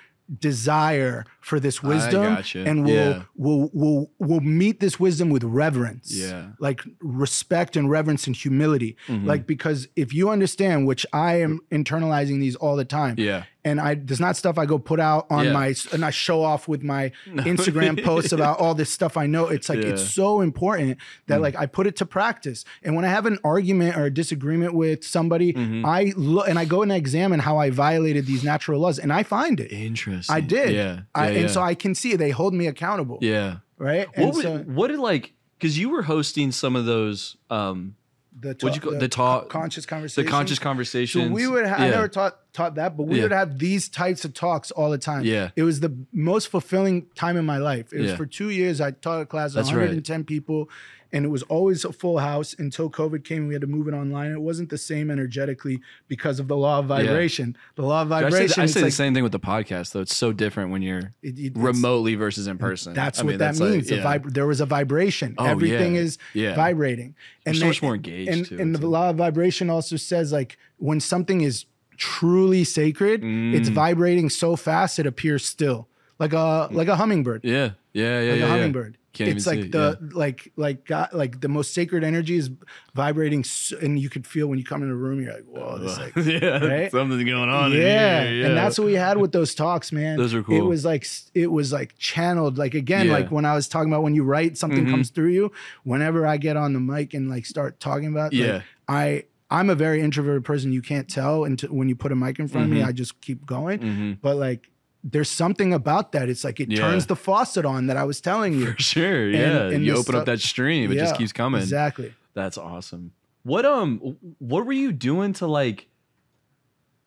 desire 0.49 1.23
for 1.50 1.60
this 1.60 1.78
wisdom 1.84 2.38
and 2.70 2.84
will 2.86 3.10
Yeah. 3.12 3.22
will 3.36 3.70
we'll 3.72 4.10
we'll 4.18 4.39
meet 4.62 4.80
this 4.80 5.00
wisdom 5.00 5.30
with 5.30 5.43
reverence 5.43 6.08
Yeah. 6.12 6.48
like 6.60 6.82
respect 7.02 7.78
and 7.78 7.86
reverence 7.98 8.26
and 8.26 8.36
humility 8.36 8.96
Mhm. 9.08 9.26
like 9.32 9.46
because 9.46 9.88
if 9.96 10.10
you 10.18 10.26
understand 10.32 10.88
which 10.88 11.06
i 11.14 11.32
am 11.46 11.60
internalizing 11.72 12.39
these 12.39 12.56
all 12.56 12.76
the 12.76 12.86
time 12.86 13.16
yeah. 13.20 13.43
and 13.64 13.80
I 13.80 13.93
there's 14.08 14.20
not 14.28 14.36
stuff 14.38 14.58
I 14.58 14.66
go 14.74 14.78
put 14.80 15.00
out 15.00 15.24
on 15.30 15.46
Yeah. 15.46 15.54
my 15.60 15.68
and 15.93 16.04
I 16.10 16.12
show 16.26 16.39
off 16.52 16.68
with 16.68 16.82
my 16.84 17.04
Instagram 17.52 18.04
posts 18.04 18.32
about 18.39 18.60
all 18.60 18.74
this 18.76 18.91
stuff 18.91 19.18
I 19.18 19.26
know. 19.28 19.48
It's 19.56 19.70
like 19.70 19.80
it's 19.80 20.04
so 20.22 20.41
important 20.41 20.98
that 21.28 21.39
Mm. 21.39 21.41
like 21.41 21.56
I 21.64 21.66
put 21.66 21.86
it 21.88 21.96
to 21.98 22.06
practice. 22.06 22.60
And 22.84 22.96
when 22.96 23.06
I 23.06 23.10
have 23.10 23.26
an 23.26 23.38
argument 23.43 23.98
or 23.98 24.06
a 24.06 24.14
disagreement 24.22 24.74
with 24.74 25.04
somebody, 25.04 25.54
Mhm. 25.54 25.84
I 25.86 26.14
look 26.16 26.48
and 26.48 26.58
I 26.60 26.66
go 26.66 26.82
and 26.84 26.91
I 26.93 26.98
examine 27.06 27.39
how 27.39 27.58
I 27.58 27.70
violated 27.72 28.26
these 28.26 28.43
natural 28.43 28.80
laws, 28.82 28.98
and 29.00 29.12
I 29.12 29.24
find 29.24 29.60
it. 29.60 29.72
Interesting. 29.72 30.36
I 30.36 30.41
did. 30.41 30.70
Yeah. 30.74 31.00
I, 31.14 31.30
yeah, 31.32 31.34
and 31.36 31.51
so 31.51 31.61
I 31.61 31.75
can 31.75 31.95
see. 31.95 32.15
They 32.15 32.29
hold 32.31 32.53
me 32.53 32.67
accountable. 32.67 33.17
yeah. 33.21 33.57
Right. 33.77 34.07
And 34.15 34.25
What 34.27 34.36
would, 34.36 34.43
so 34.43 34.57
what 34.59 34.88
did 34.88 34.99
like 34.99 35.33
because 35.59 35.77
you 35.77 35.89
were 35.89 36.01
hosting 36.03 36.51
some 36.51 36.75
of 36.75 36.86
those 36.86 37.36
um 37.49 37.95
the 38.38 38.49
what'd 38.61 38.75
you 38.75 38.81
call- 38.81 38.99
the 38.99 39.07
talk- 39.07 39.49
conscious 39.49 39.86
conversation 39.86 40.25
the 40.25 40.31
conscious 40.31 40.59
conversations. 40.59 41.25
So 41.27 41.31
we 41.33 41.47
would. 41.47 41.65
Ha- 41.65 41.75
I 41.75 41.89
never 41.89 42.07
taught 42.09 42.38
taught 42.53 42.75
that, 42.75 42.95
but 42.97 43.03
we 43.03 43.17
Yeah. 43.17 43.23
would 43.23 43.31
have 43.31 43.59
these 43.59 43.88
types 43.89 44.25
of 44.25 44.33
talks 44.33 44.71
all 44.71 44.89
the 44.91 44.97
time. 44.97 45.23
Yeah. 45.25 45.51
It 45.55 45.63
was 45.63 45.79
the 45.81 45.93
most 46.13 46.47
fulfilling 46.49 47.07
time 47.15 47.38
in 47.38 47.45
my 47.45 47.57
life. 47.57 47.91
It 47.93 47.99
was 48.01 48.11
Yeah. 48.11 48.17
for 48.17 48.25
two 48.25 48.49
years. 48.49 48.79
I 48.81 48.91
taught 48.91 49.21
a 49.21 49.25
class 49.25 49.51
of 49.51 49.55
That's 49.55 49.69
right. 49.69 49.75
110 49.89 50.23
people, 50.25 50.69
and 51.16 51.26
it 51.26 51.30
was 51.30 51.41
always 51.43 51.84
a 51.86 51.91
full 51.93 52.20
house 52.20 52.53
until 52.59 52.89
COVID 52.89 53.24
came. 53.24 53.39
and 53.39 53.47
We 53.47 53.55
had 53.55 53.61
to 53.61 53.68
move 53.68 53.88
it 53.88 53.93
online. 53.93 54.32
It 54.32 54.41
wasn't 54.41 54.70
the 54.70 54.78
same 54.78 55.09
energetically 55.09 55.80
because 56.07 56.39
of 56.39 56.47
the 56.47 56.55
law 56.57 56.78
of 56.80 56.86
vibration. 56.86 57.57
The 57.76 57.82
law 57.84 58.01
of 58.03 58.11
I 58.11 58.20
say, 58.20 58.30
vibration. 58.30 58.61
I 58.61 58.63
it's 58.66 58.74
say 58.74 58.80
the 58.82 58.86
like- 58.88 58.93
same 58.93 59.13
thing 59.16 59.24
with 59.24 59.32
the 59.32 59.39
podcast 59.39 59.93
though. 59.93 60.01
It's 60.01 60.16
so 60.16 60.32
different 60.32 60.70
when 60.72 60.82
you're 60.84 61.13
it- 61.24 61.39
it- 61.39 61.53
remotely 61.55 62.13
versus 62.16 62.45
in 62.47 62.57
person. 62.59 62.93
That's 62.93 63.20
I 63.20 63.24
what 63.24 63.30
mean, 63.30 63.38
that 63.39 63.45
that's 63.45 63.59
like- 63.61 63.72
means. 63.72 63.88
The 63.88 63.95
yeah. 63.95 64.18
vib- 64.18 64.34
there 64.34 64.45
was 64.45 64.61
a 64.61 64.66
vibration. 64.68 65.34
Oh, 65.39 65.45
Everything 65.45 65.95
yeah. 65.95 66.01
is 66.01 66.18
Yeah. 66.34 66.55
vibrating. 66.55 67.16
You're 67.45 67.55
so 67.55 67.66
much 67.68 67.82
more 67.82 67.95
engaged, 67.95 68.30
And, 68.32 68.45
too. 68.45 68.57
and 68.59 68.72
It's 68.76 68.82
the 68.82 68.88
law 68.88 69.09
of 69.09 69.16
vibration 69.16 69.70
also 69.70 69.95
says 69.95 70.32
like 70.32 70.57
when 70.78 70.99
something 70.99 71.41
is 71.41 71.66
truly 71.97 72.63
sacred, 72.66 73.22
it's 73.24 73.70
Mm. 73.70 73.74
vibrating 73.74 74.30
so 74.30 74.55
fast 74.55 74.99
it 74.99 75.05
appears 75.07 75.45
still, 75.45 75.88
like 76.20 76.34
a 76.34 76.68
like 76.72 76.88
a 76.89 76.97
hummingbird. 76.97 77.41
Yeah. 77.43 77.72
Yeah. 77.93 78.03
Yeah. 78.03 78.18
like 78.20 78.26
yeah, 78.26 78.34
a 78.34 78.38
yeah. 78.38 78.47
hummingbird. 78.47 78.97
Can't 79.16 79.30
it's 79.32 79.47
like 79.47 79.59
it, 79.59 79.72
the 79.72 79.97
like 80.13 80.51
like 80.55 80.86
God, 80.86 81.09
like 81.13 81.41
the 81.41 81.47
most 81.47 81.74
sacred 81.74 82.03
energy 82.03 82.36
is 82.36 82.49
vibrating, 82.93 83.39
s 83.39 83.74
and 83.82 83.97
you 83.99 84.09
could 84.09 84.28
feel 84.28 84.47
when 84.47 84.59
you 84.59 84.66
come 84.66 84.84
in 84.84 84.89
a 84.89 84.95
room. 84.95 85.22
You're 85.22 85.34
like, 85.34 85.45
whoa, 85.45 85.78
this 85.80 85.97
like 85.97 86.16
yeah, 86.26 86.57
right? 86.66 86.91
something's 86.97 87.24
going 87.24 87.49
on. 87.49 87.72
in 87.72 87.82
yeah. 87.82 88.24
here, 88.24 88.32
yeah. 88.34 88.45
and 88.47 88.57
that's 88.57 88.78
what 88.78 88.86
we 88.86 88.93
had 88.93 89.18
with 89.18 89.32
those 89.32 89.55
talks, 89.55 89.91
man. 89.91 90.18
Those 90.18 90.34
are 90.34 90.43
cool. 90.43 90.55
It 90.57 90.61
was 90.66 90.86
like 90.86 91.07
it 91.34 91.47
was 91.51 91.72
like 91.72 91.97
channeled, 91.97 92.57
like 92.57 92.74
again, 92.74 93.07
Yeah. 93.07 93.13
like 93.13 93.32
when 93.32 93.45
I 93.45 93.55
was 93.55 93.68
talking 93.68 93.89
about 93.91 94.03
when 94.03 94.13
you 94.16 94.24
write, 94.24 94.57
something 94.57 94.86
Mhm. 94.86 94.91
comes 94.91 95.09
through 95.09 95.30
you. 95.30 95.51
Whenever 95.84 96.28
I 96.28 96.38
get 96.38 96.57
on 96.57 96.74
the 96.74 96.80
mic 96.80 97.13
and 97.13 97.30
like 97.30 97.45
start 97.45 97.80
talking 97.80 98.07
about, 98.07 98.34
like, 98.34 98.41
Yeah. 98.41 98.61
I 98.88 99.24
I'm 99.51 99.70
a 99.70 99.76
very 99.76 100.01
introverted 100.01 100.43
person. 100.43 100.74
You 100.74 100.82
can't 100.82 101.07
tell 101.07 101.43
until 101.45 101.70
when 101.70 101.88
you 101.88 101.95
put 101.95 102.11
a 102.11 102.16
mic 102.16 102.39
in 102.39 102.47
front 102.47 102.66
of 102.66 102.72
me. 102.72 102.82
Mhm. 102.82 102.88
I 102.88 102.91
just 102.91 103.22
keep 103.22 103.45
going. 103.45 103.80
Mhm. 103.80 104.18
But 104.22 104.38
like, 104.38 104.70
there's 105.08 105.30
something 105.30 105.72
about 105.72 106.12
that. 106.14 106.30
It's 106.30 106.43
like 106.43 106.60
it 106.60 106.72
Yeah. 106.72 106.80
turns 106.80 107.06
the 107.06 107.16
faucet 107.16 107.64
on 107.64 107.86
that 107.88 107.95
I 107.95 108.03
was 108.06 108.20
telling 108.20 108.53
you. 108.56 108.72
For 108.74 108.82
sure. 108.82 109.30
Yeah. 109.30 109.70
and 109.70 109.86
you 109.86 109.95
open 109.95 110.16
up 110.16 110.26
that 110.26 110.39
stream, 110.41 110.91
it 110.91 110.95
just 110.95 111.16
keeps 111.16 111.32
coming. 111.32 111.62
Exactly. 111.62 112.14
That's 112.34 112.58
awesome. 112.58 113.12
What 113.43 113.66
um 113.66 114.18
what 114.39 114.66
were 114.66 114.74
you 114.74 114.91
doing 114.91 115.34
to 115.34 115.45
like 115.47 115.88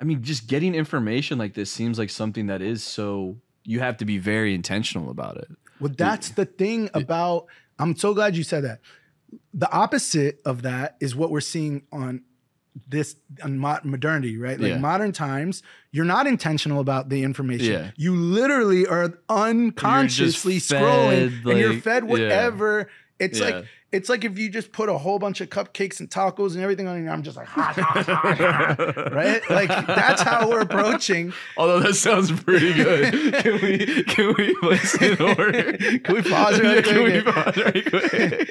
I 0.01 0.05
mean 0.05 0.23
just 0.23 0.47
getting 0.47 0.75
information 0.77 1.39
like 1.39 1.55
this 1.55 1.71
seems 1.73 1.99
like 1.99 2.11
something 2.11 2.47
that 2.47 2.63
is 2.63 2.85
so 2.85 3.37
you 3.65 3.81
have 3.81 3.97
to 3.99 4.05
be 4.05 4.17
very 4.19 4.55
intentional 4.55 5.11
about 5.11 5.37
it. 5.39 5.49
Well, 5.81 5.93
that's 5.97 6.31
the 6.31 6.45
thing 6.47 6.89
about. 6.95 7.47
I'm 7.79 7.95
so 7.97 8.15
glad 8.15 8.37
you 8.37 8.43
said 8.45 8.65
that. 8.65 8.81
The 9.53 9.71
opposite 9.71 10.41
of 10.45 10.63
that 10.63 10.97
is 11.01 11.15
what 11.15 11.31
we're 11.31 11.41
seeing 11.41 11.83
on 11.93 12.23
this 12.87 13.17
modernity, 13.85 14.37
right? 14.39 14.59
Like 14.61 14.71
Yeah. 14.71 14.79
modern 14.79 15.13
times, 15.13 15.63
you're 15.91 16.05
not 16.05 16.27
intentional 16.27 16.81
about 16.81 17.09
the 17.09 17.23
information. 17.23 17.73
Yeah. 17.73 17.91
You 17.97 18.15
literally 18.15 18.87
are 18.87 19.15
unconsciously 19.29 20.59
fed, 20.59 20.83
scrolling, 20.83 21.47
and 21.51 21.59
you're 21.59 21.73
like- 21.75 21.83
fed 21.83 22.05
whatever. 22.05 22.89
It's 23.19 23.39
Yeah. 23.41 23.47
like 23.47 23.65
it's 23.91 24.11
like 24.11 24.23
if 24.23 24.39
you 24.39 24.51
just 24.51 24.71
put 24.71 24.91
a 24.91 24.99
whole 24.99 25.19
bunch 25.19 25.41
of 25.41 25.49
cupcakes 25.49 25.99
and 25.99 26.11
tacos 26.11 26.53
and 26.53 26.61
everything 26.63 26.87
on, 26.87 26.97
and 26.99 27.09
I'm 27.11 27.23
just 27.23 27.39
like, 27.39 27.47
hot, 27.49 27.75
hot, 27.75 28.05
hot, 28.07 28.37
hot, 28.39 29.13
right? 29.15 29.41
Like 29.49 29.69
that's 29.87 30.21
how 30.21 30.47
we're 30.51 30.61
approaching. 30.61 31.33
Although 31.57 31.81
that 31.81 31.95
sounds 31.95 32.31
pretty 32.31 32.75
good. 32.75 33.35
can 33.39 33.61
we 33.63 34.03
can 34.05 34.35
we 34.37 34.55
place 34.57 34.95
in 35.01 35.21
order? 35.39 35.73
Can 36.05 36.15
we 36.15 36.23
pause 36.23 36.61
real 36.61 36.75
Yeah, 36.75 36.83
Can 36.83 37.03
we 37.03 37.23
pause 37.23 37.57
right 37.57 37.87
quick? 37.91 38.51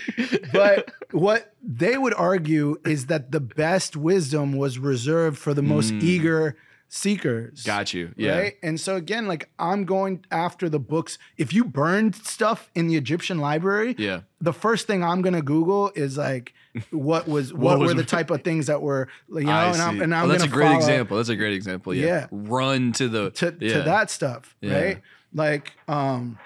but 0.51 0.91
what 1.11 1.53
they 1.63 1.97
would 1.97 2.15
argue 2.15 2.77
is 2.85 3.05
that 3.05 3.31
the 3.31 3.39
best 3.39 3.95
wisdom 3.95 4.53
was 4.53 4.79
reserved 4.79 5.37
for 5.37 5.53
the 5.53 5.61
most 5.61 5.93
Mm. 5.93 6.01
eager 6.03 6.57
seekers. 6.89 7.63
Got 7.63 7.93
you. 7.93 8.13
Yeah. 8.17 8.37
Right. 8.39 8.53
And 8.63 8.79
so 8.79 8.95
again, 8.95 9.27
like 9.27 9.49
I'm 9.59 9.85
going 9.85 10.25
after 10.31 10.69
the 10.69 10.79
books. 10.79 11.17
If 11.37 11.53
you 11.53 11.63
burned 11.65 12.15
stuff 12.15 12.69
in 12.75 12.87
the 12.87 12.95
Egyptian 12.95 13.39
library, 13.39 13.95
Yeah. 13.97 14.21
the 14.41 14.53
first 14.53 14.87
thing 14.87 15.03
I'm 15.03 15.21
gonna 15.21 15.41
Google 15.41 15.91
is 15.95 16.17
like 16.17 16.53
what 16.91 17.27
was 17.27 17.53
what, 17.53 17.61
What 17.61 17.79
was- 17.79 17.87
were 17.95 18.01
the 18.01 18.05
type 18.17 18.29
of 18.31 18.43
things 18.43 18.67
that 18.67 18.81
were 18.81 19.07
you 19.29 19.41
know, 19.41 19.51
I 19.51 19.71
and 19.73 19.81
I'm 19.81 20.01
and 20.01 20.15
I'm 20.15 20.25
oh, 20.25 20.27
that's 20.29 20.43
a 20.43 20.47
great 20.47 20.65
follow 20.67 20.77
example. 20.77 21.17
That's 21.17 21.29
a 21.29 21.35
great 21.35 21.53
example. 21.53 21.93
Yeah. 21.93 22.05
Yeah. 22.05 22.27
Run 22.31 22.91
to 22.93 23.07
the 23.09 23.31
to, 23.31 23.55
yeah. 23.59 23.73
to 23.73 23.81
that 23.83 24.09
stuff, 24.09 24.55
Yeah. 24.61 24.79
right? 24.81 25.01
Like 25.33 25.73
um 25.87 26.39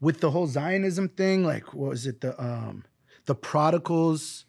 with 0.00 0.20
the 0.20 0.30
whole 0.32 0.46
Zionism 0.46 1.08
thing, 1.08 1.44
like 1.44 1.72
what 1.72 1.90
was 1.90 2.06
it, 2.06 2.20
the 2.20 2.40
um 2.42 2.84
the 3.26 3.34
protocols, 3.34 4.44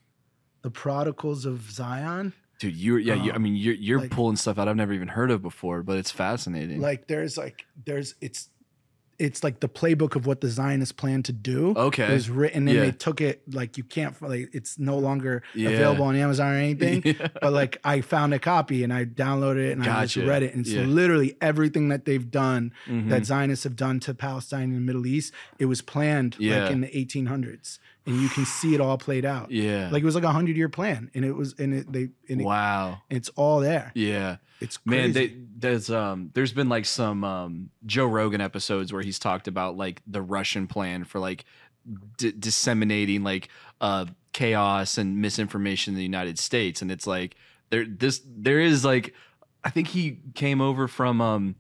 the 0.64 0.72
protocols 0.72 1.46
of 1.46 1.70
Zion? 1.72 2.34
Dude, 2.60 2.76
you're 2.76 3.00
yeah, 3.00 3.16
you, 3.16 3.32
I 3.32 3.36
Um, 3.36 3.44
mean 3.44 3.56
you're 3.56 3.74
you're 3.76 4.00
like- 4.02 4.12
pulling 4.12 4.36
stuff 4.38 4.58
out 4.58 4.68
I've 4.68 4.76
never 4.76 4.94
even 4.94 5.10
heard 5.10 5.32
of 5.32 5.42
before, 5.42 5.84
but 5.84 5.98
it's 5.98 6.12
fascinating. 6.12 6.80
Like 6.82 7.08
there's 7.08 7.38
like 7.38 7.66
there's 7.86 8.16
it's 8.22 8.50
it's 9.18 9.46
like 9.46 9.62
the 9.62 9.70
playbook 9.70 10.18
of 10.18 10.26
what 10.26 10.42
the 10.42 10.50
Zionists 10.50 10.92
plan 10.92 11.24
to 11.24 11.32
do. 11.32 11.74
Okay. 11.78 12.04
It 12.04 12.12
was 12.12 12.30
written 12.30 12.68
and 12.68 12.76
Yeah. 12.76 12.82
they 12.84 12.92
took 12.92 13.22
it 13.22 13.42
like 13.54 13.78
you 13.78 13.84
can't 13.86 14.22
like 14.22 14.50
it's 14.54 14.78
no 14.78 14.98
longer 14.98 15.42
Yeah. 15.54 15.70
available 15.70 16.04
on 16.04 16.18
Amazon 16.18 16.52
or 16.54 16.58
anything. 16.58 17.02
Yeah. 17.06 17.28
But 17.42 17.54
like 17.54 17.78
I 17.86 18.02
found 18.02 18.34
a 18.34 18.40
copy 18.40 18.84
and 18.84 18.92
I 18.92 19.06
downloaded 19.06 19.70
it 19.70 19.72
and 19.78 19.88
I 19.88 20.06
just 20.06 20.28
read 20.28 20.44
it. 20.44 20.54
And 20.54 20.66
it's 20.68 20.76
literally 20.76 21.38
everything 21.42 21.88
that 21.90 22.04
they've 22.04 22.30
done 22.30 22.74
Mhm. 22.88 23.08
that 23.10 23.26
Zionists 23.26 23.64
have 23.64 23.78
done 23.78 24.02
to 24.02 24.14
Palestine 24.14 24.64
and 24.64 24.76
the 24.76 24.82
Middle 24.82 25.06
East. 25.08 25.32
It 25.60 25.68
was 25.68 25.82
planned 25.82 26.36
like 26.38 26.70
in 26.72 26.82
the 26.82 26.90
1800s, 26.98 27.80
and 28.06 28.22
you 28.22 28.30
can 28.30 28.46
see 28.46 28.76
it 28.76 28.82
all 28.82 28.98
played 28.98 29.26
out. 29.26 29.52
yeah. 29.52 29.90
Like 29.92 30.04
it 30.04 30.06
was 30.06 30.16
like 30.16 30.24
a 30.24 30.32
hundred 30.32 30.58
year 30.58 30.70
plan, 30.70 31.10
and 31.14 31.26
it 31.26 31.34
was 31.34 31.56
and 31.58 31.74
it 31.74 31.92
they 31.92 32.10
and 32.30 32.42
it, 32.42 32.46
wow. 32.46 33.02
it's 33.10 33.30
all 33.30 33.60
there. 33.60 33.92
Yeah. 33.96 34.38
It's 34.62 34.80
Man, 34.86 35.12
they, 35.12 35.36
there's 35.58 35.90
um 35.90 36.32
there's 36.34 36.54
been 36.54 36.70
like 36.70 36.86
some 36.86 37.24
um 37.24 37.70
Joe 37.86 38.06
Rogan 38.06 38.42
episodes 38.42 38.94
where 38.94 39.02
he's 39.02 39.20
talked 39.20 39.48
about 39.48 39.76
like 39.76 40.02
the 40.08 40.22
Russian 40.22 40.68
plan 40.68 41.04
for 41.04 41.20
like 41.20 41.46
d- 42.18 42.34
disseminating 42.38 43.24
like 43.24 43.50
uh 43.82 44.06
chaos 44.34 44.98
and 44.98 45.22
misinformation 45.22 45.94
in 45.94 45.98
the 45.98 46.04
United 46.04 46.40
States 46.40 46.82
and 46.82 46.92
it's 46.92 47.08
like 47.08 47.36
there 47.70 47.86
this 47.86 48.22
there 48.26 48.60
is 48.60 48.86
like 48.86 49.14
I 49.64 49.70
think 49.70 49.88
he 49.88 50.20
came 50.36 50.62
over 50.62 50.88
from 50.88 51.22
um 51.22 51.56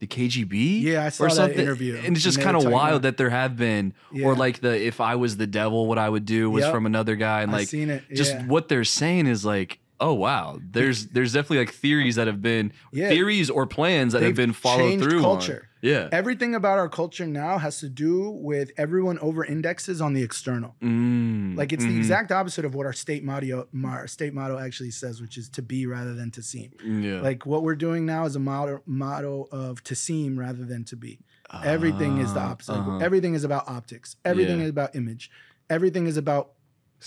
the 0.00 0.06
KGB 0.06 0.80
Yeah, 0.82 1.04
I 1.04 1.08
saw 1.10 1.24
or 1.24 1.28
that 1.30 1.56
interview, 1.56 1.96
and 2.04 2.16
it's 2.16 2.24
just 2.24 2.40
kind 2.40 2.56
of 2.56 2.64
wild 2.64 2.92
about- 2.92 3.02
that 3.02 3.16
there 3.18 3.30
have 3.30 3.56
been 3.56 3.92
Yeah. 4.12 4.26
or 4.26 4.34
like 4.34 4.60
the 4.60 4.74
if 4.86 5.00
I 5.00 5.14
was 5.14 5.36
the 5.36 5.46
devil 5.46 5.86
what 5.86 5.98
I 5.98 6.08
would 6.08 6.24
do 6.24 6.50
was 6.50 6.62
Yep. 6.64 6.72
from 6.72 6.86
another 6.86 7.16
guy 7.16 7.42
and 7.42 7.52
like 7.52 7.72
it. 7.72 8.02
just 8.14 8.34
what 8.46 8.68
they're 8.68 8.84
saying 8.84 9.26
is 9.26 9.44
like 9.44 9.78
oh 10.00 10.14
wow 10.14 10.58
there's 10.72 11.06
there's 11.08 11.34
definitely 11.34 11.58
like 11.58 11.72
theories 11.72 12.16
that 12.16 12.26
have 12.26 12.40
been 12.42 12.72
Yeah. 12.92 13.10
theories 13.10 13.50
or 13.50 13.66
plans 13.66 14.14
that 14.14 14.22
have 14.22 14.30
They've 14.34 14.46
been 14.46 14.54
followed 14.54 15.00
through 15.00 15.22
on. 15.24 15.42
Yeah 15.82 16.08
Everything 16.12 16.54
about 16.54 16.78
our 16.78 16.88
culture 16.88 17.26
now 17.26 17.58
has 17.58 17.78
to 17.80 17.88
do 17.88 18.30
with 18.30 18.70
everyone 18.76 19.18
over 19.20 19.44
indexes 19.44 20.00
on 20.00 20.12
the 20.12 20.22
external. 20.22 20.76
Mm, 20.82 21.56
Like 21.56 21.72
it's 21.72 21.84
mhm. 21.84 21.88
the 21.90 21.96
exact 21.96 22.30
opposite 22.32 22.64
of 22.64 22.74
what 22.74 22.86
our 22.86 22.92
state 22.92 23.24
motto, 23.24 23.66
our 23.84 24.06
state 24.06 24.34
motto 24.34 24.58
actually 24.58 24.90
says, 24.90 25.20
which 25.20 25.36
is 25.38 25.48
to 25.50 25.62
be 25.62 25.86
rather 25.86 26.14
than 26.14 26.30
to 26.32 26.42
seem. 26.42 26.70
yeah 26.84 27.20
Like 27.20 27.46
what 27.46 27.62
we're 27.62 27.76
doing 27.88 28.04
now 28.06 28.24
is 28.26 28.36
a 28.36 28.40
motto, 28.40 28.82
motto 28.86 29.48
of 29.52 29.82
to 29.84 29.94
seem 29.94 30.38
rather 30.38 30.64
than 30.64 30.84
to 30.84 30.96
be. 30.96 31.20
Everything 31.64 32.18
is 32.18 32.32
the 32.34 32.40
Ah, 32.40 32.50
opposite. 32.50 32.72
uh-huh. 32.74 32.98
Everything 32.98 33.34
is 33.34 33.42
about 33.44 33.64
optics. 33.68 34.16
Everything 34.24 34.58
Yeah. 34.58 34.64
is 34.66 34.70
about 34.70 34.94
image. 34.94 35.30
Everything 35.68 36.06
is 36.06 36.16
about 36.16 36.52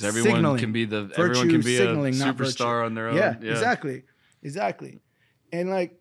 everyone 0.04 0.34
signaling. 0.34 0.60
can 0.60 0.72
be 0.72 0.86
the 0.86 1.04
Virtue 1.04 1.22
everyone 1.22 1.50
can 1.50 1.62
be 1.62 1.78
signaling, 1.78 2.14
a 2.22 2.26
superstar 2.26 2.84
on 2.86 2.94
their 2.96 3.08
own 3.10 3.18
yeah, 3.18 3.36
exactly, 3.40 4.04
exactly. 4.42 5.00
And 5.52 5.70
like 5.70 6.00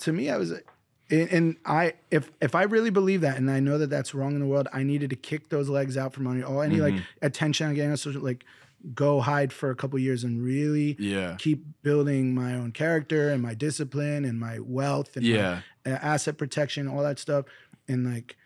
to 0.00 0.12
me, 0.12 0.30
I 0.30 0.36
was 0.36 0.50
like, 0.52 0.66
And, 1.10 1.28
and 1.30 1.56
I, 1.64 1.94
if 2.10 2.30
if 2.40 2.54
I 2.54 2.64
really 2.64 2.90
believe 2.90 3.20
that, 3.20 3.36
and 3.36 3.50
I 3.50 3.60
know 3.60 3.78
that 3.78 3.90
that's 3.90 4.14
wrong 4.14 4.34
in 4.34 4.40
the 4.40 4.46
world, 4.46 4.66
I 4.72 4.82
needed 4.82 5.10
to 5.10 5.16
kick 5.16 5.48
those 5.50 5.68
legs 5.68 5.96
out 5.96 6.12
from 6.12 6.26
under 6.26 6.44
all 6.44 6.62
any 6.62 6.80
like 6.80 6.94
attention 7.22 7.68
I'm 7.68 7.74
getting 7.74 7.92
on 7.92 7.96
social, 7.96 8.22
like 8.22 8.44
go 8.94 9.20
hide 9.20 9.52
for 9.52 9.70
a 9.70 9.74
couple 9.74 9.98
years 9.98 10.22
and 10.24 10.42
really 10.42 10.96
Yeah. 10.98 11.36
keep 11.38 11.64
building 11.82 12.34
my 12.34 12.54
own 12.54 12.72
character 12.72 13.30
and 13.30 13.42
my 13.42 13.54
discipline 13.54 14.24
and 14.24 14.38
my 14.38 14.58
wealth 14.60 15.16
and 15.16 15.24
Yeah. 15.24 15.60
uh, 15.84 15.90
asset 15.90 16.38
protection, 16.38 16.86
all 16.86 17.02
that 17.02 17.18
stuff, 17.18 17.46
and 17.88 18.12
like, 18.12 18.36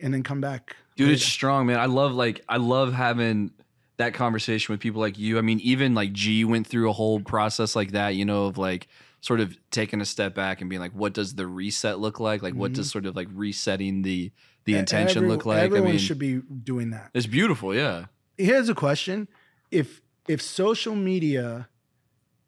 and 0.00 0.14
then 0.14 0.22
come 0.22 0.40
back. 0.40 0.76
Dude, 0.96 1.10
it's 1.10 1.24
strong, 1.24 1.66
man. 1.66 1.78
I 1.78 1.86
love 1.86 2.12
like 2.12 2.42
I 2.48 2.58
love 2.58 2.92
having 2.92 3.50
that 3.98 4.14
conversation 4.14 4.72
with 4.72 4.80
people 4.80 5.00
like 5.00 5.18
you. 5.18 5.38
I 5.38 5.42
mean, 5.42 5.60
even 5.60 5.94
like 5.94 6.12
G 6.12 6.44
went 6.44 6.66
through 6.66 6.88
a 6.88 6.92
whole 6.92 7.20
process 7.20 7.76
like 7.76 7.92
that, 7.92 8.14
you 8.14 8.24
know, 8.24 8.46
of 8.46 8.58
like 8.58 8.88
sort 9.20 9.38
of 9.40 9.56
taking 9.70 10.00
a 10.00 10.04
step 10.04 10.34
back 10.34 10.60
and 10.60 10.68
being 10.70 10.80
like, 10.80 10.92
what 10.92 11.12
does 11.12 11.34
the 11.34 11.46
reset 11.46 11.98
look 12.00 12.18
like? 12.18 12.42
Like, 12.42 12.54
what 12.54 12.72
does 12.72 12.90
sort 12.90 13.06
of 13.06 13.14
like 13.14 13.28
resetting 13.32 14.02
the 14.02 14.32
the 14.64 14.74
intention 14.76 15.18
every- 15.18 15.28
look 15.28 15.44
like? 15.46 15.58
I 15.58 15.62
Everyone 15.64 15.90
mean, 15.90 15.98
should 15.98 16.18
be 16.18 16.40
doing 16.64 16.90
that. 16.90 17.10
it's 17.14 17.26
beautiful, 17.26 17.74
yeah. 17.74 18.06
here's 18.38 18.68
a 18.68 18.74
question 18.74 19.28
if 19.70 20.00
if 20.28 20.40
social 20.42 20.94
media 20.96 21.68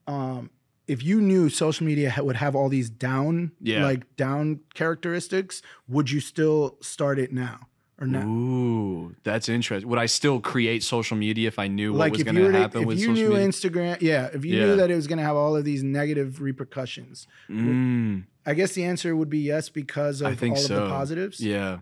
um 0.07 0.51
if 0.87 1.03
you 1.03 1.21
knew 1.21 1.49
social 1.49 1.87
media 1.87 2.13
would 2.19 2.37
have 2.37 2.55
all 2.55 2.69
these 2.69 2.91
down 2.91 3.53
Yeah. 3.61 3.85
like 3.85 4.17
down 4.17 4.61
characteristics 4.75 5.63
would 5.89 6.11
you 6.11 6.21
still 6.21 6.77
start 6.81 7.19
it 7.19 7.33
now 7.33 7.69
or 8.01 8.07
no 8.09 8.21
Ooh, 8.27 9.15
that's 9.23 9.49
interesting. 9.49 9.89
Would 9.89 9.99
I 10.01 10.07
still 10.07 10.41
create 10.41 10.83
social 10.83 11.17
media 11.17 11.47
if 11.49 11.59
I 11.59 11.69
knew 11.69 11.93
what 11.93 11.99
like 12.01 12.13
was 12.13 12.21
if 12.23 12.25
going 12.27 12.37
to 12.53 12.53
happen 12.59 12.83
if 12.83 12.87
with 12.89 12.99
you 12.99 13.13
knew 13.13 13.29
media? 13.31 13.47
instagram 13.49 14.01
yeah 14.01 14.31
if 14.33 14.45
you 14.45 14.57
Yeah. 14.57 14.67
knew 14.67 14.77
that 14.77 14.91
it 14.91 14.97
was 14.97 15.07
going 15.07 15.19
to 15.19 15.25
have 15.25 15.37
all 15.37 15.55
of 15.57 15.65
these 15.65 15.83
negative 15.85 16.41
repercussions 16.41 17.27
Mm. 17.49 18.25
i 18.47 18.55
guess 18.55 18.73
the 18.73 18.85
answer 18.85 19.15
would 19.15 19.31
be 19.31 19.39
yes 19.39 19.69
because 19.69 20.21
of 20.23 20.27
all 20.43 20.53
of 20.57 20.69
the 20.69 20.89
positives 20.89 21.41
Yeah. 21.41 21.79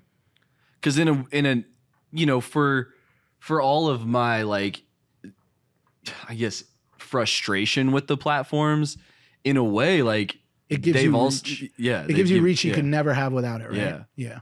Cause 0.82 0.98
in 0.98 1.08
a 1.08 1.24
in 1.30 1.46
a 1.46 1.64
you 2.12 2.26
know, 2.26 2.40
for 2.40 2.88
for 3.38 3.62
all 3.62 3.88
of 3.88 4.04
my 4.06 4.42
like 4.42 4.82
I 6.28 6.34
guess 6.34 6.64
frustration 6.98 7.92
with 7.92 8.06
the 8.06 8.16
platforms, 8.16 8.98
in 9.44 9.56
a 9.56 9.64
way, 9.64 10.02
like 10.02 10.36
it 10.68 10.80
gives 10.82 10.96
they've 10.98 11.10
you 11.10 11.16
also 11.16 11.44
reach. 11.46 11.70
yeah. 11.76 12.02
it 12.08 12.14
gives 12.14 12.30
you 12.30 12.36
give- 12.38 12.44
reach 12.44 12.64
you 12.64 12.70
yeah. 12.70 12.76
can 12.76 12.90
never 12.90 13.12
have 13.14 13.32
without 13.32 13.60
it 13.60 13.68
right 13.68 13.76
Yeah. 13.76 14.02
yeah 14.16 14.40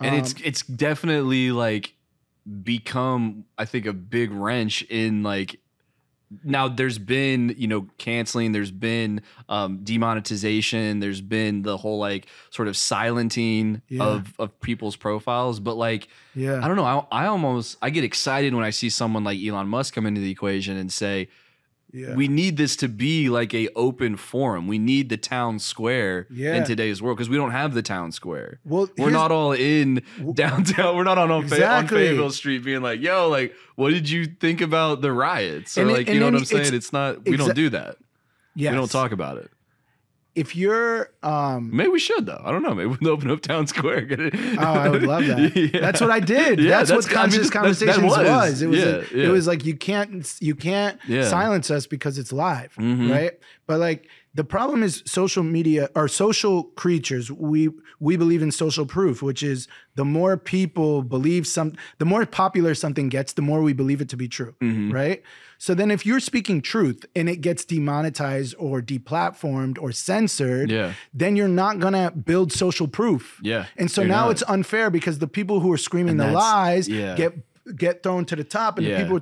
and 0.00 0.14
it's 0.14 0.32
Um, 0.34 0.40
it's 0.44 0.62
definitely 0.62 1.50
like 1.52 1.94
become 2.62 3.44
I 3.58 3.64
think 3.64 3.86
a 3.86 3.92
big 3.92 4.30
wrench 4.30 4.82
in 4.82 5.22
like 5.22 5.58
now 6.44 6.66
there's 6.68 6.98
been 6.98 7.54
you 7.56 7.68
know 7.68 7.86
canceling 7.98 8.50
there's 8.52 8.70
been 8.72 9.20
um 9.48 9.78
demonetization 9.84 10.98
there's 10.98 11.20
been 11.20 11.62
the 11.62 11.76
whole 11.76 11.98
like 11.98 12.26
sort 12.50 12.66
of 12.68 12.76
silencing 12.76 13.80
Yeah. 13.88 14.02
of 14.04 14.32
of 14.38 14.60
people's 14.60 14.96
profiles 14.96 15.60
but 15.60 15.76
like 15.76 16.08
yeah 16.34 16.60
I 16.64 16.68
don't 16.68 16.76
know 16.76 16.84
I, 17.12 17.24
I 17.24 17.26
almost 17.26 17.76
I 17.80 17.90
get 17.90 18.02
excited 18.04 18.54
when 18.54 18.64
I 18.64 18.70
see 18.70 18.90
someone 18.90 19.22
like 19.24 19.38
Elon 19.40 19.68
Musk 19.68 19.94
come 19.94 20.06
into 20.06 20.20
the 20.20 20.30
equation 20.30 20.76
and 20.76 20.92
say 20.92 21.28
yeah 21.92 22.14
we 22.14 22.26
need 22.28 22.56
this 22.56 22.74
to 22.76 22.88
be 22.88 23.28
like 23.28 23.54
a 23.54 23.68
open 23.76 24.16
forum 24.16 24.66
we 24.66 24.78
need 24.78 25.08
the 25.08 25.16
town 25.16 25.58
square 25.58 26.26
Yeah. 26.30 26.56
in 26.56 26.64
today's 26.64 27.00
world 27.00 27.16
because 27.16 27.28
we 27.28 27.36
don't 27.36 27.52
have 27.52 27.74
the 27.74 27.82
town 27.82 28.12
square 28.12 28.58
well 28.64 28.88
we're 28.98 29.10
not 29.10 29.30
all 29.30 29.52
in 29.52 30.02
downtown. 30.34 30.96
We're 30.96 31.04
not 31.04 31.18
on 31.18 31.30
on, 31.30 31.46
Fa- 31.48 31.66
on 31.66 31.86
Fayetteville 31.88 32.30
Street 32.30 32.64
being 32.64 32.82
like, 32.82 33.00
"Yo, 33.00 33.28
like, 33.28 33.54
what 33.76 33.90
did 33.90 34.08
you 34.10 34.26
think 34.26 34.60
about 34.60 35.00
the 35.00 35.12
riots?" 35.12 35.76
Or 35.78 35.82
And 35.82 35.90
it- 35.90 35.92
like, 35.94 36.08
you 36.08 36.18
know 36.20 36.26
what 36.26 36.34
I'm 36.34 36.44
saying? 36.44 36.62
it's- 36.62 36.72
It's, 36.74 36.92
not. 36.92 37.24
We 37.24 37.32
exa- 37.32 37.38
don't 37.38 37.54
do 37.54 37.70
that. 37.70 37.96
yes. 38.54 38.72
We 38.72 38.76
don't 38.76 38.90
talk 38.90 39.12
about 39.12 39.38
it. 39.38 39.50
If 40.36 40.54
you're 40.54 41.10
um 41.22 41.70
Maybe 41.74 41.88
we 41.88 41.98
should 41.98 42.26
though. 42.26 42.40
I 42.44 42.52
don't 42.52 42.62
know. 42.62 42.74
Maybe 42.74 42.94
we'll 43.00 43.12
open 43.12 43.30
up 43.30 43.40
town 43.40 43.66
square. 43.66 44.06
Oh, 44.10 44.58
I 44.62 44.88
would 44.88 45.02
love 45.02 45.26
that. 45.26 45.56
Yeah. 45.56 45.80
That's 45.80 46.00
what 46.00 46.10
I 46.12 46.20
did. 46.20 46.60
Yeah, 46.60 46.78
that's, 46.78 46.90
what 46.92 47.04
I 47.06 47.08
mean, 47.08 47.16
conscious 47.16 47.38
that- 47.38 47.44
that 47.44 47.52
conversations 47.52 48.02
was. 48.04 48.18
was. 48.28 48.62
It 48.62 48.66
was 48.68 48.78
Yeah, 48.80 49.02
it 49.24 49.30
was 49.30 49.46
like 49.46 49.64
you 49.64 49.74
can't 49.76 50.32
you 50.40 50.54
can't 50.54 51.00
silence 51.24 51.70
us 51.70 51.86
because 51.86 52.18
it's 52.18 52.32
live, 52.32 52.72
Mhm. 52.78 53.10
right? 53.10 53.32
But 53.66 53.80
like 53.80 54.06
the 54.36 54.44
problem 54.44 54.82
is 54.82 55.02
social 55.06 55.42
media 55.42 55.88
or 55.94 56.06
social 56.08 56.56
creatures. 56.82 57.26
We 57.32 57.70
we 58.08 58.16
believe 58.22 58.42
in 58.46 58.52
social 58.52 58.86
proof, 58.96 59.22
which 59.28 59.42
is 59.42 59.68
the 59.94 60.04
more 60.04 60.36
people 60.36 61.02
believe 61.16 61.46
some, 61.46 61.72
the 61.98 62.04
more 62.04 62.26
popular 62.26 62.74
something 62.74 63.08
gets, 63.08 63.32
the 63.32 63.42
more 63.50 63.60
we 63.62 63.72
believe 63.72 64.00
it 64.04 64.08
to 64.10 64.16
be 64.24 64.28
true, 64.28 64.52
Mhm. 64.60 64.92
right? 64.92 65.22
So 65.58 65.70
then, 65.74 65.90
if 65.90 66.04
you're 66.04 66.20
speaking 66.32 66.60
truth 66.60 67.00
and 67.16 67.26
it 67.34 67.40
gets 67.48 67.64
demonetized 67.64 68.54
or 68.58 68.82
deplatformed 68.82 69.76
or 69.80 69.90
censored, 69.92 70.70
Yeah. 70.70 70.92
then 71.14 71.36
you're 71.36 71.56
not 71.64 71.78
gonna 71.84 72.10
build 72.10 72.52
social 72.52 72.88
proof. 72.88 73.40
Yeah. 73.42 73.64
And 73.78 73.90
so 73.90 74.02
You're 74.02 74.10
now 74.16 74.24
not. 74.26 74.32
it's 74.32 74.44
unfair 74.56 74.90
because 74.90 75.16
the 75.18 75.28
people 75.38 75.60
who 75.60 75.72
are 75.72 75.78
screaming 75.88 76.20
And 76.20 76.20
the 76.20 76.32
lies 76.32 76.88
yeah. 76.88 77.16
get 77.16 77.32
get 77.84 78.02
thrown 78.04 78.24
to 78.26 78.36
the 78.36 78.44
top, 78.44 78.78
and 78.78 78.86
Yeah. 78.86 78.96
the 78.98 79.02
people 79.02 79.18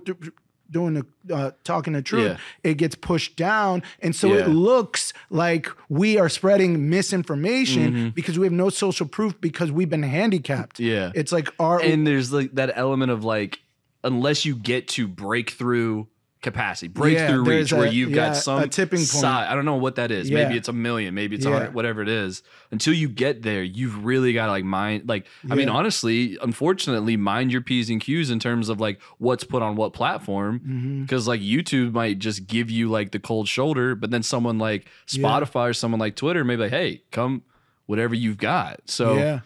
doing 0.75 0.93
the 0.95 1.07
uh, 1.35 1.53
talking 1.65 1.95
the 1.95 2.03
truth, 2.03 2.33
Yeah. 2.33 2.71
it 2.71 2.75
gets 2.75 2.95
pushed 2.95 3.37
down, 3.37 3.83
and 4.03 4.15
so 4.15 4.29
Yeah. 4.35 4.41
it 4.45 4.49
looks 4.49 5.15
like 5.31 5.69
we 5.89 6.19
are 6.19 6.29
spreading 6.29 6.91
misinformation 6.91 7.93
Mm-hmm. 7.95 8.09
because 8.11 8.39
we 8.39 8.45
have 8.45 8.53
no 8.53 8.69
social 8.69 9.07
proof 9.07 9.41
because 9.41 9.73
we've 9.73 9.89
been 9.89 10.03
handicapped. 10.03 10.79
Yeah. 10.79 11.13
It's 11.15 11.33
like 11.33 11.49
our 11.59 11.81
and 11.81 12.07
there's 12.07 12.31
like 12.33 12.55
that 12.57 12.73
element 12.77 13.11
of 13.11 13.25
like, 13.25 13.61
unless 14.03 14.45
you 14.45 14.55
get 14.55 14.89
to 14.89 15.09
breakthrough 15.09 16.05
capacity, 16.45 16.87
breakthrough 16.87 17.43
there's 17.45 17.73
reach, 17.73 17.79
where 17.79 17.89
you've 17.89 18.11
yeah, 18.11 18.29
got 18.29 18.37
some 18.37 18.61
a 18.63 18.69
tipping 18.69 18.99
point. 18.99 19.09
si- 19.09 19.27
I 19.27 19.53
don't 19.57 19.65
know 19.65 19.75
what 19.75 19.97
that 19.97 20.13
is. 20.13 20.31
Yeah. 20.31 20.45
Maybe 20.45 20.57
it's 20.57 20.69
a 20.69 20.73
million. 20.73 21.13
Maybe 21.15 21.35
it's 21.35 21.45
a 21.45 21.49
Yeah. 21.49 21.55
hundred. 21.59 21.75
Whatever 21.75 22.03
it 22.03 22.09
is. 22.09 22.43
Until 22.71 22.95
you 22.95 23.09
get 23.09 23.43
there, 23.43 23.63
you've 23.65 24.05
really 24.05 24.33
got 24.33 24.47
to 24.47 24.53
like 24.53 24.65
mind. 24.65 25.09
Like, 25.09 25.27
I 25.51 25.57
mean, 25.57 25.69
honestly, 25.69 26.39
unfortunately, 26.41 27.17
mind 27.17 27.51
your 27.51 27.61
p's 27.63 27.91
and 27.91 28.01
q's 28.01 28.31
in 28.31 28.39
terms 28.39 28.69
of 28.69 28.79
like 28.81 29.01
what's 29.19 29.43
put 29.45 29.63
on 29.63 29.75
what 29.75 29.93
platform. 29.93 30.61
Mm-hmm. 30.61 31.03
Because 31.03 31.27
like 31.27 31.41
YouTube 31.41 31.93
might 31.93 32.19
just 32.21 32.47
give 32.47 32.71
you 32.71 32.89
like 32.89 33.11
the 33.11 33.19
cold 33.19 33.49
shoulder, 33.49 33.95
but 33.97 34.11
then 34.13 34.23
someone 34.23 34.59
like 34.59 34.87
Yeah. 35.11 35.25
Spotify 35.27 35.71
or 35.71 35.73
someone 35.73 35.99
like 35.99 36.15
Twitter 36.15 36.45
may 36.45 36.57
be 36.57 36.63
like, 36.63 36.71
hey, 36.71 37.03
come 37.11 37.43
whatever 37.87 38.15
you've 38.15 38.39
got. 38.39 38.81
So 38.87 39.17
Yeah. 39.17 39.41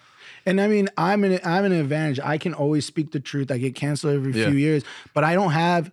And 0.47 0.61
I 0.63 0.69
mean, 0.69 0.89
I'm 0.97 1.25
an 1.25 1.41
I'm 1.45 1.65
an 1.67 1.73
advantage. 1.73 2.21
I 2.21 2.39
can 2.39 2.55
always 2.55 2.87
speak 2.87 3.13
the 3.13 3.21
truth. 3.21 3.51
I 3.51 3.59
get 3.59 3.75
canceled 3.75 4.15
every 4.15 4.33
Yeah. 4.33 4.49
few 4.49 4.57
years, 4.57 4.83
but 5.13 5.23
I 5.23 5.35
don't 5.35 5.51
have 5.53 5.91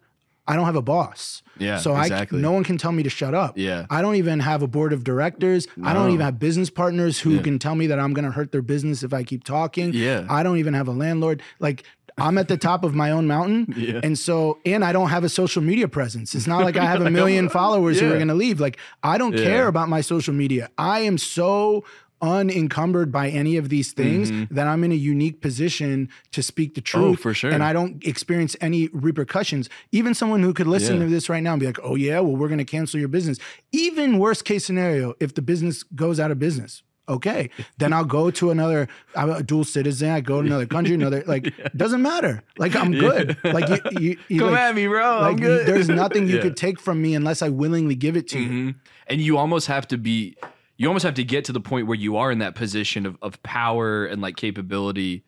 I 0.48 0.56
don't 0.56 0.66
have 0.66 0.76
a 0.76 0.82
boss. 0.82 1.42
Yeah, 1.58 1.78
So 1.80 1.96
exactly. 1.98 2.38
I 2.40 2.42
no 2.42 2.52
one 2.52 2.64
can 2.64 2.78
tell 2.78 2.92
me 2.92 3.02
to 3.04 3.10
shut 3.10 3.34
up. 3.34 3.58
Yeah. 3.58 3.86
I 3.90 4.02
don't 4.02 4.16
even 4.16 4.40
have 4.42 4.62
a 4.62 4.68
board 4.68 4.94
of 4.94 5.04
directors. 5.04 5.68
No. 5.76 5.88
I 5.90 5.94
don't 5.94 6.10
even 6.12 6.24
have 6.26 6.38
business 6.38 6.70
partners 6.70 7.20
who 7.20 7.32
Yeah. 7.36 7.42
can 7.42 7.60
tell 7.60 7.76
me 7.76 7.88
that 7.88 8.00
I'm 8.00 8.14
going 8.14 8.26
to 8.26 8.32
hurt 8.32 8.52
their 8.52 8.62
business 8.62 9.02
if 9.04 9.14
I 9.14 9.24
keep 9.24 9.44
talking. 9.44 9.92
Yeah. 9.94 10.26
I 10.30 10.44
don't 10.44 10.58
even 10.58 10.74
have 10.76 10.88
a 10.88 10.92
landlord. 10.92 11.42
Like 11.60 11.84
I'm 12.18 12.38
at 12.38 12.48
the 12.48 12.58
top 12.58 12.84
of 12.86 12.94
my 12.94 13.12
own 13.12 13.26
mountain. 13.28 13.74
Yeah. 13.78 14.00
And 14.04 14.18
so, 14.20 14.60
and 14.66 14.86
I 14.86 14.92
don't 14.94 15.10
have 15.10 15.24
a 15.24 15.30
social 15.30 15.62
media 15.62 15.88
presence. 15.88 16.36
It's 16.36 16.48
not 16.48 16.64
like 16.64 16.78
I 16.78 16.86
have 16.86 17.02
a 17.06 17.10
million 17.10 17.50
followers 17.50 18.00
who 18.00 18.08
are 18.12 18.16
going 18.16 18.28
to 18.28 18.34
leave. 18.36 18.60
Like 18.60 18.78
I 19.04 19.18
don't 19.18 19.36
Yeah. 19.38 19.44
care 19.46 19.68
about 19.68 19.90
my 19.90 20.02
social 20.02 20.34
media. 20.34 20.70
I 20.78 21.00
am 21.00 21.18
so 21.18 21.84
unencumbered 22.22 23.12
by 23.12 23.30
any 23.30 23.58
of 23.58 23.70
these 23.70 23.94
things 23.94 24.32
that 24.52 24.68
I'm 24.68 24.84
in 24.84 24.92
a 24.92 24.96
unique 24.96 25.42
position 25.42 26.10
to 26.32 26.42
speak 26.42 26.76
the 26.76 26.82
truth. 26.82 27.04
Mm-hmm. 27.04 27.12
Oh, 27.14 27.16
for 27.16 27.34
sure. 27.34 27.52
And 27.52 27.64
I 27.64 27.74
don't 27.74 28.04
experience 28.06 28.56
any 28.62 28.88
repercussions. 28.94 29.70
Even 29.92 30.14
someone 30.14 30.42
who 30.42 30.54
could 30.54 30.68
listen 30.68 30.98
Yeah. 30.98 31.04
to 31.06 31.10
this 31.10 31.30
right 31.30 31.44
now 31.44 31.54
and 31.54 31.60
be 31.60 31.66
like, 31.66 31.80
oh, 31.84 31.96
yeah, 31.96 32.20
well, 32.20 32.36
we're 32.36 32.48
going 32.48 32.58
to 32.60 32.66
cancel 32.66 33.00
your 33.00 33.10
business. 33.10 33.38
Even 33.72 34.18
worst 34.20 34.46
case 34.46 34.66
scenario, 34.66 35.14
if 35.20 35.34
the 35.36 35.42
business 35.42 35.84
goes 35.84 36.20
out 36.20 36.32
of 36.32 36.40
business. 36.40 36.84
Okay, 37.08 37.52
then 37.78 37.94
I'll 37.94 38.04
go 38.04 38.32
to 38.32 38.50
another. 38.50 38.88
I'm 39.16 39.30
a 39.30 39.44
dual 39.44 39.64
citizen. 39.64 40.10
I 40.10 40.22
go 40.22 40.42
to 40.42 40.48
another 40.48 40.66
country, 40.66 40.96
another 40.96 41.24
like 41.28 41.54
doesn't 41.78 42.02
matter. 42.02 42.42
Like 42.58 42.76
I'm 42.76 42.92
good. 42.94 43.38
Like 43.44 43.70
you, 43.70 44.00
you, 44.02 44.18
you 44.28 44.40
Come 44.40 44.52
like, 44.54 44.60
at 44.60 44.74
me, 44.76 44.88
bro. 44.88 45.20
like 45.22 45.34
I'm 45.34 45.36
good. 45.36 45.68
there's 45.68 45.88
nothing 45.88 46.28
you 46.28 46.38
Yeah. 46.38 46.42
could 46.42 46.58
take 46.58 46.80
from 46.80 47.04
me 47.04 47.14
unless 47.14 47.44
I 47.44 47.50
willingly 47.50 47.94
give 47.94 48.18
it 48.18 48.28
to 48.30 48.40
you. 48.40 48.50
Mhm. 48.50 48.76
And 49.06 49.22
you 49.22 49.38
almost 49.38 49.68
have 49.68 49.88
to 49.90 50.00
be, 50.00 50.36
you 50.78 50.88
almost 50.88 51.04
have 51.04 51.16
to 51.16 51.24
get 51.24 51.46
to 51.46 51.52
the 51.52 51.62
point 51.62 51.88
where 51.88 51.98
you 51.98 52.18
are 52.18 52.32
in 52.32 52.40
that 52.40 52.56
position 52.56 53.06
of, 53.06 53.18
of 53.22 53.42
power 53.44 54.06
and 54.06 54.22
like 54.22 54.36
capability 54.36 55.24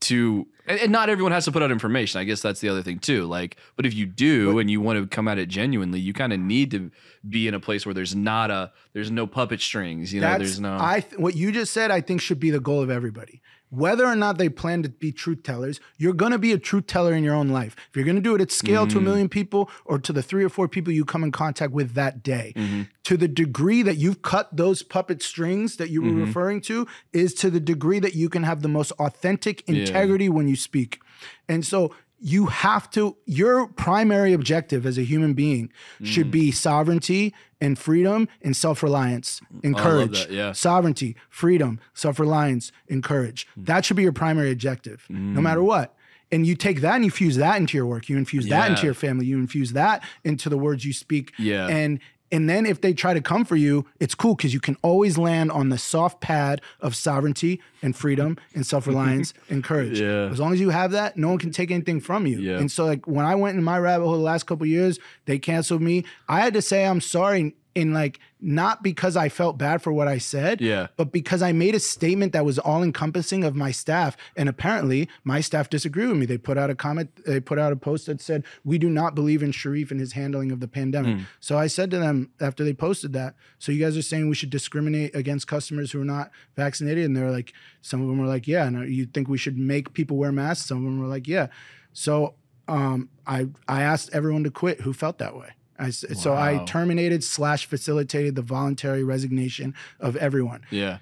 to, 0.00 0.46
and, 0.66 0.78
and 0.78 0.92
not 0.92 1.08
everyone 1.08 1.32
has 1.32 1.44
to 1.46 1.52
put 1.52 1.62
out 1.62 1.70
information. 1.70 2.20
I 2.20 2.24
guess 2.24 2.40
that's 2.40 2.60
the 2.60 2.68
other 2.68 2.82
thing 2.82 2.98
too. 2.98 3.24
Like, 3.24 3.56
but 3.76 3.86
if 3.86 3.94
you 3.94 4.06
do 4.06 4.58
and 4.58 4.70
you 4.70 4.80
want 4.80 4.98
to 4.98 5.06
come 5.06 5.26
at 5.26 5.38
it 5.38 5.46
genuinely, 5.48 6.00
you 6.00 6.12
kind 6.12 6.32
of 6.32 6.38
need 6.38 6.70
to 6.72 6.90
be 7.28 7.48
in 7.48 7.54
a 7.54 7.60
place 7.60 7.84
where 7.84 7.94
there's 7.94 8.14
not 8.14 8.50
a, 8.50 8.70
there's 8.92 9.10
no 9.10 9.26
puppet 9.26 9.60
strings. 9.60 10.12
You 10.12 10.20
know, 10.20 10.38
there's 10.38 10.60
no. 10.60 10.76
I 10.78 11.00
th- 11.00 11.18
what 11.18 11.34
you 11.34 11.50
just 11.50 11.72
said. 11.72 11.90
I 11.90 12.00
think 12.00 12.20
should 12.20 12.38
be 12.38 12.50
the 12.50 12.60
goal 12.60 12.82
of 12.82 12.90
everybody. 12.90 13.42
Whether 13.70 14.06
or 14.06 14.16
not 14.16 14.38
they 14.38 14.48
plan 14.48 14.82
to 14.82 14.88
be 14.88 15.12
truth 15.12 15.42
tellers, 15.42 15.78
you're 15.98 16.14
going 16.14 16.32
to 16.32 16.38
be 16.38 16.52
a 16.52 16.58
truth 16.58 16.86
teller 16.86 17.12
in 17.12 17.22
your 17.22 17.34
own 17.34 17.48
life. 17.48 17.76
If 17.90 17.96
you're 17.96 18.04
going 18.04 18.16
to 18.16 18.22
do 18.22 18.34
it 18.34 18.40
at 18.40 18.50
scale 18.50 18.86
Mm. 18.86 18.90
to 18.92 18.98
a 18.98 19.00
million 19.02 19.28
people 19.28 19.70
or 19.84 19.98
to 19.98 20.12
the 20.12 20.22
three 20.22 20.42
or 20.44 20.48
four 20.48 20.68
people 20.68 20.92
you 20.92 21.04
come 21.04 21.22
in 21.22 21.32
contact 21.32 21.72
with 21.72 21.92
that 21.94 22.22
day, 22.22 22.52
Mm-hmm. 22.56 22.82
to 23.04 23.16
the 23.16 23.28
degree 23.28 23.82
that 23.82 23.96
you've 23.96 24.22
cut 24.22 24.54
those 24.56 24.82
puppet 24.82 25.22
strings 25.22 25.76
that 25.76 25.90
you 25.90 26.00
were 26.02 26.08
Mm-hmm. 26.08 26.24
referring 26.24 26.60
to, 26.62 26.86
is 27.12 27.34
to 27.34 27.50
the 27.50 27.60
degree 27.60 27.98
that 27.98 28.14
you 28.14 28.28
can 28.28 28.42
have 28.44 28.62
the 28.62 28.68
most 28.68 28.92
authentic 28.92 29.62
integrity 29.68 30.28
when 30.28 30.48
you 30.48 30.56
speak. 30.56 31.00
And 31.48 31.64
so 31.64 31.94
you 32.20 32.46
have 32.46 32.90
to 32.90 33.16
your 33.26 33.68
primary 33.68 34.32
objective 34.32 34.84
as 34.84 34.98
a 34.98 35.02
human 35.04 35.34
being 35.34 35.70
Mm. 36.00 36.06
should 36.06 36.30
be 36.30 36.50
sovereignty 36.50 37.32
and 37.60 37.78
freedom 37.78 38.28
and 38.42 38.56
self-reliance 38.56 39.40
and 39.64 39.74
Oh, 39.74 39.78
courage 39.82 40.26
that, 40.26 40.30
yeah. 40.30 40.52
sovereignty 40.52 41.16
freedom 41.28 41.80
self-reliance 41.94 42.70
and 42.88 43.02
courage 43.02 43.46
Mm. 43.58 43.66
that 43.66 43.84
should 43.84 43.96
be 43.96 44.02
your 44.04 44.12
primary 44.12 44.50
objective 44.52 45.04
no 45.08 45.40
matter 45.40 45.62
what. 45.62 45.94
And 46.30 46.46
you 46.46 46.54
take 46.56 46.82
that 46.82 46.96
and 46.96 47.04
you 47.06 47.10
fuse 47.10 47.36
that 47.36 47.56
into 47.56 47.76
your 47.76 47.86
work. 47.86 48.08
You 48.10 48.18
infuse 48.18 48.46
that 48.48 48.70
into 48.70 48.84
your 48.84 48.92
family. 48.94 49.24
You 49.24 49.38
infuse 49.38 49.72
that 49.72 50.04
into 50.24 50.50
the 50.50 50.58
words 50.58 50.84
you 50.84 50.92
speak. 50.92 51.32
Yeah. 51.38 51.66
and 51.68 52.00
and 52.30 52.48
then 52.48 52.66
if 52.66 52.80
they 52.80 52.92
try 52.92 53.14
to 53.14 53.20
come 53.20 53.44
for 53.44 53.56
you, 53.56 53.86
it's 54.00 54.14
cool 54.14 54.34
because 54.34 54.52
you 54.52 54.60
can 54.60 54.76
always 54.82 55.16
land 55.16 55.50
on 55.50 55.68
the 55.68 55.78
soft 55.78 56.20
pad 56.20 56.60
of 56.80 56.94
sovereignty 56.94 57.60
and 57.82 57.96
freedom 57.96 58.36
and 58.54 58.66
self-reliance 58.66 59.34
and 59.50 59.64
courage. 59.64 60.00
Yeah. 60.00 60.28
As 60.30 60.38
long 60.38 60.52
as 60.52 60.60
you 60.60 60.70
have 60.70 60.90
that, 60.92 61.16
no 61.16 61.28
one 61.28 61.38
can 61.38 61.50
take 61.50 61.70
anything 61.70 62.00
from 62.00 62.26
you. 62.26 62.38
Yeah. 62.40 62.58
And 62.58 62.70
so 62.70 62.84
like 62.84 63.06
when 63.06 63.24
I 63.24 63.34
went 63.34 63.56
in 63.56 63.64
my 63.64 63.78
rabbit 63.78 64.04
hole 64.04 64.12
the 64.12 64.18
last 64.18 64.44
couple 64.44 64.64
of 64.64 64.68
years, 64.68 64.98
they 65.24 65.38
canceled 65.38 65.82
me. 65.82 66.04
I 66.28 66.40
had 66.40 66.54
to 66.54 66.62
say 66.62 66.86
I'm 66.86 67.00
sorry 67.00 67.54
in 67.78 67.92
like 67.92 68.18
not 68.40 68.82
because 68.82 69.16
I 69.16 69.28
felt 69.28 69.58
bad 69.58 69.82
for 69.82 69.92
what 69.92 70.06
I 70.08 70.18
said, 70.18 70.60
Yeah. 70.60 70.88
but 70.96 71.12
because 71.12 71.42
I 71.42 71.52
made 71.52 71.74
a 71.74 71.80
statement 71.80 72.32
that 72.32 72.44
was 72.44 72.58
all 72.58 72.82
encompassing 72.82 73.42
of 73.44 73.54
my 73.56 73.70
staff. 73.72 74.16
And 74.36 74.48
apparently 74.48 75.08
my 75.24 75.40
staff 75.40 75.68
disagreed 75.70 76.08
with 76.08 76.16
me. 76.18 76.26
They 76.26 76.38
put 76.38 76.56
out 76.58 76.70
a 76.70 76.74
comment, 76.74 77.10
they 77.24 77.40
put 77.40 77.58
out 77.58 77.72
a 77.72 77.76
post 77.76 78.06
that 78.06 78.20
said, 78.20 78.44
We 78.64 78.78
do 78.78 78.88
not 78.90 79.14
believe 79.14 79.42
in 79.42 79.52
Sherif 79.52 79.90
and 79.90 80.00
his 80.00 80.12
handling 80.12 80.50
of 80.52 80.60
the 80.60 80.68
pandemic. 80.68 81.20
So 81.40 81.56
I 81.58 81.66
said 81.68 81.90
to 81.92 81.98
them 81.98 82.30
after 82.40 82.64
they 82.64 82.74
posted 82.74 83.12
that, 83.14 83.34
So 83.58 83.72
you 83.72 83.80
guys 83.84 83.96
are 83.96 84.02
saying 84.02 84.28
we 84.28 84.34
should 84.34 84.50
discriminate 84.50 85.14
against 85.14 85.46
customers 85.46 85.92
who 85.92 86.00
are 86.00 86.04
not 86.04 86.30
vaccinated? 86.56 87.04
And 87.04 87.16
they're 87.16 87.30
like, 87.30 87.52
Some 87.82 88.02
of 88.02 88.08
them 88.08 88.18
were 88.18 88.26
like, 88.26 88.46
Yeah. 88.48 88.66
And 88.66 88.92
you 88.92 89.06
think 89.06 89.28
we 89.28 89.38
should 89.38 89.56
make 89.58 89.94
people 89.94 90.16
wear 90.16 90.32
masks? 90.32 90.66
Some 90.68 90.78
of 90.78 90.84
them 90.84 91.00
were 91.00 91.06
like, 91.06 91.26
Yeah. 91.28 91.46
So 91.92 92.34
um, 92.68 93.08
I 93.26 93.48
I 93.66 93.82
asked 93.82 94.10
everyone 94.12 94.44
to 94.44 94.50
quit 94.50 94.82
who 94.82 94.92
felt 94.92 95.18
that 95.18 95.34
way. 95.36 95.50
I, 95.78 95.90
So 95.90 96.34
I 96.34 96.64
terminated 96.66 97.22
slash 97.22 97.66
facilitated 97.66 98.34
the 98.34 98.42
voluntary 98.42 99.04
resignation 99.04 99.74
of 100.00 100.16
everyone. 100.16 100.62
Yeah. 100.70 100.98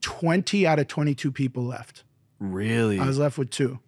20 0.00 0.66
out 0.66 0.78
of 0.78 0.88
22 0.88 1.30
people 1.32 1.64
left. 1.64 2.04
Really? 2.38 2.98
I 3.00 3.06
was 3.06 3.18
left 3.18 3.38
with 3.38 3.50
two. 3.50 3.78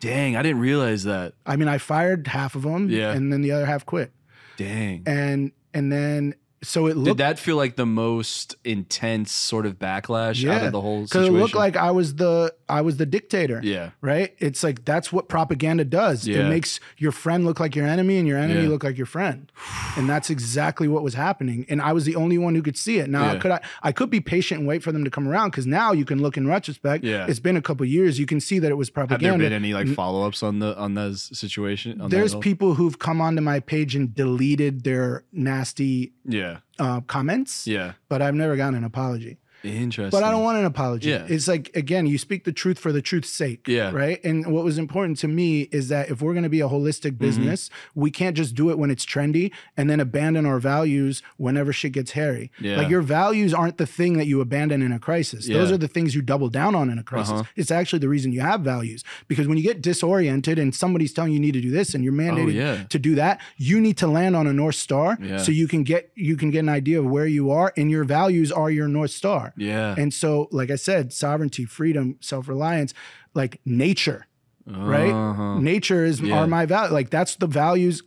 Dang, 0.00 0.34
I 0.36 0.42
didn't 0.42 0.60
realize 0.60 1.04
that. 1.04 1.34
I 1.44 1.56
mean, 1.56 1.68
I 1.68 1.78
fired 1.78 2.26
half 2.26 2.54
of 2.54 2.62
them, 2.62 2.88
Yeah. 2.88 3.12
and 3.12 3.30
then 3.32 3.42
the 3.42 3.52
other 3.52 3.66
half 3.66 3.84
quit. 3.84 4.12
Dang. 4.56 5.02
And 5.06 5.52
and 5.74 5.92
then 5.92 6.34
so 6.62 6.86
it 6.88 7.02
Did 7.02 7.16
that 7.18 7.38
feel 7.38 7.56
like 7.56 7.76
the 7.76 7.86
most 7.86 8.54
intense 8.64 9.32
sort 9.32 9.64
of 9.64 9.78
backlash 9.78 10.46
out 10.48 10.62
of 10.64 10.72
the 10.72 10.80
whole 10.80 11.06
situation. 11.06 11.22
because 11.22 11.28
it 11.28 11.42
looked 11.42 11.54
like 11.54 11.76
I 11.76 11.90
was 11.90 12.16
the 12.16 12.54
I 12.68 12.82
was 12.82 12.98
the 12.98 13.06
dictator. 13.06 13.60
yeah. 13.64 13.90
Right? 14.00 14.34
It's 14.38 14.62
like 14.62 14.84
that's 14.84 15.12
what 15.12 15.28
propaganda 15.28 15.84
does. 15.84 16.26
Yeah. 16.26 16.40
It 16.40 16.48
makes 16.50 16.78
your 16.98 17.12
friend 17.12 17.44
look 17.46 17.58
like 17.60 17.74
your 17.74 17.86
enemy 17.86 18.18
and 18.18 18.28
your 18.28 18.38
enemy 18.38 18.62
Yeah. 18.62 18.68
look 18.68 18.84
like 18.84 18.96
your 18.98 19.06
friend. 19.06 19.50
And 19.96 20.08
that's 20.08 20.28
exactly 20.30 20.86
what 20.86 21.02
was 21.02 21.14
happening. 21.14 21.64
And 21.68 21.80
I 21.80 21.92
was 21.92 22.04
the 22.04 22.14
only 22.16 22.36
one 22.38 22.54
who 22.54 22.62
could 22.62 22.76
see 22.76 22.98
it. 22.98 23.08
Now 23.08 23.32
Yeah. 23.32 23.38
could 23.38 23.50
I 23.52 23.60
I 23.82 23.92
could 23.92 24.10
be 24.10 24.20
patient 24.20 24.60
and 24.60 24.68
wait 24.68 24.82
for 24.82 24.92
them 24.92 25.02
to 25.04 25.10
come 25.10 25.26
around 25.26 25.50
because 25.50 25.66
now 25.66 25.92
you 25.92 26.04
can 26.04 26.20
look 26.20 26.36
in 26.36 26.46
retrospect. 26.46 27.04
Yeah. 27.04 27.26
It's 27.28 27.40
been 27.40 27.56
a 27.56 27.62
couple 27.62 27.86
years. 27.86 28.18
You 28.18 28.26
can 28.26 28.40
see 28.40 28.58
that 28.58 28.70
it 28.70 28.76
was 28.76 28.90
propaganda. 28.90 29.28
Have 29.28 29.38
there 29.40 29.46
been 29.48 29.52
any 29.64 29.72
like 29.72 29.88
follow 29.88 30.26
ups 30.26 30.42
on 30.42 30.58
the 30.58 30.76
on 30.78 30.94
those 30.94 31.30
situation? 31.36 32.00
On 32.02 32.10
There's 32.10 32.34
people 32.34 32.74
who've 32.74 32.98
come 32.98 33.20
onto 33.20 33.40
my 33.40 33.60
page 33.60 33.96
and 33.96 34.14
deleted 34.14 34.84
their 34.84 35.24
nasty 35.32 36.12
Yeah. 36.26 36.49
Uh, 36.78 37.00
comments, 37.02 37.66
Yeah. 37.66 37.92
but 38.08 38.22
I've 38.22 38.34
never 38.34 38.56
gotten 38.56 38.74
an 38.76 38.84
apology. 38.84 39.38
Interesting. 39.62 40.10
But 40.10 40.24
I 40.26 40.30
don't 40.30 40.42
want 40.42 40.58
an 40.58 40.64
apology. 40.64 41.10
Yeah. 41.10 41.26
It's 41.28 41.48
like 41.48 41.70
again, 41.74 42.06
you 42.06 42.18
speak 42.18 42.44
the 42.44 42.52
truth 42.52 42.78
for 42.78 42.92
the 42.92 43.02
truth's 43.02 43.30
sake. 43.30 43.66
Yeah. 43.68 43.90
Right. 43.90 44.22
And 44.24 44.46
what 44.52 44.64
was 44.64 44.78
important 44.78 45.18
to 45.18 45.28
me 45.28 45.62
is 45.72 45.88
that 45.88 46.10
if 46.10 46.22
we're 46.22 46.32
going 46.32 46.44
to 46.44 46.48
be 46.48 46.60
a 46.60 46.68
holistic 46.68 47.10
Mm-hmm. 47.10 47.16
business, 47.18 47.70
we 47.94 48.10
can't 48.10 48.36
just 48.36 48.54
do 48.54 48.70
it 48.70 48.78
when 48.78 48.90
it's 48.90 49.04
trendy 49.06 49.52
and 49.76 49.88
then 49.90 50.00
abandon 50.00 50.46
our 50.46 50.58
values 50.58 51.22
whenever 51.38 51.72
shit 51.72 51.92
gets 51.92 52.12
hairy. 52.12 52.50
Yeah. 52.60 52.76
Like 52.76 52.88
your 52.88 53.02
values 53.02 53.52
aren't 53.54 53.78
the 53.78 53.86
thing 53.86 54.16
that 54.18 54.26
you 54.26 54.40
abandon 54.40 54.82
in 54.82 54.92
a 54.92 54.98
crisis. 54.98 55.46
Those 55.48 55.70
are 55.72 55.76
the 55.78 55.88
things 55.88 56.14
you 56.14 56.22
double 56.22 56.48
down 56.48 56.74
on 56.74 56.88
in 56.90 56.98
a 56.98 57.02
crisis. 57.02 57.32
Uh-huh. 57.32 57.44
It's 57.56 57.70
actually 57.70 57.98
the 58.00 58.08
reason 58.08 58.32
you 58.32 58.40
have 58.40 58.60
values 58.60 59.04
because 59.28 59.46
when 59.48 59.56
you 59.58 59.64
get 59.64 59.82
disoriented 59.82 60.58
and 60.58 60.74
somebody's 60.74 61.12
telling 61.12 61.32
you 61.32 61.36
you 61.36 61.40
need 61.40 61.52
to 61.54 61.60
do 61.60 61.70
this 61.70 61.94
and 61.94 62.02
you're 62.04 62.12
mandated 62.12 62.46
Oh, 62.46 62.48
yeah. 62.48 62.84
to 62.88 62.98
do 62.98 63.14
that, 63.16 63.40
you 63.56 63.80
need 63.80 63.96
to 63.98 64.06
land 64.06 64.34
on 64.36 64.46
a 64.46 64.52
north 64.52 64.74
star 64.76 65.18
Yeah. 65.20 65.38
so 65.38 65.52
you 65.52 65.68
can 65.68 65.82
get 65.84 66.10
you 66.14 66.36
can 66.36 66.50
get 66.50 66.60
an 66.60 66.68
idea 66.68 66.98
of 67.00 67.06
where 67.06 67.26
you 67.26 67.50
are 67.50 67.72
and 67.76 67.90
your 67.90 68.04
values 68.04 68.50
are 68.52 68.70
your 68.70 68.88
north 68.88 69.10
star. 69.10 69.49
Yeah. 69.56 69.94
And 69.98 70.12
so, 70.12 70.48
like 70.50 70.70
I 70.70 70.76
said, 70.76 71.12
sovereignty, 71.12 71.64
freedom, 71.64 72.16
self 72.20 72.48
reliance, 72.48 72.94
like 73.34 73.60
nature, 73.64 74.26
right? 74.66 75.10
Uh-huh. 75.12 75.58
Nature 75.58 76.04
is 76.04 76.20
Yeah. 76.20 76.38
are 76.40 76.46
my 76.46 76.66
value. 76.66 76.92
Like 76.92 77.10
that's 77.10 77.36
the 77.36 77.46
values 77.46 78.02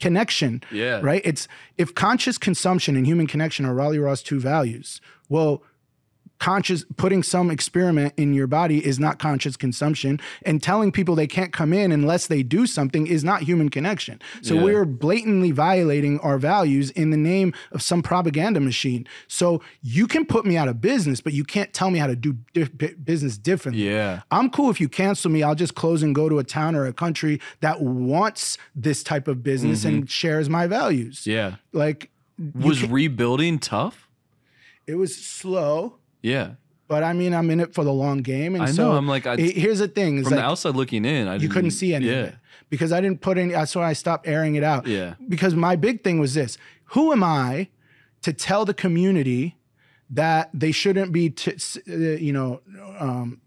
connection, 0.00 0.62
Yeah. 0.70 1.00
right? 1.02 1.22
It's 1.24 1.48
if 1.78 1.94
conscious 1.94 2.38
consumption 2.38 2.96
and 2.96 3.06
human 3.06 3.26
connection 3.26 3.64
are 3.64 3.74
Raleigh 3.74 3.98
Raw's 3.98 4.22
two 4.22 4.40
values. 4.40 5.00
Well, 5.28 5.62
conscious 6.44 6.84
putting 7.02 7.22
some 7.22 7.50
experiment 7.50 8.12
in 8.22 8.34
your 8.38 8.46
body 8.46 8.78
is 8.90 8.96
not 9.06 9.14
conscious 9.18 9.56
consumption 9.56 10.12
and 10.48 10.62
telling 10.62 10.92
people 10.98 11.14
they 11.14 11.26
can't 11.38 11.52
come 11.60 11.72
in 11.72 11.90
unless 11.98 12.26
they 12.26 12.42
do 12.42 12.66
something 12.66 13.06
is 13.06 13.22
not 13.30 13.38
human 13.50 13.68
connection 13.76 14.16
so 14.42 14.52
Yeah. 14.54 14.62
we're 14.64 14.84
blatantly 14.84 15.52
violating 15.52 16.14
our 16.20 16.38
values 16.52 16.90
in 16.90 17.08
the 17.14 17.16
name 17.32 17.48
of 17.72 17.80
some 17.90 18.02
propaganda 18.02 18.60
machine 18.60 19.06
so 19.26 19.46
you 19.80 20.06
can 20.06 20.24
put 20.26 20.44
me 20.44 20.54
out 20.60 20.68
of 20.68 20.76
business 20.82 21.18
but 21.22 21.32
you 21.32 21.44
can't 21.44 21.72
tell 21.72 21.90
me 21.90 21.98
how 21.98 22.08
to 22.14 22.16
do 22.26 22.30
di- 22.52 22.94
business 23.10 23.38
differently 23.38 23.82
Yeah. 23.88 24.20
I'm 24.30 24.48
cool 24.50 24.70
if 24.74 24.78
you 24.82 24.88
cancel 24.88 25.30
me. 25.30 25.42
I'll 25.42 25.54
just 25.64 25.74
close 25.74 26.02
and 26.02 26.14
go 26.14 26.28
to 26.28 26.38
a 26.38 26.44
town 26.44 26.74
or 26.76 26.84
a 26.86 26.92
country 26.92 27.40
that 27.60 27.80
wants 27.80 28.58
this 28.86 29.02
type 29.02 29.26
of 29.28 29.42
business 29.42 29.84
and 29.84 30.10
shares 30.10 30.48
my 30.48 30.66
values. 30.66 31.20
Mm-hmm. 31.20 31.30
Yeah. 31.30 31.56
Like 31.72 32.10
Was 32.54 32.78
rebuilding 33.00 33.58
tough? 33.60 33.96
it 34.86 34.96
was 34.96 35.12
slow, 35.16 35.96
Yeah. 36.24 36.52
but 36.88 37.02
I 37.02 37.12
mean, 37.12 37.32
I'm 37.34 37.50
in 37.50 37.60
it 37.60 37.74
for 37.74 37.84
the 37.84 37.92
long 37.92 38.18
game. 38.22 38.54
And 38.54 38.64
I 38.64 38.70
so 38.70 38.90
know. 38.90 38.96
I'm 38.96 39.06
like, 39.08 39.26
I, 39.26 39.34
it- 39.34 39.56
here's 39.56 39.78
the 39.80 39.88
thing: 39.88 40.18
is 40.18 40.24
from 40.24 40.32
like 40.36 40.40
the 40.44 40.46
outside 40.50 40.74
looking 40.76 41.04
in, 41.04 41.28
I 41.28 41.34
you 41.36 41.48
couldn't 41.48 41.64
didn't- 41.70 41.72
see 41.74 41.94
any 41.94 42.06
yeah. 42.06 42.12
of 42.12 42.28
it 42.30 42.34
because 42.70 42.90
I 42.92 43.00
didn't 43.00 43.20
put 43.20 43.38
any. 43.38 43.52
That's 43.52 43.74
why 43.76 43.88
I 43.88 43.92
stopped 43.94 44.26
airing 44.26 44.54
it 44.56 44.64
out. 44.64 44.86
Yeah. 44.86 45.14
Because 45.28 45.54
my 45.54 45.76
big 45.76 46.02
thing 46.02 46.18
was 46.18 46.34
this: 46.34 46.56
Who 46.94 47.12
am 47.12 47.22
I 47.22 47.68
to 48.22 48.32
tell 48.32 48.64
the 48.64 48.74
community 48.74 49.56
that 50.10 50.50
they 50.54 50.72
shouldn't 50.72 51.12
be, 51.12 51.30
t- 51.30 51.52
s- 51.54 51.78
uh, 51.88 51.92
you 51.94 52.32
know, 52.32 52.60
um, 52.98 53.40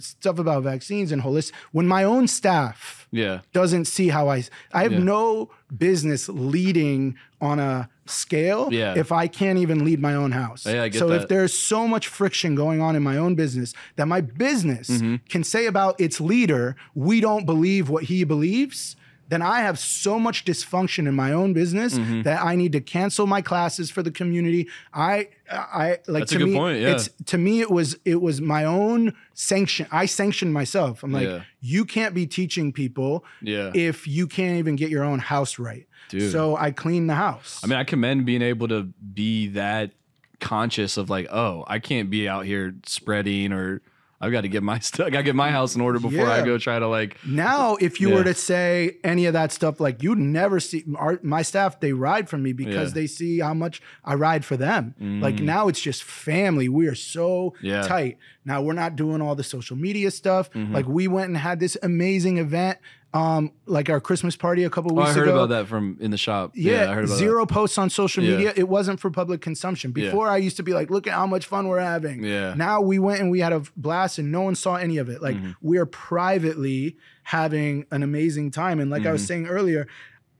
stuff 0.00 0.38
about 0.38 0.62
vaccines 0.62 1.12
and 1.12 1.22
holistic 1.22 1.52
when 1.72 1.86
my 1.86 2.04
own 2.04 2.26
staff 2.28 3.06
Yeah. 3.10 3.40
doesn't 3.52 3.86
see 3.86 4.08
how 4.08 4.28
I 4.28 4.44
I 4.72 4.82
have 4.84 4.92
Yeah. 4.92 4.98
no 5.00 5.50
business 5.76 6.28
leading 6.28 7.16
on 7.40 7.58
a 7.58 7.88
scale 8.06 8.68
Yeah. 8.70 8.94
if 8.96 9.10
I 9.12 9.26
can't 9.28 9.58
even 9.58 9.84
lead 9.84 10.00
my 10.00 10.14
own 10.14 10.32
house. 10.32 10.64
Yeah, 10.66 10.82
I 10.84 10.88
get 10.88 10.98
so 10.98 11.10
if 11.12 11.28
there's 11.28 11.52
so 11.56 11.88
much 11.88 12.06
friction 12.06 12.54
going 12.54 12.80
on 12.80 12.94
in 12.96 13.02
my 13.02 13.16
own 13.16 13.34
business 13.34 13.72
that 13.96 14.06
my 14.06 14.20
business 14.20 14.88
Mm-hmm. 14.88 15.16
can 15.28 15.42
say 15.44 15.66
about 15.66 16.00
its 16.00 16.20
leader, 16.20 16.76
we 16.94 17.20
don't 17.20 17.44
believe 17.46 17.88
what 17.88 18.04
he 18.04 18.24
believes, 18.24 18.96
then 19.28 19.40
I 19.42 19.60
have 19.60 19.78
so 19.78 20.18
much 20.18 20.44
dysfunction 20.44 21.08
in 21.08 21.14
my 21.14 21.32
own 21.32 21.52
business 21.52 21.94
Mm-hmm. 21.94 22.22
that 22.22 22.42
I 22.44 22.56
need 22.56 22.72
to 22.72 22.80
cancel 22.80 23.26
my 23.26 23.40
classes 23.42 23.90
for 23.90 24.02
the 24.02 24.10
community. 24.10 24.68
I 24.92 25.28
I 25.50 25.98
like 26.06 26.22
That's 26.22 26.32
a 26.32 26.34
to 26.34 26.38
good 26.44 26.48
me 26.50 26.54
point, 26.56 26.80
yeah. 26.80 26.88
it's 26.92 27.08
to 27.26 27.38
me 27.38 27.60
it 27.60 27.70
was 27.70 27.96
it 28.04 28.20
was 28.20 28.40
my 28.40 28.64
own 28.64 29.14
sanction. 29.34 29.86
I 29.90 30.06
sanctioned 30.06 30.52
myself. 30.52 31.02
I'm 31.02 31.12
like 31.12 31.26
Yeah. 31.28 31.42
you 31.60 31.84
can't 31.84 32.14
be 32.14 32.26
teaching 32.26 32.72
people 32.72 33.24
Yeah. 33.42 33.70
if 33.74 34.06
you 34.06 34.26
can't 34.26 34.58
even 34.58 34.76
get 34.76 34.90
your 34.90 35.04
own 35.04 35.18
house 35.20 35.58
right. 35.58 35.86
Dude. 36.10 36.30
So 36.32 36.56
I 36.56 36.70
cleaned 36.70 37.08
the 37.08 37.14
house. 37.14 37.60
I 37.64 37.66
mean, 37.66 37.78
I 37.78 37.84
commend 37.84 38.26
being 38.26 38.42
able 38.42 38.68
to 38.68 38.82
be 39.14 39.48
that 39.48 39.92
conscious 40.40 40.96
of 40.96 41.08
like, 41.08 41.26
oh, 41.32 41.64
I 41.66 41.78
can't 41.78 42.10
be 42.10 42.28
out 42.28 42.44
here 42.44 42.74
spreading 42.84 43.52
or 43.52 43.80
I've 44.24 44.32
got 44.32 44.40
to 44.42 44.48
get 44.48 44.62
my 44.62 44.78
stuff, 44.88 45.06
I 45.06 45.10
got 45.10 45.18
to 45.18 45.22
get 45.24 45.34
my 45.34 45.50
house 45.50 45.74
in 45.74 45.80
order 45.80 45.98
before 46.00 46.26
I 46.28 46.42
go 46.42 46.58
try 46.58 46.78
to 46.78 46.88
like, 46.88 47.16
now, 47.26 47.76
if 47.80 48.00
you 48.00 48.08
Yeah. 48.10 48.14
were 48.16 48.24
to 48.24 48.34
say 48.34 48.96
any 49.04 49.26
of 49.26 49.32
that 49.34 49.52
stuff, 49.52 49.80
like 49.80 50.02
you'd 50.02 50.18
never 50.18 50.60
see 50.60 50.84
our, 50.96 51.20
my 51.22 51.42
staff, 51.42 51.80
they 51.80 51.92
ride 51.92 52.28
for 52.28 52.38
me 52.38 52.52
because 52.52 52.74
Yeah. 52.90 52.92
Mm. 52.92 52.94
they 52.94 53.06
see 53.06 53.38
how 53.40 53.54
much 53.54 53.82
I 54.04 54.14
ride 54.14 54.44
for 54.44 54.56
them. 54.56 54.94
Like 55.20 55.38
now 55.40 55.68
it's 55.68 55.80
just 55.80 56.02
family. 56.02 56.68
We 56.68 56.86
are 56.86 56.94
so 56.94 57.54
Yeah. 57.60 57.82
tight. 57.82 58.18
Now 58.44 58.60
we're 58.62 58.72
not 58.74 58.96
doing 58.96 59.22
all 59.22 59.34
the 59.34 59.44
social 59.44 59.76
media 59.76 60.10
stuff. 60.10 60.50
Mm-hmm. 60.52 60.74
Like 60.74 60.86
we 60.86 61.08
went 61.08 61.28
and 61.28 61.36
had 61.36 61.60
this 61.60 61.76
amazing 61.82 62.38
event, 62.38 62.78
um, 63.14 63.52
like 63.66 63.88
our 63.88 64.00
Christmas 64.00 64.36
party 64.36 64.64
a 64.64 64.70
couple 64.70 64.94
weeks 64.94 65.10
ago. 65.12 65.20
oh, 65.20 65.22
I 65.22 65.24
heard 65.24 65.28
ago. 65.28 65.36
about 65.44 65.48
that 65.54 65.68
from 65.68 65.96
in 66.00 66.10
the 66.10 66.16
shop. 66.18 66.50
Yeah, 66.54 66.90
I 66.90 66.94
heard 66.94 67.04
about 67.04 67.16
zero 67.16 67.46
posts 67.46 67.78
on 67.78 67.88
social 67.88 68.24
Yeah. 68.24 68.30
media. 68.36 68.52
It 68.56 68.68
wasn't 68.68 68.98
for 69.00 69.08
public 69.10 69.40
consumption. 69.40 69.92
Before 69.92 70.28
I 70.28 70.36
used 70.38 70.56
to 70.56 70.62
be 70.64 70.72
like, 70.74 70.90
look 70.90 71.06
at 71.06 71.14
how 71.14 71.26
much 71.26 71.46
fun 71.46 71.68
we're 71.68 71.78
having. 71.78 72.24
Yeah. 72.24 72.54
Now 72.56 72.80
we 72.80 72.98
went 72.98 73.20
and 73.20 73.30
we 73.30 73.38
had 73.40 73.52
a 73.52 73.62
blast 73.76 74.18
and 74.18 74.32
no 74.32 74.40
one 74.42 74.56
saw 74.56 74.74
any 74.74 74.98
of 74.98 75.08
it. 75.08 75.22
Like 75.22 75.36
Mm-hmm. 75.36 75.52
we're 75.62 75.86
privately 75.86 76.96
having 77.22 77.86
an 77.90 78.02
amazing 78.02 78.50
time. 78.50 78.80
And 78.80 78.90
like 78.90 79.02
I 79.02 79.04
Mm-hmm. 79.04 79.12
was 79.12 79.26
saying 79.26 79.46
earlier, 79.46 79.86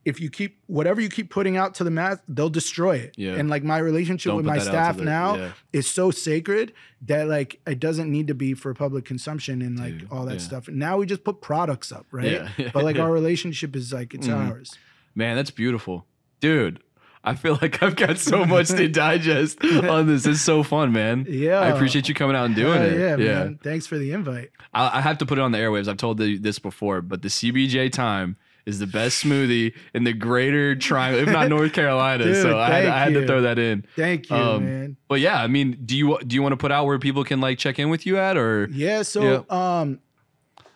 if 0.04 0.20
you 0.20 0.28
keep 0.30 0.58
whatever 0.66 1.00
you 1.00 1.08
keep 1.08 1.30
putting 1.30 1.56
out 1.56 1.74
to 1.76 1.84
the 1.84 1.90
mass, 1.90 2.18
they'll 2.28 2.50
destroy 2.50 2.96
it. 2.96 3.14
Yeah. 3.16 3.32
And 3.34 3.48
like 3.48 3.64
my 3.64 3.78
relationship 3.78 4.30
Don't 4.30 4.36
with 4.38 4.46
my 4.46 4.58
that 4.58 4.60
out 4.60 4.64
to 4.64 4.70
staff 4.70 4.96
the- 4.98 5.04
now 5.04 5.36
yeah. 5.36 5.52
is 5.72 5.86
so 5.86 6.10
sacred 6.10 6.72
that 7.02 7.26
like 7.28 7.60
it 7.66 7.80
doesn't 7.80 8.10
need 8.10 8.28
to 8.28 8.34
be 8.34 8.54
for 8.54 8.74
public 8.74 9.04
consumption 9.04 9.62
and 9.62 9.78
like 9.78 9.98
Dude, 9.98 10.08
all 10.10 10.24
that 10.26 10.34
yeah. 10.34 10.38
stuff. 10.40 10.68
Now 10.68 10.98
we 10.98 11.06
just 11.06 11.24
put 11.24 11.40
products 11.40 11.90
up, 11.92 12.06
right? 12.10 12.42
Yeah. 12.56 12.70
But 12.74 12.84
like 12.84 12.98
our 12.98 13.10
relationship 13.10 13.74
is 13.76 13.92
like 13.92 14.14
it's 14.14 14.26
Mhm. 14.26 14.50
ours. 14.50 14.76
Man, 15.14 15.36
that's 15.36 15.50
beautiful. 15.50 16.06
Dude, 16.40 16.80
I 17.26 17.34
feel 17.36 17.58
like 17.62 17.82
I've 17.82 17.96
got 17.96 18.18
so 18.18 18.44
much 18.44 18.68
to 18.68 18.86
digest 19.06 19.64
on 19.64 20.06
this. 20.06 20.26
It's 20.26 20.42
so 20.42 20.62
fun, 20.62 20.92
man. 20.92 21.24
Yeah. 21.28 21.60
I 21.60 21.68
appreciate 21.68 22.06
you 22.08 22.14
coming 22.14 22.36
out 22.36 22.44
and 22.44 22.54
doing 22.54 22.74
Hell 22.74 22.90
it. 22.92 22.98
Yeah, 23.00 23.16
man. 23.16 23.58
Thanks 23.62 23.86
for 23.86 23.96
the 23.96 24.12
invite. 24.12 24.50
I, 24.74 24.98
I 24.98 25.00
have 25.00 25.16
to 25.18 25.26
put 25.26 25.38
it 25.38 25.40
on 25.40 25.52
the 25.52 25.58
airwaves. 25.58 25.88
I've 25.88 25.96
told 25.96 26.18
the, 26.18 26.36
this 26.36 26.58
before, 26.58 27.00
but 27.00 27.22
the 27.22 27.28
CBJ 27.28 27.90
time 27.92 28.36
is 28.66 28.78
the 28.78 28.86
best 28.86 29.22
smoothie 29.22 29.74
in 29.94 30.04
the 30.04 30.12
greater 30.12 30.74
triangle, 30.74 31.20
if 31.22 31.28
not 31.28 31.48
North 31.48 31.72
Carolina. 31.72 32.24
Dude, 32.24 32.36
so 32.42 32.58
I 32.58 32.70
had, 32.70 32.86
I 32.86 32.98
had 33.04 33.14
to 33.14 33.26
throw 33.26 33.42
that 33.42 33.58
in. 33.58 33.84
Thank 33.96 34.30
you, 34.30 34.36
Um, 34.36 34.64
man. 34.64 34.96
But 35.08 35.20
yeah, 35.20 35.42
I 35.42 35.46
mean, 35.48 35.78
do 35.84 35.96
you 35.96 36.18
do 36.26 36.34
you 36.34 36.42
want 36.42 36.52
to 36.52 36.56
put 36.56 36.72
out 36.72 36.86
where 36.86 36.98
people 36.98 37.24
can 37.24 37.40
like 37.40 37.58
check 37.58 37.78
in 37.78 37.90
with 37.90 38.06
you 38.06 38.18
at, 38.18 38.36
or 38.36 38.68
Yeah, 38.72 39.02
so 39.02 39.44
um 39.50 40.00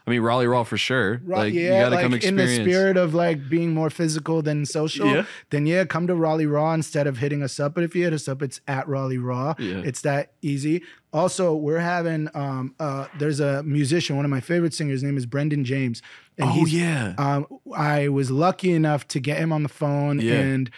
I 0.08 0.10
mean, 0.12 0.22
Raleigh 0.22 0.46
Raw 0.46 0.64
for 0.64 0.78
sure. 0.78 1.20
Ra- 1.24 1.38
like 1.40 1.52
you 1.52 1.60
yeah, 1.60 1.82
gotta 1.82 1.96
like 1.96 2.02
come 2.02 2.14
in 2.14 2.36
the 2.36 2.48
spirit 2.54 2.96
of 2.96 3.12
like 3.12 3.48
being 3.48 3.74
more 3.74 3.90
physical 3.90 4.40
than 4.40 4.64
social, 4.64 5.06
Yeah. 5.06 5.24
then 5.50 5.66
yeah, 5.66 5.84
come 5.84 6.06
to 6.06 6.14
Raleigh 6.14 6.46
Raw 6.46 6.72
instead 6.72 7.06
of 7.06 7.18
hitting 7.18 7.42
us 7.42 7.60
up. 7.60 7.74
But 7.74 7.84
if 7.84 7.94
you 7.94 8.04
hit 8.04 8.14
us 8.14 8.26
up, 8.26 8.40
it's 8.40 8.60
at 8.66 8.88
Raleigh 8.88 9.18
Raw. 9.18 9.54
Yeah. 9.58 9.82
It's 9.84 10.00
that 10.00 10.32
easy. 10.40 10.82
Also, 11.12 11.54
we're 11.54 11.78
having 11.80 12.28
um 12.34 12.74
uh 12.80 13.06
there's 13.18 13.40
a 13.40 13.62
musician, 13.64 14.16
one 14.16 14.24
of 14.24 14.30
my 14.30 14.40
favorite 14.40 14.72
singers, 14.72 14.94
his 14.94 15.02
name 15.02 15.18
is 15.18 15.26
Brendan 15.26 15.64
James. 15.64 16.00
And 16.38 16.48
oh 16.48 16.52
he's 16.54 16.72
yeah, 16.72 17.14
um 17.18 17.46
I 17.76 18.08
was 18.08 18.30
lucky 18.30 18.72
enough 18.72 19.06
to 19.08 19.20
get 19.20 19.36
him 19.38 19.52
on 19.52 19.62
the 19.62 19.68
phone 19.68 20.20
Yeah. 20.20 20.34
and 20.40 20.70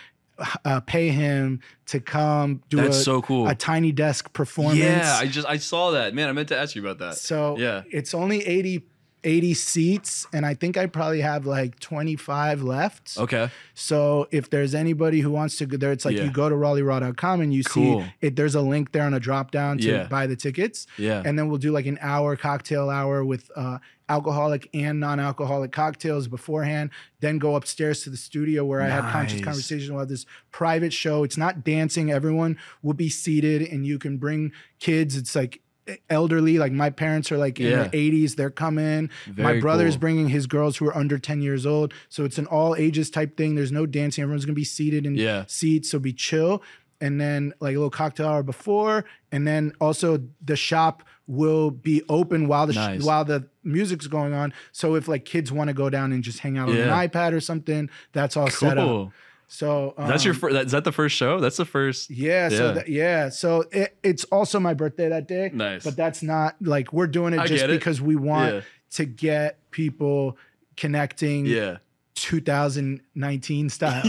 uh, 0.64 0.80
pay 0.80 1.10
him 1.10 1.60
to 1.84 2.00
come 2.00 2.62
do 2.70 2.78
that's 2.78 2.96
a, 2.96 3.02
so 3.02 3.20
cool. 3.20 3.46
a 3.46 3.54
tiny 3.54 3.92
desk 3.92 4.32
performance. 4.32 4.78
yeah, 4.78 5.18
I 5.20 5.26
just 5.26 5.46
I 5.46 5.58
saw 5.58 5.90
that. 5.90 6.14
Man, 6.14 6.30
I 6.30 6.32
meant 6.32 6.48
to 6.48 6.56
ask 6.56 6.74
you 6.74 6.80
about 6.80 6.98
that. 6.98 7.16
So 7.18 7.58
Yeah. 7.58 7.82
it's 7.90 8.14
only 8.14 8.46
80, 8.46 8.86
80 9.24 9.54
seats, 9.54 10.26
and 10.32 10.46
I 10.46 10.54
think 10.54 10.76
I 10.76 10.86
probably 10.86 11.20
have 11.20 11.46
like 11.46 11.78
25 11.80 12.62
left. 12.62 13.16
Okay. 13.18 13.50
So 13.74 14.28
if 14.30 14.50
there's 14.50 14.74
anybody 14.74 15.20
who 15.20 15.30
wants 15.30 15.56
to 15.58 15.66
go 15.66 15.76
there, 15.76 15.92
it's 15.92 16.04
like 16.04 16.16
Yeah. 16.16 16.24
you 16.24 16.30
go 16.32 16.48
to 16.48 16.54
RaleighRaw.com 16.54 17.40
and 17.40 17.52
you 17.52 17.62
Cool. 17.64 18.02
see 18.02 18.12
it. 18.20 18.36
There's 18.36 18.54
a 18.54 18.60
link 18.60 18.92
there 18.92 19.04
on 19.04 19.14
a 19.14 19.20
drop 19.20 19.50
down 19.50 19.78
to 19.78 19.88
Yeah. 19.88 20.04
buy 20.08 20.26
the 20.26 20.36
tickets. 20.36 20.86
Yeah. 20.96 21.22
And 21.24 21.38
then 21.38 21.48
we'll 21.48 21.58
do 21.58 21.72
like 21.72 21.86
an 21.86 21.98
hour 22.00 22.36
cocktail 22.36 22.88
hour 22.90 23.24
with 23.24 23.50
uh, 23.56 23.78
alcoholic 24.08 24.68
and 24.74 24.98
non-alcoholic 24.98 25.70
cocktails 25.72 26.26
beforehand. 26.26 26.90
Then 27.20 27.38
go 27.38 27.54
upstairs 27.56 28.02
to 28.02 28.10
the 28.10 28.16
studio 28.16 28.64
where 28.64 28.80
I 28.82 28.88
have 28.88 29.04
conscious 29.12 29.40
conversation. 29.40 29.94
We'll 29.94 30.06
this 30.06 30.26
private 30.50 30.92
show. 30.92 31.22
It's 31.22 31.36
not 31.36 31.62
dancing. 31.62 32.10
Everyone 32.10 32.58
will 32.82 32.94
be 32.94 33.08
seated, 33.08 33.62
and 33.62 33.86
you 33.86 33.98
can 33.98 34.16
bring 34.16 34.50
kids. 34.80 35.16
It's 35.16 35.36
like 35.36 35.60
elderly. 36.08 36.58
Like 36.58 36.72
my 36.72 36.90
parents 36.90 37.30
are 37.32 37.38
like 37.38 37.58
in 37.60 37.66
Yeah. 37.66 37.76
their 37.84 37.88
80s. 37.90 38.36
They're 38.36 38.50
coming. 38.50 39.10
my 39.26 39.32
Very 39.52 39.60
brother's 39.60 39.94
cool. 39.94 40.00
bringing 40.00 40.28
his 40.28 40.46
girls 40.46 40.76
who 40.76 40.86
are 40.86 40.96
under 40.96 41.18
10 41.18 41.40
years 41.42 41.66
old. 41.66 41.92
So 42.08 42.24
it's 42.24 42.38
an 42.38 42.46
all 42.46 42.74
ages 42.76 43.10
type 43.10 43.36
thing. 43.36 43.54
There's 43.54 43.72
no 43.72 43.86
dancing. 43.86 44.22
Everyone's 44.22 44.44
gonna 44.44 44.54
be 44.54 44.64
seated 44.64 45.06
in 45.06 45.14
Yeah. 45.14 45.44
seats. 45.46 45.90
So 45.90 45.98
be 45.98 46.12
chill. 46.12 46.62
And 47.02 47.18
then 47.20 47.54
like 47.60 47.74
a 47.74 47.78
little 47.78 47.88
cocktail 47.90 48.26
hour 48.28 48.42
before, 48.42 49.06
and 49.32 49.46
then 49.46 49.72
also 49.80 50.20
the 50.44 50.54
shop 50.56 51.02
will 51.26 51.70
be 51.70 52.02
open 52.10 52.46
while 52.46 52.66
the 52.66 52.74
sh- 52.74 53.02
while 53.02 53.24
the 53.24 53.46
music's 53.64 54.06
going 54.06 54.34
on. 54.34 54.52
So 54.72 54.96
if 54.96 55.08
like 55.08 55.24
kids 55.24 55.50
want 55.50 55.68
to 55.68 55.74
go 55.74 55.88
down 55.88 56.12
and 56.12 56.22
just 56.22 56.40
hang 56.40 56.58
out 56.58 56.68
on 56.68 56.76
an 56.76 56.88
iPad 56.90 57.32
or 57.32 57.40
something, 57.40 57.88
that's 58.12 58.36
all 58.36 58.50
set 58.50 58.76
up. 58.76 59.12
Cool. 59.58 59.94
So 59.96 60.06
That's 60.06 60.24
your 60.24 60.34
um, 60.34 60.40
first. 60.40 60.56
Is 60.66 60.72
that 60.72 60.84
the 60.84 60.92
first 60.92 61.16
show? 61.16 61.40
That's 61.40 61.56
the 61.56 61.64
first. 61.64 62.08
yeah. 62.10 62.48
So 62.48 62.66
Yeah. 62.66 62.72
that, 62.72 62.88
yeah. 62.88 63.28
So 63.30 63.64
it, 63.72 63.96
it's 64.02 64.24
also 64.24 64.60
my 64.60 64.74
birthday 64.74 65.08
that 65.08 65.26
day. 65.26 65.50
Nice. 65.52 65.84
But 65.84 65.96
that's 65.96 66.22
not 66.22 66.54
like 66.60 66.92
we're 66.92 67.06
doing 67.08 67.34
it 67.34 67.40
I 67.40 67.46
just 67.46 67.60
get 67.62 67.70
it. 67.70 67.78
because 67.80 68.00
we 68.00 68.14
want 68.16 68.54
Yeah. 68.54 68.60
to 68.92 69.04
get 69.04 69.58
people 69.72 70.36
connecting 70.76 71.46
Yeah. 71.46 71.78
2019 72.14 73.70
style. 73.70 74.02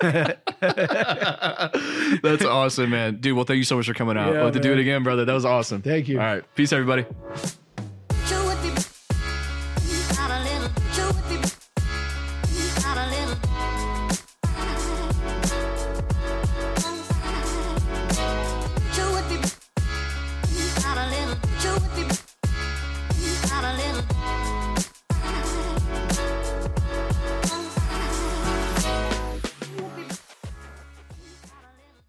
That's 2.22 2.44
awesome, 2.44 2.90
man. 2.90 3.16
Dude, 3.20 3.34
well, 3.36 3.44
thank 3.44 3.58
you 3.58 3.64
so 3.64 3.76
much 3.76 3.86
for 3.86 3.94
coming 3.94 4.16
out. 4.16 4.26
Yeah, 4.26 4.32
we'll 4.32 4.44
have 4.46 4.54
to 4.54 4.60
do 4.60 4.72
it 4.72 4.78
again, 4.78 5.02
brother. 5.02 5.24
That 5.24 5.32
was 5.34 5.44
awesome. 5.44 5.80
Thank 5.82 6.08
you. 6.08 6.18
All 6.20 6.26
right. 6.26 6.44
Peace, 6.56 6.72
everybody. 6.72 7.04